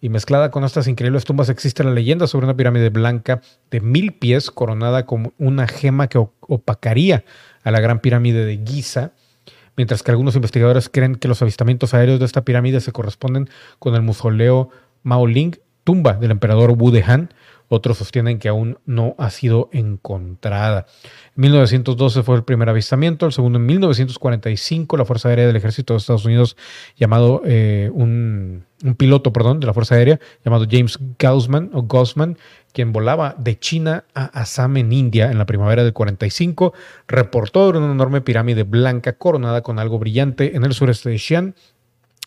Y 0.00 0.10
mezclada 0.10 0.50
con 0.50 0.64
estas 0.64 0.86
increíbles 0.86 1.24
tumbas 1.24 1.48
existe 1.48 1.82
la 1.82 1.90
leyenda 1.90 2.26
sobre 2.26 2.44
una 2.44 2.56
pirámide 2.56 2.90
blanca 2.90 3.40
de 3.70 3.80
mil 3.80 4.12
pies 4.12 4.50
coronada 4.50 5.06
con 5.06 5.32
una 5.38 5.66
gema 5.66 6.08
que 6.08 6.18
opacaría 6.18 7.24
a 7.62 7.70
la 7.70 7.80
Gran 7.80 8.00
Pirámide 8.00 8.44
de 8.44 8.60
Giza, 8.66 9.12
mientras 9.76 10.02
que 10.02 10.10
algunos 10.10 10.34
investigadores 10.34 10.90
creen 10.90 11.14
que 11.14 11.28
los 11.28 11.40
avistamientos 11.40 11.94
aéreos 11.94 12.18
de 12.18 12.26
esta 12.26 12.44
pirámide 12.44 12.80
se 12.80 12.92
corresponden 12.92 13.48
con 13.78 13.94
el 13.94 14.02
mausoleo 14.02 14.68
Maoling, 15.04 15.58
tumba 15.84 16.14
del 16.14 16.32
emperador 16.32 16.72
Wu 16.72 16.90
de 16.90 17.02
Han. 17.04 17.32
Otros 17.74 17.98
sostienen 17.98 18.38
que 18.38 18.48
aún 18.48 18.78
no 18.86 19.16
ha 19.18 19.30
sido 19.30 19.68
encontrada. 19.72 20.86
En 21.36 21.42
1912 21.42 22.22
fue 22.22 22.36
el 22.36 22.44
primer 22.44 22.68
avistamiento, 22.68 23.26
el 23.26 23.32
segundo 23.32 23.58
en 23.58 23.66
1945, 23.66 24.96
la 24.96 25.04
Fuerza 25.04 25.28
Aérea 25.28 25.46
del 25.46 25.56
Ejército 25.56 25.94
de 25.94 25.98
Estados 25.98 26.24
Unidos, 26.24 26.56
llamado 26.96 27.42
eh, 27.44 27.90
un, 27.92 28.64
piloto, 28.96 29.32
perdón, 29.32 29.58
de 29.58 29.66
la 29.66 29.74
Fuerza 29.74 29.96
Aérea, 29.96 30.20
llamado 30.44 30.66
James 30.70 30.98
Gaussman, 31.18 31.70
o 31.72 31.82
Gaussman, 31.82 32.38
quien 32.72 32.92
volaba 32.92 33.34
de 33.38 33.58
China 33.58 34.04
a 34.14 34.26
Assam 34.26 34.76
en 34.76 34.92
India 34.92 35.30
en 35.30 35.38
la 35.38 35.46
primavera 35.46 35.82
del 35.82 35.92
45, 35.92 36.74
reportó 37.08 37.70
una 37.70 37.90
enorme 37.90 38.20
pirámide 38.20 38.62
blanca 38.62 39.14
coronada 39.14 39.62
con 39.62 39.78
algo 39.78 39.98
brillante 39.98 40.56
en 40.56 40.64
el 40.64 40.74
sureste 40.74 41.10
de 41.10 41.18
Xi'an. 41.18 41.54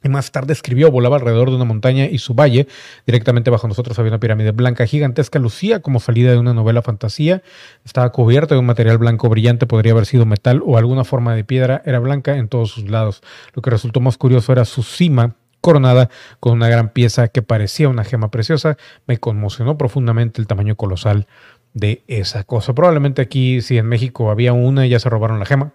Y 0.04 0.10
más 0.10 0.32
tarde 0.32 0.54
escribió, 0.54 0.92
volaba 0.92 1.16
alrededor 1.16 1.50
de 1.50 1.56
una 1.56 1.66
montaña 1.66 2.06
y 2.06 2.20
su 2.20 2.36
valle, 2.36 2.68
directamente 3.08 3.50
bajo 3.50 3.68
nosotros 3.68 3.98
había 3.98 4.12
una 4.12 4.20
pirámide 4.20 4.52
blanca 4.52 4.86
gigantesca, 4.86 5.40
lucía 5.40 5.82
como 5.82 6.00
salida 6.00 6.32
de 6.32 6.38
una 6.38 6.54
novela 6.54 6.84
fantasía, 6.84 7.42
estaba 7.84 8.12
cubierta 8.12 8.54
de 8.54 8.60
un 8.60 8.68
material 8.68 9.00
blanco 9.00 9.28
brillante, 9.28 9.66
podría 9.66 9.94
haber 9.94 10.06
sido 10.06 10.28
metal 10.28 10.62
o 10.64 10.78
alguna 10.78 11.04
forma 11.04 11.34
de 11.34 11.44
piedra, 11.44 11.82
era 11.84 11.98
blanca 11.98 12.38
en 12.38 12.48
todos 12.48 12.70
sus 12.70 12.90
lados. 12.90 13.22
Lo 13.54 13.64
que 13.64 13.72
resultó 13.72 14.00
más 14.00 14.18
curioso 14.18 14.52
era 14.52 14.66
su 14.66 14.84
cima, 14.84 15.36
coronada 15.62 16.10
con 16.40 16.54
una 16.54 16.70
gran 16.70 16.90
pieza 16.90 17.28
que 17.28 17.42
parecía 17.42 17.90
una 17.90 18.04
gema 18.04 18.30
preciosa. 18.30 18.78
Me 19.08 19.18
conmocionó 19.18 19.78
profundamente 19.78 20.40
el 20.40 20.48
tamaño 20.48 20.76
colosal 20.76 21.28
de 21.74 22.04
esa 22.08 22.44
cosa. 22.44 22.74
Probablemente 22.74 23.22
aquí, 23.22 23.62
si 23.62 23.78
en 23.78 23.88
México 23.88 24.32
había 24.32 24.54
una, 24.54 24.86
ya 24.86 25.00
se 25.00 25.10
robaron 25.10 25.40
la 25.40 25.46
gema. 25.46 25.74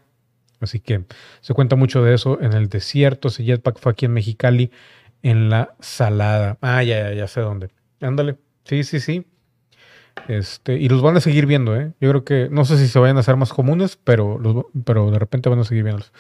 Así 0.62 0.80
que 0.80 1.04
se 1.40 1.54
cuenta 1.54 1.76
mucho 1.76 2.02
de 2.02 2.14
eso 2.14 2.40
en 2.40 2.52
el 2.52 2.68
desierto. 2.68 3.28
Ese 3.28 3.44
jetpack 3.44 3.78
fue 3.78 3.92
aquí 3.92 4.06
en 4.06 4.12
Mexicali, 4.12 4.70
en 5.22 5.50
la 5.50 5.74
Salada. 5.80 6.58
Ah, 6.60 6.82
ya, 6.82 7.10
ya, 7.10 7.14
ya 7.14 7.26
sé 7.28 7.40
dónde. 7.40 7.70
Ándale. 8.00 8.36
Sí, 8.64 8.84
sí, 8.84 9.00
sí. 9.00 9.26
Este, 10.28 10.74
y 10.74 10.88
los 10.88 11.02
van 11.02 11.16
a 11.16 11.20
seguir 11.20 11.46
viendo, 11.46 11.74
¿eh? 11.76 11.92
Yo 12.00 12.10
creo 12.10 12.24
que, 12.24 12.48
no 12.50 12.64
sé 12.64 12.78
si 12.78 12.86
se 12.86 12.98
vayan 12.98 13.16
a 13.16 13.20
hacer 13.20 13.36
más 13.36 13.52
comunes, 13.52 13.98
pero, 14.02 14.38
los, 14.38 14.66
pero 14.84 15.10
de 15.10 15.18
repente 15.18 15.48
van 15.48 15.58
a 15.58 15.64
seguir 15.64 15.84
viéndolos. 15.84 16.12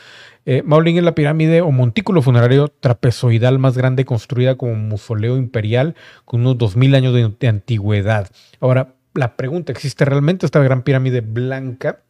Eh, 0.44 0.64
es 0.66 1.02
la 1.02 1.14
pirámide 1.14 1.60
o 1.60 1.70
montículo 1.70 2.22
funerario 2.22 2.68
trapezoidal 2.68 3.58
más 3.58 3.76
grande 3.76 4.04
construida 4.04 4.56
como 4.56 4.74
mausoleo 4.74 5.36
imperial 5.36 5.94
con 6.24 6.40
unos 6.40 6.58
2000 6.58 6.94
años 6.94 7.14
de, 7.14 7.32
de 7.38 7.48
antigüedad. 7.48 8.30
Ahora, 8.60 8.94
la 9.14 9.36
pregunta, 9.36 9.72
¿existe 9.72 10.04
realmente 10.04 10.46
esta 10.46 10.60
gran 10.60 10.82
pirámide 10.82 11.20
blanca? 11.20 12.00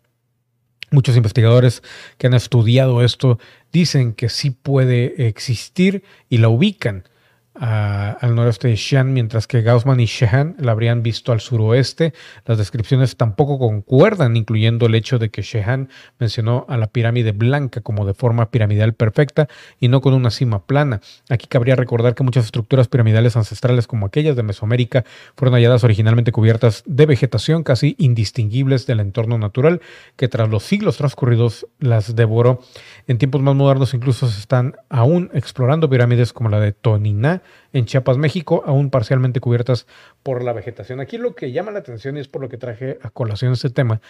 Muchos 0.93 1.17
investigadores 1.17 1.83
que 2.19 2.27
han 2.27 2.35
estudiado 2.35 3.03
esto 3.03 3.39
dicen 3.73 4.13
que 4.13 4.29
sí 4.29 4.51
puede 4.51 5.27
existir 5.27 6.05
y 6.29 6.37
la 6.39 6.51
ubican 6.51 7.09
al 7.55 8.35
noreste 8.35 8.69
de 8.69 8.77
Xi'an, 8.77 9.13
mientras 9.13 9.47
que 9.47 9.61
Gaussman 9.61 10.01
y 10.01 10.07
Shehan 10.07 10.57
la 10.59 10.73
habrían 10.73 11.03
visto 11.03 11.33
al 11.33 11.41
suroeste. 11.41 12.15
Las 12.47 12.59
descripciones 12.59 13.17
tampoco 13.17 13.59
concuerdan, 13.59 14.37
incluyendo 14.37 14.87
el 14.87 14.95
hecho 14.95 15.19
de 15.19 15.31
que 15.31 15.43
Shehan 15.43 15.91
mencionó 16.19 16.65
a 16.69 16.79
la 16.79 16.87
pirámide 16.87 17.33
blanca 17.33 17.83
como 17.83 18.07
de 18.07 18.15
forma 18.15 18.51
piramidal 18.51 18.95
perfecta 18.95 19.49
y 19.79 19.89
no 19.89 20.01
con 20.01 20.15
una 20.15 20.31
cima 20.31 20.67
plana. 20.67 21.01
Aquí 21.29 21.47
cabría 21.47 21.77
recordar 21.77 22.15
que 22.15 22.25
muchas 22.25 22.47
estructuras 22.47 22.89
piramidales 22.89 23.37
ancestrales 23.37 23.87
como 23.87 24.07
aquellas 24.07 24.35
de 24.35 24.43
Mesoamérica 24.43 25.05
fueron 25.37 25.55
halladas 25.55 25.85
originalmente 25.85 26.33
cubiertas 26.33 26.83
de 26.87 27.07
vegetación 27.07 27.65
casi 27.65 27.97
indistinguibles 27.99 28.87
del 28.87 29.01
entorno 29.01 29.37
natural 29.37 29.81
que 30.17 30.29
tras 30.29 30.49
los 30.49 30.63
siglos 30.63 30.97
transcurridos 30.97 31.67
las 31.79 32.17
devoró. 32.17 32.61
En 33.07 33.19
tiempos 33.19 33.43
más 33.43 33.55
modernos 33.55 33.93
incluso 33.93 34.27
se 34.29 34.41
están 34.41 34.77
aún 34.89 35.31
explorando 35.35 35.91
pirámides 35.91 36.33
como 36.33 36.49
la 36.49 36.61
de 36.61 36.73
Toniná 36.73 37.42
en 37.73 37.87
Chiapas, 37.87 38.19
México, 38.19 38.63
aún 38.67 38.91
parcialmente 38.91 39.41
cubiertas 39.41 39.87
por 40.23 40.43
la 40.43 40.53
vegetación. 40.53 41.01
Aquí 41.01 41.19
lo 41.19 41.35
que 41.35 41.53
llama 41.53 41.71
la 41.71 41.81
atención 41.81 42.17
y 42.17 42.21
es 42.21 42.29
por 42.29 42.43
lo 42.43 42.49
que 42.49 42.59
traje 42.59 42.99
a 43.03 43.11
colación 43.11 43.53
este 43.53 43.71
tema, 43.71 44.01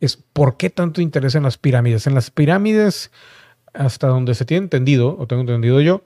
es 0.00 0.16
por 0.16 0.56
qué 0.56 0.70
tanto 0.70 1.00
interés 1.00 1.34
en 1.34 1.42
las 1.42 1.58
pirámides. 1.58 2.06
En 2.06 2.14
las 2.14 2.30
pirámides, 2.30 3.10
hasta 3.72 4.08
donde 4.08 4.34
se 4.34 4.44
tiene 4.44 4.64
entendido, 4.64 5.16
o 5.18 5.26
tengo 5.26 5.42
entendido 5.42 5.80
yo, 5.80 6.02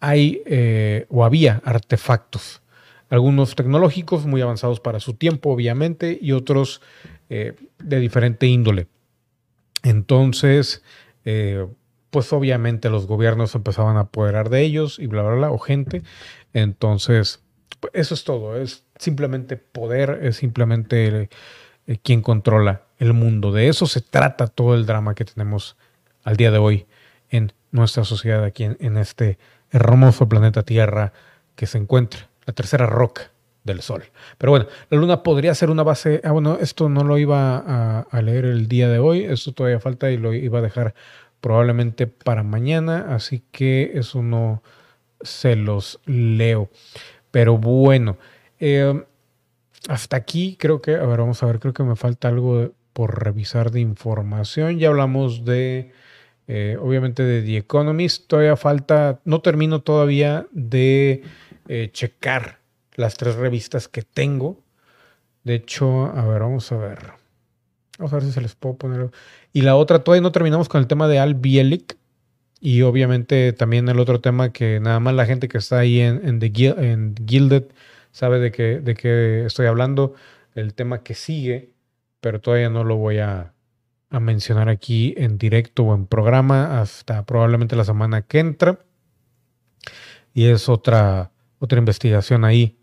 hay 0.00 0.42
eh, 0.46 1.06
o 1.08 1.24
había 1.24 1.60
artefactos. 1.64 2.62
Algunos 3.10 3.54
tecnológicos 3.54 4.26
muy 4.26 4.42
avanzados 4.42 4.80
para 4.80 5.00
su 5.00 5.14
tiempo, 5.14 5.50
obviamente, 5.50 6.18
y 6.20 6.32
otros 6.32 6.82
eh, 7.30 7.54
de 7.78 8.00
diferente 8.00 8.46
índole. 8.46 8.86
Entonces, 9.82 10.82
eh, 11.24 11.66
pues 12.10 12.32
obviamente 12.32 12.90
los 12.90 13.06
gobiernos 13.06 13.54
empezaban 13.54 13.96
a 13.96 14.00
apoderar 14.00 14.48
de 14.48 14.62
ellos 14.62 14.98
y 14.98 15.06
bla, 15.06 15.22
bla, 15.22 15.34
bla, 15.34 15.50
o 15.50 15.58
gente. 15.58 16.02
Entonces, 16.52 17.42
eso 17.92 18.14
es 18.14 18.24
todo. 18.24 18.56
Es 18.56 18.84
simplemente 18.98 19.56
poder, 19.56 20.20
es 20.22 20.36
simplemente 20.36 21.28
eh, 21.86 21.98
quien 22.02 22.22
controla 22.22 22.82
el 22.98 23.12
mundo. 23.12 23.52
De 23.52 23.68
eso 23.68 23.86
se 23.86 24.00
trata 24.00 24.46
todo 24.46 24.74
el 24.74 24.86
drama 24.86 25.14
que 25.14 25.24
tenemos 25.24 25.76
al 26.24 26.36
día 26.36 26.50
de 26.50 26.58
hoy 26.58 26.86
en 27.30 27.52
nuestra 27.70 28.04
sociedad, 28.04 28.44
aquí 28.44 28.64
en, 28.64 28.96
este 28.96 29.38
hermoso 29.70 30.28
planeta 30.28 30.62
Tierra 30.62 31.12
que 31.54 31.66
se 31.66 31.78
encuentra, 31.78 32.28
la 32.46 32.54
tercera 32.54 32.86
roca 32.86 33.30
del 33.64 33.82
Sol. 33.82 34.04
Pero 34.38 34.52
bueno, 34.52 34.66
la 34.88 34.98
Luna 34.98 35.22
podría 35.22 35.54
ser 35.54 35.68
una 35.68 35.82
base. 35.82 36.22
Ah, 36.24 36.32
bueno, 36.32 36.56
esto 36.60 36.88
no 36.88 37.04
lo 37.04 37.18
iba 37.18 37.58
a, 37.58 38.00
a 38.00 38.22
leer 38.22 38.46
el 38.46 38.68
día 38.68 38.88
de 38.88 38.98
hoy, 38.98 39.24
esto 39.24 39.52
todavía 39.52 39.80
falta 39.80 40.10
y 40.10 40.16
lo 40.16 40.32
iba 40.32 40.60
a 40.60 40.62
dejar 40.62 40.94
probablemente 41.40 42.06
para 42.06 42.42
mañana, 42.42 43.14
así 43.14 43.42
que 43.52 43.92
eso 43.94 44.22
no 44.22 44.62
se 45.20 45.56
los 45.56 46.00
leo. 46.06 46.70
Pero 47.30 47.58
bueno, 47.58 48.18
em, 48.58 49.04
hasta 49.88 50.16
aquí 50.16 50.56
creo 50.58 50.80
que, 50.82 50.94
a 50.96 51.04
ver, 51.04 51.20
vamos 51.20 51.42
a 51.42 51.46
ver, 51.46 51.60
creo 51.60 51.74
que 51.74 51.82
me 51.82 51.96
falta 51.96 52.28
algo 52.28 52.72
por 52.92 53.22
revisar 53.22 53.70
de 53.70 53.80
información. 53.80 54.78
Ya 54.78 54.88
hablamos 54.88 55.44
de, 55.44 55.92
eh, 56.48 56.76
obviamente, 56.80 57.22
de 57.22 57.42
The 57.42 57.58
Economist. 57.58 58.26
Todavía 58.26 58.56
falta, 58.56 59.20
no 59.24 59.40
termino 59.40 59.82
todavía 59.82 60.46
de 60.50 61.22
eh, 61.68 61.90
checar 61.92 62.58
las 62.96 63.16
tres 63.16 63.36
revistas 63.36 63.88
que 63.88 64.02
tengo. 64.02 64.60
De 65.44 65.54
hecho, 65.54 66.06
a 66.06 66.26
ver, 66.26 66.40
vamos 66.40 66.72
a 66.72 66.76
ver. 66.76 67.17
Vamos 67.98 68.12
a 68.12 68.16
ver 68.16 68.24
si 68.24 68.32
se 68.32 68.40
les 68.40 68.54
puedo 68.54 68.76
poner. 68.76 69.10
Y 69.52 69.62
la 69.62 69.76
otra, 69.76 69.98
todavía 69.98 70.22
no 70.22 70.32
terminamos 70.32 70.68
con 70.68 70.80
el 70.80 70.86
tema 70.86 71.08
de 71.08 71.18
Al 71.18 71.34
Bielik. 71.34 71.96
Y 72.60 72.82
obviamente 72.82 73.52
también 73.52 73.88
el 73.88 74.00
otro 74.00 74.20
tema 74.20 74.52
que 74.52 74.80
nada 74.80 74.98
más 74.98 75.14
la 75.14 75.26
gente 75.26 75.48
que 75.48 75.58
está 75.58 75.78
ahí 75.78 76.00
en, 76.00 76.20
en, 76.24 77.14
Gilded 77.26 77.64
sabe 78.10 78.40
de 78.40 78.50
qué, 78.50 78.80
de 78.80 78.94
qué 78.94 79.44
estoy 79.46 79.66
hablando. 79.66 80.14
El 80.54 80.74
tema 80.74 81.02
que 81.02 81.14
sigue, 81.14 81.72
pero 82.20 82.40
todavía 82.40 82.70
no 82.70 82.82
lo 82.82 82.96
voy 82.96 83.18
a, 83.18 83.52
a 84.10 84.20
mencionar 84.20 84.68
aquí 84.68 85.14
en 85.16 85.38
directo 85.38 85.84
o 85.84 85.94
en 85.94 86.06
programa 86.06 86.80
hasta 86.80 87.24
probablemente 87.24 87.76
la 87.76 87.84
semana 87.84 88.22
que 88.22 88.40
entra. 88.40 88.80
Y 90.34 90.46
es 90.46 90.68
otra, 90.68 91.30
otra 91.58 91.78
investigación 91.78 92.44
ahí 92.44 92.78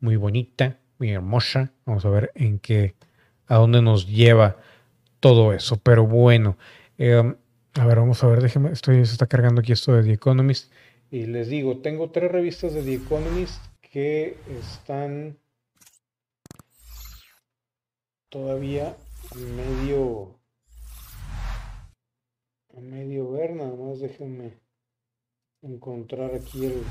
muy 0.00 0.16
bonita, 0.16 0.78
muy 0.98 1.10
hermosa. 1.10 1.72
Vamos 1.84 2.04
a 2.04 2.10
ver 2.10 2.32
en 2.34 2.58
qué, 2.58 2.94
a 3.50 3.56
dónde 3.56 3.82
nos 3.82 4.06
lleva 4.06 4.56
todo 5.18 5.52
eso. 5.52 5.76
Pero 5.82 6.06
bueno, 6.06 6.56
em, 6.96 7.36
a 7.74 7.86
ver, 7.86 7.98
vamos 7.98 8.22
a 8.22 8.28
ver, 8.28 8.40
déjeme, 8.40 8.70
estoy, 8.70 9.04
se 9.04 9.12
está 9.12 9.26
cargando 9.26 9.60
aquí 9.60 9.72
esto 9.72 9.92
de 9.92 10.04
The 10.04 10.12
Economist. 10.12 10.72
Y 11.10 11.26
les 11.26 11.48
digo, 11.48 11.78
tengo 11.78 12.10
tres 12.10 12.30
revistas 12.30 12.72
de 12.72 12.82
The 12.82 12.94
Economist 12.94 13.62
que 13.80 14.36
están 14.60 15.36
todavía 18.28 18.96
medio 19.34 20.38
a 22.76 22.80
medio 22.80 23.32
ver, 23.32 23.56
nada 23.56 23.74
más 23.74 23.98
déjenme 23.98 24.60
encontrar 25.62 26.36
aquí 26.36 26.66
el 26.66 26.84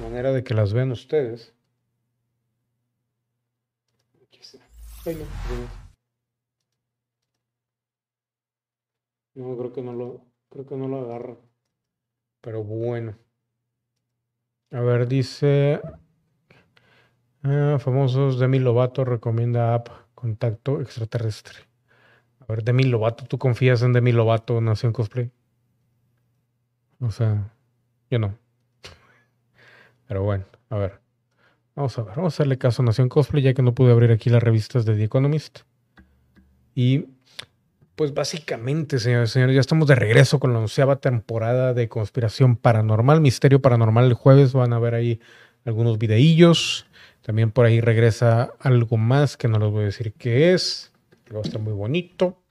manera 0.00 0.32
de 0.32 0.42
que 0.42 0.54
las 0.54 0.72
vean 0.72 0.92
ustedes. 0.92 1.57
No, 9.34 9.56
creo 9.56 9.72
que 9.72 9.82
no 9.82 9.92
lo, 9.92 10.20
creo 10.50 10.66
que 10.66 10.76
no 10.76 10.88
lo 10.88 10.98
agarra. 11.00 11.36
Pero 12.40 12.62
bueno. 12.62 13.16
A 14.70 14.80
ver, 14.80 15.08
dice. 15.08 15.80
Ah, 17.42 17.78
famosos 17.78 18.38
Demi 18.38 18.58
Lovato 18.58 19.04
recomienda 19.04 19.74
app 19.74 19.88
Contacto 20.14 20.80
Extraterrestre. 20.80 21.60
A 22.40 22.44
ver, 22.46 22.62
Demi 22.64 22.82
Lovato, 22.84 23.24
¿tú 23.24 23.38
confías 23.38 23.82
en 23.82 23.92
Demi 23.92 24.12
Lovato 24.12 24.60
Nación 24.60 24.92
Cosplay? 24.92 25.30
O 27.00 27.10
sea, 27.10 27.54
yo 28.10 28.18
no. 28.18 28.36
Pero 30.08 30.22
bueno, 30.24 30.44
a 30.68 30.76
ver. 30.76 31.07
Vamos 31.78 31.96
a 31.96 32.02
ver, 32.02 32.16
vamos 32.16 32.34
a 32.34 32.34
hacerle 32.34 32.58
caso 32.58 32.82
a 32.82 32.86
Nación 32.86 33.08
Cosplay, 33.08 33.40
ya 33.40 33.54
que 33.54 33.62
no 33.62 33.72
pude 33.72 33.92
abrir 33.92 34.10
aquí 34.10 34.30
las 34.30 34.42
revistas 34.42 34.84
de 34.84 34.96
The 34.96 35.04
Economist. 35.04 35.60
Y 36.74 37.04
pues 37.94 38.12
básicamente, 38.12 38.98
señores 38.98 39.30
y 39.30 39.32
señores, 39.34 39.54
ya 39.54 39.60
estamos 39.60 39.86
de 39.86 39.94
regreso 39.94 40.40
con 40.40 40.52
la 40.52 40.58
onceava 40.58 40.96
temporada 40.96 41.74
de 41.74 41.88
Conspiración 41.88 42.56
Paranormal, 42.56 43.20
Misterio 43.20 43.62
Paranormal. 43.62 44.06
El 44.06 44.14
jueves 44.14 44.54
van 44.54 44.72
a 44.72 44.80
ver 44.80 44.94
ahí 44.94 45.20
algunos 45.64 45.98
videillos. 45.98 46.84
También 47.22 47.52
por 47.52 47.64
ahí 47.64 47.80
regresa 47.80 48.54
algo 48.58 48.96
más 48.96 49.36
que 49.36 49.46
no 49.46 49.60
les 49.60 49.70
voy 49.70 49.82
a 49.82 49.86
decir 49.86 50.14
qué 50.14 50.54
es, 50.54 50.90
que 51.26 51.34
va 51.34 51.42
muy 51.60 51.74
bonito. 51.74 52.42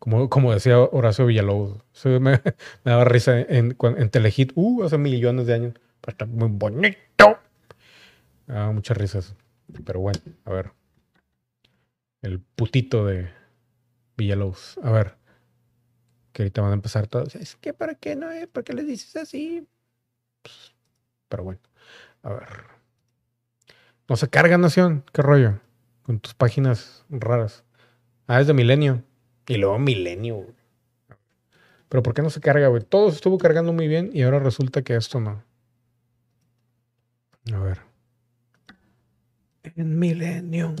Como, 0.00 0.28
como 0.28 0.52
decía 0.52 0.80
Horacio 0.80 1.26
Villalobos, 1.26 1.78
me, 2.04 2.40
daba 2.82 3.04
risa 3.04 3.38
en, 3.38 3.76
Telehit, 4.10 4.50
uh, 4.56 4.82
hace 4.82 4.98
millones 4.98 5.46
de 5.46 5.54
años, 5.54 5.74
va 6.04 6.12
a 6.18 6.26
muy 6.26 6.48
bonito. 6.48 7.38
Ah, 8.48 8.70
muchas 8.72 8.96
risas. 8.96 9.34
Pero 9.84 10.00
bueno, 10.00 10.20
a 10.44 10.50
ver. 10.52 10.72
El 12.22 12.40
putito 12.40 13.06
de, 13.06 13.30
Villalobos. 14.16 14.78
A 14.82 14.90
ver. 14.90 15.16
Que 16.32 16.42
ahorita 16.42 16.60
van 16.60 16.72
a 16.72 16.74
empezar 16.74 17.06
todos. 17.06 17.34
Es 17.36 17.56
que 17.56 17.72
para 17.72 17.94
qué 17.94 18.16
no 18.16 18.30
es, 18.30 18.46
¿por 18.48 18.64
qué 18.64 18.72
le 18.72 18.82
dices 18.84 19.16
así? 19.16 19.66
Pues, 20.42 20.74
pero 21.28 21.44
bueno. 21.44 21.60
A 22.22 22.32
ver. 22.32 22.48
No 24.08 24.16
se 24.16 24.28
carga, 24.28 24.58
Nación. 24.58 25.04
¿Qué 25.12 25.22
rollo? 25.22 25.60
Con 26.02 26.18
tus 26.20 26.34
páginas 26.34 27.04
raras. 27.08 27.64
Ah, 28.26 28.40
es 28.40 28.46
de 28.46 28.54
Milenio. 28.54 29.02
Y 29.46 29.56
luego 29.56 29.78
Milenio. 29.78 30.46
Pero 31.88 32.02
¿por 32.02 32.14
qué 32.14 32.22
no 32.22 32.30
se 32.30 32.40
carga, 32.40 32.68
güey? 32.68 32.82
Todo 32.82 33.08
estuvo 33.08 33.38
cargando 33.38 33.72
muy 33.72 33.88
bien 33.88 34.10
y 34.12 34.22
ahora 34.22 34.38
resulta 34.38 34.82
que 34.82 34.96
esto 34.96 35.20
no. 35.20 35.42
A 37.52 37.58
ver. 37.58 37.87
En 39.78 39.96
Milenio. 39.96 40.74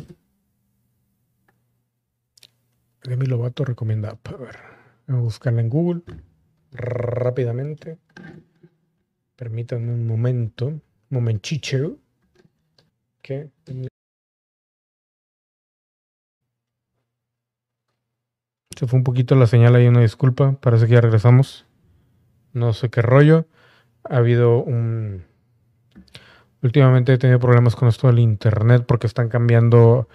Demi 3.04 3.26
Lovato 3.26 3.64
recomienda. 3.64 4.18
A 4.24 4.36
ver, 4.36 4.56
voy 5.06 5.18
a 5.18 5.20
buscarla 5.20 5.60
en 5.60 5.68
Google 5.68 6.02
rápidamente. 6.72 7.98
Permítanme 9.36 9.92
un 9.92 10.04
momento, 10.04 10.80
momenticho. 11.10 11.96
Que 13.22 13.50
Se 18.76 18.86
fue 18.88 18.98
un 18.98 19.04
poquito 19.04 19.36
la 19.36 19.46
señal 19.46 19.76
ahí, 19.76 19.86
una 19.86 20.00
disculpa. 20.00 20.58
Parece 20.60 20.88
que 20.88 20.94
ya 20.94 21.00
regresamos. 21.00 21.66
No 22.52 22.72
sé 22.72 22.90
qué 22.90 23.02
rollo. 23.02 23.46
Ha 24.02 24.16
habido 24.16 24.58
un. 24.58 25.24
Últimamente 26.62 27.12
he 27.12 27.18
tenido 27.18 27.38
problemas 27.38 27.76
con 27.76 27.88
esto 27.88 28.08
del 28.08 28.18
internet 28.18 28.84
porque 28.86 29.06
están 29.06 29.28
cambiando 29.28 30.08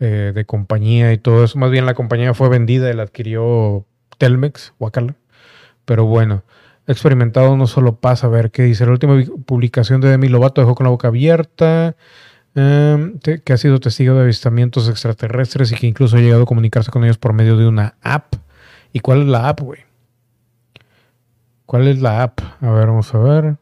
eh, 0.00 0.32
de 0.34 0.44
compañía 0.44 1.12
y 1.12 1.18
todo 1.18 1.44
eso. 1.44 1.58
Más 1.58 1.70
bien 1.70 1.86
la 1.86 1.94
compañía 1.94 2.34
fue 2.34 2.48
vendida 2.48 2.90
y 2.90 2.94
la 2.94 3.04
adquirió 3.04 3.86
Telmex, 4.18 4.74
Wakala. 4.78 5.14
Pero 5.84 6.04
bueno, 6.04 6.44
experimentado 6.86 7.56
no 7.56 7.66
solo 7.66 7.96
pasa. 7.96 8.26
A 8.26 8.30
ver 8.30 8.50
qué 8.50 8.62
dice. 8.64 8.84
La 8.84 8.92
última 8.92 9.20
publicación 9.46 10.00
de 10.00 10.10
Demi 10.10 10.28
Lovato 10.28 10.60
dejó 10.60 10.74
con 10.74 10.84
la 10.84 10.90
boca 10.90 11.08
abierta. 11.08 11.96
em, 12.54 13.18
que 13.20 13.52
ha 13.52 13.56
sido 13.56 13.78
testigo 13.78 14.14
de 14.14 14.22
avistamientos 14.22 14.88
extraterrestres 14.88 15.70
y 15.70 15.76
que 15.76 15.86
incluso 15.86 16.16
ha 16.16 16.20
llegado 16.20 16.42
a 16.42 16.46
comunicarse 16.46 16.90
con 16.90 17.04
ellos 17.04 17.18
por 17.18 17.32
medio 17.32 17.56
de 17.56 17.68
una 17.68 17.96
app. 18.02 18.34
¿Y 18.92 19.00
cuál 19.00 19.22
es 19.22 19.28
la 19.28 19.48
app, 19.48 19.60
güey? 19.60 19.80
¿Cuál 21.66 21.88
es 21.88 22.00
la 22.00 22.22
app? 22.22 22.40
A 22.60 22.70
ver, 22.70 22.86
vamos 22.86 23.14
a 23.14 23.18
ver. 23.18 23.56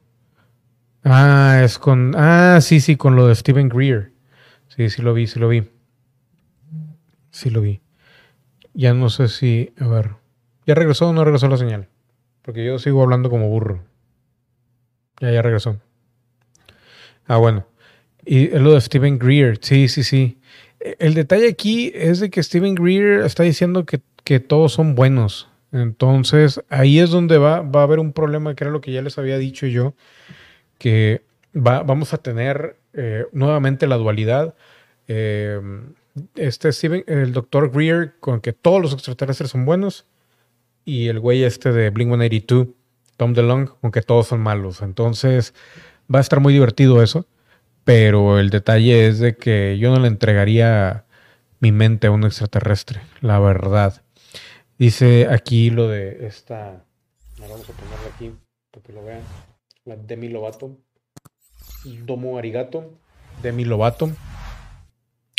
Ah, 1.09 1.61
es 1.62 1.78
con. 1.78 2.15
Ah, 2.16 2.59
sí, 2.61 2.81
sí, 2.81 2.97
con 2.97 3.15
lo 3.15 3.28
de 3.28 3.37
Stephen 3.37 3.69
Greer. 3.69 4.11
Sí, 4.66 4.91
sí 4.91 5.03
lo 5.03 5.15
vi, 5.15 5.28
sí 5.28 5.39
lo 5.39 5.49
vi. 5.49 5.62
Sí 7.31 7.49
lo 7.49 7.61
vi. 7.61 7.81
Ya 8.74 8.93
no 8.93 9.09
sé 9.09 9.28
si. 9.28 9.73
A 9.78 9.87
ver. 9.87 10.11
¿Ya 10.66 10.74
regresó 10.74 11.09
o 11.09 11.12
no 11.12 11.24
regresó 11.24 11.49
la 11.49 11.59
señal? 11.59 11.87
Porque 12.43 12.65
yo 12.65 12.81
sigo 12.81 13.05
hablando 13.05 13.31
como 13.31 13.49
burro. 13.49 13.85
Ya, 15.20 15.31
ya 15.31 15.43
regresó. 15.43 15.81
Ah, 17.27 17.37
bueno. 17.37 17.69
Y 18.24 18.49
lo 18.49 18.74
de 18.74 18.81
Stephen 18.81 19.20
Greer. 19.20 19.61
Sí, 19.62 19.87
sí, 19.87 20.03
sí. 20.03 20.41
El 20.81 21.15
detalle 21.15 21.49
aquí 21.49 21.93
es 21.95 22.19
de 22.19 22.31
que 22.31 22.43
Stephen 22.43 22.74
Greer 22.74 23.20
está 23.20 23.45
diciendo 23.45 23.87
que, 23.87 24.01
que 24.24 24.41
todos 24.41 24.73
son 24.73 24.97
buenos. 24.97 25.49
Entonces, 25.70 26.61
ahí 26.69 26.99
es 26.99 27.11
donde 27.11 27.39
va, 27.39 27.61
va 27.61 27.81
a 27.81 27.85
haber 27.85 28.01
un 28.01 28.12
problema, 28.12 28.57
que 28.57 28.65
era 28.65 28.73
lo 28.73 28.81
que 28.81 28.91
ya 28.91 29.03
les 29.03 29.19
había 29.19 29.39
dicho 29.39 29.69
yo, 29.69 29.95
que 30.78 31.23
va- 31.55 31.82
vamos 31.82 32.12
a 32.15 32.19
tener 32.19 32.77
eh, 32.93 33.27
nuevamente 33.32 33.86
la 33.86 33.97
dualidad. 33.97 34.55
Eh, 35.09 35.61
este 36.35 36.70
Steven- 36.73 37.05
el 37.07 37.32
doctor 37.32 37.70
Greer 37.70 38.15
con 38.20 38.40
que 38.40 38.53
todos 38.53 38.81
los 38.81 38.93
extraterrestres 38.94 39.51
son 39.51 39.65
buenos 39.66 40.07
y 40.85 41.09
el 41.09 41.20
güey 41.20 41.44
este 41.44 41.73
de 41.73 41.90
Blink 41.90 42.09
182, 42.09 42.69
Tom 43.16 43.35
DeLonge, 43.35 43.73
con 43.81 43.90
que 43.90 44.03
todos 44.03 44.27
son 44.28 44.40
malos. 44.40 44.82
Entonces 44.82 45.53
va 46.12 46.19
a 46.19 46.23
estar 46.23 46.40
muy 46.40 46.53
divertido 46.53 47.03
eso, 47.03 47.27
pero 47.85 48.39
el 48.39 48.51
detalle 48.51 49.07
es 49.07 49.19
de 49.19 49.36
que 49.36 49.78
yo 49.78 49.90
no 49.94 50.01
le 50.01 50.09
entregaría 50.09 51.05
mi 51.61 51.73
mente 51.73 52.07
a 52.07 52.11
un 52.11 52.24
extraterrestre, 52.24 53.01
la 53.20 53.39
verdad. 53.39 54.03
Dice 54.78 55.27
aquí 55.31 55.70
lo 55.70 55.89
de 55.89 56.27
esta, 56.27 56.85
vamos 57.39 57.61
a 57.69 58.15
aquí 58.15 58.32
para 58.70 58.82
que 58.85 58.93
lo 58.93 59.05
vean, 59.05 59.20
Demi 59.94 60.28
Lovato, 60.28 60.76
Domo 61.84 62.38
Arigato, 62.38 62.98
Demi 63.42 63.64
Lovato. 63.64 64.10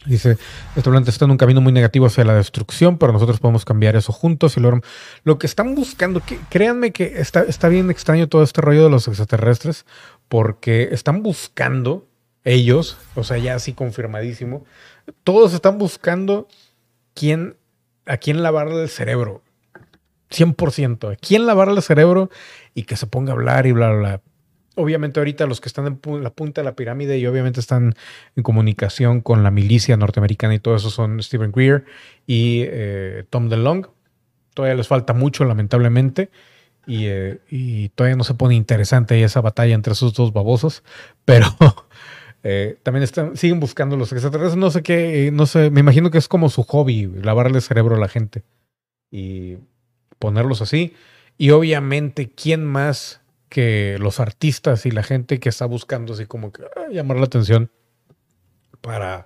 Dice, 0.05 0.37
este 0.75 0.89
planeta 0.89 1.09
está 1.09 1.25
en 1.25 1.31
un 1.31 1.37
camino 1.37 1.59
muy 1.59 1.73
negativo 1.73 2.05
hacia 2.05 2.23
la 2.23 2.35
destrucción, 2.35 2.97
pero 2.97 3.11
nosotros 3.11 3.41
podemos 3.41 3.65
cambiar 3.65 3.97
eso 3.97 4.13
juntos 4.13 4.55
y 4.55 4.61
lo, 4.61 4.79
lo 5.23 5.37
que 5.37 5.47
están 5.47 5.75
buscando, 5.75 6.21
que, 6.21 6.39
créanme 6.49 6.91
que 6.91 7.19
está, 7.19 7.41
está 7.41 7.67
bien 7.67 7.91
extraño 7.91 8.29
todo 8.29 8.41
este 8.43 8.61
rollo 8.61 8.85
de 8.85 8.89
los 8.89 9.09
extraterrestres, 9.09 9.85
porque 10.29 10.89
están 10.91 11.23
buscando 11.23 12.07
ellos, 12.45 12.97
o 13.15 13.25
sea, 13.25 13.37
ya 13.37 13.55
así 13.55 13.73
confirmadísimo, 13.73 14.63
todos 15.25 15.53
están 15.53 15.77
buscando 15.77 16.47
quién, 17.13 17.57
a 18.05 18.15
quién 18.15 18.43
lavarle 18.43 18.83
el 18.83 18.89
cerebro. 18.89 19.41
100%. 20.29 21.13
¿A 21.13 21.15
quién 21.15 21.45
lavarle 21.45 21.75
el 21.75 21.81
cerebro 21.81 22.29
y 22.73 22.83
que 22.83 22.95
se 22.95 23.07
ponga 23.07 23.31
a 23.31 23.35
hablar 23.35 23.65
y 23.65 23.71
bla, 23.71 23.89
bla, 23.89 23.99
bla? 23.99 24.21
Obviamente 24.79 25.19
ahorita 25.19 25.47
los 25.47 25.59
que 25.59 25.69
están 25.69 25.87
en 25.87 26.23
la 26.23 26.29
punta 26.29 26.61
de 26.61 26.65
la 26.65 26.75
pirámide 26.75 27.17
y 27.17 27.25
obviamente 27.25 27.59
están 27.59 27.95
en 28.35 28.43
comunicación 28.43 29.21
con 29.21 29.41
la 29.41 29.49
milicia 29.49 29.97
norteamericana 29.97 30.53
y 30.53 30.59
todo 30.59 30.75
eso 30.75 30.91
son 30.91 31.21
Stephen 31.23 31.51
Greer 31.51 31.83
y 32.27 32.61
eh, 32.67 33.25
Tom 33.31 33.49
DeLonge. 33.49 33.89
Todavía 34.53 34.75
les 34.75 34.87
falta 34.87 35.13
mucho, 35.13 35.45
lamentablemente. 35.45 36.29
Y, 36.85 37.05
eh, 37.07 37.89
todavía 37.95 38.15
no 38.15 38.23
se 38.23 38.35
pone 38.35 38.53
interesante 38.53 39.21
esa 39.23 39.41
batalla 39.41 39.73
entre 39.73 39.93
esos 39.93 40.13
dos 40.13 40.31
babosos. 40.31 40.83
Pero 41.25 41.47
eh, 42.43 42.77
también 42.83 43.01
están, 43.01 43.35
siguen 43.35 43.59
buscando 43.59 43.97
los 43.97 44.11
extraterrestres. 44.11 44.57
No 44.57 44.69
sé 44.69 44.83
qué, 44.83 45.31
no 45.33 45.47
sé, 45.47 45.71
me 45.71 45.79
imagino 45.79 46.11
que 46.11 46.19
es 46.19 46.27
como 46.27 46.49
su 46.49 46.61
hobby, 46.61 47.07
lavarle 47.23 47.57
el 47.57 47.63
cerebro 47.63 47.95
a 47.95 47.99
la 47.99 48.09
gente. 48.09 48.43
Y 49.09 49.57
ponerlos 50.19 50.61
así. 50.61 50.93
Y 51.37 51.49
obviamente, 51.49 52.29
¿quién 52.29 52.63
más 52.63 53.21
que 53.49 53.97
los 53.99 54.19
artistas 54.19 54.85
y 54.85 54.91
la 54.91 55.03
gente 55.03 55.39
que 55.39 55.49
está 55.49 55.65
buscando 55.65 56.13
así 56.13 56.25
como 56.25 56.51
que 56.51 56.63
ah, 56.63 56.87
llamar 56.91 57.17
la 57.17 57.25
atención 57.25 57.71
para, 58.81 59.25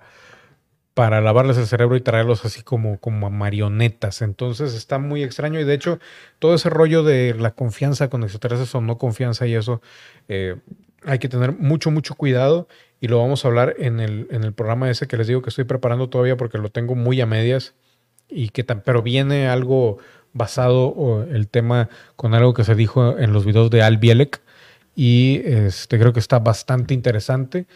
para 0.94 1.20
lavarles 1.20 1.58
el 1.58 1.66
cerebro 1.66 1.96
y 1.96 2.00
traerlos 2.00 2.44
así 2.44 2.62
como, 2.62 2.98
como 2.98 3.26
a 3.26 3.30
marionetas? 3.30 4.22
Entonces 4.22 4.74
está 4.74 4.98
muy 4.98 5.22
extraño 5.22 5.60
y 5.60 5.64
de 5.64 5.74
hecho 5.74 5.98
todo 6.38 6.54
ese 6.54 6.70
rollo 6.70 7.02
de 7.02 7.34
la 7.34 7.52
confianza 7.52 8.08
con 8.08 8.22
extraterrestres 8.22 8.74
o 8.74 8.80
no 8.80 8.98
confianza 8.98 9.46
y 9.46 9.54
eso 9.54 9.82
eh, 10.28 10.56
hay 11.04 11.18
que 11.18 11.28
tener 11.28 11.52
mucho, 11.52 11.90
mucho 11.90 12.14
cuidado 12.14 12.68
y 13.00 13.08
lo 13.08 13.18
vamos 13.18 13.44
a 13.44 13.48
hablar 13.48 13.74
en 13.78 13.98
el, 13.98 14.28
en 14.30 14.44
el 14.44 14.52
programa 14.52 14.90
ese 14.90 15.08
que 15.08 15.16
les 15.16 15.26
digo 15.26 15.42
que 15.42 15.50
estoy 15.50 15.64
preparando 15.64 16.08
todavía 16.08 16.36
porque 16.36 16.58
lo 16.58 16.70
tengo 16.70 16.94
muy 16.94 17.20
a 17.20 17.26
medias 17.26 17.74
y 18.28 18.50
que 18.50 18.64
tan, 18.64 18.82
pero 18.82 19.02
viene 19.02 19.48
algo 19.48 19.98
basado 20.32 21.26
el 21.30 21.48
tema 21.48 21.88
con 22.16 22.34
algo 22.34 22.54
que 22.54 22.64
se 22.64 22.74
dijo 22.74 23.18
en 23.18 23.32
los 23.32 23.44
videos 23.44 23.70
de 23.70 23.82
Al 23.82 23.98
Bielek 23.98 24.40
y 24.94 25.42
este 25.44 25.98
creo 25.98 26.12
que 26.12 26.20
está 26.20 26.38
bastante 26.38 26.94
interesante 26.94 27.66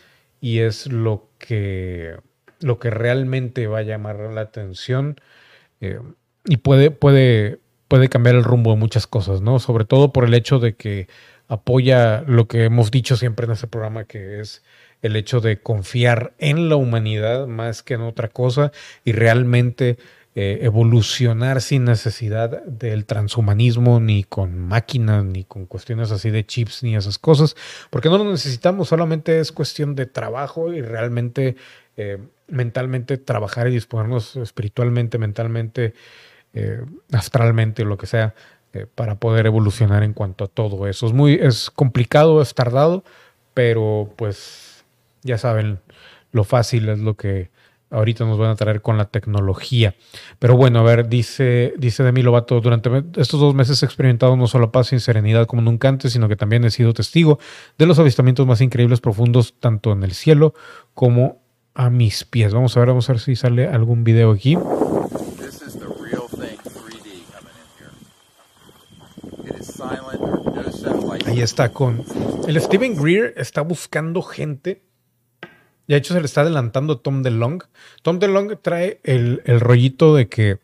y 0.40 0.60
es 0.60 0.86
lo 0.86 1.28
que 1.38 2.16
lo 2.60 2.78
que 2.78 2.90
realmente 2.90 3.66
va 3.66 3.78
a 3.78 3.82
llamar 3.82 4.16
la 4.18 4.40
atención 4.40 5.16
eh, 5.80 6.00
y 6.44 6.58
puede 6.58 6.90
puede 6.90 7.60
puede 7.88 8.08
cambiar 8.08 8.36
el 8.36 8.44
rumbo 8.44 8.72
de 8.72 8.78
muchas 8.78 9.06
cosas, 9.06 9.40
¿no? 9.40 9.58
Sobre 9.60 9.84
todo 9.84 10.12
por 10.12 10.24
el 10.24 10.34
hecho 10.34 10.58
de 10.58 10.74
que 10.74 11.08
apoya 11.48 12.22
lo 12.26 12.48
que 12.48 12.64
hemos 12.64 12.90
dicho 12.90 13.16
siempre 13.16 13.46
en 13.46 13.52
este 13.52 13.68
programa 13.68 14.04
que 14.04 14.40
es 14.40 14.64
el 15.02 15.16
hecho 15.16 15.40
de 15.40 15.60
confiar 15.60 16.34
en 16.38 16.68
la 16.68 16.76
humanidad 16.76 17.46
más 17.46 17.82
que 17.82 17.94
en 17.94 18.00
otra 18.02 18.28
cosa 18.28 18.72
y 19.04 19.12
realmente 19.12 19.98
eh, 20.38 20.66
evolucionar 20.66 21.62
sin 21.62 21.86
necesidad 21.86 22.62
del 22.66 23.06
transhumanismo, 23.06 24.00
ni 24.00 24.22
con 24.22 24.58
máquinas, 24.58 25.24
ni 25.24 25.44
con 25.44 25.64
cuestiones 25.64 26.10
así 26.10 26.28
de 26.28 26.44
chips, 26.44 26.82
ni 26.82 26.94
esas 26.94 27.18
cosas, 27.18 27.56
porque 27.88 28.10
no 28.10 28.18
lo 28.18 28.30
necesitamos, 28.30 28.88
solamente 28.88 29.40
es 29.40 29.50
cuestión 29.50 29.94
de 29.94 30.04
trabajo 30.04 30.74
y 30.74 30.82
realmente 30.82 31.56
eh, 31.96 32.18
mentalmente 32.48 33.16
trabajar 33.16 33.68
y 33.68 33.70
disponernos 33.70 34.36
espiritualmente, 34.36 35.16
mentalmente, 35.16 35.94
eh, 36.52 36.84
astralmente, 37.12 37.86
lo 37.86 37.96
que 37.96 38.06
sea, 38.06 38.34
para 38.94 39.14
poder 39.14 39.46
evolucionar 39.46 40.02
en 40.02 40.12
cuanto 40.12 40.44
a 40.44 40.48
todo 40.48 40.86
eso. 40.86 41.06
Es 41.06 41.14
muy, 41.14 41.32
es 41.40 41.70
complicado, 41.70 42.42
es 42.42 42.52
tardado, 42.52 43.04
pero 43.54 44.12
pues 44.16 44.84
ya 45.22 45.38
saben, 45.38 45.78
lo 46.30 46.44
fácil 46.44 46.90
es 46.90 46.98
lo 46.98 47.16
que 47.16 47.55
ahorita 47.90 48.24
nos 48.24 48.38
van 48.38 48.50
a 48.50 48.56
traer 48.56 48.82
con 48.82 48.98
la 48.98 49.06
tecnología. 49.06 49.94
Pero 50.38 50.56
bueno, 50.56 50.80
a 50.80 50.82
ver, 50.82 51.08
dice, 51.08 51.74
dice 51.78 52.02
Demi 52.02 52.22
Lovato, 52.22 52.60
durante 52.60 52.90
estos 53.16 53.40
dos 53.40 53.54
meses 53.54 53.82
he 53.82 53.86
experimentado 53.86 54.36
no 54.36 54.46
solo 54.46 54.72
paz 54.72 54.92
y 54.92 55.00
serenidad 55.00 55.46
como 55.46 55.62
nunca 55.62 55.88
antes, 55.88 56.12
sino 56.12 56.28
que 56.28 56.36
también 56.36 56.64
he 56.64 56.70
sido 56.70 56.92
testigo 56.94 57.38
de 57.78 57.86
los 57.86 57.98
avistamientos 57.98 58.46
más 58.46 58.60
increíbles, 58.60 59.00
profundos, 59.00 59.54
tanto 59.58 59.92
en 59.92 60.02
el 60.02 60.12
cielo 60.12 60.54
como 60.94 61.42
a 61.74 61.90
mis 61.90 62.24
pies. 62.24 62.54
Vamos 62.54 62.76
a 62.76 62.80
ver, 62.80 62.88
vamos 62.88 63.08
a 63.08 63.12
ver 63.12 63.20
si 63.20 63.36
sale 63.36 63.68
algún 63.68 64.02
video 64.02 64.32
aquí. 64.32 64.56
This 65.38 65.62
is 65.62 65.78
the 65.78 65.86
real 65.86 66.26
thing 66.28 66.58
3D 66.58 67.24
coming 67.32 67.56
in 67.60 67.68
here. 67.78 67.92
It 69.44 69.60
is 69.60 69.66
silent, 69.66 70.20
no 70.20 70.72
satellite. 70.72 71.30
Ahí 71.30 71.40
está 71.40 71.70
con... 71.72 72.02
El 72.48 72.60
Steven 72.60 72.96
Greer 72.96 73.34
está 73.36 73.60
buscando 73.60 74.22
gente. 74.22 74.85
De 75.88 75.96
hecho, 75.96 76.14
se 76.14 76.20
le 76.20 76.26
está 76.26 76.40
adelantando 76.40 76.98
Tom 76.98 77.22
DeLong. 77.22 77.62
Tom 78.02 78.18
DeLong 78.18 78.58
trae 78.60 79.00
el, 79.04 79.42
el 79.44 79.60
rollito 79.60 80.14
de 80.14 80.28
que 80.28 80.58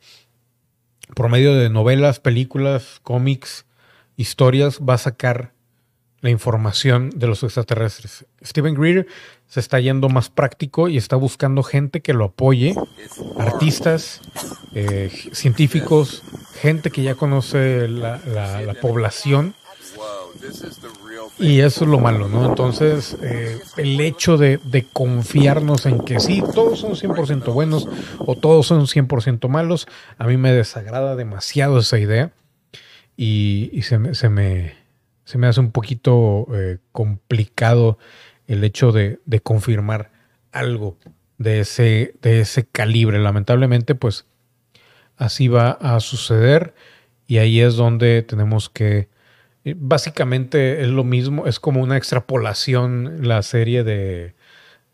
por 1.14 1.28
medio 1.28 1.54
de 1.54 1.68
novelas, 1.70 2.20
películas, 2.20 2.98
cómics, 3.02 3.66
historias, 4.16 4.80
va 4.80 4.94
a 4.94 4.98
sacar 4.98 5.52
la 6.20 6.30
información 6.30 7.10
de 7.10 7.26
los 7.26 7.42
extraterrestres. 7.42 8.24
Steven 8.44 8.74
Greer 8.74 9.06
se 9.48 9.60
está 9.60 9.80
yendo 9.80 10.08
más 10.08 10.30
práctico 10.30 10.88
y 10.88 10.96
está 10.96 11.16
buscando 11.16 11.62
gente 11.62 12.00
que 12.00 12.14
lo 12.14 12.26
apoye, 12.26 12.74
artistas, 13.38 14.20
eh, 14.74 15.10
científicos, 15.32 16.22
gente 16.60 16.90
que 16.90 17.02
ya 17.02 17.16
conoce 17.16 17.88
la, 17.88 18.20
la- 18.24 18.62
la 18.62 18.74
población. 18.74 19.54
Y 21.38 21.60
eso 21.60 21.84
es 21.84 21.90
lo 21.90 21.98
malo, 21.98 22.28
¿no? 22.28 22.48
Entonces, 22.48 23.16
eh, 23.22 23.58
el 23.76 24.00
hecho 24.00 24.36
de, 24.36 24.58
de 24.64 24.84
confiarnos 24.84 25.86
en 25.86 26.00
que 26.00 26.20
sí, 26.20 26.42
todos 26.54 26.80
son 26.80 26.92
100% 26.92 27.52
buenos 27.52 27.88
o 28.18 28.36
todos 28.36 28.66
son 28.66 28.86
100% 28.86 29.48
malos, 29.48 29.86
a 30.18 30.26
mí 30.26 30.36
me 30.36 30.52
desagrada 30.52 31.16
demasiado 31.16 31.78
esa 31.78 31.98
idea 31.98 32.32
y, 33.16 33.70
y 33.72 33.82
se, 33.82 33.98
me, 33.98 34.14
se, 34.14 34.28
me, 34.28 34.74
se 35.24 35.38
me 35.38 35.46
hace 35.46 35.60
un 35.60 35.72
poquito 35.72 36.46
eh, 36.54 36.78
complicado 36.92 37.98
el 38.46 38.64
hecho 38.64 38.92
de, 38.92 39.20
de 39.24 39.40
confirmar 39.40 40.10
algo 40.52 40.96
de 41.38 41.60
ese, 41.60 42.14
de 42.22 42.40
ese 42.40 42.66
calibre. 42.66 43.18
Lamentablemente, 43.18 43.94
pues 43.94 44.26
así 45.16 45.48
va 45.48 45.72
a 45.72 46.00
suceder 46.00 46.74
y 47.26 47.38
ahí 47.38 47.60
es 47.60 47.76
donde 47.76 48.22
tenemos 48.22 48.68
que 48.68 49.08
Básicamente 49.64 50.82
es 50.82 50.88
lo 50.88 51.04
mismo, 51.04 51.46
es 51.46 51.60
como 51.60 51.80
una 51.82 51.96
extrapolación 51.96 53.26
la 53.26 53.42
serie 53.42 53.84
de, 53.84 54.34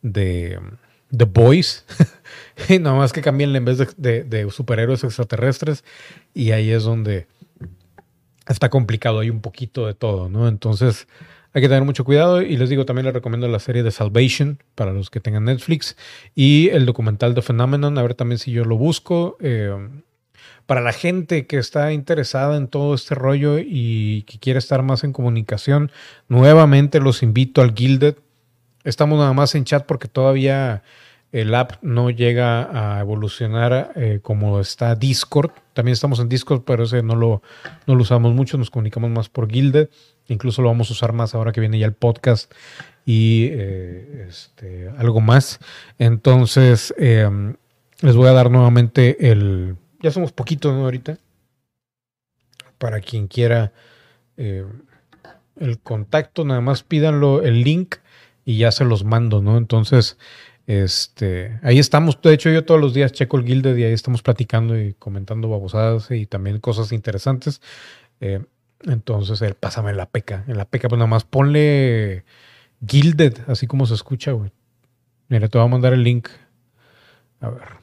The 0.03 1.24
Boys. 1.24 1.85
y 2.69 2.78
nada 2.78 2.97
más 2.97 3.12
que 3.12 3.23
cambien 3.23 3.55
en 3.57 3.65
vez 3.65 3.78
de 3.97 4.49
superhéroes 4.51 5.05
extraterrestres. 5.05 5.85
Y 6.35 6.51
ahí 6.51 6.70
es 6.70 6.85
donde 6.85 7.27
está 8.49 8.69
complicado, 8.69 9.20
hay 9.20 9.31
un 9.31 9.40
poquito 9.40 9.86
de 9.86 9.95
todo, 9.95 10.28
¿no? 10.28 10.49
Entonces 10.49 11.07
hay 11.53 11.62
que 11.62 11.69
tener 11.69 11.85
mucho 11.85 12.05
cuidado 12.05 12.43
y 12.43 12.57
les 12.57 12.69
digo, 12.69 12.85
también 12.85 13.07
les 13.07 13.15
recomiendo 13.15 13.49
la 13.49 13.59
serie 13.59 13.82
de 13.82 13.90
Salvation 13.90 14.62
para 14.74 14.93
los 14.93 15.11
que 15.11 15.20
tengan 15.20 15.45
Netflix 15.45 15.97
y 16.35 16.69
el 16.70 16.86
documental 16.86 17.35
de 17.35 17.43
Phenomenon, 17.43 17.97
a 17.99 18.03
ver 18.03 18.15
también 18.15 18.39
si 18.39 18.53
yo 18.53 18.65
lo 18.65 18.77
busco. 18.77 19.36
Eh, 19.40 19.74
para 20.69 20.82
la 20.82 20.93
gente 20.93 21.47
que 21.47 21.57
está 21.57 21.95
interesada 21.95 22.59
en 22.59 22.69
todo 22.69 22.95
este 22.95 23.15
rollo 23.15 23.57
y 23.59 24.24
que 24.24 24.39
quiere 24.39 24.59
estar 24.59 24.82
más 24.82 25.03
en 25.03 25.15
comunicación, 25.15 25.90
nuevamente 26.28 27.01
los 27.01 27.23
invito 27.23 27.62
al 27.62 27.73
Gilded. 27.74 28.16
Estamos 28.85 29.19
nada 29.19 29.32
más 29.32 29.55
en 29.55 29.65
chat 29.65 29.86
porque 29.86 30.09
todavía 30.09 30.82
el 31.32 31.55
app 31.55 31.73
no 31.81 32.11
llega 32.11 32.97
a 32.97 33.01
evolucionar 33.01 33.93
eh, 33.97 34.20
como 34.20 34.61
está 34.61 34.95
Discord. 34.95 35.53
También 35.73 35.95
estamos 35.95 36.20
en 36.20 36.28
Discord, 36.28 36.65
pero 36.66 36.85
ese 36.85 37.03
no 37.03 37.16
lo, 37.16 37.40
usamos 37.86 38.35
mucho, 38.35 38.59
nos 38.59 38.70
comunicamos 38.70 39.09
más 39.09 39.31
por 39.31 39.51
Gilded. 39.51 39.89
Incluso 40.27 40.61
lo 40.61 40.69
vamos 40.69 40.90
a 40.90 40.93
usar 40.93 41.15
más 41.15 41.35
ahora 41.35 41.53
que 41.53 41.62
viene 41.62 41.78
ya 41.78 41.86
el 41.86 41.95
podcast 41.95 42.53
y 43.07 43.49
eh, 43.53 44.27
este, 44.28 44.90
algo 44.99 45.23
más. 45.23 45.61
Entonces, 45.99 46.93
eh, 46.99 47.27
les 48.03 48.16
voy 48.16 48.28
a 48.28 48.32
dar 48.32 48.51
nuevamente 48.51 49.31
el... 49.31 49.77
Ya 50.01 50.11
somos 50.11 50.33
poquitos, 50.33 50.73
¿no? 50.75 50.85
Ahorita. 50.85 51.19
Para 52.79 53.01
quien 53.01 53.27
quiera 53.27 53.73
eh, 54.37 54.65
el 55.57 55.81
contacto, 55.81 56.45
nada 56.45 56.61
más 56.61 56.83
pídanlo 56.83 57.43
el 57.43 57.62
link 57.62 57.97
y 58.45 58.59
ya 58.59 58.70
se 58.73 58.85
los 58.85 59.05
mando, 59.05 59.43
¿no? 59.43 59.59
Entonces, 59.59 60.16
este, 60.66 61.59
ahí 61.62 61.79
estamos. 61.79 62.20
De 62.23 62.33
hecho, 62.33 62.51
yo 62.51 62.65
todos 62.65 62.81
los 62.81 62.95
días 62.95 63.12
checo 63.12 63.37
el 63.39 63.45
Gilded 63.45 63.77
y 63.77 63.85
ahí 63.85 63.93
estamos 63.93 64.23
platicando 64.23 64.79
y 64.79 64.95
comentando 64.95 65.49
babosadas 65.49 66.11
y 66.11 66.27
también 66.27 66.61
cosas 66.61 66.93
interesantes. 66.93 67.61
Eh, 68.20 68.45
entonces, 68.83 69.43
el 69.43 69.55
pásame 69.55 69.93
la 69.95 70.07
peca. 70.07 70.45
En 70.47 70.57
la 70.57 70.66
peca, 70.66 70.89
pues 70.89 70.99
nada 70.99 71.09
más 71.09 71.25
ponle 71.25 72.25
Gilded, 72.87 73.39
así 73.49 73.66
como 73.66 73.87
se 73.87 73.95
escucha, 73.95 74.33
güey. 74.33 74.53
Mira, 75.29 75.49
te 75.49 75.59
voy 75.59 75.66
a 75.66 75.70
mandar 75.70 75.93
el 75.93 76.03
link. 76.05 76.29
A 77.41 77.51
ver. 77.51 77.78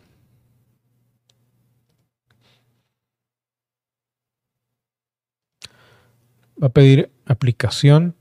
Va 6.61 6.67
a 6.67 6.73
pedir 6.73 7.11
aplicación. 7.25 8.15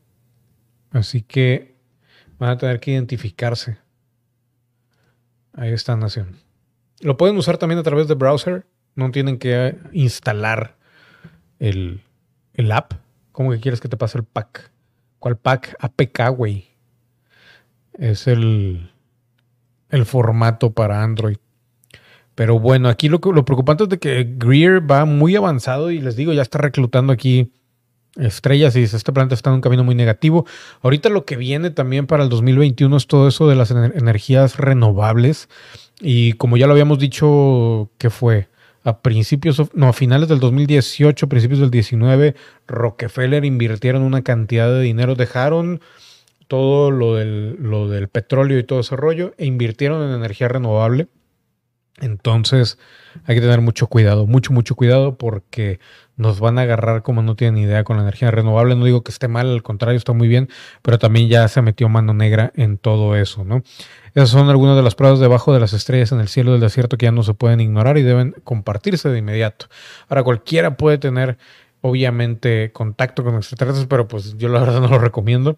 Así 0.90 1.23
que 1.23 1.74
van 2.39 2.51
a 2.51 2.59
tener 2.59 2.81
que 2.81 2.93
identificarse. 2.93 3.78
Ahí 5.52 5.73
está, 5.73 5.97
Nación. 5.97 6.36
Lo 7.01 7.16
pueden 7.16 7.36
usar 7.36 7.59
también 7.59 7.78
a 7.78 7.82
través 7.82 8.09
de 8.09 8.15
browser. 8.15 8.66
No 8.94 9.11
tienen 9.11 9.39
que 9.39 9.77
instalar 9.93 10.77
el, 11.59 12.02
el 12.55 12.73
app. 12.73 12.93
¿Cómo 13.32 13.51
que 13.51 13.61
quieres 13.61 13.81
que 13.81 13.89
te 13.89 13.97
pase 13.97 14.19
el 14.19 14.24
pack? 14.24 14.70
¿Cuál 15.19 15.36
pack? 15.36 15.77
APK, 15.81 16.28
güey. 16.36 16.69
Es 17.94 18.27
el, 18.27 18.90
el 19.90 20.06
formato 20.06 20.73
para 20.73 21.02
Android. 21.02 21.39
Pero 22.35 22.59
bueno, 22.59 22.89
aquí 22.89 23.09
lo, 23.09 23.19
lo 23.19 23.44
preocupante 23.44 23.85
es 23.85 23.90
de 23.90 23.98
que 23.98 24.24
Greer 24.36 24.89
va 24.90 25.05
muy 25.05 25.36
avanzado 25.36 25.90
y 25.90 26.01
les 26.01 26.16
digo, 26.16 26.32
ya 26.32 26.43
está 26.43 26.59
reclutando 26.59 27.12
aquí 27.12 27.52
estrellas 28.16 28.77
y 28.77 28.81
dice, 28.81 28.97
este 28.97 29.12
planeta 29.12 29.35
está 29.35 29.51
en 29.51 29.57
un 29.57 29.61
camino 29.61 29.85
muy 29.85 29.95
negativo. 29.95 30.47
Ahorita 30.82 31.09
lo 31.09 31.24
que 31.24 31.36
viene 31.36 31.70
también 31.70 32.07
para 32.07 32.23
el 32.23 32.28
2021 32.28 32.97
es 32.97 33.07
todo 33.07 33.28
eso 33.28 33.49
de 33.49 33.57
las 33.57 33.73
ener- 33.73 33.97
energías 33.97 34.57
renovables. 34.57 35.49
Y 36.01 36.32
como 36.35 36.57
ya 36.57 36.66
lo 36.66 36.73
habíamos 36.73 36.99
dicho, 36.99 37.91
que 37.99 38.11
fue? 38.11 38.49
A 38.85 39.01
principios, 39.01 39.62
no, 39.73 39.89
a 39.89 39.93
finales 39.95 40.28
del 40.28 40.41
2018, 40.41 41.28
principios 41.28 41.61
del 41.61 41.70
19, 41.70 42.35
Rockefeller 42.66 43.45
invirtieron 43.45 44.03
una 44.03 44.23
cantidad 44.23 44.69
de 44.69 44.82
dinero, 44.82 45.15
dejaron 45.15 45.81
todo 46.49 46.91
lo 46.91 47.15
del, 47.15 47.57
lo 47.62 47.89
del 47.89 48.09
petróleo 48.09 48.59
y 48.59 48.65
todo 48.65 48.81
ese 48.81 48.97
rollo 48.97 49.32
e 49.39 49.47
invirtieron 49.47 50.07
en 50.07 50.15
energía 50.15 50.49
renovable. 50.49 51.09
Entonces 52.01 52.78
hay 53.24 53.36
que 53.36 53.41
tener 53.41 53.61
mucho 53.61 53.86
cuidado, 53.86 54.27
mucho, 54.27 54.53
mucho 54.53 54.74
cuidado 54.74 55.16
porque 55.16 55.78
nos 56.16 56.41
van 56.41 56.59
a 56.59 56.62
agarrar 56.62 57.03
como 57.03 57.23
no 57.23 57.35
tienen 57.35 57.62
idea 57.62 57.85
con 57.85 57.97
la 57.97 58.03
energía 58.03 58.31
renovable. 58.31 58.77
No 58.77 58.85
digo 58.85 59.03
que 59.03 59.11
esté 59.11 59.28
mal, 59.28 59.51
al 59.51 59.62
contrario, 59.62 59.97
está 59.97 60.12
muy 60.12 60.28
bien, 60.28 60.49
pero 60.82 60.99
también 60.99 61.28
ya 61.28 61.47
se 61.49 61.62
metió 61.62 61.89
mano 61.89 62.15
negra 62.15 62.53
en 62.55 62.78
todo 62.78 63.16
eso, 63.16 63.45
¿no? 63.45 63.62
Esas 64.15 64.31
son 64.31 64.49
algunas 64.49 64.77
de 64.77 64.82
las 64.82 64.95
pruebas 64.95 65.19
debajo 65.19 65.53
de 65.53 65.61
las 65.61 65.73
estrellas 65.73 66.12
en 66.12 66.20
el 66.20 66.28
cielo 66.28 66.53
del 66.53 66.61
desierto 66.61 66.97
que 66.97 67.07
ya 67.07 67.12
no 67.12 67.23
se 67.23 67.35
pueden 67.35 67.61
ignorar 67.61 67.99
y 67.99 68.03
deben 68.03 68.35
compartirse 68.45 69.09
de 69.09 69.19
inmediato. 69.19 69.66
Ahora, 70.09 70.23
cualquiera 70.23 70.77
puede 70.77 70.99
tener, 70.99 71.36
obviamente, 71.81 72.70
contacto 72.73 73.24
con 73.24 73.35
extraterrestres, 73.35 73.86
pero 73.86 74.07
pues 74.07 74.36
yo 74.39 74.49
la 74.49 74.61
verdad 74.65 74.81
no 74.81 74.89
lo 74.89 74.99
recomiendo. 74.99 75.57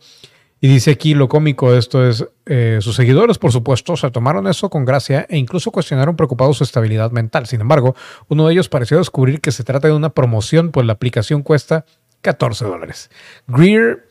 Y 0.61 0.69
dice 0.69 0.93
aquí 0.93 1.15
lo 1.15 1.29
cómico 1.29 1.73
de 1.73 1.79
esto 1.79 2.07
es, 2.07 2.27
eh, 2.47 2.79
sus 2.81 2.97
seguidores, 2.97 3.39
por 3.39 3.53
supuesto, 3.53 3.97
se 3.97 4.11
tomaron 4.11 4.47
eso 4.47 4.71
con 4.71 4.85
gracia 4.85 5.27
e 5.29 5.37
incluso 5.37 5.71
cuestionaron 5.71 6.17
preocupados 6.17 6.59
su 6.59 6.65
estabilidad 6.65 7.11
mental. 7.11 7.47
Sin 7.47 7.61
embargo, 7.61 7.95
uno 8.29 8.47
de 8.47 8.55
ellos 8.55 8.69
pareció 8.69 8.97
descubrir 8.97 9.41
que 9.41 9.53
se 9.53 9.65
trata 9.65 9.89
de 9.89 9.95
una 9.95 10.11
promoción, 10.11 10.71
pues 10.71 10.87
la 10.87 10.95
aplicación 10.95 11.43
cuesta 11.43 11.85
14 12.23 12.65
dólares. 12.65 13.11
Greer 13.47 14.09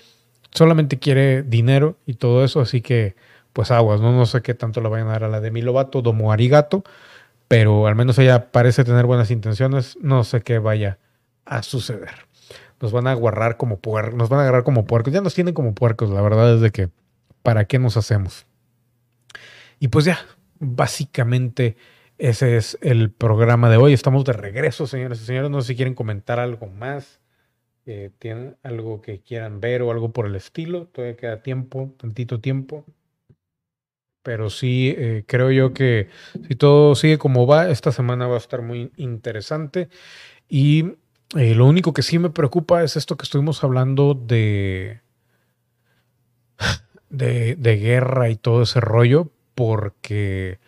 solamente 0.52 1.00
quiere 1.00 1.42
dinero 1.42 1.98
y 2.06 2.14
todo 2.14 2.44
eso, 2.44 2.62
así 2.62 2.82
que 2.82 3.16
pues 3.52 3.72
aguas, 3.72 4.02
¿no? 4.02 4.12
No 4.12 4.26
sé 4.26 4.42
qué 4.42 4.54
tanto 4.54 4.82
le 4.82 4.90
vayan 4.90 5.08
a 5.08 5.14
dar 5.14 5.24
a 5.24 5.30
la 5.30 5.40
de 5.40 5.50
Milovato, 5.50 6.02
Domo 6.02 6.32
Arigato, 6.32 6.84
pero 7.48 7.88
al 7.88 7.96
menos 7.96 8.20
ella 8.20 8.52
parece 8.52 8.84
tener 8.84 9.06
buenas 9.06 9.32
intenciones, 9.32 9.98
no 10.02 10.24
sé 10.24 10.42
qué 10.42 10.60
vaya 10.60 11.00
a 11.46 11.64
suceder 11.64 12.26
nos 12.82 12.92
van 12.92 13.08
a 13.08 13.12
agarrar 13.12 13.58
como 13.58 13.80
puercos, 13.80 14.16
nos 14.16 14.30
van 14.30 14.40
a 14.40 14.44
agarrar 14.44 14.64
como 14.64 14.86
puercos, 14.86 15.14
ya 15.14 15.22
nos 15.22 15.34
tienen 15.36 15.54
como 15.54 15.74
puercos, 15.76 16.10
la 16.10 16.22
verdad 16.22 16.56
es 16.56 16.62
de 16.62 16.72
que 16.72 16.90
¿para 17.44 17.66
qué 17.66 17.80
nos 17.80 17.98
hacemos? 17.98 18.46
Y 19.80 19.90
pues 19.90 20.06
ya, 20.06 20.20
básicamente 20.60 21.78
ese 22.18 22.58
es 22.58 22.78
el 22.82 23.12
programa 23.12 23.70
de 23.70 23.78
hoy. 23.78 23.94
Estamos 23.94 24.24
de 24.26 24.34
regreso, 24.34 24.88
señores 24.88 25.22
y 25.22 25.26
señores. 25.26 25.52
No 25.52 25.62
sé 25.62 25.70
si 25.70 25.76
quieren 25.76 25.96
comentar 25.96 26.40
algo 26.40 26.68
más. 26.68 27.20
eh, 27.86 28.12
¿Tienen 28.20 28.58
algo 28.64 29.02
que 29.02 29.22
quieran 29.22 29.60
ver 29.62 29.82
o 29.82 29.92
algo 29.92 30.12
por 30.12 30.26
el 30.28 30.36
estilo? 30.36 30.88
Todavía 30.88 31.18
queda 31.18 31.44
tiempo, 31.44 31.94
tantito 31.98 32.40
tiempo. 32.42 32.86
Pero 34.24 34.50
sí, 34.50 34.94
eh, 34.98 35.24
creo 35.28 35.52
yo 35.52 35.74
que 35.74 36.10
si 36.48 36.56
todo 36.56 36.96
sigue 36.96 37.18
como 37.20 37.46
va, 37.46 37.70
esta 37.70 37.92
semana 37.92 38.28
va 38.28 38.36
a 38.36 38.40
estar 38.40 38.62
muy 38.64 38.92
interesante. 38.98 39.90
Y 40.50 40.94
eh, 41.34 41.56
lo 41.56 41.66
único 41.66 41.94
que 41.94 42.04
sí 42.04 42.20
me 42.20 42.30
preocupa 42.30 42.84
es 42.84 42.96
esto 42.96 43.18
que 43.18 43.24
estuvimos 43.24 43.64
hablando 43.64 44.14
de, 44.14 45.02
de, 47.10 47.78
guerra 47.78 48.30
y 48.30 48.36
todo 48.36 48.62
ese 48.64 48.80
rollo, 48.80 49.32
porque 49.56 50.60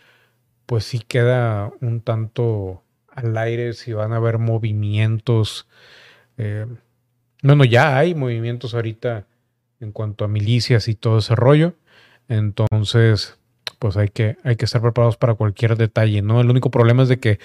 pues 0.65 0.85
sí 0.85 0.99
queda 0.99 1.71
un 1.81 2.01
tanto 2.01 2.83
al 3.09 3.37
aire 3.37 3.73
si 3.73 3.93
van 3.93 4.13
a 4.13 4.17
haber 4.17 4.39
movimientos. 4.39 5.67
eh, 6.37 6.65
bueno, 7.43 7.63
ya 7.65 7.97
hay 7.97 8.15
movimientos 8.15 8.73
ahorita 8.73 9.27
en 9.79 9.91
cuanto 9.91 10.25
a 10.25 10.27
milicias 10.27 10.87
y 10.87 10.95
todo 10.95 11.19
ese 11.19 11.35
rollo. 11.35 11.75
Entonces, 12.29 13.37
pues 13.79 13.97
hay 13.97 14.09
que, 14.09 14.37
hay 14.43 14.55
que 14.55 14.65
estar 14.65 14.81
preparados 14.81 15.17
para 15.17 15.35
cualquier 15.35 15.77
detalle, 15.77 16.21
¿no? 16.21 16.41
El 16.41 16.49
único 16.49 16.71
problema 16.71 17.03
es 17.03 17.09
de 17.09 17.19
que 17.19 17.39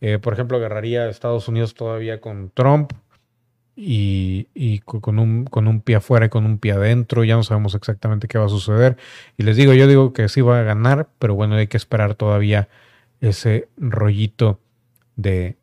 eh, 0.00 0.18
por 0.18 0.32
ejemplo, 0.34 0.56
agarraría 0.58 1.02
a 1.02 1.08
Estados 1.10 1.48
Unidos 1.48 1.74
todavía 1.74 2.20
con 2.20 2.50
Trump 2.50 2.92
y, 3.76 4.48
y 4.54 4.80
co- 4.80 5.00
con, 5.00 5.18
un, 5.18 5.44
con 5.46 5.68
un 5.68 5.80
pie 5.80 5.96
afuera 5.96 6.26
y 6.26 6.28
con 6.30 6.46
un 6.46 6.58
pie 6.58 6.72
adentro. 6.72 7.24
Ya 7.24 7.36
no 7.36 7.44
sabemos 7.44 7.74
exactamente 7.74 8.28
qué 8.28 8.38
va 8.38 8.46
a 8.46 8.50
suceder. 8.50 8.96
Y 9.36 9.44
les 9.44 9.56
digo, 9.56 9.74
yo 9.74 9.86
digo 9.86 10.12
que 10.12 10.28
sí 10.28 10.40
va 10.40 10.60
a 10.60 10.62
ganar, 10.62 11.08
pero 11.18 11.34
bueno, 11.34 11.56
hay 11.56 11.68
que 11.68 11.76
esperar 11.76 12.14
todavía 12.14 12.68
ese 13.20 13.68
rollito 13.76 14.60
de, 15.16 15.56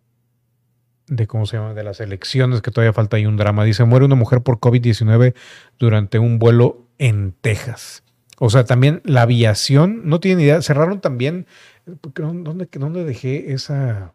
de 1.08 1.28
¿cómo 1.28 1.46
se 1.46 1.58
llama? 1.58 1.74
De 1.74 1.84
las 1.84 2.00
elecciones, 2.00 2.62
que 2.62 2.72
todavía 2.72 2.94
falta 2.94 3.18
ahí 3.18 3.26
un 3.26 3.38
drama. 3.38 3.64
Dice, 3.64 3.84
muere 3.86 4.06
una 4.06 4.16
mujer 4.16 4.42
por 4.42 4.60
COVID-19 4.60 5.36
durante 5.78 6.20
un 6.20 6.40
vuelo 6.40 6.88
en 6.98 7.34
Texas. 7.42 8.04
O 8.40 8.50
sea, 8.50 8.66
también 8.66 9.02
la 9.06 9.22
aviación, 9.22 10.02
no 10.06 10.20
tienen 10.20 10.44
idea, 10.44 10.62
cerraron 10.62 11.00
también, 11.00 11.46
¿dónde, 11.86 12.68
dónde 12.72 13.04
dejé 13.06 13.54
esa? 13.54 14.14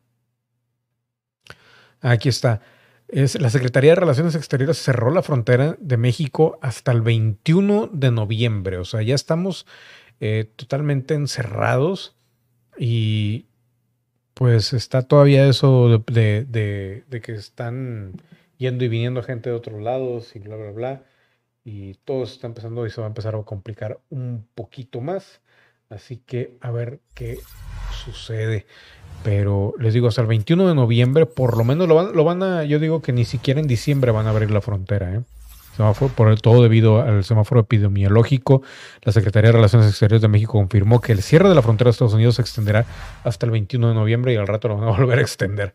Aquí 2.01 2.29
está. 2.29 2.61
Es, 3.09 3.41
la 3.41 3.51
Secretaría 3.51 3.91
de 3.91 3.97
Relaciones 3.97 4.35
Exteriores 4.35 4.79
cerró 4.79 5.11
la 5.11 5.23
frontera 5.23 5.77
de 5.81 5.97
México 5.97 6.59
hasta 6.63 6.93
el 6.93 7.03
21 7.03 7.91
de 7.93 8.11
noviembre. 8.11 8.79
O 8.79 8.85
sea, 8.85 9.03
ya 9.03 9.15
estamos 9.15 9.67
eh, 10.21 10.51
totalmente 10.57 11.15
encerrados 11.15 12.15
y 12.79 13.47
pues 14.35 14.73
está 14.73 15.03
todavía 15.03 15.47
eso 15.47 16.03
de, 16.07 16.45
de, 16.47 17.21
que 17.21 17.33
están 17.33 18.23
yendo 18.59 18.85
y 18.85 18.89
viniendo 18.89 19.23
gente 19.23 19.51
de 19.51 19.57
otros 19.57 19.83
lados 19.83 20.35
y 20.37 20.39
bla, 20.39 20.57
bla, 20.57 20.71
bla. 20.71 21.05
Y 21.65 21.95
todo 22.05 22.25
se 22.27 22.35
está 22.35 22.47
empezando 22.47 22.87
y 22.87 22.91
se 22.91 23.01
va 23.01 23.07
a 23.07 23.09
empezar 23.09 23.35
a 23.35 23.43
complicar 23.43 24.01
un 24.09 24.47
poquito 24.55 25.01
más. 25.01 25.43
Así 25.91 26.17
que 26.19 26.57
a 26.61 26.71
ver 26.71 27.01
qué 27.15 27.39
sucede. 28.05 28.67
Pero 29.23 29.75
les 29.79 29.93
digo, 29.93 30.09
hasta 30.09 30.23
el 30.23 30.27
21 30.27 30.69
de 30.69 30.75
noviembre, 30.75 31.27
por 31.27 31.57
lo 31.57 31.65
menos 31.65 31.87
lo 31.89 31.95
van, 31.95 32.13
lo 32.15 32.25
van 32.25 32.43
a, 32.43 32.65
yo 32.65 32.79
digo 32.79 33.03
que 33.03 33.13
ni 33.13 33.25
siquiera 33.25 33.61
en 33.61 33.67
diciembre 33.67 34.13
van 34.13 34.27
a 34.27 34.31
abrir 34.31 34.51
la 34.51 34.63
frontera. 34.63 35.15
¿eh? 35.15 35.21
Semáforo, 35.77 36.13
por 36.15 36.41
todo 36.41 36.63
debido 36.63 37.03
al 37.03 37.23
semáforo 37.25 37.61
epidemiológico, 37.61 38.63
la 39.03 39.13
Secretaría 39.13 39.49
de 39.49 39.57
Relaciones 39.57 39.89
Exteriores 39.89 40.23
de 40.23 40.29
México 40.29 40.53
confirmó 40.53 41.01
que 41.01 41.13
el 41.13 41.23
cierre 41.23 41.49
de 41.49 41.55
la 41.55 41.63
frontera 41.63 41.89
de 41.89 41.93
Estados 41.93 42.15
Unidos 42.15 42.37
se 42.37 42.43
extenderá 42.43 42.87
hasta 43.23 43.47
el 43.47 43.53
21 43.53 43.89
de 43.89 43.95
noviembre 43.95 44.33
y 44.33 44.37
al 44.37 44.47
rato 44.47 44.69
lo 44.69 44.77
van 44.77 44.89
a 44.89 44.91
volver 44.99 45.19
a 45.19 45.23
extender. 45.23 45.75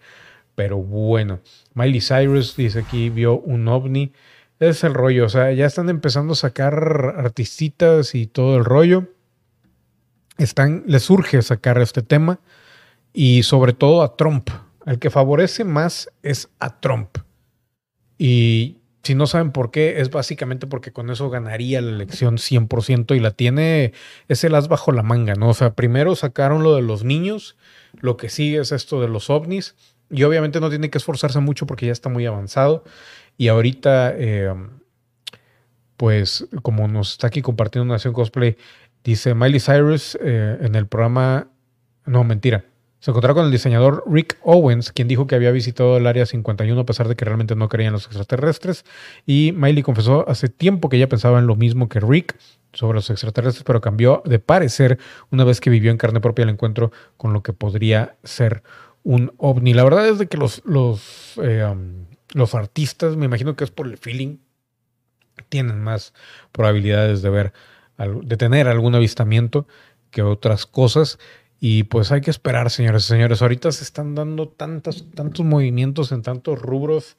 Pero 0.56 0.78
bueno, 0.78 1.40
Miley 1.74 2.02
Cyrus 2.02 2.56
dice 2.56 2.80
aquí 2.80 3.10
vio 3.10 3.40
un 3.40 3.68
ovni. 3.68 4.12
Es 4.60 4.84
el 4.86 4.94
rollo, 4.94 5.26
o 5.26 5.30
sea, 5.30 5.52
ya 5.52 5.66
están 5.66 5.90
empezando 5.90 6.34
a 6.34 6.36
sacar 6.38 7.16
artistitas 7.18 8.16
y 8.16 8.26
todo 8.26 8.58
el 8.58 8.64
rollo. 8.64 9.10
Están, 10.38 10.84
les 10.88 11.04
surge 11.04 11.42
sacar 11.42 11.78
este 11.80 12.02
tema 12.02 12.40
y 13.16 13.44
sobre 13.44 13.74
todo 13.74 14.04
a 14.04 14.18
Trump. 14.18 14.50
El 14.86 15.00
que 15.00 15.10
favorece 15.10 15.64
más 15.64 16.12
es 16.22 16.50
a 16.60 16.80
Trump. 16.80 17.18
Y 18.18 18.78
si 19.04 19.16
no 19.16 19.26
saben 19.26 19.52
por 19.52 19.72
qué, 19.72 20.02
es 20.02 20.12
básicamente 20.12 20.68
porque 20.68 20.92
con 20.92 21.10
eso 21.10 21.30
ganaría 21.30 21.82
la 21.82 21.92
elección 21.92 22.38
100% 22.38 23.16
y 23.16 23.20
la 23.20 23.32
tiene, 23.32 23.94
es 24.28 24.44
el 24.44 24.54
as 24.54 24.68
bajo 24.68 24.92
la 24.92 25.02
manga, 25.02 25.34
¿no? 25.36 25.50
O 25.50 25.54
sea, 25.54 25.74
primero 25.74 26.16
sacaron 26.16 26.62
lo 26.62 26.76
de 26.76 26.82
los 26.82 27.04
niños, 27.04 27.56
lo 28.00 28.18
que 28.18 28.30
sigue 28.30 28.60
es 28.60 28.72
esto 28.72 29.02
de 29.02 29.08
los 29.08 29.30
ovnis 29.30 29.76
y 30.10 30.24
obviamente 30.24 30.60
no 30.60 30.70
tiene 30.70 30.90
que 30.90 30.98
esforzarse 30.98 31.40
mucho 31.40 31.66
porque 31.66 31.86
ya 31.86 31.92
está 31.92 32.10
muy 32.10 32.26
avanzado 32.26 32.84
y 33.38 33.48
ahorita, 33.48 34.14
eh, 34.16 34.54
pues 35.98 36.48
como 36.62 36.88
nos 36.88 37.14
está 37.14 37.28
aquí 37.28 37.42
compartiendo 37.42 37.94
Nación 37.94 38.14
Cosplay, 38.14 38.58
dice 39.04 39.34
Miley 39.36 39.60
Cyrus 39.60 40.18
eh, 40.22 40.58
en 40.62 40.76
el 40.76 40.88
programa, 40.88 41.48
no, 42.06 42.24
mentira, 42.24 42.66
se 43.06 43.11
encontró 43.11 43.36
con 43.36 43.45
el 43.45 43.52
diseñador 43.52 44.03
Rick 44.07 44.40
Owens, 44.41 44.91
quien 44.91 45.07
dijo 45.07 45.27
que 45.27 45.36
había 45.36 45.52
visitado 45.52 45.95
el 45.98 46.07
Área 46.07 46.26
51 46.26 46.82
a 46.82 46.86
pesar 46.88 47.07
de 47.07 47.15
que 47.15 47.23
realmente 47.23 47.56
no 47.56 47.69
creía 47.69 47.90
en 47.90 47.94
los 47.94 48.07
extraterrestres. 48.07 48.84
Y 49.27 49.52
Miley 49.52 49.84
confesó 49.84 50.27
hace 50.27 50.49
tiempo 50.49 50.90
que 50.90 50.98
ella 50.98 51.07
pensaba 51.07 51.38
en 51.38 51.45
lo 51.45 51.56
mismo 51.56 51.88
que 51.88 51.99
Rick 51.99 52.36
sobre 52.73 52.95
los 52.95 53.11
extraterrestres, 53.11 53.64
pero 53.64 53.80
cambió 53.80 54.23
de 54.26 54.40
parecer 54.40 54.98
una 55.30 55.44
vez 55.44 55.61
que 55.61 55.69
vivió 55.69 55.91
en 55.91 55.98
carne 55.98 56.19
propia 56.19 56.41
el 56.41 56.49
encuentro 56.49 56.91
con 57.15 57.32
lo 57.32 57.44
que 57.44 57.53
podría 57.53 58.15
ser 58.23 58.64
un 59.03 59.34
ovni. 59.38 59.76
La 59.76 59.84
verdad 59.84 60.07
es 60.10 60.18
de 60.18 60.26
que 60.26 60.38
los, 60.38 60.64
los, 60.65 61.38
eh, 61.44 61.64
um, 61.64 62.07
los 62.34 62.56
artistas, 62.56 63.18
me 63.18 63.26
imagino 63.26 63.56
que 63.56 63.65
es 63.65 63.69
por 63.69 63.86
el 63.86 63.99
feeling, 63.99 64.38
tienen 65.49 65.80
más 65.80 66.11
probabilidades 66.52 67.22
de 67.22 67.30
ver, 67.30 67.53
de 67.99 68.36
tener 68.36 68.68
algún 68.68 68.95
avistamiento 68.95 69.68
que 70.10 70.23
otras 70.23 70.65
cosas. 70.65 71.19
Y 71.60 71.84
pues 71.84 72.11
hay 72.11 72.22
que 72.22 72.32
esperar, 72.32 72.69
señores 72.69 73.06
y 73.06 73.07
señores. 73.07 73.41
Ahorita 73.41 73.72
se 73.72 73.84
están 73.84 74.15
dando 74.15 74.49
tantos, 74.49 75.10
tantos 75.11 75.45
movimientos 75.45 76.11
en 76.11 76.22
tantos 76.22 76.61
rubros 76.61 77.18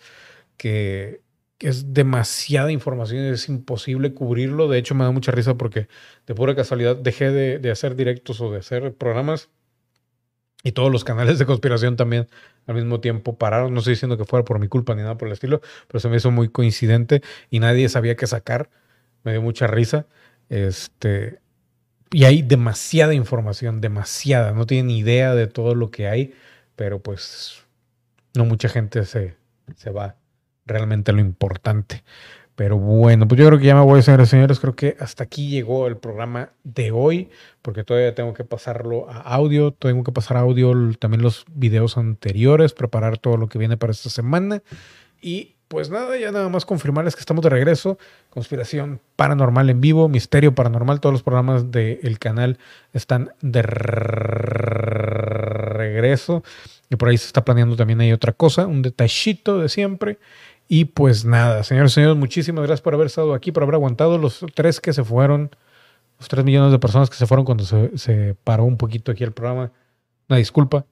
que, 0.56 1.24
es 1.58 1.94
demasiada 1.94 2.70
información 2.70 3.24
y 3.24 3.28
es 3.28 3.48
imposible 3.48 4.12
cubrirlo. 4.12 4.68
De 4.68 4.78
hecho, 4.78 4.94
me 4.94 5.04
da 5.04 5.10
mucha 5.10 5.32
risa 5.32 5.54
porque 5.54 5.88
de 6.26 6.34
pura 6.34 6.54
casualidad 6.54 6.96
dejé 6.96 7.30
de, 7.30 7.58
de 7.58 7.70
hacer 7.70 7.96
directos 7.96 8.42
o 8.42 8.50
de 8.50 8.58
hacer 8.58 8.94
programas 8.94 9.48
y 10.66 10.72
todos 10.72 10.90
los 10.90 11.04
canales 11.04 11.38
de 11.38 11.46
conspiración 11.46 11.96
también 11.96 12.26
al 12.66 12.74
mismo 12.74 13.00
tiempo 13.00 13.38
pararon. 13.38 13.72
No 13.72 13.78
estoy 13.78 13.92
diciendo 13.92 14.18
que 14.18 14.24
fuera 14.24 14.44
por 14.44 14.58
mi 14.58 14.68
culpa 14.68 14.94
ni 14.96 15.02
nada 15.02 15.16
por 15.16 15.28
el 15.28 15.32
estilo, 15.32 15.60
pero 15.86 16.00
se 16.00 16.08
me 16.08 16.16
hizo 16.16 16.30
muy 16.30 16.48
coincidente 16.48 17.22
y 17.50 17.60
nadie 17.60 17.88
sabía 17.88 18.16
qué 18.16 18.26
sacar. 18.26 18.68
Me 19.22 19.32
dio 19.32 19.42
mucha 19.42 19.66
risa. 19.68 20.06
Este, 20.48 21.38
y 22.12 22.24
hay 22.24 22.42
demasiada 22.42 23.14
información, 23.14 23.80
demasiada. 23.80 24.52
No 24.52 24.66
tienen 24.66 24.90
idea 24.90 25.34
de 25.34 25.46
todo 25.46 25.74
lo 25.74 25.90
que 25.90 26.08
hay, 26.08 26.34
pero 26.76 27.00
pues 27.00 27.64
no 28.34 28.44
mucha 28.44 28.68
gente 28.68 29.04
se, 29.04 29.36
se 29.76 29.90
va 29.90 30.16
realmente 30.66 31.10
a 31.10 31.14
lo 31.14 31.20
importante. 31.20 32.04
Pero 32.56 32.78
bueno, 32.78 33.28
pues 33.28 33.38
yo 33.38 33.46
creo 33.46 33.58
que 33.58 33.66
ya 33.66 33.74
me 33.74 33.82
voy 33.82 33.98
a 33.98 34.00
hacer, 34.00 34.26
señores. 34.26 34.60
Creo 34.60 34.74
que 34.74 34.96
hasta 34.98 35.24
aquí 35.24 35.50
llegó 35.50 35.86
el 35.86 35.98
programa 35.98 36.52
de 36.64 36.90
hoy, 36.90 37.28
porque 37.60 37.84
todavía 37.84 38.14
tengo 38.14 38.32
que 38.32 38.44
pasarlo 38.44 39.10
a 39.10 39.20
audio, 39.20 39.72
tengo 39.72 40.02
que 40.04 40.12
pasar 40.12 40.38
a 40.38 40.40
audio 40.40 40.72
también 40.98 41.22
los 41.22 41.44
videos 41.52 41.98
anteriores, 41.98 42.72
preparar 42.72 43.18
todo 43.18 43.36
lo 43.36 43.48
que 43.48 43.58
viene 43.58 43.76
para 43.76 43.92
esta 43.92 44.08
semana. 44.08 44.62
Y 45.20 45.55
pues 45.68 45.90
nada, 45.90 46.16
ya 46.16 46.30
nada 46.30 46.48
más 46.48 46.64
confirmarles 46.64 47.16
que 47.16 47.20
estamos 47.20 47.42
de 47.42 47.50
regreso. 47.50 47.98
Conspiración 48.30 49.00
paranormal 49.16 49.68
en 49.70 49.80
vivo, 49.80 50.08
misterio 50.08 50.54
paranormal. 50.54 51.00
Todos 51.00 51.12
los 51.12 51.22
programas 51.22 51.72
del 51.72 52.18
canal 52.18 52.58
están 52.92 53.30
de 53.40 53.62
regreso. 55.76 56.44
Y 56.88 56.96
por 56.96 57.08
ahí 57.08 57.18
se 57.18 57.26
está 57.26 57.44
planeando 57.44 57.74
también 57.74 58.00
hay 58.00 58.12
otra 58.12 58.32
cosa, 58.32 58.66
un 58.66 58.82
detallito 58.82 59.58
de 59.58 59.68
siempre. 59.68 60.18
Y 60.68 60.86
pues 60.86 61.24
nada, 61.24 61.64
señores 61.64 61.92
y 61.92 61.94
señores, 61.96 62.16
muchísimas 62.16 62.64
gracias 62.64 62.82
por 62.82 62.94
haber 62.94 63.06
estado 63.06 63.34
aquí, 63.34 63.52
por 63.52 63.62
haber 63.64 63.76
aguantado 63.76 64.18
los 64.18 64.44
tres 64.54 64.80
que 64.80 64.92
se 64.92 65.04
fueron, 65.04 65.50
los 66.18 66.28
tres 66.28 66.44
millones 66.44 66.72
de 66.72 66.78
personas 66.78 67.10
que 67.10 67.16
se 67.16 67.26
fueron 67.26 67.44
cuando 67.44 67.64
se, 67.64 67.96
se 67.98 68.36
paró 68.44 68.64
un 68.64 68.76
poquito 68.76 69.12
aquí 69.12 69.24
el 69.24 69.32
programa. 69.32 69.72
Una 70.28 70.38
disculpa, 70.38 70.86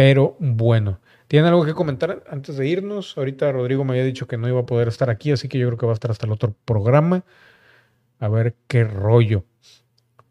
pero 0.00 0.34
bueno. 0.38 0.98
¿Tienen 1.28 1.50
algo 1.50 1.66
que 1.66 1.74
comentar 1.74 2.24
antes 2.30 2.56
de 2.56 2.66
irnos? 2.66 3.18
Ahorita 3.18 3.52
Rodrigo 3.52 3.84
me 3.84 3.92
había 3.92 4.04
dicho 4.04 4.26
que 4.26 4.38
no 4.38 4.48
iba 4.48 4.60
a 4.60 4.64
poder 4.64 4.88
estar 4.88 5.10
aquí, 5.10 5.30
así 5.30 5.46
que 5.46 5.58
yo 5.58 5.66
creo 5.66 5.76
que 5.76 5.84
va 5.84 5.92
a 5.92 5.94
estar 5.94 6.10
hasta 6.10 6.24
el 6.24 6.32
otro 6.32 6.54
programa. 6.64 7.22
A 8.18 8.28
ver 8.28 8.56
qué 8.66 8.84
rollo. 8.84 9.44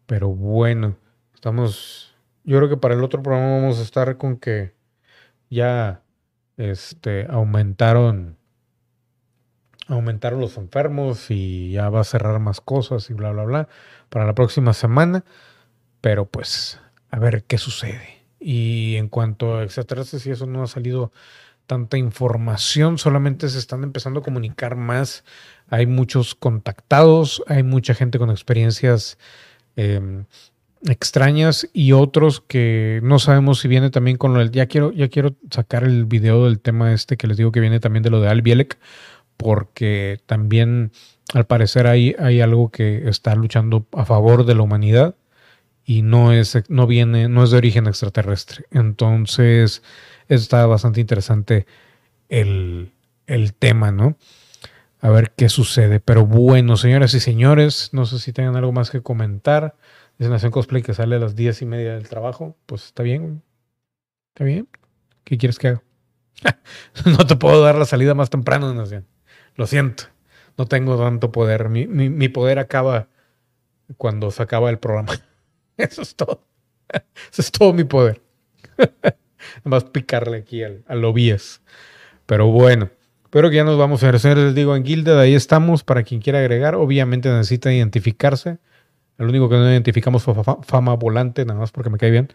Pero 0.07 0.29
bueno, 0.29 0.97
estamos. 1.35 2.15
Yo 2.45 2.57
creo 2.57 2.67
que 2.67 2.77
para 2.77 2.95
el 2.95 3.03
otro 3.03 3.21
programa 3.21 3.57
vamos 3.57 3.77
a 3.77 3.83
estar 3.83 4.17
con 4.17 4.37
que 4.37 4.73
ya 5.51 6.01
este, 6.57 7.27
aumentaron. 7.29 8.37
Aumentaron 9.87 10.41
los 10.41 10.57
enfermos 10.57 11.29
y 11.29 11.73
ya 11.73 11.91
va 11.91 11.99
a 11.99 12.05
cerrar 12.05 12.39
más 12.39 12.59
cosas 12.59 13.07
y 13.11 13.13
bla, 13.13 13.31
bla, 13.33 13.43
bla. 13.43 13.67
Para 14.09 14.25
la 14.25 14.33
próxima 14.33 14.73
semana. 14.73 15.23
Pero 16.01 16.25
pues, 16.25 16.81
a 17.11 17.19
ver 17.19 17.43
qué 17.43 17.59
sucede. 17.59 18.18
Y 18.39 18.95
en 18.95 19.09
cuanto 19.09 19.57
a 19.57 19.63
extraterrestres 19.63 20.25
y 20.25 20.31
eso 20.31 20.45
no 20.45 20.63
ha 20.63 20.67
salido 20.67 21.11
tanta 21.69 21.97
información, 21.97 22.97
solamente 22.97 23.47
se 23.49 23.59
están 23.59 23.83
empezando 23.83 24.21
a 24.21 24.23
comunicar 24.23 24.75
más. 24.75 25.23
Hay 25.69 25.85
muchos 25.85 26.33
contactados, 26.33 27.43
hay 27.47 27.61
mucha 27.63 27.93
gente 27.93 28.17
con 28.17 28.31
experiencias 28.31 29.19
eh, 29.75 30.23
extrañas 30.87 31.69
y 31.73 31.91
otros 31.91 32.41
que 32.41 33.01
no 33.03 33.19
sabemos 33.19 33.59
si 33.59 33.67
viene 33.67 33.91
también 33.91 34.17
con 34.17 34.33
lo 34.33 34.39
del... 34.39 34.51
Ya 34.51 34.65
quiero, 34.65 34.91
ya 34.91 35.09
quiero 35.09 35.35
sacar 35.51 35.83
el 35.83 36.05
video 36.05 36.45
del 36.45 36.59
tema 36.59 36.93
este 36.93 37.17
que 37.17 37.27
les 37.27 37.37
digo 37.37 37.51
que 37.51 37.59
viene 37.59 37.79
también 37.79 38.01
de 38.01 38.09
lo 38.09 38.21
de 38.21 38.29
Al 38.29 38.41
Bielek, 38.41 38.79
porque 39.37 40.21
también 40.25 40.91
al 41.35 41.45
parecer 41.45 41.85
hay 41.85 42.41
algo 42.41 42.71
que 42.71 43.07
está 43.07 43.35
luchando 43.35 43.85
a 43.91 44.05
favor 44.05 44.45
de 44.45 44.55
la 44.55 44.63
humanidad 44.63 45.15
y 45.89 46.03
no 46.03 46.31
es, 46.31 46.55
no 46.69 46.85
viene, 46.85 47.29
no 47.29 47.43
es 47.43 47.49
de 47.49 47.57
origen 47.57 47.87
extraterrestre. 47.87 48.65
Entonces 48.69 49.81
está 50.27 50.67
bastante 50.67 51.01
interesante 51.01 51.65
el, 52.29 52.91
el 53.25 53.55
tema, 53.55 53.91
¿no? 53.91 54.15
A 55.01 55.09
ver 55.09 55.31
qué 55.35 55.49
sucede. 55.49 55.99
Pero 55.99 56.27
bueno, 56.27 56.77
señoras 56.77 57.15
y 57.15 57.19
señores, 57.19 57.89
no 57.91 58.05
sé 58.05 58.19
si 58.19 58.31
tengan 58.33 58.55
algo 58.55 58.71
más 58.71 58.91
que 58.91 59.01
comentar. 59.01 59.77
Es 60.19 60.29
Nación 60.29 60.51
Cosplay 60.51 60.83
que 60.83 60.93
sale 60.93 61.15
a 61.15 61.19
las 61.19 61.35
diez 61.35 61.63
y 61.63 61.65
media 61.65 61.95
del 61.95 62.07
trabajo. 62.07 62.55
Pues 62.67 62.85
está 62.85 63.01
bien. 63.01 63.41
¿Está 64.35 64.43
bien? 64.43 64.67
¿Qué 65.23 65.39
quieres 65.39 65.57
que 65.57 65.69
haga? 65.69 65.83
no 67.05 67.25
te 67.25 67.35
puedo 67.35 67.63
dar 67.63 67.77
la 67.77 67.85
salida 67.85 68.13
más 68.13 68.29
temprano, 68.29 68.71
Nación. 68.75 69.07
Lo 69.55 69.65
siento. 69.65 70.03
No 70.55 70.67
tengo 70.67 70.99
tanto 70.99 71.31
poder. 71.31 71.67
Mi, 71.69 71.87
mi 71.87 72.29
poder 72.29 72.59
acaba 72.59 73.07
cuando 73.97 74.29
se 74.29 74.43
acaba 74.43 74.69
el 74.69 74.77
programa. 74.77 75.13
Eso 75.89 76.01
es 76.01 76.15
todo. 76.15 76.43
Eso 77.31 77.41
es 77.41 77.51
todo 77.51 77.73
mi 77.73 77.85
poder. 77.85 78.21
Más 79.63 79.85
picarle 79.85 80.37
aquí 80.37 80.63
al, 80.63 80.83
al 80.87 81.01
lobbies. 81.01 81.61
Pero 82.25 82.47
bueno, 82.47 82.89
espero 83.23 83.49
que 83.49 83.55
ya 83.55 83.63
nos 83.63 83.77
vamos 83.77 84.03
a 84.03 84.11
ver. 84.11 84.37
Les 84.37 84.53
digo, 84.55 84.75
en 84.75 84.85
Gilded 84.85 85.17
ahí 85.17 85.33
estamos 85.33 85.83
para 85.83 86.03
quien 86.03 86.21
quiera 86.21 86.39
agregar. 86.39 86.75
Obviamente 86.75 87.29
necesita 87.29 87.73
identificarse. 87.73 88.57
El 89.17 89.27
único 89.27 89.49
que 89.49 89.55
no 89.55 89.69
identificamos 89.69 90.23
fue 90.23 90.33
fama 90.63 90.93
volante, 90.95 91.45
nada 91.45 91.59
más 91.59 91.71
porque 91.71 91.89
me 91.89 91.97
cae 91.97 92.11
bien. 92.11 92.29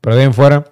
Pero 0.00 0.14
de 0.14 0.22
ahí 0.22 0.26
en 0.26 0.34
fuera, 0.34 0.64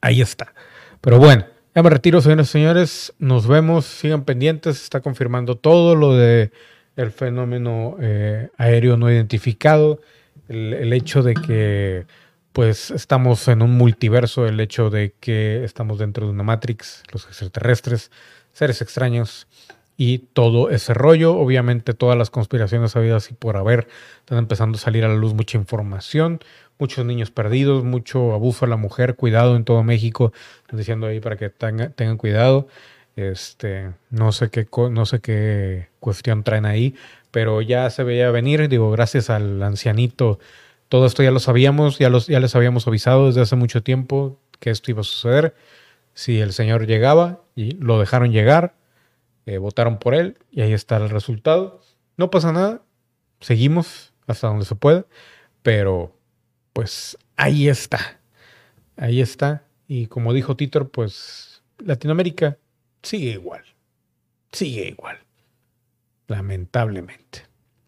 ahí 0.00 0.20
está. 0.20 0.52
Pero 1.00 1.18
bueno, 1.18 1.46
ya 1.74 1.82
me 1.82 1.90
retiro, 1.90 2.20
señores 2.20 2.48
y 2.48 2.52
señores. 2.52 3.14
Nos 3.18 3.46
vemos. 3.46 3.86
Sigan 3.86 4.24
pendientes. 4.24 4.82
Está 4.82 5.00
confirmando 5.00 5.56
todo 5.56 5.94
lo 5.94 6.14
de 6.14 6.50
el 6.96 7.10
fenómeno 7.10 7.96
eh, 8.00 8.50
aéreo 8.58 8.96
no 8.96 9.10
identificado 9.10 10.00
el, 10.48 10.92
hecho 10.92 11.22
de 11.22 11.34
que 11.34 12.06
pues 12.52 12.90
estamos 12.90 13.48
en 13.48 13.62
un 13.62 13.76
multiverso, 13.76 14.46
el 14.46 14.60
hecho 14.60 14.90
de 14.90 15.14
que 15.20 15.64
estamos 15.64 15.98
dentro 15.98 16.26
de 16.26 16.32
una 16.32 16.42
Matrix, 16.42 17.02
los 17.12 17.26
extraterrestres 17.26 18.10
seres 18.52 18.82
extraños 18.82 19.46
y 19.96 20.18
todo 20.18 20.70
ese 20.70 20.94
rollo. 20.94 21.34
Obviamente 21.36 21.94
todas 21.94 22.18
las 22.18 22.30
conspiraciones 22.30 22.94
habidas 22.96 23.30
y 23.30 23.34
por 23.34 23.56
haber 23.56 23.88
están 24.20 24.38
empezando 24.38 24.76
a 24.76 24.80
salir 24.80 25.04
a 25.04 25.08
la 25.08 25.14
luz 25.14 25.34
mucha 25.34 25.58
información, 25.58 26.40
muchos 26.78 27.04
niños 27.06 27.30
perdidos, 27.30 27.84
mucho 27.84 28.32
abuso 28.34 28.64
a 28.64 28.68
la 28.68 28.76
mujer, 28.76 29.16
cuidado 29.16 29.56
en 29.56 29.64
todo 29.64 29.82
México, 29.82 30.32
están 30.62 30.78
diciendo 30.78 31.06
ahí 31.06 31.20
para 31.20 31.36
que 31.36 31.50
tenga- 31.50 31.90
tengan 31.90 32.16
cuidado. 32.16 32.68
Este, 33.14 33.92
no 34.10 34.32
sé 34.32 34.48
qué 34.48 34.66
no 34.90 35.04
sé 35.04 35.20
qué 35.20 35.88
cuestión 36.00 36.44
traen 36.44 36.64
ahí, 36.64 36.94
pero 37.32 37.60
ya 37.62 37.90
se 37.90 38.04
veía 38.04 38.30
venir, 38.30 38.68
digo, 38.68 38.92
gracias 38.92 39.30
al 39.30 39.60
ancianito 39.62 40.38
todo 40.92 41.06
esto 41.06 41.22
ya 41.22 41.30
lo 41.30 41.40
sabíamos, 41.40 41.98
ya, 41.98 42.10
los, 42.10 42.26
ya 42.26 42.38
les 42.38 42.54
habíamos 42.54 42.86
avisado 42.86 43.28
desde 43.28 43.40
hace 43.40 43.56
mucho 43.56 43.82
tiempo 43.82 44.38
que 44.60 44.68
esto 44.68 44.90
iba 44.90 45.00
a 45.00 45.04
suceder. 45.04 45.54
Si 46.12 46.38
el 46.38 46.52
señor 46.52 46.86
llegaba 46.86 47.40
y 47.56 47.76
lo 47.76 47.98
dejaron 47.98 48.30
llegar, 48.30 48.74
eh, 49.46 49.56
votaron 49.56 49.98
por 49.98 50.14
él 50.14 50.36
y 50.50 50.60
ahí 50.60 50.74
está 50.74 50.98
el 50.98 51.08
resultado. 51.08 51.80
No 52.18 52.30
pasa 52.30 52.52
nada, 52.52 52.82
seguimos 53.40 54.12
hasta 54.26 54.48
donde 54.48 54.66
se 54.66 54.74
puede, 54.74 55.06
pero 55.62 56.14
pues 56.74 57.16
ahí 57.36 57.70
está, 57.70 58.20
ahí 58.98 59.22
está. 59.22 59.64
Y 59.88 60.08
como 60.08 60.34
dijo 60.34 60.58
Titor, 60.58 60.90
pues 60.90 61.62
Latinoamérica 61.78 62.58
sigue 63.02 63.30
igual, 63.30 63.64
sigue 64.52 64.88
igual, 64.88 65.20
lamentablemente. 66.26 67.46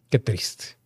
Qué 0.09 0.19
triste. 0.19 0.77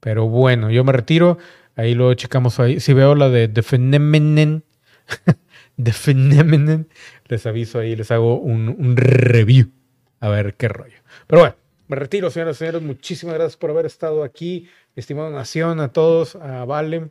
Pero 0.00 0.28
bueno, 0.28 0.70
yo 0.70 0.84
me 0.84 0.92
retiro. 0.92 1.38
Ahí 1.76 1.94
lo 1.94 2.12
checamos 2.14 2.58
ahí. 2.60 2.80
Si 2.80 2.92
veo 2.92 3.14
la 3.14 3.28
de 3.28 3.48
The 3.48 3.62
Phenomenon, 3.62 4.64
The 5.82 6.86
les 7.26 7.46
aviso 7.46 7.78
ahí, 7.78 7.94
les 7.94 8.10
hago 8.10 8.38
un, 8.40 8.68
un 8.68 8.96
review. 8.96 9.70
A 10.20 10.28
ver 10.28 10.54
qué 10.54 10.68
rollo. 10.68 10.96
Pero 11.26 11.42
bueno, 11.42 11.56
me 11.86 11.96
retiro, 11.96 12.30
señoras 12.30 12.56
y 12.56 12.58
señores. 12.58 12.82
Muchísimas 12.82 13.34
gracias 13.36 13.56
por 13.56 13.70
haber 13.70 13.86
estado 13.86 14.24
aquí. 14.24 14.68
Estimado 14.96 15.30
Nación, 15.30 15.80
a 15.80 15.92
todos, 15.92 16.34
a 16.36 16.64
Vale, 16.64 17.10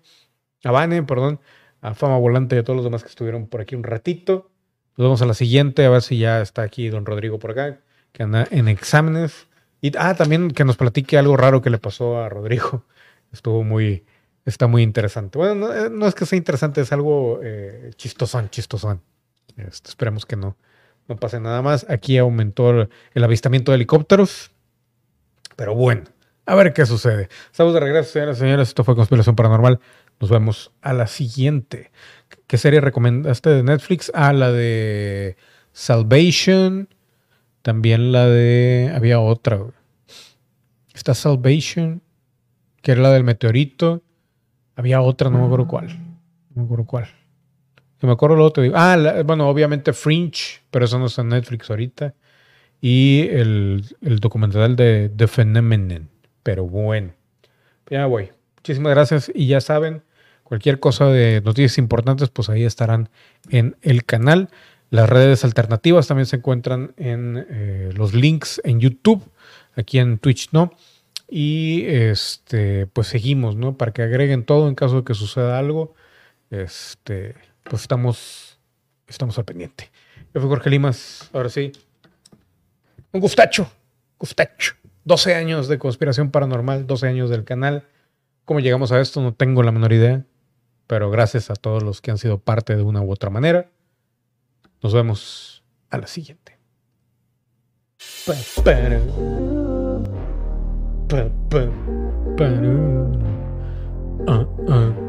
a 0.63 0.71
Vane, 0.71 1.03
perdón, 1.03 1.39
a 1.81 1.93
Fama 1.93 2.17
Volante 2.17 2.57
y 2.57 2.59
a 2.59 2.63
todos 2.63 2.75
los 2.75 2.83
demás 2.83 3.03
que 3.03 3.09
estuvieron 3.09 3.47
por 3.47 3.61
aquí 3.61 3.75
un 3.75 3.83
ratito. 3.83 4.51
Nos 4.97 5.05
vemos 5.05 5.21
a 5.21 5.25
la 5.25 5.33
siguiente, 5.33 5.85
a 5.85 5.89
ver 5.89 6.01
si 6.01 6.17
ya 6.17 6.41
está 6.41 6.63
aquí 6.63 6.89
don 6.89 7.05
Rodrigo 7.05 7.39
por 7.39 7.51
acá, 7.51 7.79
que 8.11 8.23
anda 8.23 8.47
en 8.51 8.67
exámenes. 8.67 9.46
Y 9.81 9.91
ah, 9.97 10.15
también 10.15 10.51
que 10.51 10.65
nos 10.65 10.77
platique 10.77 11.17
algo 11.17 11.37
raro 11.37 11.61
que 11.61 11.69
le 11.69 11.77
pasó 11.77 12.19
a 12.19 12.29
Rodrigo. 12.29 12.83
Estuvo 13.31 13.63
muy, 13.63 14.05
está 14.45 14.67
muy 14.67 14.83
interesante. 14.83 15.37
Bueno, 15.37 15.55
no, 15.55 15.73
eh, 15.73 15.89
no 15.89 16.07
es 16.07 16.15
que 16.15 16.25
sea 16.25 16.37
interesante, 16.37 16.81
es 16.81 16.91
algo 16.91 17.39
eh, 17.43 17.91
chistosón, 17.95 18.49
chistosón. 18.49 19.01
Este, 19.57 19.89
esperemos 19.89 20.25
que 20.25 20.35
no, 20.35 20.57
no 21.07 21.17
pase 21.17 21.39
nada 21.39 21.61
más. 21.61 21.85
Aquí 21.89 22.17
aumentó 22.17 22.71
el, 22.71 22.89
el 23.13 23.23
avistamiento 23.23 23.71
de 23.71 23.75
helicópteros. 23.75 24.51
Pero 25.55 25.75
bueno, 25.75 26.03
a 26.45 26.55
ver 26.55 26.71
qué 26.73 26.85
sucede. 26.85 27.29
Estamos 27.51 27.73
de 27.73 27.79
regreso, 27.81 28.13
señoras 28.13 28.37
y 28.37 28.39
señores. 28.39 28.69
Esto 28.69 28.83
fue 28.83 28.95
Conspiración 28.95 29.35
Paranormal. 29.35 29.79
Nos 30.19 30.29
vemos 30.29 30.71
a 30.81 30.93
la 30.93 31.07
siguiente. 31.07 31.91
¿Qué 32.47 32.57
serie 32.57 32.79
recomendaste 32.79 33.49
de 33.49 33.63
Netflix? 33.63 34.11
Ah, 34.15 34.31
la 34.31 34.51
de 34.51 35.35
Salvation. 35.73 36.87
También 37.67 38.13
la 38.13 38.27
de. 38.27 38.93
Había 38.95 39.19
otra. 39.19 39.57
güey. 39.57 39.73
Está 40.93 41.13
Salvation, 41.13 42.01
que 42.81 42.93
era 42.93 43.01
la 43.01 43.11
del 43.11 43.25
meteorito. 43.25 44.03
Había 44.77 45.01
otra, 45.01 45.29
no 45.29 45.39
me 45.39 45.45
acuerdo 45.47 45.67
cuál. 45.67 45.87
No 46.55 46.61
me 46.61 46.63
acuerdo 46.63 46.85
cuál. 46.85 47.07
Si 47.99 48.07
me 48.07 48.13
acuerdo 48.13 48.53
te 48.53 48.61
digo. 48.61 48.75
Ah, 48.77 49.21
bueno, 49.25 49.49
obviamente 49.49 49.91
Fringe, 49.91 50.61
pero 50.71 50.85
eso 50.85 50.97
no 50.97 51.07
está 51.07 51.23
en 51.23 51.27
Netflix 51.27 51.69
ahorita. 51.69 52.13
Y 52.79 53.27
el, 53.31 53.83
el 54.01 54.19
documental 54.19 54.77
de 54.77 55.11
The 55.13 55.27
Phenomenon. 55.27 56.07
Pero 56.43 56.63
bueno. 56.69 57.11
Ya 57.89 58.05
voy. 58.05 58.29
Muchísimas 58.55 58.91
gracias. 58.93 59.29
Y 59.35 59.47
ya 59.47 59.59
saben, 59.59 60.03
cualquier 60.43 60.79
cosa 60.79 61.07
de 61.07 61.41
noticias 61.43 61.77
importantes, 61.79 62.29
pues 62.29 62.47
ahí 62.47 62.63
estarán 62.63 63.09
en 63.49 63.75
el 63.81 64.05
canal. 64.05 64.51
Las 64.89 65.09
redes 65.09 65.43
alternativas 65.43 66.07
también 66.07 66.27
se 66.27 66.37
encuentran 66.37 66.93
en 66.97 67.45
eh, 67.49 67.91
los 67.93 68.13
links 68.13 68.61
en 68.63 68.79
YouTube, 68.79 69.21
aquí 69.75 69.99
en 69.99 70.17
Twitch 70.17 70.49
no. 70.51 70.71
Y 71.29 71.83
este, 71.87 72.87
pues 72.87 73.07
seguimos, 73.07 73.57
¿no? 73.57 73.77
Para 73.77 73.91
que 73.91 74.01
agreguen 74.01 74.45
todo 74.45 74.69
en 74.69 74.75
caso 74.75 74.97
de 74.97 75.03
que 75.03 75.13
suceda 75.13 75.59
algo. 75.59 75.93
Este, 76.49 77.35
pues 77.63 77.81
estamos, 77.81 78.59
estamos 79.07 79.37
al 79.37 79.43
pendiente. 79.43 79.91
Yo 80.33 80.39
fui 80.39 80.49
Jorge 80.49 80.69
Limas, 80.69 81.29
ahora 81.33 81.49
sí. 81.49 81.73
Un 83.11 83.19
gustacho, 83.19 83.69
gustacho. 84.17 84.75
12 85.03 85.35
años 85.35 85.67
de 85.67 85.79
conspiración 85.79 86.31
paranormal, 86.31 86.87
12 86.87 87.07
años 87.07 87.29
del 87.29 87.43
canal. 87.43 87.83
¿Cómo 88.45 88.61
llegamos 88.61 88.91
a 88.93 89.01
esto? 89.01 89.21
No 89.21 89.33
tengo 89.33 89.63
la 89.63 89.71
menor 89.71 89.91
idea. 89.91 90.23
Pero 90.85 91.11
gracias 91.11 91.49
a 91.49 91.55
todos 91.55 91.83
los 91.83 91.99
que 91.99 92.11
han 92.11 92.17
sido 92.17 92.39
parte 92.39 92.75
de 92.77 92.81
una 92.81 93.01
u 93.01 93.11
otra 93.11 93.29
manera. 93.29 93.69
Nos 94.81 94.93
vemos 94.93 95.63
a 95.89 95.97
la 95.97 96.07
siguiente. 96.07 96.57
Ah, 104.27 104.45
ah. 104.69 105.06